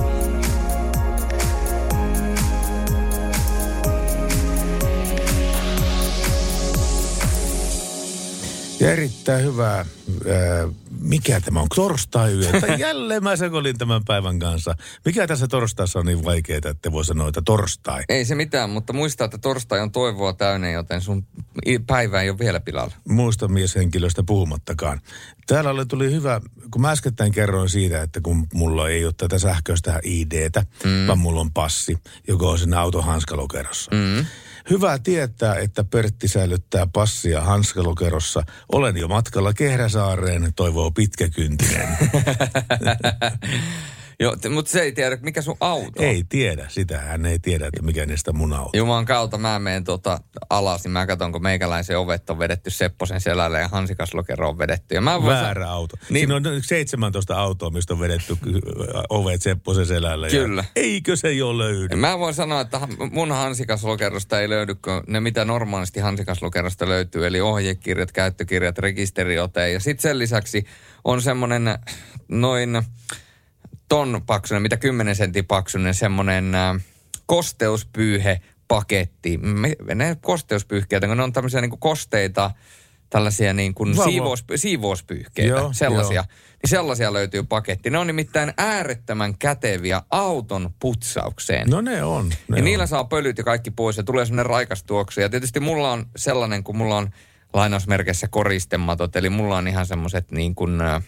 Ja 8.79 8.91
erittäin 8.91 9.45
hyvää 9.45 9.85
mikä 11.01 11.41
tämä 11.41 11.59
on, 11.59 11.67
torstai-yö. 11.75 12.51
Jälleen 12.77 13.23
mä 13.23 13.35
sekoilin 13.35 13.77
tämän 13.77 14.01
päivän 14.05 14.39
kanssa. 14.39 14.75
Mikä 15.05 15.27
tässä 15.27 15.47
torstaissa 15.47 15.99
on 15.99 16.05
niin 16.05 16.23
vaikeaa, 16.23 16.61
että 16.65 16.91
voi 16.91 17.05
sanoa, 17.05 17.27
että 17.27 17.41
torstai? 17.45 18.03
Ei 18.09 18.25
se 18.25 18.35
mitään, 18.35 18.69
mutta 18.69 18.93
muista, 18.93 19.25
että 19.25 19.37
torstai 19.37 19.79
on 19.79 19.91
toivoa 19.91 20.33
täynnä, 20.33 20.71
joten 20.71 21.01
sun 21.01 21.25
päivä 21.87 22.21
ei 22.21 22.29
ole 22.29 22.39
vielä 22.39 22.59
pilalla. 22.59 22.93
Muista 23.09 23.47
mieshenkilöstä 23.47 24.23
puhumattakaan. 24.23 25.01
Täällä 25.47 25.69
oli, 25.69 25.85
tuli 25.85 26.11
hyvä, 26.11 26.41
kun 26.71 26.81
mä 26.81 26.91
äskettäin 26.91 27.31
kerroin 27.31 27.69
siitä, 27.69 28.01
että 28.01 28.21
kun 28.21 28.47
mulla 28.53 28.89
ei 28.89 29.05
ole 29.05 29.13
tätä 29.17 29.39
sähköistä 29.39 29.99
ID-tä, 30.03 30.65
mm. 30.83 31.07
vaan 31.07 31.19
mulla 31.19 31.41
on 31.41 31.51
passi, 31.51 31.97
joka 32.27 32.45
on 32.45 32.57
siinä 32.57 32.79
auton 32.79 33.03
hanskalokerossa. 33.03 33.91
Mm. 33.91 34.25
Hyvä 34.69 34.99
tietää, 34.99 35.55
että 35.55 35.83
Pertti 35.83 36.27
säilyttää 36.27 36.87
passia 36.93 37.41
hanskalokerossa. 37.41 38.43
Olen 38.71 38.97
jo 38.97 39.07
matkalla 39.07 39.53
Kehräsaareen, 39.53 40.53
toivoo 40.55 40.90
pitkäkyntinen. 40.91 41.87
Joo, 44.21 44.35
mutta 44.49 44.71
se 44.71 44.81
ei 44.81 44.91
tiedä, 44.91 45.17
mikä 45.21 45.41
sun 45.41 45.57
auto 45.59 45.99
on. 45.99 46.05
Ei 46.05 46.23
tiedä, 46.29 46.65
sitä 46.69 46.97
hän 46.99 47.25
ei 47.25 47.39
tiedä, 47.39 47.67
että 47.67 47.81
mikä 47.81 48.05
niistä 48.05 48.33
mun 48.33 48.53
auto. 48.53 48.77
Jumalan 48.77 49.05
kautta 49.05 49.37
mä 49.37 49.59
menen 49.59 49.83
tota 49.83 50.19
alas, 50.49 50.83
niin 50.83 50.91
mä 50.91 51.07
katson, 51.07 51.31
kun 51.31 51.43
meikäläisen 51.43 51.97
ovet 51.99 52.29
on 52.29 52.39
vedetty 52.39 52.69
Sepposen 52.69 53.21
selälle 53.21 53.59
ja 53.59 53.67
hansikaslokero 53.67 54.49
on 54.49 54.57
vedetty. 54.57 54.95
Ja 54.95 55.01
mä 55.01 55.21
voin 55.21 55.37
sa- 55.37 55.43
Väärä 55.43 55.71
auto. 55.71 55.97
Niin. 56.09 56.27
Siinä 56.27 56.35
on 56.35 56.61
17 56.63 57.35
autoa, 57.39 57.69
mistä 57.69 57.93
on 57.93 57.99
vedetty 57.99 58.37
ovet 59.09 59.41
Sepposen 59.41 59.85
selälle. 59.85 60.29
Kyllä. 60.29 60.61
Ja 60.75 60.81
eikö 60.81 61.15
se 61.15 61.31
jo 61.31 61.57
löydy? 61.57 61.95
Mä 61.95 62.19
voin 62.19 62.33
sanoa, 62.33 62.61
että 62.61 62.79
mun 63.11 63.31
hansikaslokerosta 63.31 64.41
ei 64.41 64.49
löydy, 64.49 64.75
kun 64.75 65.03
ne 65.07 65.19
mitä 65.19 65.45
normaalisti 65.45 65.99
hansikaslokerosta 65.99 66.89
löytyy, 66.89 67.27
eli 67.27 67.41
ohjekirjat, 67.41 68.11
käyttökirjat, 68.11 68.77
rekisteriote. 68.77 69.71
Ja 69.71 69.79
sitten 69.79 70.01
sen 70.01 70.19
lisäksi 70.19 70.65
on 71.03 71.21
semmoinen 71.21 71.63
noin 72.27 72.81
ton 73.91 74.21
paksunen, 74.25 74.61
mitä 74.61 74.77
10 74.77 75.15
sentin 75.15 75.45
paksunen, 75.45 75.93
semmoinen 75.93 76.55
äh, 76.55 76.81
kosteuspyyhe 77.25 78.41
paketti. 78.67 79.39
Ne 79.95 80.17
kosteuspyyhkeitä, 80.21 81.07
kun 81.07 81.17
ne 81.17 81.23
on 81.23 81.33
tämmöisiä 81.33 81.61
niin 81.61 81.79
kosteita, 81.79 82.51
tällaisia 83.09 83.53
niin 83.53 83.73
kuin 83.73 83.97
Vauva. 83.97 84.11
siivous, 84.11 84.45
siivouspyyhkeitä, 84.55 85.49
Joo, 85.49 85.73
sellaisia. 85.73 86.15
joo. 86.15 86.25
Niin 86.63 86.69
sellaisia 86.69 87.13
löytyy 87.13 87.43
paketti. 87.43 87.89
Ne 87.89 87.97
on 87.97 88.07
nimittäin 88.07 88.53
äärettömän 88.57 89.37
käteviä 89.37 90.01
auton 90.11 90.73
putsaukseen. 90.79 91.69
No 91.69 91.81
ne 91.81 92.03
on. 92.03 92.29
Ne 92.29 92.35
ja 92.49 92.55
on. 92.55 92.63
niillä 92.63 92.85
saa 92.85 93.03
pölyt 93.03 93.37
ja 93.37 93.43
kaikki 93.43 93.71
pois 93.71 93.97
ja 93.97 94.03
tulee 94.03 94.25
semmoinen 94.25 94.45
raikas 94.45 94.83
tuoksu. 94.83 95.21
Ja 95.21 95.29
tietysti 95.29 95.59
mulla 95.59 95.91
on 95.91 96.05
sellainen, 96.15 96.63
kun 96.63 96.77
mulla 96.77 96.97
on 96.97 97.09
lainausmerkeissä 97.53 98.27
koristematot, 98.27 99.15
eli 99.15 99.29
mulla 99.29 99.57
on 99.57 99.67
ihan 99.67 99.85
semmoiset 99.85 100.31
niin 100.31 100.55
kuin 100.55 100.81
äh, 100.81 101.03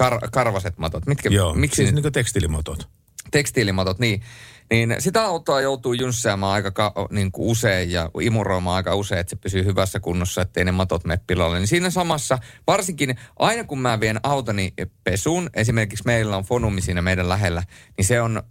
kar- 0.00 0.28
karvaset 0.32 0.78
matot. 0.78 1.06
Mitkä, 1.06 1.28
Joo, 1.32 1.54
miksi 1.54 1.76
siis 1.76 1.94
niin 1.94 2.02
kuin 2.02 2.12
tekstiilimotot. 2.12 2.88
tekstiilimatot, 3.30 3.98
niin, 3.98 4.22
niin 4.70 4.96
sitä 4.98 5.24
autoa 5.24 5.60
joutuu 5.60 5.92
jynssäämään 5.92 6.52
aika 6.52 6.70
ka, 6.70 6.92
niin 7.10 7.32
kuin 7.32 7.48
usein 7.48 7.90
ja 7.90 8.10
imuroimaan 8.20 8.76
aika 8.76 8.94
usein, 8.94 9.20
että 9.20 9.30
se 9.30 9.36
pysyy 9.36 9.64
hyvässä 9.64 10.00
kunnossa, 10.00 10.42
ettei 10.42 10.64
ne 10.64 10.72
matot 10.72 11.04
mene 11.04 11.20
pilalle. 11.26 11.58
Niin 11.58 11.68
siinä 11.68 11.90
samassa, 11.90 12.38
varsinkin 12.66 13.16
aina 13.38 13.64
kun 13.64 13.78
mä 13.78 14.00
vien 14.00 14.20
autoni 14.22 14.72
pesuun, 15.04 15.50
esimerkiksi 15.54 16.04
meillä 16.06 16.36
on 16.36 16.44
Fonumi 16.44 16.80
siinä 16.80 17.02
meidän 17.02 17.28
lähellä, 17.28 17.62
niin 17.96 18.04
se 18.04 18.20
on, 18.20 18.42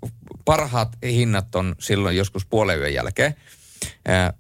parhaat 0.45 0.97
hinnat 1.03 1.55
on 1.55 1.76
silloin 1.80 2.17
joskus 2.17 2.45
puolen 2.45 2.80
yön 2.80 2.93
jälkeen. 2.93 3.35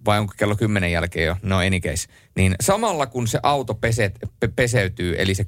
Vai 0.05 0.19
onko 0.19 0.33
kello 0.37 0.55
10 0.55 0.91
jälkeen 0.91 1.25
jo, 1.27 1.35
no 1.41 1.57
any 1.57 1.79
case. 1.79 2.07
Niin 2.35 2.55
samalla 2.61 3.05
kun 3.05 3.27
se 3.27 3.39
auto 3.43 3.73
peset, 3.73 4.19
pe- 4.39 4.47
peseytyy, 4.47 5.15
eli 5.17 5.35
se 5.35 5.45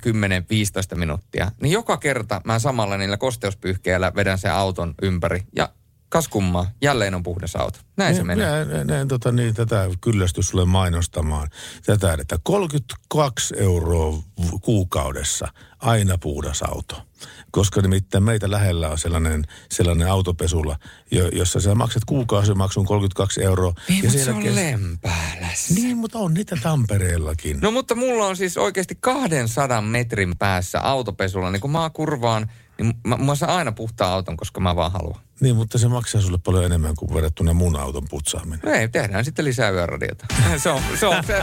10-15 0.94 0.96
minuuttia, 0.96 1.52
niin 1.62 1.72
joka 1.72 1.98
kerta 1.98 2.42
mä 2.46 2.60
samalla 2.60 2.98
niillä 2.98 3.18
kosteuspyyhkeillä 3.18 4.12
vedän 4.16 4.38
sen 4.38 4.54
auton 4.54 4.96
ympäri. 5.02 5.44
Ja 5.56 5.70
kas 6.10 6.28
kummaa, 6.28 6.72
jälleen 6.82 7.16
on 7.16 7.24
puhdas 7.24 7.56
auto. 7.56 7.80
Näin 7.98 8.16
se 8.16 8.24
menee. 8.24 8.66
Minä 8.66 8.82
en, 8.82 8.90
en, 8.90 9.08
tota, 9.08 9.32
niin, 9.32 9.56
tätä 9.56 9.90
kyllästy 10.02 10.44
sulle 10.44 10.66
mainostamaan. 10.66 11.50
Tätä, 11.86 12.18
että 12.20 12.40
32 12.44 13.56
euroa 13.58 14.24
kuukaudessa 14.62 15.48
aina 15.80 16.18
puhdas 16.18 16.62
auto. 16.62 17.02
Koska 17.52 17.82
nimittäin 17.82 18.24
meitä 18.24 18.52
lähellä 18.52 18.90
on 18.90 18.98
sellainen, 18.98 19.44
sellainen 19.72 20.08
autopesulla, 20.12 20.80
jo, 21.12 21.28
jossa 21.28 21.60
sä 21.60 21.76
maksat 21.76 22.06
kuukausimaksun 22.06 22.86
32 22.86 23.44
euroa. 23.44 23.74
Niin, 23.90 24.00
mutta 24.06 24.12
sen 24.18 24.26
se 24.26 24.32
on 24.32 24.38
jälkeen- 24.46 24.56
Lempäälässä. 24.56 25.74
Niin, 25.74 25.98
mutta 25.98 26.20
on 26.20 26.34
niitä 26.34 26.58
Tampereellakin. 26.64 27.60
No 27.62 27.72
mutta 27.72 27.96
mulla 27.96 28.26
on 28.26 28.38
siis 28.38 28.58
oikeasti 28.58 28.98
200 29.02 29.82
metrin 29.82 30.38
päässä 30.38 30.82
autopesulla, 30.82 31.52
niin 31.52 31.62
kun 31.62 31.72
mä 31.72 31.90
kurvaan, 31.94 32.52
niin 32.78 32.94
mä, 33.04 33.18
mä 33.18 33.36
saan 33.36 33.58
aina 33.58 33.72
puhtaan 33.72 34.12
auton, 34.12 34.38
koska 34.38 34.60
mä 34.60 34.76
vaan 34.76 34.92
haluan. 34.92 35.22
Niin, 35.42 35.56
mutta 35.56 35.78
se 35.78 35.88
maksaa 35.88 36.22
sulle 36.22 36.38
paljon 36.38 36.66
enemmän 36.66 36.96
kuin 36.96 37.14
verrattuna 37.14 37.54
mun 37.54 37.76
auton 37.80 38.08
putsaaminen. 38.10 38.60
No 38.64 38.72
ei, 38.72 38.88
tehdään 38.90 39.26
sitten 39.26 39.46
lisää 39.46 39.70
yöradiota. 39.70 40.26
Se 40.58 40.70
on, 40.70 40.82
se 41.00 41.08
on, 41.08 41.24
se, 41.24 41.42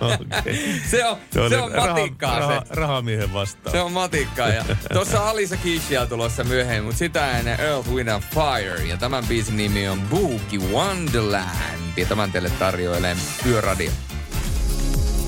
Okei. 0.00 0.80
se 0.90 1.06
on, 1.06 1.18
se 1.48 1.58
on 1.58 1.72
matikkaa 1.76 2.38
raha, 2.38 2.62
se. 2.68 2.74
rahamiehen 2.74 3.32
vastaan. 3.32 3.72
Se 3.72 3.80
on 3.80 3.92
matikkaa. 3.92 4.48
Ja 4.48 4.64
tuossa 4.92 5.28
Alisa 5.28 5.56
Keishia 5.56 6.06
tulossa 6.06 6.44
myöhemmin, 6.44 6.84
mutta 6.84 6.98
sitä 6.98 7.38
ennen 7.38 7.60
Earth, 7.60 7.90
Wind 7.90 8.08
and 8.08 8.22
Fire. 8.22 8.84
Ja 8.84 8.96
tämän 8.96 9.24
biisin 9.26 9.56
nimi 9.56 9.88
on 9.88 10.00
Boogie 10.00 10.58
Wonderland. 10.72 11.96
Ja 11.96 12.06
tämän 12.06 12.32
teille 12.32 12.50
tarjoilee 12.50 13.16
Yöradio. 13.46 13.90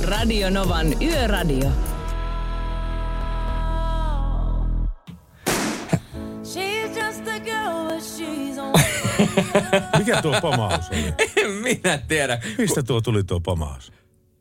Radio 0.03 0.51
Novan 0.51 1.03
Yöradio. 1.03 1.98
Mikä 9.99 10.23
tuo 10.23 10.41
pamaus 10.43 10.89
oli? 10.91 11.15
En 11.37 11.51
minä 11.51 11.99
tiedä. 12.09 12.39
Mistä 12.59 12.83
tuo 12.83 13.01
tuli 13.01 13.25
tuo 13.25 13.41
pamaus? 13.41 13.93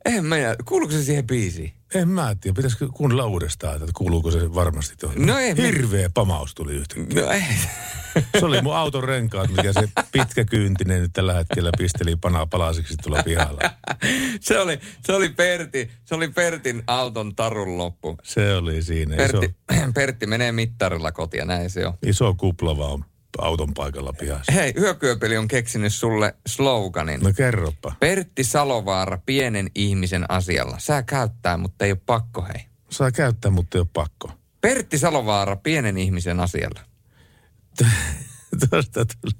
En 0.04 0.24
minä. 0.24 0.56
Kuuluuko 0.64 0.92
se 0.92 1.02
siihen 1.04 1.26
biisiin? 1.26 1.72
En 1.94 2.08
mä 2.08 2.34
tiedä. 2.40 2.54
Pitäisikö 2.54 2.88
kuunnella 2.92 3.26
uudestaan, 3.26 3.76
että 3.76 3.90
kuuluuko 3.96 4.30
se 4.30 4.54
varmasti 4.54 4.96
tuohon. 5.00 5.26
No 5.26 5.38
ei, 5.38 5.56
Hirveä 5.56 6.10
pamaus 6.14 6.54
tuli 6.54 6.74
yhtäkkiä. 6.74 7.22
No 7.22 7.30
ei. 7.30 7.42
Se 8.38 8.44
oli 8.46 8.62
mun 8.62 8.76
auton 8.76 9.04
renkaat, 9.04 9.50
mikä 9.50 9.72
se 9.72 9.88
pitkä 10.12 10.44
kyyntinen 10.44 11.02
nyt 11.02 11.12
tällä 11.12 11.34
hetkellä 11.34 11.70
pisteli 11.78 12.16
panaa 12.16 12.46
palasiksi 12.46 12.96
tuolla 12.96 13.22
pihalla. 13.22 13.60
Se 14.40 14.58
oli, 14.60 14.78
se 15.06 15.12
oli 15.12 15.28
Pertti, 15.28 15.90
se 16.04 16.14
oli 16.14 16.28
Pertin 16.28 16.82
auton 16.86 17.34
tarun 17.36 17.78
loppu. 17.78 18.18
Se 18.22 18.54
oli 18.54 18.82
siinä. 18.82 19.24
Iso, 19.24 19.40
Pertti, 19.40 19.56
Pertti 19.94 20.26
menee 20.26 20.52
mittarilla 20.52 21.12
kotia, 21.12 21.44
näin 21.44 21.70
se 21.70 21.86
on. 21.86 21.94
iso 22.06 22.34
kupla 22.34 22.76
vaan 22.76 23.04
auton 23.38 23.74
paikalla 23.74 24.12
pihassa. 24.12 24.52
Hei, 24.52 24.74
Yökyöpeli 24.76 25.36
on 25.36 25.48
keksinyt 25.48 25.94
sulle 25.94 26.34
sloganin. 26.46 27.20
No 27.20 27.32
kerropa. 27.36 27.92
Pertti 28.00 28.44
Salovaara 28.44 29.18
pienen 29.26 29.70
ihmisen 29.74 30.30
asialla. 30.30 30.78
Sää 30.78 31.02
käyttää, 31.02 31.56
mutta 31.56 31.84
ei 31.84 31.92
ole 31.92 32.00
pakko, 32.06 32.42
hei. 32.42 32.64
Saa 32.90 33.10
käyttää, 33.10 33.50
mutta 33.50 33.78
ei 33.78 33.80
ole 33.80 33.88
pakko. 33.92 34.30
Pertti 34.60 34.98
Salovaara 34.98 35.56
pienen 35.56 35.98
ihmisen 35.98 36.40
asialla. 36.40 36.80
Tuosta 38.70 39.04
tuli, 39.04 39.32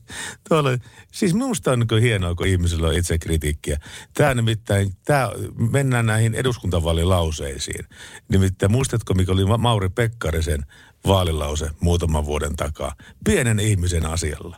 tuolla, 0.48 0.70
siis 1.12 1.35
minusta 1.35 1.72
on 1.72 1.78
niin 1.78 2.02
hienoa, 2.02 2.35
kun 2.35 2.47
ihmisillä 2.47 2.89
on 2.89 2.94
itse 2.94 3.18
kritiikkiä. 3.18 3.80
Tämä 4.14 4.35
nimittäin, 4.35 4.93
tämä, 5.05 5.30
mennään 5.72 6.06
näihin 6.06 6.35
eduskuntavaalilauseisiin. 6.35 7.85
Nimittäin 8.28 8.72
muistatko, 8.72 9.14
mikä 9.14 9.32
oli 9.32 9.44
Ma- 9.44 9.59
Mauri 9.59 9.89
Pekkarisen 9.89 10.64
vaalilause 11.06 11.70
muutaman 11.80 12.26
vuoden 12.26 12.56
takaa? 12.56 12.94
Pienen 13.24 13.60
ihmisen 13.60 14.06
asialla. 14.06 14.56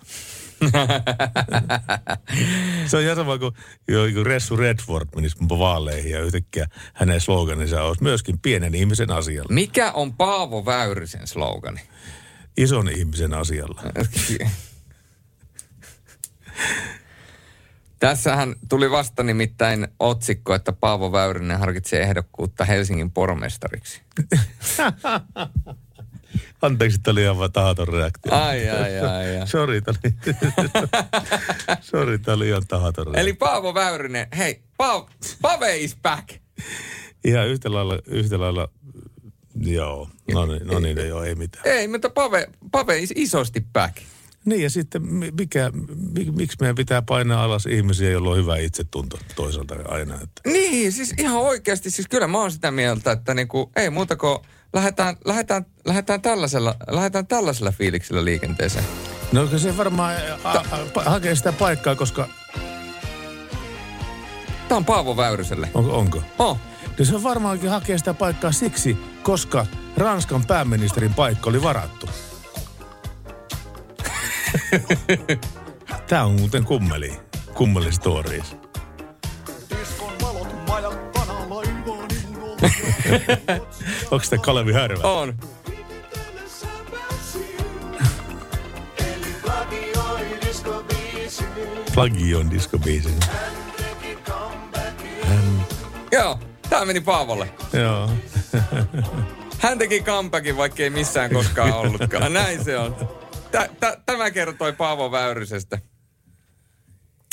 Se 2.86 2.96
on 2.96 3.02
ihan 3.02 3.16
sama 3.16 3.38
kuin, 3.38 3.52
kuin 4.14 4.26
Ressu 4.26 4.56
Redford 4.56 5.08
menisi 5.14 5.36
vaaleihin 5.48 6.12
ja 6.12 6.20
yhtäkkiä 6.20 6.66
hänen 6.94 7.20
sloganinsa 7.20 7.82
olisi 7.82 8.02
myöskin 8.02 8.38
pienen 8.38 8.74
ihmisen 8.74 9.10
asialla. 9.10 9.52
Mikä 9.52 9.92
on 9.92 10.14
Paavo 10.14 10.64
Väyrysen 10.64 11.26
slogani? 11.26 11.80
Ison 12.56 12.88
ihmisen 12.88 13.34
asialla. 13.34 13.82
Tässähän 17.98 18.54
tuli 18.68 18.90
vasta 18.90 19.22
nimittäin 19.22 19.88
otsikko, 19.98 20.54
että 20.54 20.72
Paavo 20.72 21.12
Väyrynen 21.12 21.58
harkitsee 21.58 22.02
ehdokkuutta 22.02 22.64
Helsingin 22.64 23.10
pormestariksi. 23.10 24.00
Anteeksi, 26.62 26.98
tämä 26.98 27.12
oli 27.12 27.22
ihan 27.22 27.52
tahaton 27.52 27.88
reaktio. 27.88 28.32
Ai, 28.34 28.68
ai, 28.68 28.98
ai, 28.98 29.36
ai. 29.38 29.46
Sori, 29.52 29.80
tämä 29.80 29.98
oli, 30.04 30.14
Sori, 31.80 32.18
tämä 32.18 32.34
oli 32.34 32.48
ihan 32.48 32.66
tahaton 32.68 33.06
reaktio. 33.06 33.22
Eli 33.22 33.32
Paavo 33.32 33.74
Väyrynen, 33.74 34.28
hei, 34.38 34.62
Paavo, 34.76 35.10
Pave 35.42 35.76
is 35.76 35.96
back. 36.02 36.28
Ihan 37.24 37.48
yhtä 37.48 37.72
lailla, 37.72 37.98
yhtä 38.06 38.40
lailla, 38.40 38.68
joo, 39.60 40.08
no 40.32 40.46
niin, 40.46 40.66
no 40.66 40.78
niin, 40.78 41.08
joo, 41.08 41.22
ei 41.22 41.34
mitään. 41.34 41.66
Ei, 41.66 41.88
mutta 41.88 42.10
Pave, 42.10 42.48
Pave 42.70 42.98
is 42.98 43.12
isosti 43.16 43.64
back. 43.72 43.96
Niin 44.44 44.62
ja 44.62 44.70
sitten 44.70 45.02
mi- 45.02 45.30
mikä, 45.38 45.70
mi, 46.14 46.24
miksi 46.30 46.56
meidän 46.60 46.74
pitää 46.76 47.02
painaa 47.02 47.44
alas 47.44 47.66
ihmisiä, 47.66 48.10
joilla 48.10 48.30
on 48.30 48.36
hyvä 48.36 48.56
itsetunto 48.56 49.18
toisaalta 49.36 49.74
aina. 49.88 50.14
Että. 50.14 50.42
Niin, 50.46 50.92
siis 50.92 51.14
ihan 51.18 51.36
oikeasti, 51.36 51.90
siis 51.90 52.08
kyllä 52.08 52.26
mä 52.26 52.38
oon 52.38 52.52
sitä 52.52 52.70
mieltä, 52.70 53.12
että 53.12 53.34
niinku, 53.34 53.70
ei 53.76 53.90
muuta 53.90 54.16
kuin 54.16 54.38
lähdetään, 54.72 55.16
lähdetään, 55.24 55.66
lähdetään, 55.84 56.20
tällaisella, 56.22 56.74
lähdetään 56.90 57.26
tällaisella 57.26 57.72
fiiliksellä 57.72 58.24
liikenteeseen. 58.24 58.84
No 59.32 59.44
kyllä 59.46 59.58
se 59.58 59.76
varmaan 59.76 60.16
a, 60.44 60.50
a, 60.50 60.64
pa, 60.94 61.04
hakee 61.04 61.34
sitä 61.34 61.52
paikkaa, 61.52 61.96
koska 61.96 62.28
Tämä 64.68 64.76
on 64.76 64.84
Paavo 64.84 65.16
Väyryselle. 65.16 65.68
on, 65.74 65.90
onko? 65.90 66.22
Oh, 66.38 66.58
niin 66.98 67.06
se 67.06 67.22
varmaankin 67.22 67.70
hakee 67.70 67.98
sitä 67.98 68.14
paikkaa 68.14 68.52
siksi, 68.52 68.96
koska 69.22 69.66
Ranskan 69.96 70.44
pääministerin 70.46 71.14
paikka 71.14 71.50
oli 71.50 71.62
varattu. 71.62 72.08
Tämä 76.06 76.24
on 76.24 76.32
muuten 76.32 76.64
kummeli. 76.64 77.20
Kummeli 77.54 77.92
stories. 77.92 78.56
Onko 84.10 84.24
tämä 84.30 84.42
Kalevi 84.42 84.72
Härvä? 84.72 85.08
On. 85.08 85.34
Plagion 91.94 92.50
disco 92.50 92.78
biisin. 92.78 93.14
Hän... 95.22 95.66
Joo 96.12 96.38
tää 96.70 96.84
meni 96.84 97.00
Paavolle. 97.00 97.50
joo. 97.72 98.10
Hän 99.58 99.78
teki 99.78 100.02
comebackin, 100.02 100.56
vaikka 100.56 100.82
ei 100.82 100.90
missään 100.90 101.30
koskaan 101.30 101.72
ollutkaan. 101.72 102.32
Näin 102.42 102.64
se 102.64 102.78
on. 102.78 102.96
Tä, 103.50 103.68
tä, 103.80 103.96
tämä 104.06 104.30
kertoi 104.30 104.72
Paavo 104.72 105.10
Väyrysestä. 105.10 105.78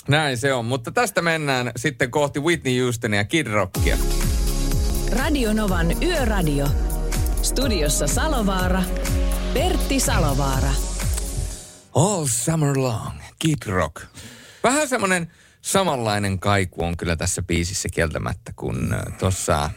Näin 0.07 0.37
se 0.37 0.53
on, 0.53 0.65
mutta 0.65 0.91
tästä 0.91 1.21
mennään 1.21 1.71
sitten 1.75 2.11
kohti 2.11 2.39
Whitney 2.39 2.81
Houstonia 2.81 3.19
ja 3.19 3.23
Kid 3.23 3.47
Rockia. 3.47 3.97
Radio 5.11 5.53
Novan 5.53 6.03
Yöradio. 6.03 6.67
Studiossa 7.41 8.07
Salovaara. 8.07 8.83
Pertti 9.53 9.99
Salovaara. 9.99 10.71
All 11.95 12.25
summer 12.25 12.77
long, 12.77 13.19
Kid 13.39 13.57
Rock. 13.65 14.01
Vähän 14.63 14.87
semmoinen 14.87 15.31
samanlainen 15.61 16.39
kaiku 16.39 16.83
on 16.83 16.97
kyllä 16.97 17.15
tässä 17.15 17.41
biisissä 17.41 17.89
kieltämättä 17.93 18.53
kuin 18.55 18.77
tuossa 19.19 19.69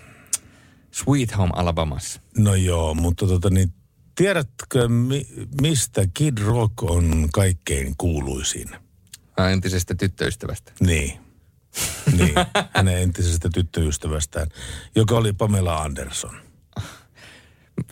Sweet 0.90 1.36
Home 1.39 1.52
Alabamassa. 1.55 2.20
No 2.39 2.55
joo, 2.55 2.94
mutta 2.94 3.27
tota 3.27 3.51
niin, 3.51 3.73
tiedätkö 4.15 4.89
mi, 4.89 5.27
mistä 5.61 6.07
Kid 6.15 6.39
Rock 6.39 6.82
on 6.82 7.28
kaikkein 7.32 7.94
kuuluisin? 7.98 8.69
Äh, 9.40 9.52
Entisestä 9.52 9.94
tyttöystävästä. 9.94 10.73
Niin. 10.81 11.20
niin, 12.16 12.35
hänen 12.77 13.02
entisestä 13.02 13.51
tyttöystävästään, 13.55 14.47
joka 14.97 15.15
oli 15.15 15.32
Pamela 15.32 15.77
Anderson. 15.77 16.49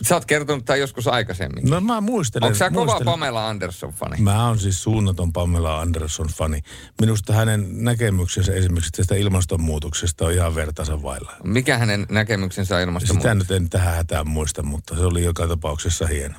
Sä 0.07 0.15
oot 0.15 0.25
kertonut 0.25 0.65
tämän 0.65 0.79
joskus 0.79 1.07
aikaisemmin. 1.07 1.69
No 1.69 1.81
mä 1.81 2.01
muistelen. 2.01 2.45
Onko 2.45 2.57
sä 2.57 2.69
kova 2.69 2.85
muistelen. 2.85 3.05
Pamela 3.05 3.49
Anderson-fani? 3.49 4.21
Mä 4.21 4.47
oon 4.47 4.59
siis 4.59 4.83
suunnaton 4.83 5.33
Pamela 5.33 5.81
Anderson-fani. 5.81 6.61
Minusta 7.01 7.33
hänen 7.33 7.83
näkemyksensä 7.83 8.53
esimerkiksi 8.53 8.91
tästä 8.91 9.15
ilmastonmuutoksesta 9.15 10.25
on 10.25 10.33
ihan 10.33 10.55
vertaisen 10.55 11.03
vailla. 11.03 11.31
Mikä 11.43 11.77
hänen 11.77 12.05
näkemyksensä 12.09 12.75
on 12.75 12.81
Sitä 12.81 12.89
ilmastonmuutoksesta? 12.89 13.53
nyt 13.53 13.63
en 13.63 13.69
tähän 13.69 13.95
hätään 13.95 14.27
muista, 14.27 14.63
mutta 14.63 14.95
se 14.95 15.01
oli 15.01 15.23
joka 15.23 15.47
tapauksessa 15.47 16.07
hieno. 16.07 16.35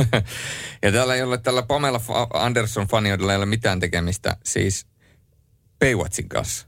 ja 0.82 0.92
täällä 0.92 1.14
ei 1.14 1.22
ole 1.22 1.38
tällä 1.38 1.62
Pamela 1.62 1.98
Fa- 1.98 2.36
Anderson-fanioidella 2.36 3.30
ei 3.30 3.36
ole 3.36 3.46
mitään 3.46 3.80
tekemistä 3.80 4.36
siis 4.44 4.86
Baywatchin 5.78 6.28
kanssa. 6.28 6.66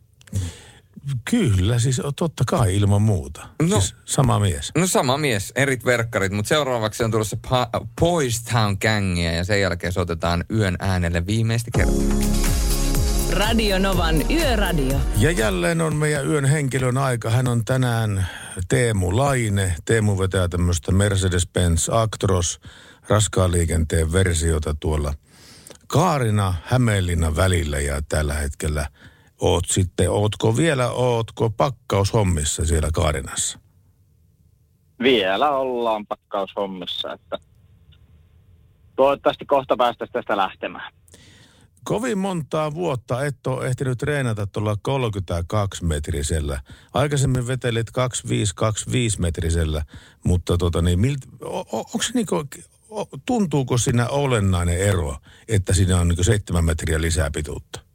Kyllä, 1.31 1.79
siis 1.79 2.03
totta 2.17 2.45
kai 2.47 2.77
ilman 2.77 3.03
muuta. 3.03 3.49
No. 3.63 3.81
Siis 3.81 3.95
sama 4.05 4.39
mies. 4.39 4.73
No 4.77 4.87
sama 4.87 5.17
mies, 5.19 5.53
erit 5.57 5.85
verkkarit, 5.85 6.33
mutta 6.33 6.49
seuraavaksi 6.49 7.05
on 7.05 7.11
tulossa 7.11 7.37
pa- 7.47 7.87
Boys 8.01 8.43
Town 8.43 8.77
Gangia 8.81 9.33
ja 9.33 9.45
sen 9.45 9.61
jälkeen 9.61 9.93
soitetaan 9.93 10.45
yön 10.53 10.77
äänelle 10.79 11.27
viimeistä 11.27 11.71
kertaa. 11.77 12.29
Radio 13.33 13.79
Novan 13.79 14.31
Yöradio. 14.31 15.01
Ja 15.17 15.31
jälleen 15.31 15.81
on 15.81 15.97
meidän 15.97 16.27
yön 16.27 16.45
henkilön 16.45 16.99
aika. 16.99 17.31
Hän 17.31 17.49
on 17.49 17.65
tänään 17.65 18.27
Teemu 18.69 19.17
Laine. 19.17 19.75
Teemu 19.85 20.19
vetää 20.19 20.49
tämmöistä 20.49 20.93
Mercedes-Benz 20.93 21.89
Actros 21.95 22.61
raskaan 23.09 23.53
liikenteen 23.53 24.13
versiota 24.13 24.75
tuolla 24.81 25.15
Kaarina, 25.87 26.55
Hämeenlinnan 26.65 27.37
välillä 27.37 27.79
ja 27.81 28.03
tällä 28.09 28.35
hetkellä 28.35 28.89
oot 29.41 29.65
sitten, 29.67 30.11
ootko 30.11 30.57
vielä, 30.57 30.91
ootko 30.91 31.51
pakkaushommissa 31.51 32.65
siellä 32.65 32.89
Kaarinassa? 32.93 33.59
Vielä 35.03 35.51
ollaan 35.51 36.07
pakkaushommissa, 36.07 37.13
että 37.13 37.39
toivottavasti 38.97 39.45
kohta 39.45 39.77
päästäisiin 39.77 40.13
tästä 40.13 40.37
lähtemään. 40.37 40.93
Kovin 41.85 42.19
montaa 42.19 42.75
vuotta 42.75 43.25
et 43.25 43.47
ole 43.47 43.67
ehtinyt 43.67 43.99
treenata 43.99 44.47
tuolla 44.47 44.77
32 44.83 45.85
metrisellä. 45.85 46.61
Aikaisemmin 46.95 47.47
vetelit 47.47 47.87
25-25 47.91 47.93
metrisellä, 49.19 49.85
mutta 50.25 50.59
tota 50.59 50.83
niin, 50.83 51.01
milt, 51.01 51.21
o, 51.43 51.61
o, 51.61 51.79
onko 51.79 52.03
se 52.03 52.13
niinku, 52.15 52.45
o, 52.91 53.05
tuntuuko 53.27 53.79
siinä 53.79 54.09
olennainen 54.09 54.79
ero, 54.79 55.17
että 55.49 55.75
siinä 55.75 56.01
on 56.01 56.09
niinku 56.09 56.25
seitsemän 56.25 56.65
metriä 56.65 57.01
lisää 57.01 57.31
pituutta? 57.31 57.88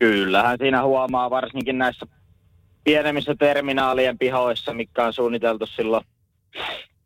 Kyllähän 0.00 0.58
siinä 0.58 0.82
huomaa 0.82 1.30
varsinkin 1.30 1.78
näissä 1.78 2.06
pienemmissä 2.84 3.34
terminaalien 3.38 4.18
pihoissa, 4.18 4.74
mikä 4.74 5.04
on 5.04 5.12
suunniteltu 5.12 5.66
silloin, 5.66 6.04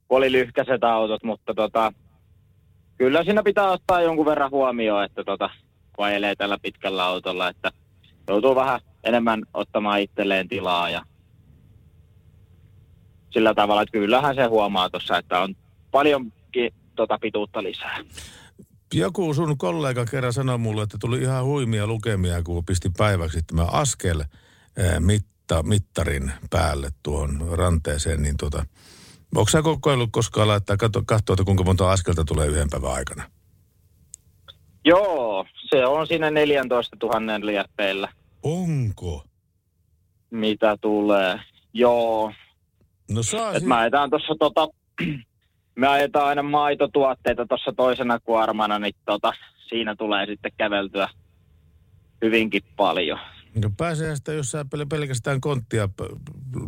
kun 0.08 0.18
oli 0.18 0.32
lyhkäiset 0.32 0.84
autot, 0.84 1.22
mutta 1.22 1.54
tota, 1.54 1.92
kyllä 2.98 3.24
siinä 3.24 3.42
pitää 3.42 3.70
ottaa 3.70 4.00
jonkun 4.00 4.26
verran 4.26 4.50
huomioon, 4.50 5.04
että 5.04 5.24
tota, 5.24 5.50
kun 5.96 6.04
ajelee 6.04 6.34
tällä 6.34 6.58
pitkällä 6.62 7.04
autolla, 7.04 7.48
että 7.48 7.70
joutuu 8.28 8.54
vähän 8.54 8.80
enemmän 9.04 9.42
ottamaan 9.54 10.00
itselleen 10.00 10.48
tilaa 10.48 10.90
ja 10.90 11.02
sillä 13.30 13.54
tavalla, 13.54 13.82
että 13.82 13.92
kyllähän 13.92 14.34
se 14.34 14.44
huomaa 14.44 14.90
tuossa, 14.90 15.18
että 15.18 15.40
on 15.40 15.54
paljonkin 15.90 16.74
tota 16.96 17.18
pituutta 17.18 17.62
lisää. 17.62 17.98
Joku 18.94 19.34
sun 19.34 19.58
kollega 19.58 20.04
kerran 20.04 20.32
sanoi 20.32 20.58
mulle, 20.58 20.82
että 20.82 20.98
tuli 21.00 21.18
ihan 21.18 21.44
huimia 21.44 21.86
lukemia, 21.86 22.42
kun 22.42 22.64
pisti 22.64 22.90
päiväksi 22.96 23.42
tämä 23.42 23.64
askel 23.64 24.20
eh, 24.20 25.00
mitta, 25.00 25.62
mittarin 25.62 26.32
päälle 26.50 26.90
tuohon 27.02 27.48
ranteeseen, 27.52 28.22
niin 28.22 28.36
tota, 28.36 28.66
onko 29.36 29.50
sä 29.50 29.62
kokoillut 29.62 30.08
koskaan 30.12 30.48
laittaa 30.48 30.76
katsoa, 30.76 31.02
katsoa, 31.06 31.34
että 31.34 31.44
kuinka 31.44 31.64
monta 31.64 31.90
askelta 31.90 32.24
tulee 32.24 32.46
yhden 32.46 32.70
päivän 32.70 32.92
aikana? 32.92 33.30
Joo, 34.84 35.46
se 35.70 35.86
on 35.86 36.06
siinä 36.06 36.30
14 36.30 36.96
000 37.02 37.46
lieppeillä, 37.46 38.08
Onko? 38.42 39.24
mitä 40.30 40.76
tulee. 40.80 41.40
Joo, 41.72 42.32
No 43.10 43.22
saa 43.22 43.52
Et 43.52 43.62
ajetaan 43.76 44.10
tuossa 44.10 44.34
tota, 44.38 44.68
me 45.76 45.88
ajetaan 45.88 46.26
aina 46.26 46.42
maitotuotteita 46.42 47.46
tuossa 47.46 47.72
toisena 47.76 48.20
kuormana, 48.20 48.78
niin 48.78 48.94
tota, 49.04 49.32
siinä 49.68 49.96
tulee 49.96 50.26
sitten 50.26 50.52
käveltyä 50.56 51.08
hyvinkin 52.22 52.62
paljon. 52.76 53.18
No 53.62 53.70
pääsee 53.76 54.16
sitä, 54.16 54.32
jos 54.32 54.50
sä 54.50 54.62
pel- 54.62 54.86
pelkästään 54.88 55.40
konttia 55.40 55.88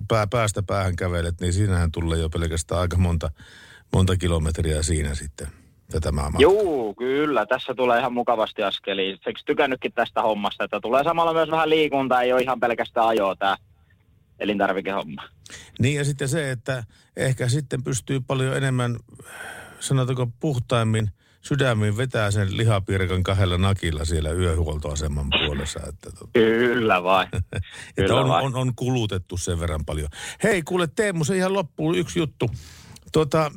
pää, 0.08 0.26
päästä 0.26 0.62
päähän 0.62 0.96
kävelet, 0.96 1.40
niin 1.40 1.52
siinähän 1.52 1.92
tulee 1.92 2.18
jo 2.18 2.28
pelkästään 2.28 2.80
aika 2.80 2.96
monta, 2.96 3.30
monta 3.92 4.16
kilometriä 4.16 4.82
siinä 4.82 5.14
sitten 5.14 5.46
tätä 5.90 6.12
maailmaa. 6.12 6.40
Juu, 6.40 6.94
kyllä. 6.94 7.46
Tässä 7.46 7.74
tulee 7.74 7.98
ihan 7.98 8.12
mukavasti 8.12 8.62
askeliin. 8.62 9.18
Seksi 9.24 9.44
tykännytkin 9.44 9.92
tästä 9.92 10.22
hommasta, 10.22 10.64
että 10.64 10.80
tulee 10.80 11.04
samalla 11.04 11.32
myös 11.32 11.50
vähän 11.50 11.70
liikuntaa, 11.70 12.22
ei 12.22 12.32
ole 12.32 12.42
ihan 12.42 12.60
pelkästään 12.60 13.06
ajoa 13.06 13.36
tämä 13.36 13.56
elintarvikehomma. 14.38 15.22
Niin 15.78 15.96
ja 15.96 16.04
sitten 16.04 16.28
se, 16.28 16.50
että 16.50 16.84
ehkä 17.16 17.48
sitten 17.48 17.82
pystyy 17.82 18.20
paljon 18.20 18.56
enemmän, 18.56 18.96
sanotaanko 19.80 20.26
puhtaimmin, 20.40 21.10
sydämin 21.40 21.96
vetää 21.96 22.30
sen 22.30 22.56
lihapirkan 22.56 23.22
kahdella 23.22 23.58
nakilla 23.58 24.04
siellä 24.04 24.30
yöhuoltoaseman 24.32 25.26
puolessa. 25.30 25.80
Että, 25.88 26.10
tota, 26.10 26.30
Kyllä 26.32 27.02
vain. 27.02 27.28
että 27.36 27.60
Kyllä 27.96 28.20
on, 28.20 28.28
vain. 28.28 28.46
on, 28.46 28.54
on 28.54 28.74
kulutettu 28.76 29.36
sen 29.36 29.60
verran 29.60 29.84
paljon. 29.84 30.08
Hei, 30.42 30.62
kuule 30.62 30.86
Teemu, 30.86 31.24
se 31.24 31.36
ihan 31.36 31.52
loppuun 31.52 31.98
yksi 31.98 32.18
juttu. 32.18 32.50
Tota, 33.12 33.50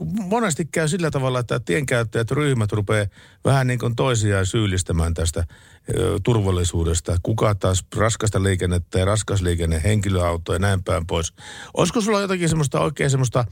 monesti 0.00 0.64
käy 0.64 0.88
sillä 0.88 1.10
tavalla, 1.10 1.38
että 1.38 1.60
tienkäyttäjät 1.60 2.30
ryhmät 2.30 2.72
rupeaa 2.72 3.06
vähän 3.44 3.66
niin 3.66 3.78
kuin 3.78 3.96
toisiaan 3.96 4.46
syyllistämään 4.46 5.14
tästä 5.14 5.44
ö, 5.98 6.18
turvallisuudesta. 6.24 7.16
Kuka 7.22 7.54
taas 7.54 7.84
raskasta 7.96 8.42
liikennettä 8.42 8.98
ja 8.98 9.04
raskas 9.04 9.42
liikenne, 9.42 9.80
henkilöauto 9.84 10.52
ja 10.52 10.58
näin 10.58 10.84
päin 10.84 11.06
pois. 11.06 11.34
Olisiko 11.74 12.00
sulla 12.00 12.20
jotakin 12.20 12.48
semmoista 12.48 12.80
oikein 12.80 13.10
semmoista, 13.10 13.44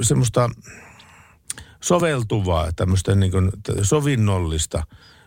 semmoista 0.00 0.50
soveltuvaa, 1.82 2.72
tämmöistä 2.72 3.14
niin 3.14 3.32
kuin 3.32 3.50
sovinnollista 3.82 4.82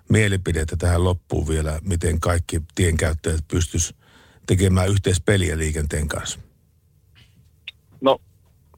mielipidettä 0.10 0.78
tähän 0.78 1.04
loppuun 1.04 1.48
vielä, 1.48 1.80
miten 1.84 2.20
kaikki 2.20 2.62
tienkäyttäjät 2.76 3.48
pystyis 3.48 3.96
tekemään 4.48 4.90
yhteispeliä 4.90 5.58
liikenteen 5.58 6.08
kanssa? 6.08 6.40
No, 8.02 8.22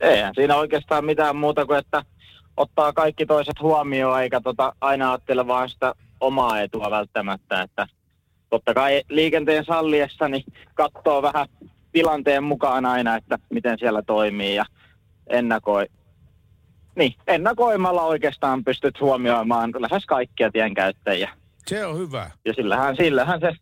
eihän 0.04 0.36
siinä 0.36 0.56
oikeastaan 0.56 1.06
mitään 1.06 1.36
muuta 1.36 1.66
kuin, 1.66 1.80
että 1.80 2.04
ottaa 2.58 2.94
kaikki 2.94 3.26
toiset 3.26 3.62
huomioon, 3.62 4.22
eikä 4.22 4.42
tota 4.42 4.74
aina 4.82 5.12
ajattele 5.12 5.48
vaan 5.48 5.70
sitä 5.70 5.94
omaa 6.20 6.62
etua 6.62 6.92
välttämättä, 6.92 7.62
että 7.62 7.88
totta 8.50 8.74
kai 8.74 9.04
liikenteen 9.10 9.66
salliessa 9.66 10.28
niin 10.28 10.44
katsoo 10.74 11.22
vähän 11.22 11.48
tilanteen 11.92 12.44
mukaan 12.44 12.86
aina, 12.86 13.16
että 13.16 13.40
miten 13.50 13.80
siellä 13.80 14.02
toimii 14.02 14.56
ja 14.56 14.66
ennakoi. 15.28 15.86
Niin, 16.96 17.16
ennakoimalla 17.28 18.02
oikeastaan 18.02 18.64
pystyt 18.64 19.02
huomioimaan 19.02 19.72
lähes 19.80 20.06
kaikkia 20.06 20.52
tienkäyttäjiä. 20.52 21.30
Se 21.68 21.86
on 21.86 21.98
hyvä. 21.98 22.32
Ja 22.46 22.54
sillähän, 22.54 22.96
sillähän 22.96 23.40
se 23.40 23.54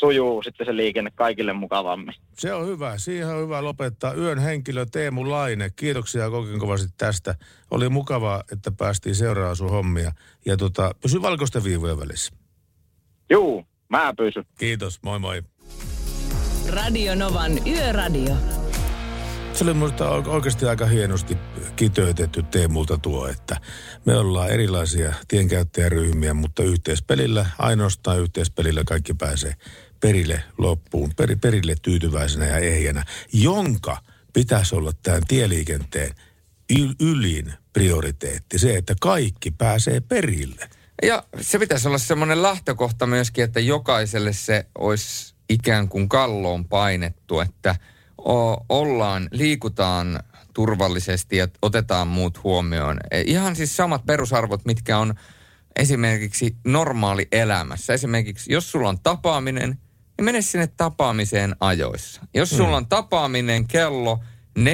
sujuu 0.00 0.42
sitten 0.42 0.66
se 0.66 0.76
liikenne 0.76 1.10
kaikille 1.14 1.52
mukavammin. 1.52 2.14
Se 2.38 2.54
on 2.54 2.66
hyvä. 2.66 2.98
Siihen 2.98 3.28
on 3.28 3.42
hyvä 3.42 3.64
lopettaa. 3.64 4.14
Yön 4.14 4.38
henkilö 4.38 4.86
Teemu 4.86 5.30
Laine. 5.30 5.70
Kiitoksia 5.76 6.30
kokin 6.30 6.58
kovasti 6.58 6.88
tästä. 6.98 7.34
Oli 7.70 7.88
mukavaa, 7.88 8.44
että 8.52 8.70
päästiin 8.70 9.14
seuraamaan 9.14 9.56
sun 9.56 9.70
hommia. 9.70 10.12
Ja 10.46 10.56
tota, 10.56 10.94
pysy 11.02 11.22
valkoisten 11.22 11.64
viivojen 11.64 11.98
välissä. 11.98 12.32
Juu, 13.30 13.64
mä 13.88 14.14
pysyn. 14.16 14.44
Kiitos, 14.58 15.02
moi 15.02 15.18
moi. 15.18 15.42
Radio 16.68 17.14
Novan 17.14 17.52
Yöradio. 17.66 18.36
Se 19.52 19.64
oli 19.64 19.74
minusta 19.74 20.10
oikeasti 20.10 20.66
aika 20.66 20.86
hienosti 20.86 21.36
kiteytetty 21.76 22.42
Teemulta 22.42 22.98
tuo, 22.98 23.28
että 23.28 23.56
me 24.06 24.16
ollaan 24.16 24.50
erilaisia 24.50 25.14
tienkäyttäjäryhmiä, 25.28 26.34
mutta 26.34 26.62
yhteispelillä, 26.62 27.46
ainoastaan 27.58 28.20
yhteispelillä 28.20 28.82
kaikki 28.86 29.14
pääsee 29.14 29.54
perille 30.00 30.42
loppuun, 30.58 31.12
per, 31.16 31.36
perille 31.40 31.74
tyytyväisenä 31.82 32.46
ja 32.46 32.58
ehjänä, 32.58 33.04
jonka 33.32 34.02
pitäisi 34.32 34.74
olla 34.74 34.92
tämän 35.02 35.22
tieliikenteen 35.28 36.14
yl, 36.78 36.94
ylin 37.00 37.52
prioriteetti, 37.72 38.58
se, 38.58 38.76
että 38.76 38.94
kaikki 39.00 39.50
pääsee 39.50 40.00
perille. 40.00 40.68
Ja 41.02 41.24
se 41.40 41.58
pitäisi 41.58 41.88
olla 41.88 41.98
semmoinen 41.98 42.42
lähtökohta 42.42 43.06
myöskin, 43.06 43.44
että 43.44 43.60
jokaiselle 43.60 44.32
se 44.32 44.66
olisi 44.78 45.34
ikään 45.48 45.88
kuin 45.88 46.08
kalloon 46.08 46.64
painettu, 46.64 47.40
että 47.40 47.74
ollaan, 48.68 49.28
liikutaan 49.30 50.20
turvallisesti 50.54 51.36
ja 51.36 51.48
otetaan 51.62 52.08
muut 52.08 52.44
huomioon. 52.44 52.98
E, 53.10 53.20
Ihan 53.20 53.56
siis 53.56 53.76
samat 53.76 54.06
perusarvot, 54.06 54.64
mitkä 54.64 54.98
on 54.98 55.14
esimerkiksi 55.76 56.56
normaali 56.64 57.28
elämässä. 57.32 57.92
Esimerkiksi 57.92 58.52
jos 58.52 58.70
sulla 58.72 58.88
on 58.88 59.00
tapaaminen, 59.00 59.78
niin 60.20 60.24
mene 60.24 60.42
sinne 60.42 60.66
tapaamiseen 60.66 61.56
ajoissa. 61.60 62.26
Jos 62.34 62.50
sulla 62.50 62.76
on 62.76 62.88
tapaaminen 62.88 63.66
kello 63.66 64.20
14.00, 64.58 64.64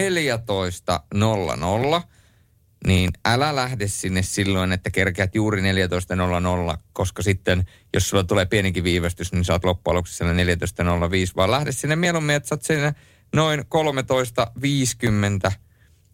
niin 2.86 3.10
älä 3.24 3.56
lähde 3.56 3.88
sinne 3.88 4.22
silloin, 4.22 4.72
että 4.72 4.90
kerkeät 4.90 5.34
juuri 5.34 5.62
14.00, 5.62 5.66
koska 6.92 7.22
sitten, 7.22 7.66
jos 7.94 8.08
sulla 8.08 8.24
tulee 8.24 8.46
pienikin 8.46 8.84
viivästys, 8.84 9.32
niin 9.32 9.52
oot 9.52 9.64
loppujen 9.64 9.96
lopuksi 9.96 10.14
siellä 10.14 10.32
14.05, 10.32 10.38
vaan 11.36 11.50
lähde 11.50 11.72
sinne 11.72 11.96
mieluummin, 11.96 12.36
että 12.36 12.48
sä 12.48 12.54
oot 12.54 12.62
siinä 12.62 12.94
noin 13.34 13.60
13.50, 13.60 13.66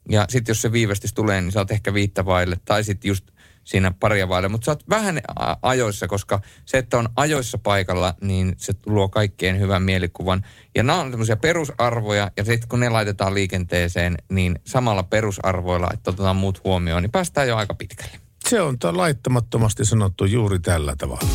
ja 0.09 0.26
sitten 0.28 0.50
jos 0.50 0.62
se 0.62 0.72
viivästys 0.72 1.14
tulee, 1.14 1.40
niin 1.40 1.52
sä 1.52 1.60
oot 1.60 1.70
ehkä 1.70 1.94
viittä 1.94 2.24
vaille, 2.24 2.56
tai 2.64 2.84
sitten 2.84 3.09
just 3.09 3.24
siinä 3.64 3.93
paria 4.01 4.28
vaille, 4.28 4.48
mutta 4.48 4.64
sä 4.64 4.70
oot 4.70 4.89
vähän 4.89 5.20
ajoissa, 5.62 6.09
koska 6.09 6.40
se, 6.64 6.78
että 6.78 6.98
on 6.98 7.09
ajoissa 7.16 7.59
paikalla, 7.59 8.14
niin 8.20 8.55
se 8.56 8.72
luo 8.86 9.09
kaikkeen 9.09 9.60
hyvän 9.60 9.82
mielikuvan. 9.82 10.44
Ja 10.74 10.82
nämä 10.82 11.01
on 11.01 11.10
tämmöisiä 11.10 11.36
perusarvoja, 11.36 12.30
ja 12.36 12.44
sitten 12.44 12.68
kun 12.68 12.80
ne 12.80 12.89
laitetaan 12.89 13.34
liikenteeseen, 13.34 14.14
niin 14.30 14.59
samalla 14.66 15.02
perusarvoilla, 15.02 15.89
että 15.93 16.10
otetaan 16.10 16.36
muut 16.36 16.64
huomioon, 16.64 17.02
niin 17.02 17.10
päästään 17.10 17.48
jo 17.48 17.56
aika 17.56 17.74
pitkälle. 17.74 18.18
Se 18.48 18.60
on 18.60 18.78
ta- 18.78 18.97
laittamattomasti 18.97 19.84
sanottu 19.84 20.24
juuri 20.24 20.59
tällä 20.59 20.94
tavalla. 20.98 21.28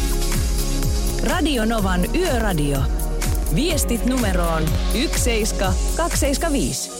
Radio 1.29 1.65
Novan 1.65 2.15
Yöradio. 2.15 2.79
Viestit 3.55 4.05
numeroon 4.05 4.63
17275. 4.93 6.91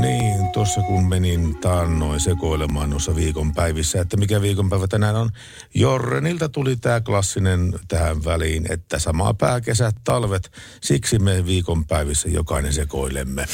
Niin, 0.00 0.27
tuossa 0.52 0.80
kun 0.82 1.08
menin 1.08 1.58
taannoin 1.60 2.20
sekoilemaan 2.20 2.90
noissa 2.90 3.14
viikonpäivissä, 3.14 4.00
että 4.00 4.16
mikä 4.16 4.42
viikonpäivä 4.42 4.86
tänään 4.88 5.16
on. 5.16 5.30
Jorrenilta 5.74 6.48
tuli 6.48 6.76
tämä 6.76 7.00
klassinen 7.00 7.74
tähän 7.88 8.24
väliin, 8.24 8.72
että 8.72 8.98
samaa 8.98 9.34
pääkesät, 9.34 9.96
talvet, 10.04 10.50
siksi 10.82 11.18
me 11.18 11.46
viikonpäivissä 11.46 12.28
jokainen 12.28 12.72
sekoilemme. 12.72 13.44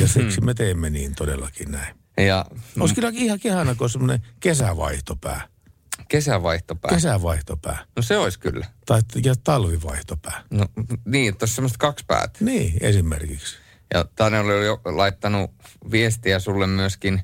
Ja 0.00 0.08
siksi 0.08 0.40
me 0.40 0.54
teemme 0.54 0.90
niin 0.90 1.14
todellakin 1.14 1.70
näin. 1.70 1.94
Ja 2.26 2.44
Olisi 2.80 2.94
kyllä 2.94 3.10
ihan 3.14 3.38
ihana, 3.44 3.74
kun 3.74 3.90
semmoinen 3.90 4.26
kesävaihtopää. 4.40 5.48
kesävaihtopää. 6.08 6.90
Kesävaihtopää. 6.90 7.84
No 7.96 8.02
se 8.02 8.18
olisi 8.18 8.38
kyllä. 8.38 8.66
Tai 8.86 9.00
ja 9.24 9.34
talvivaihtopää. 9.44 10.42
No 10.50 10.66
niin, 11.04 11.28
että 11.28 11.42
olisi 11.42 11.54
semmoista 11.54 11.78
kaksi 11.78 12.04
päätä. 12.08 12.38
Niin, 12.44 12.72
esimerkiksi. 12.80 13.56
Ja 13.94 14.04
tänne 14.14 14.40
oli 14.40 14.66
jo 14.66 14.80
laittanut 14.84 15.50
viestiä 15.90 16.38
sulle 16.38 16.66
myöskin 16.66 17.22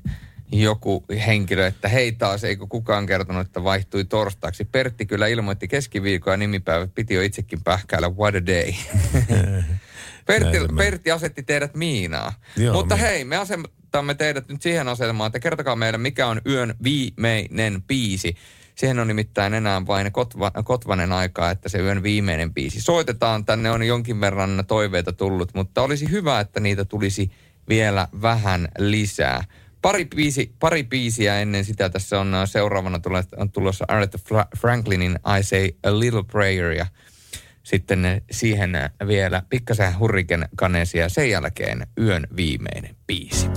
joku 0.51 1.05
henkilö, 1.27 1.67
että 1.67 1.87
hei 1.87 2.11
taas, 2.11 2.43
eikö 2.43 2.67
kukaan 2.67 3.05
kertonut, 3.05 3.47
että 3.47 3.63
vaihtui 3.63 4.05
torstaiksi. 4.05 4.65
Pertti 4.65 5.05
kyllä 5.05 5.27
ilmoitti 5.27 5.67
keskiviikon 5.67 6.33
ja 6.33 6.37
nimipäivät, 6.37 6.95
piti 6.95 7.13
jo 7.13 7.21
itsekin 7.21 7.63
pähkäillä, 7.63 8.09
what 8.09 8.35
a 8.35 8.45
day. 8.45 8.73
Pertti. 10.25 10.57
Pertti 10.77 11.11
asetti 11.11 11.43
teidät 11.43 11.75
miinaa. 11.75 12.33
Joo, 12.57 12.73
Mutta 12.73 12.95
me- 12.95 13.01
hei, 13.01 13.23
me 13.25 13.37
asetamme 13.37 14.13
teidät 14.13 14.47
nyt 14.49 14.61
siihen 14.61 14.87
asetelmaan, 14.87 15.27
että 15.27 15.39
kertokaa 15.39 15.75
meille, 15.75 15.97
mikä 15.97 16.27
on 16.27 16.41
yön 16.45 16.75
viimeinen 16.83 17.81
biisi. 17.81 18.35
Siihen 18.77 18.99
on 18.99 19.07
nimittäin 19.07 19.53
enää 19.53 19.87
vain 19.87 20.11
kotva, 20.11 20.51
kotvanen 20.51 21.11
aikaa, 21.11 21.51
että 21.51 21.69
se 21.69 21.77
yön 21.77 22.03
viimeinen 22.03 22.53
biisi 22.53 22.81
soitetaan. 22.81 23.45
Tänne 23.45 23.71
on 23.71 23.83
jonkin 23.83 24.21
verran 24.21 24.63
toiveita 24.67 25.13
tullut, 25.13 25.53
mutta 25.53 25.81
olisi 25.81 26.11
hyvä, 26.11 26.39
että 26.39 26.59
niitä 26.59 26.85
tulisi 26.85 27.31
vielä 27.69 28.07
vähän 28.21 28.67
lisää. 28.77 29.43
Pari, 29.81 30.05
biisi, 30.05 30.53
pari 30.59 30.83
biisiä 30.83 31.39
ennen 31.39 31.65
sitä 31.65 31.89
tässä 31.89 32.19
on 32.19 32.33
äh, 32.33 32.49
seuraavana 32.49 32.99
tulossa, 33.53 33.85
Aretha 33.87 34.17
Fra- 34.17 34.57
Franklinin 34.59 35.19
I 35.39 35.43
Say 35.43 35.69
a 35.83 35.99
Little 35.99 36.23
Prayer 36.23 36.71
ja 36.71 36.85
sitten 37.63 38.05
äh, 38.05 38.21
siihen 38.31 38.75
äh, 38.75 38.91
vielä 39.07 39.43
pikkasen 39.49 39.99
hurrikaneesia 39.99 41.01
ja 41.01 41.09
sen 41.09 41.29
jälkeen 41.29 41.87
yön 41.99 42.27
viimeinen 42.35 42.95
biisi. 43.07 43.47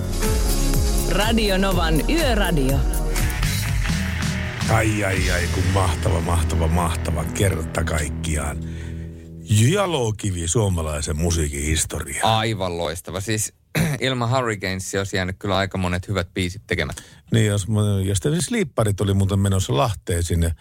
Radio 1.10 1.58
Novan 1.58 2.10
Yöradio. 2.10 3.09
Ai 4.70 5.04
ai 5.04 5.30
ai, 5.30 5.46
kun 5.54 5.62
mahtava, 5.74 6.20
mahtava, 6.20 6.68
mahtava 6.68 7.24
kerta 7.24 7.84
kaikkiaan. 7.84 8.56
Jalokivi 9.42 10.48
suomalaisen 10.48 11.16
musiikin 11.16 11.62
historia. 11.62 12.20
Aivan 12.24 12.78
loistava. 12.78 13.20
Siis 13.20 13.52
ilman 14.00 14.30
Hurricanesia 14.30 15.00
olisi 15.00 15.16
jäänyt 15.16 15.36
kyllä 15.38 15.56
aika 15.56 15.78
monet 15.78 16.08
hyvät 16.08 16.34
biisit 16.34 16.62
tekemättä. 16.66 17.02
Niin, 17.32 17.46
jos, 17.46 17.66
ja 18.04 18.14
sitten 18.14 18.42
Slipparit 18.42 19.00
oli 19.00 19.14
muuten 19.14 19.38
menossa 19.38 19.76
Lahteen 19.76 20.22
sinne 20.22 20.54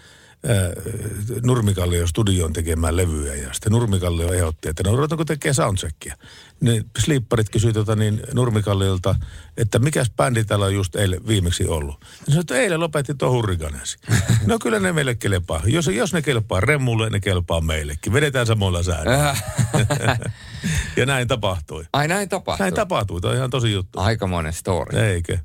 Nurmikallio 1.43 2.07
studioon 2.07 2.53
tekemään 2.53 2.97
levyjä. 2.97 3.35
Ja 3.35 3.53
sitten 3.53 3.71
Nurmikallio 3.71 4.33
ehdotti, 4.33 4.69
että 4.69 4.83
no 4.83 4.95
ruvetaanko 4.95 5.25
tekemään 5.25 5.55
soundcheckia. 5.55 6.15
Niin 6.61 6.85
Slipparit 6.99 7.49
kysyi 7.49 7.73
tota 7.73 7.95
niin 7.95 8.21
Nurmikalliolta, 8.33 9.15
että 9.57 9.79
mikäs 9.79 10.11
bändi 10.17 10.43
täällä 10.43 10.65
on 10.65 10.73
just 10.73 10.95
eilen 10.95 11.27
viimeksi 11.27 11.67
ollut. 11.67 11.95
Ja 12.01 12.25
sanoi, 12.25 12.41
että 12.41 12.55
eilen 12.55 12.79
lopetti 12.79 13.15
tuon 13.15 13.31
hurrikanesi. 13.31 13.97
no 14.45 14.59
kyllä 14.59 14.79
ne 14.79 14.93
meille 14.93 15.15
kelpaa. 15.15 15.61
Jos, 15.65 15.87
jos 15.87 16.13
ne 16.13 16.21
kelpaa 16.21 16.59
Remmulle, 16.59 17.09
ne 17.09 17.19
kelpaa 17.19 17.61
meillekin. 17.61 18.13
Vedetään 18.13 18.47
samoilla 18.47 18.83
säännöillä. 18.83 19.35
ja 20.97 21.05
näin 21.05 21.27
tapahtui. 21.27 21.85
Ai 21.93 22.07
näin 22.07 22.29
tapahtui. 22.29 22.63
Näin 22.63 22.73
tapahtui. 22.73 23.21
Tämä 23.21 23.31
on 23.31 23.37
ihan 23.37 23.49
tosi 23.49 23.71
juttu. 23.71 23.99
Aikamoinen 23.99 24.53
story. 24.53 24.99
Eikö? 24.99 25.37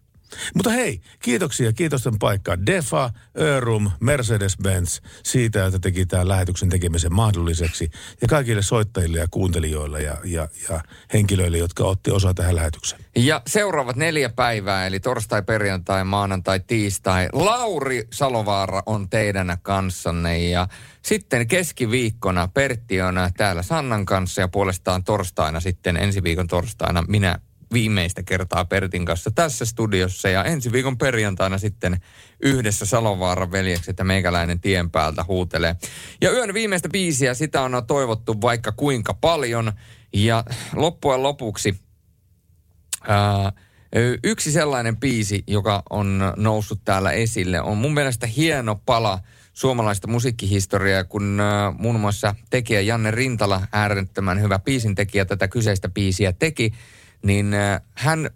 Mutta 0.54 0.70
hei, 0.70 1.00
kiitoksia, 1.22 1.72
kiitosten 1.72 2.18
paikkaa 2.18 2.66
Defa, 2.66 3.10
Örum, 3.40 3.90
Mercedes-Benz 4.00 5.00
siitä, 5.22 5.66
että 5.66 5.78
teki 5.78 6.06
tämän 6.06 6.28
lähetyksen 6.28 6.68
tekemisen 6.68 7.14
mahdolliseksi. 7.14 7.90
Ja 8.22 8.28
kaikille 8.28 8.62
soittajille 8.62 9.18
ja 9.18 9.26
kuuntelijoille 9.30 10.02
ja, 10.02 10.16
ja, 10.24 10.48
ja 10.68 10.80
henkilöille, 11.12 11.58
jotka 11.58 11.84
otti 11.84 12.10
osaa 12.10 12.34
tähän 12.34 12.56
lähetykseen. 12.56 13.04
Ja 13.16 13.42
seuraavat 13.46 13.96
neljä 13.96 14.28
päivää, 14.28 14.86
eli 14.86 15.00
torstai, 15.00 15.42
perjantai, 15.42 16.04
maanantai, 16.04 16.60
tiistai. 16.60 17.28
Lauri 17.32 18.08
Salovaara 18.12 18.82
on 18.86 19.10
teidän 19.10 19.58
kanssanne 19.62 20.38
ja 20.38 20.68
sitten 21.02 21.48
keskiviikkona 21.48 22.48
Pertti 22.48 23.02
on 23.02 23.14
täällä 23.36 23.62
Sannan 23.62 24.04
kanssa 24.04 24.40
ja 24.40 24.48
puolestaan 24.48 25.04
torstaina 25.04 25.60
sitten 25.60 25.96
ensi 25.96 26.22
viikon 26.22 26.46
torstaina 26.46 27.04
minä 27.08 27.38
viimeistä 27.74 28.22
kertaa 28.22 28.64
Pertin 28.64 29.04
kanssa 29.04 29.30
tässä 29.30 29.64
studiossa. 29.64 30.28
Ja 30.28 30.44
ensi 30.44 30.72
viikon 30.72 30.98
perjantaina 30.98 31.58
sitten 31.58 32.00
yhdessä 32.42 32.86
Salovaaran 32.86 33.52
veljekset 33.52 33.98
ja 33.98 34.04
meikäläinen 34.04 34.60
tien 34.60 34.90
päältä 34.90 35.24
huutelee. 35.28 35.76
Ja 36.20 36.30
yön 36.30 36.54
viimeistä 36.54 36.88
biisiä, 36.88 37.34
sitä 37.34 37.62
on 37.62 37.82
toivottu 37.86 38.40
vaikka 38.40 38.72
kuinka 38.72 39.14
paljon. 39.14 39.72
Ja 40.12 40.44
loppujen 40.74 41.22
lopuksi 41.22 41.84
Ää, 43.08 43.52
yksi 44.24 44.52
sellainen 44.52 44.96
biisi, 44.96 45.44
joka 45.46 45.82
on 45.90 46.20
noussut 46.36 46.80
täällä 46.84 47.12
esille, 47.12 47.60
on 47.60 47.76
mun 47.76 47.94
mielestä 47.94 48.26
hieno 48.26 48.80
pala 48.86 49.18
suomalaista 49.52 50.08
musiikkihistoriaa, 50.08 51.04
kun 51.04 51.40
ää, 51.40 51.70
muun 51.78 52.00
muassa 52.00 52.34
tekijä 52.50 52.80
Janne 52.80 53.10
Rintala, 53.10 53.62
äärettömän 53.72 54.40
hyvä 54.40 54.58
biisintekijä, 54.58 55.24
tätä 55.24 55.48
kyseistä 55.48 55.88
biisiä 55.88 56.32
teki, 56.32 56.72
niin 57.24 57.54
ää, 57.54 57.80
hän 57.94 58.30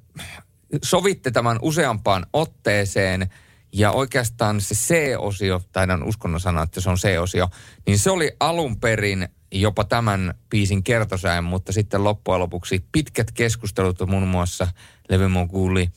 sovitte 0.84 1.30
tämän 1.30 1.58
useampaan 1.62 2.26
otteeseen 2.32 3.30
ja 3.72 3.92
oikeastaan 3.92 4.60
se 4.60 4.74
C-osio, 4.74 5.60
taidan 5.72 6.02
uskonnon 6.02 6.40
sanoa, 6.40 6.62
että 6.62 6.80
se 6.80 6.90
on 6.90 6.96
C-osio, 6.96 7.48
niin 7.86 7.98
se 7.98 8.10
oli 8.10 8.32
alun 8.40 8.80
perin 8.80 9.28
jopa 9.52 9.84
tämän 9.84 10.34
biisin 10.50 10.84
kertosäen, 10.84 11.44
mutta 11.44 11.72
sitten 11.72 12.04
loppujen 12.04 12.40
lopuksi 12.40 12.84
pitkät 12.92 13.30
keskustelut 13.32 14.06
muun 14.06 14.28
muassa 14.28 14.68
levymoguli 15.08 15.90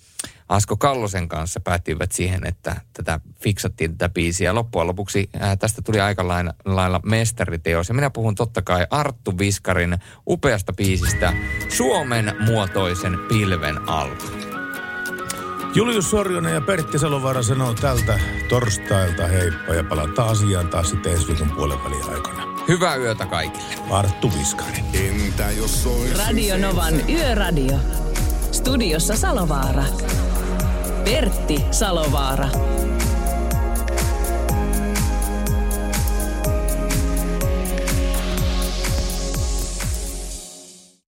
Asko 0.52 0.78
Kallosen 0.78 1.28
kanssa 1.28 1.60
päättivät 1.60 2.12
siihen, 2.12 2.48
että 2.48 2.82
tätä 2.94 3.20
fiksattiin 3.44 3.98
tätä 3.98 4.14
biisiä. 4.14 4.56
Loppujen 4.56 4.88
lopuksi 4.88 5.30
ää, 5.40 5.56
tästä 5.56 5.82
tuli 5.82 6.00
aika 6.00 6.28
lailla, 6.28 6.54
lailla 6.66 7.00
mestariteos. 7.06 7.88
Ja 7.88 7.94
minä 7.94 8.10
puhun 8.10 8.36
totta 8.36 8.62
kai 8.62 8.88
Arttu 8.90 9.38
Viskarin 9.38 9.98
upeasta 10.28 10.74
biisistä 10.74 11.34
Suomen 11.70 12.36
muotoisen 12.46 13.18
pilven 13.30 13.90
alta. 13.90 14.26
Julius 15.76 16.10
Sorjonen 16.10 16.54
ja 16.54 16.62
Pertti 16.62 17.00
Salovaara 17.00 17.44
sanoo 17.44 17.74
tältä 17.74 18.20
torstailta 18.50 19.28
heippa 19.28 19.74
ja 19.74 19.84
palataan 19.84 20.30
asiaan 20.30 20.68
taas 20.68 20.90
sitten 20.90 21.12
ensi 21.12 21.28
viikon 21.28 21.52
puolen 21.52 21.84
välin 21.84 22.10
aikana. 22.10 22.44
Hyvää 22.68 22.96
yötä 22.96 23.26
kaikille. 23.26 23.76
Arttu 23.92 24.32
Viskari. 24.40 24.80
Entä 24.94 25.52
jos 25.52 25.90
Radio 26.28 26.58
Novan 26.58 27.10
Yöradio. 27.10 27.78
Studiossa 28.52 29.18
Salovaara. 29.18 29.84
Pertti 31.04 31.66
Salovaara. 31.70 32.91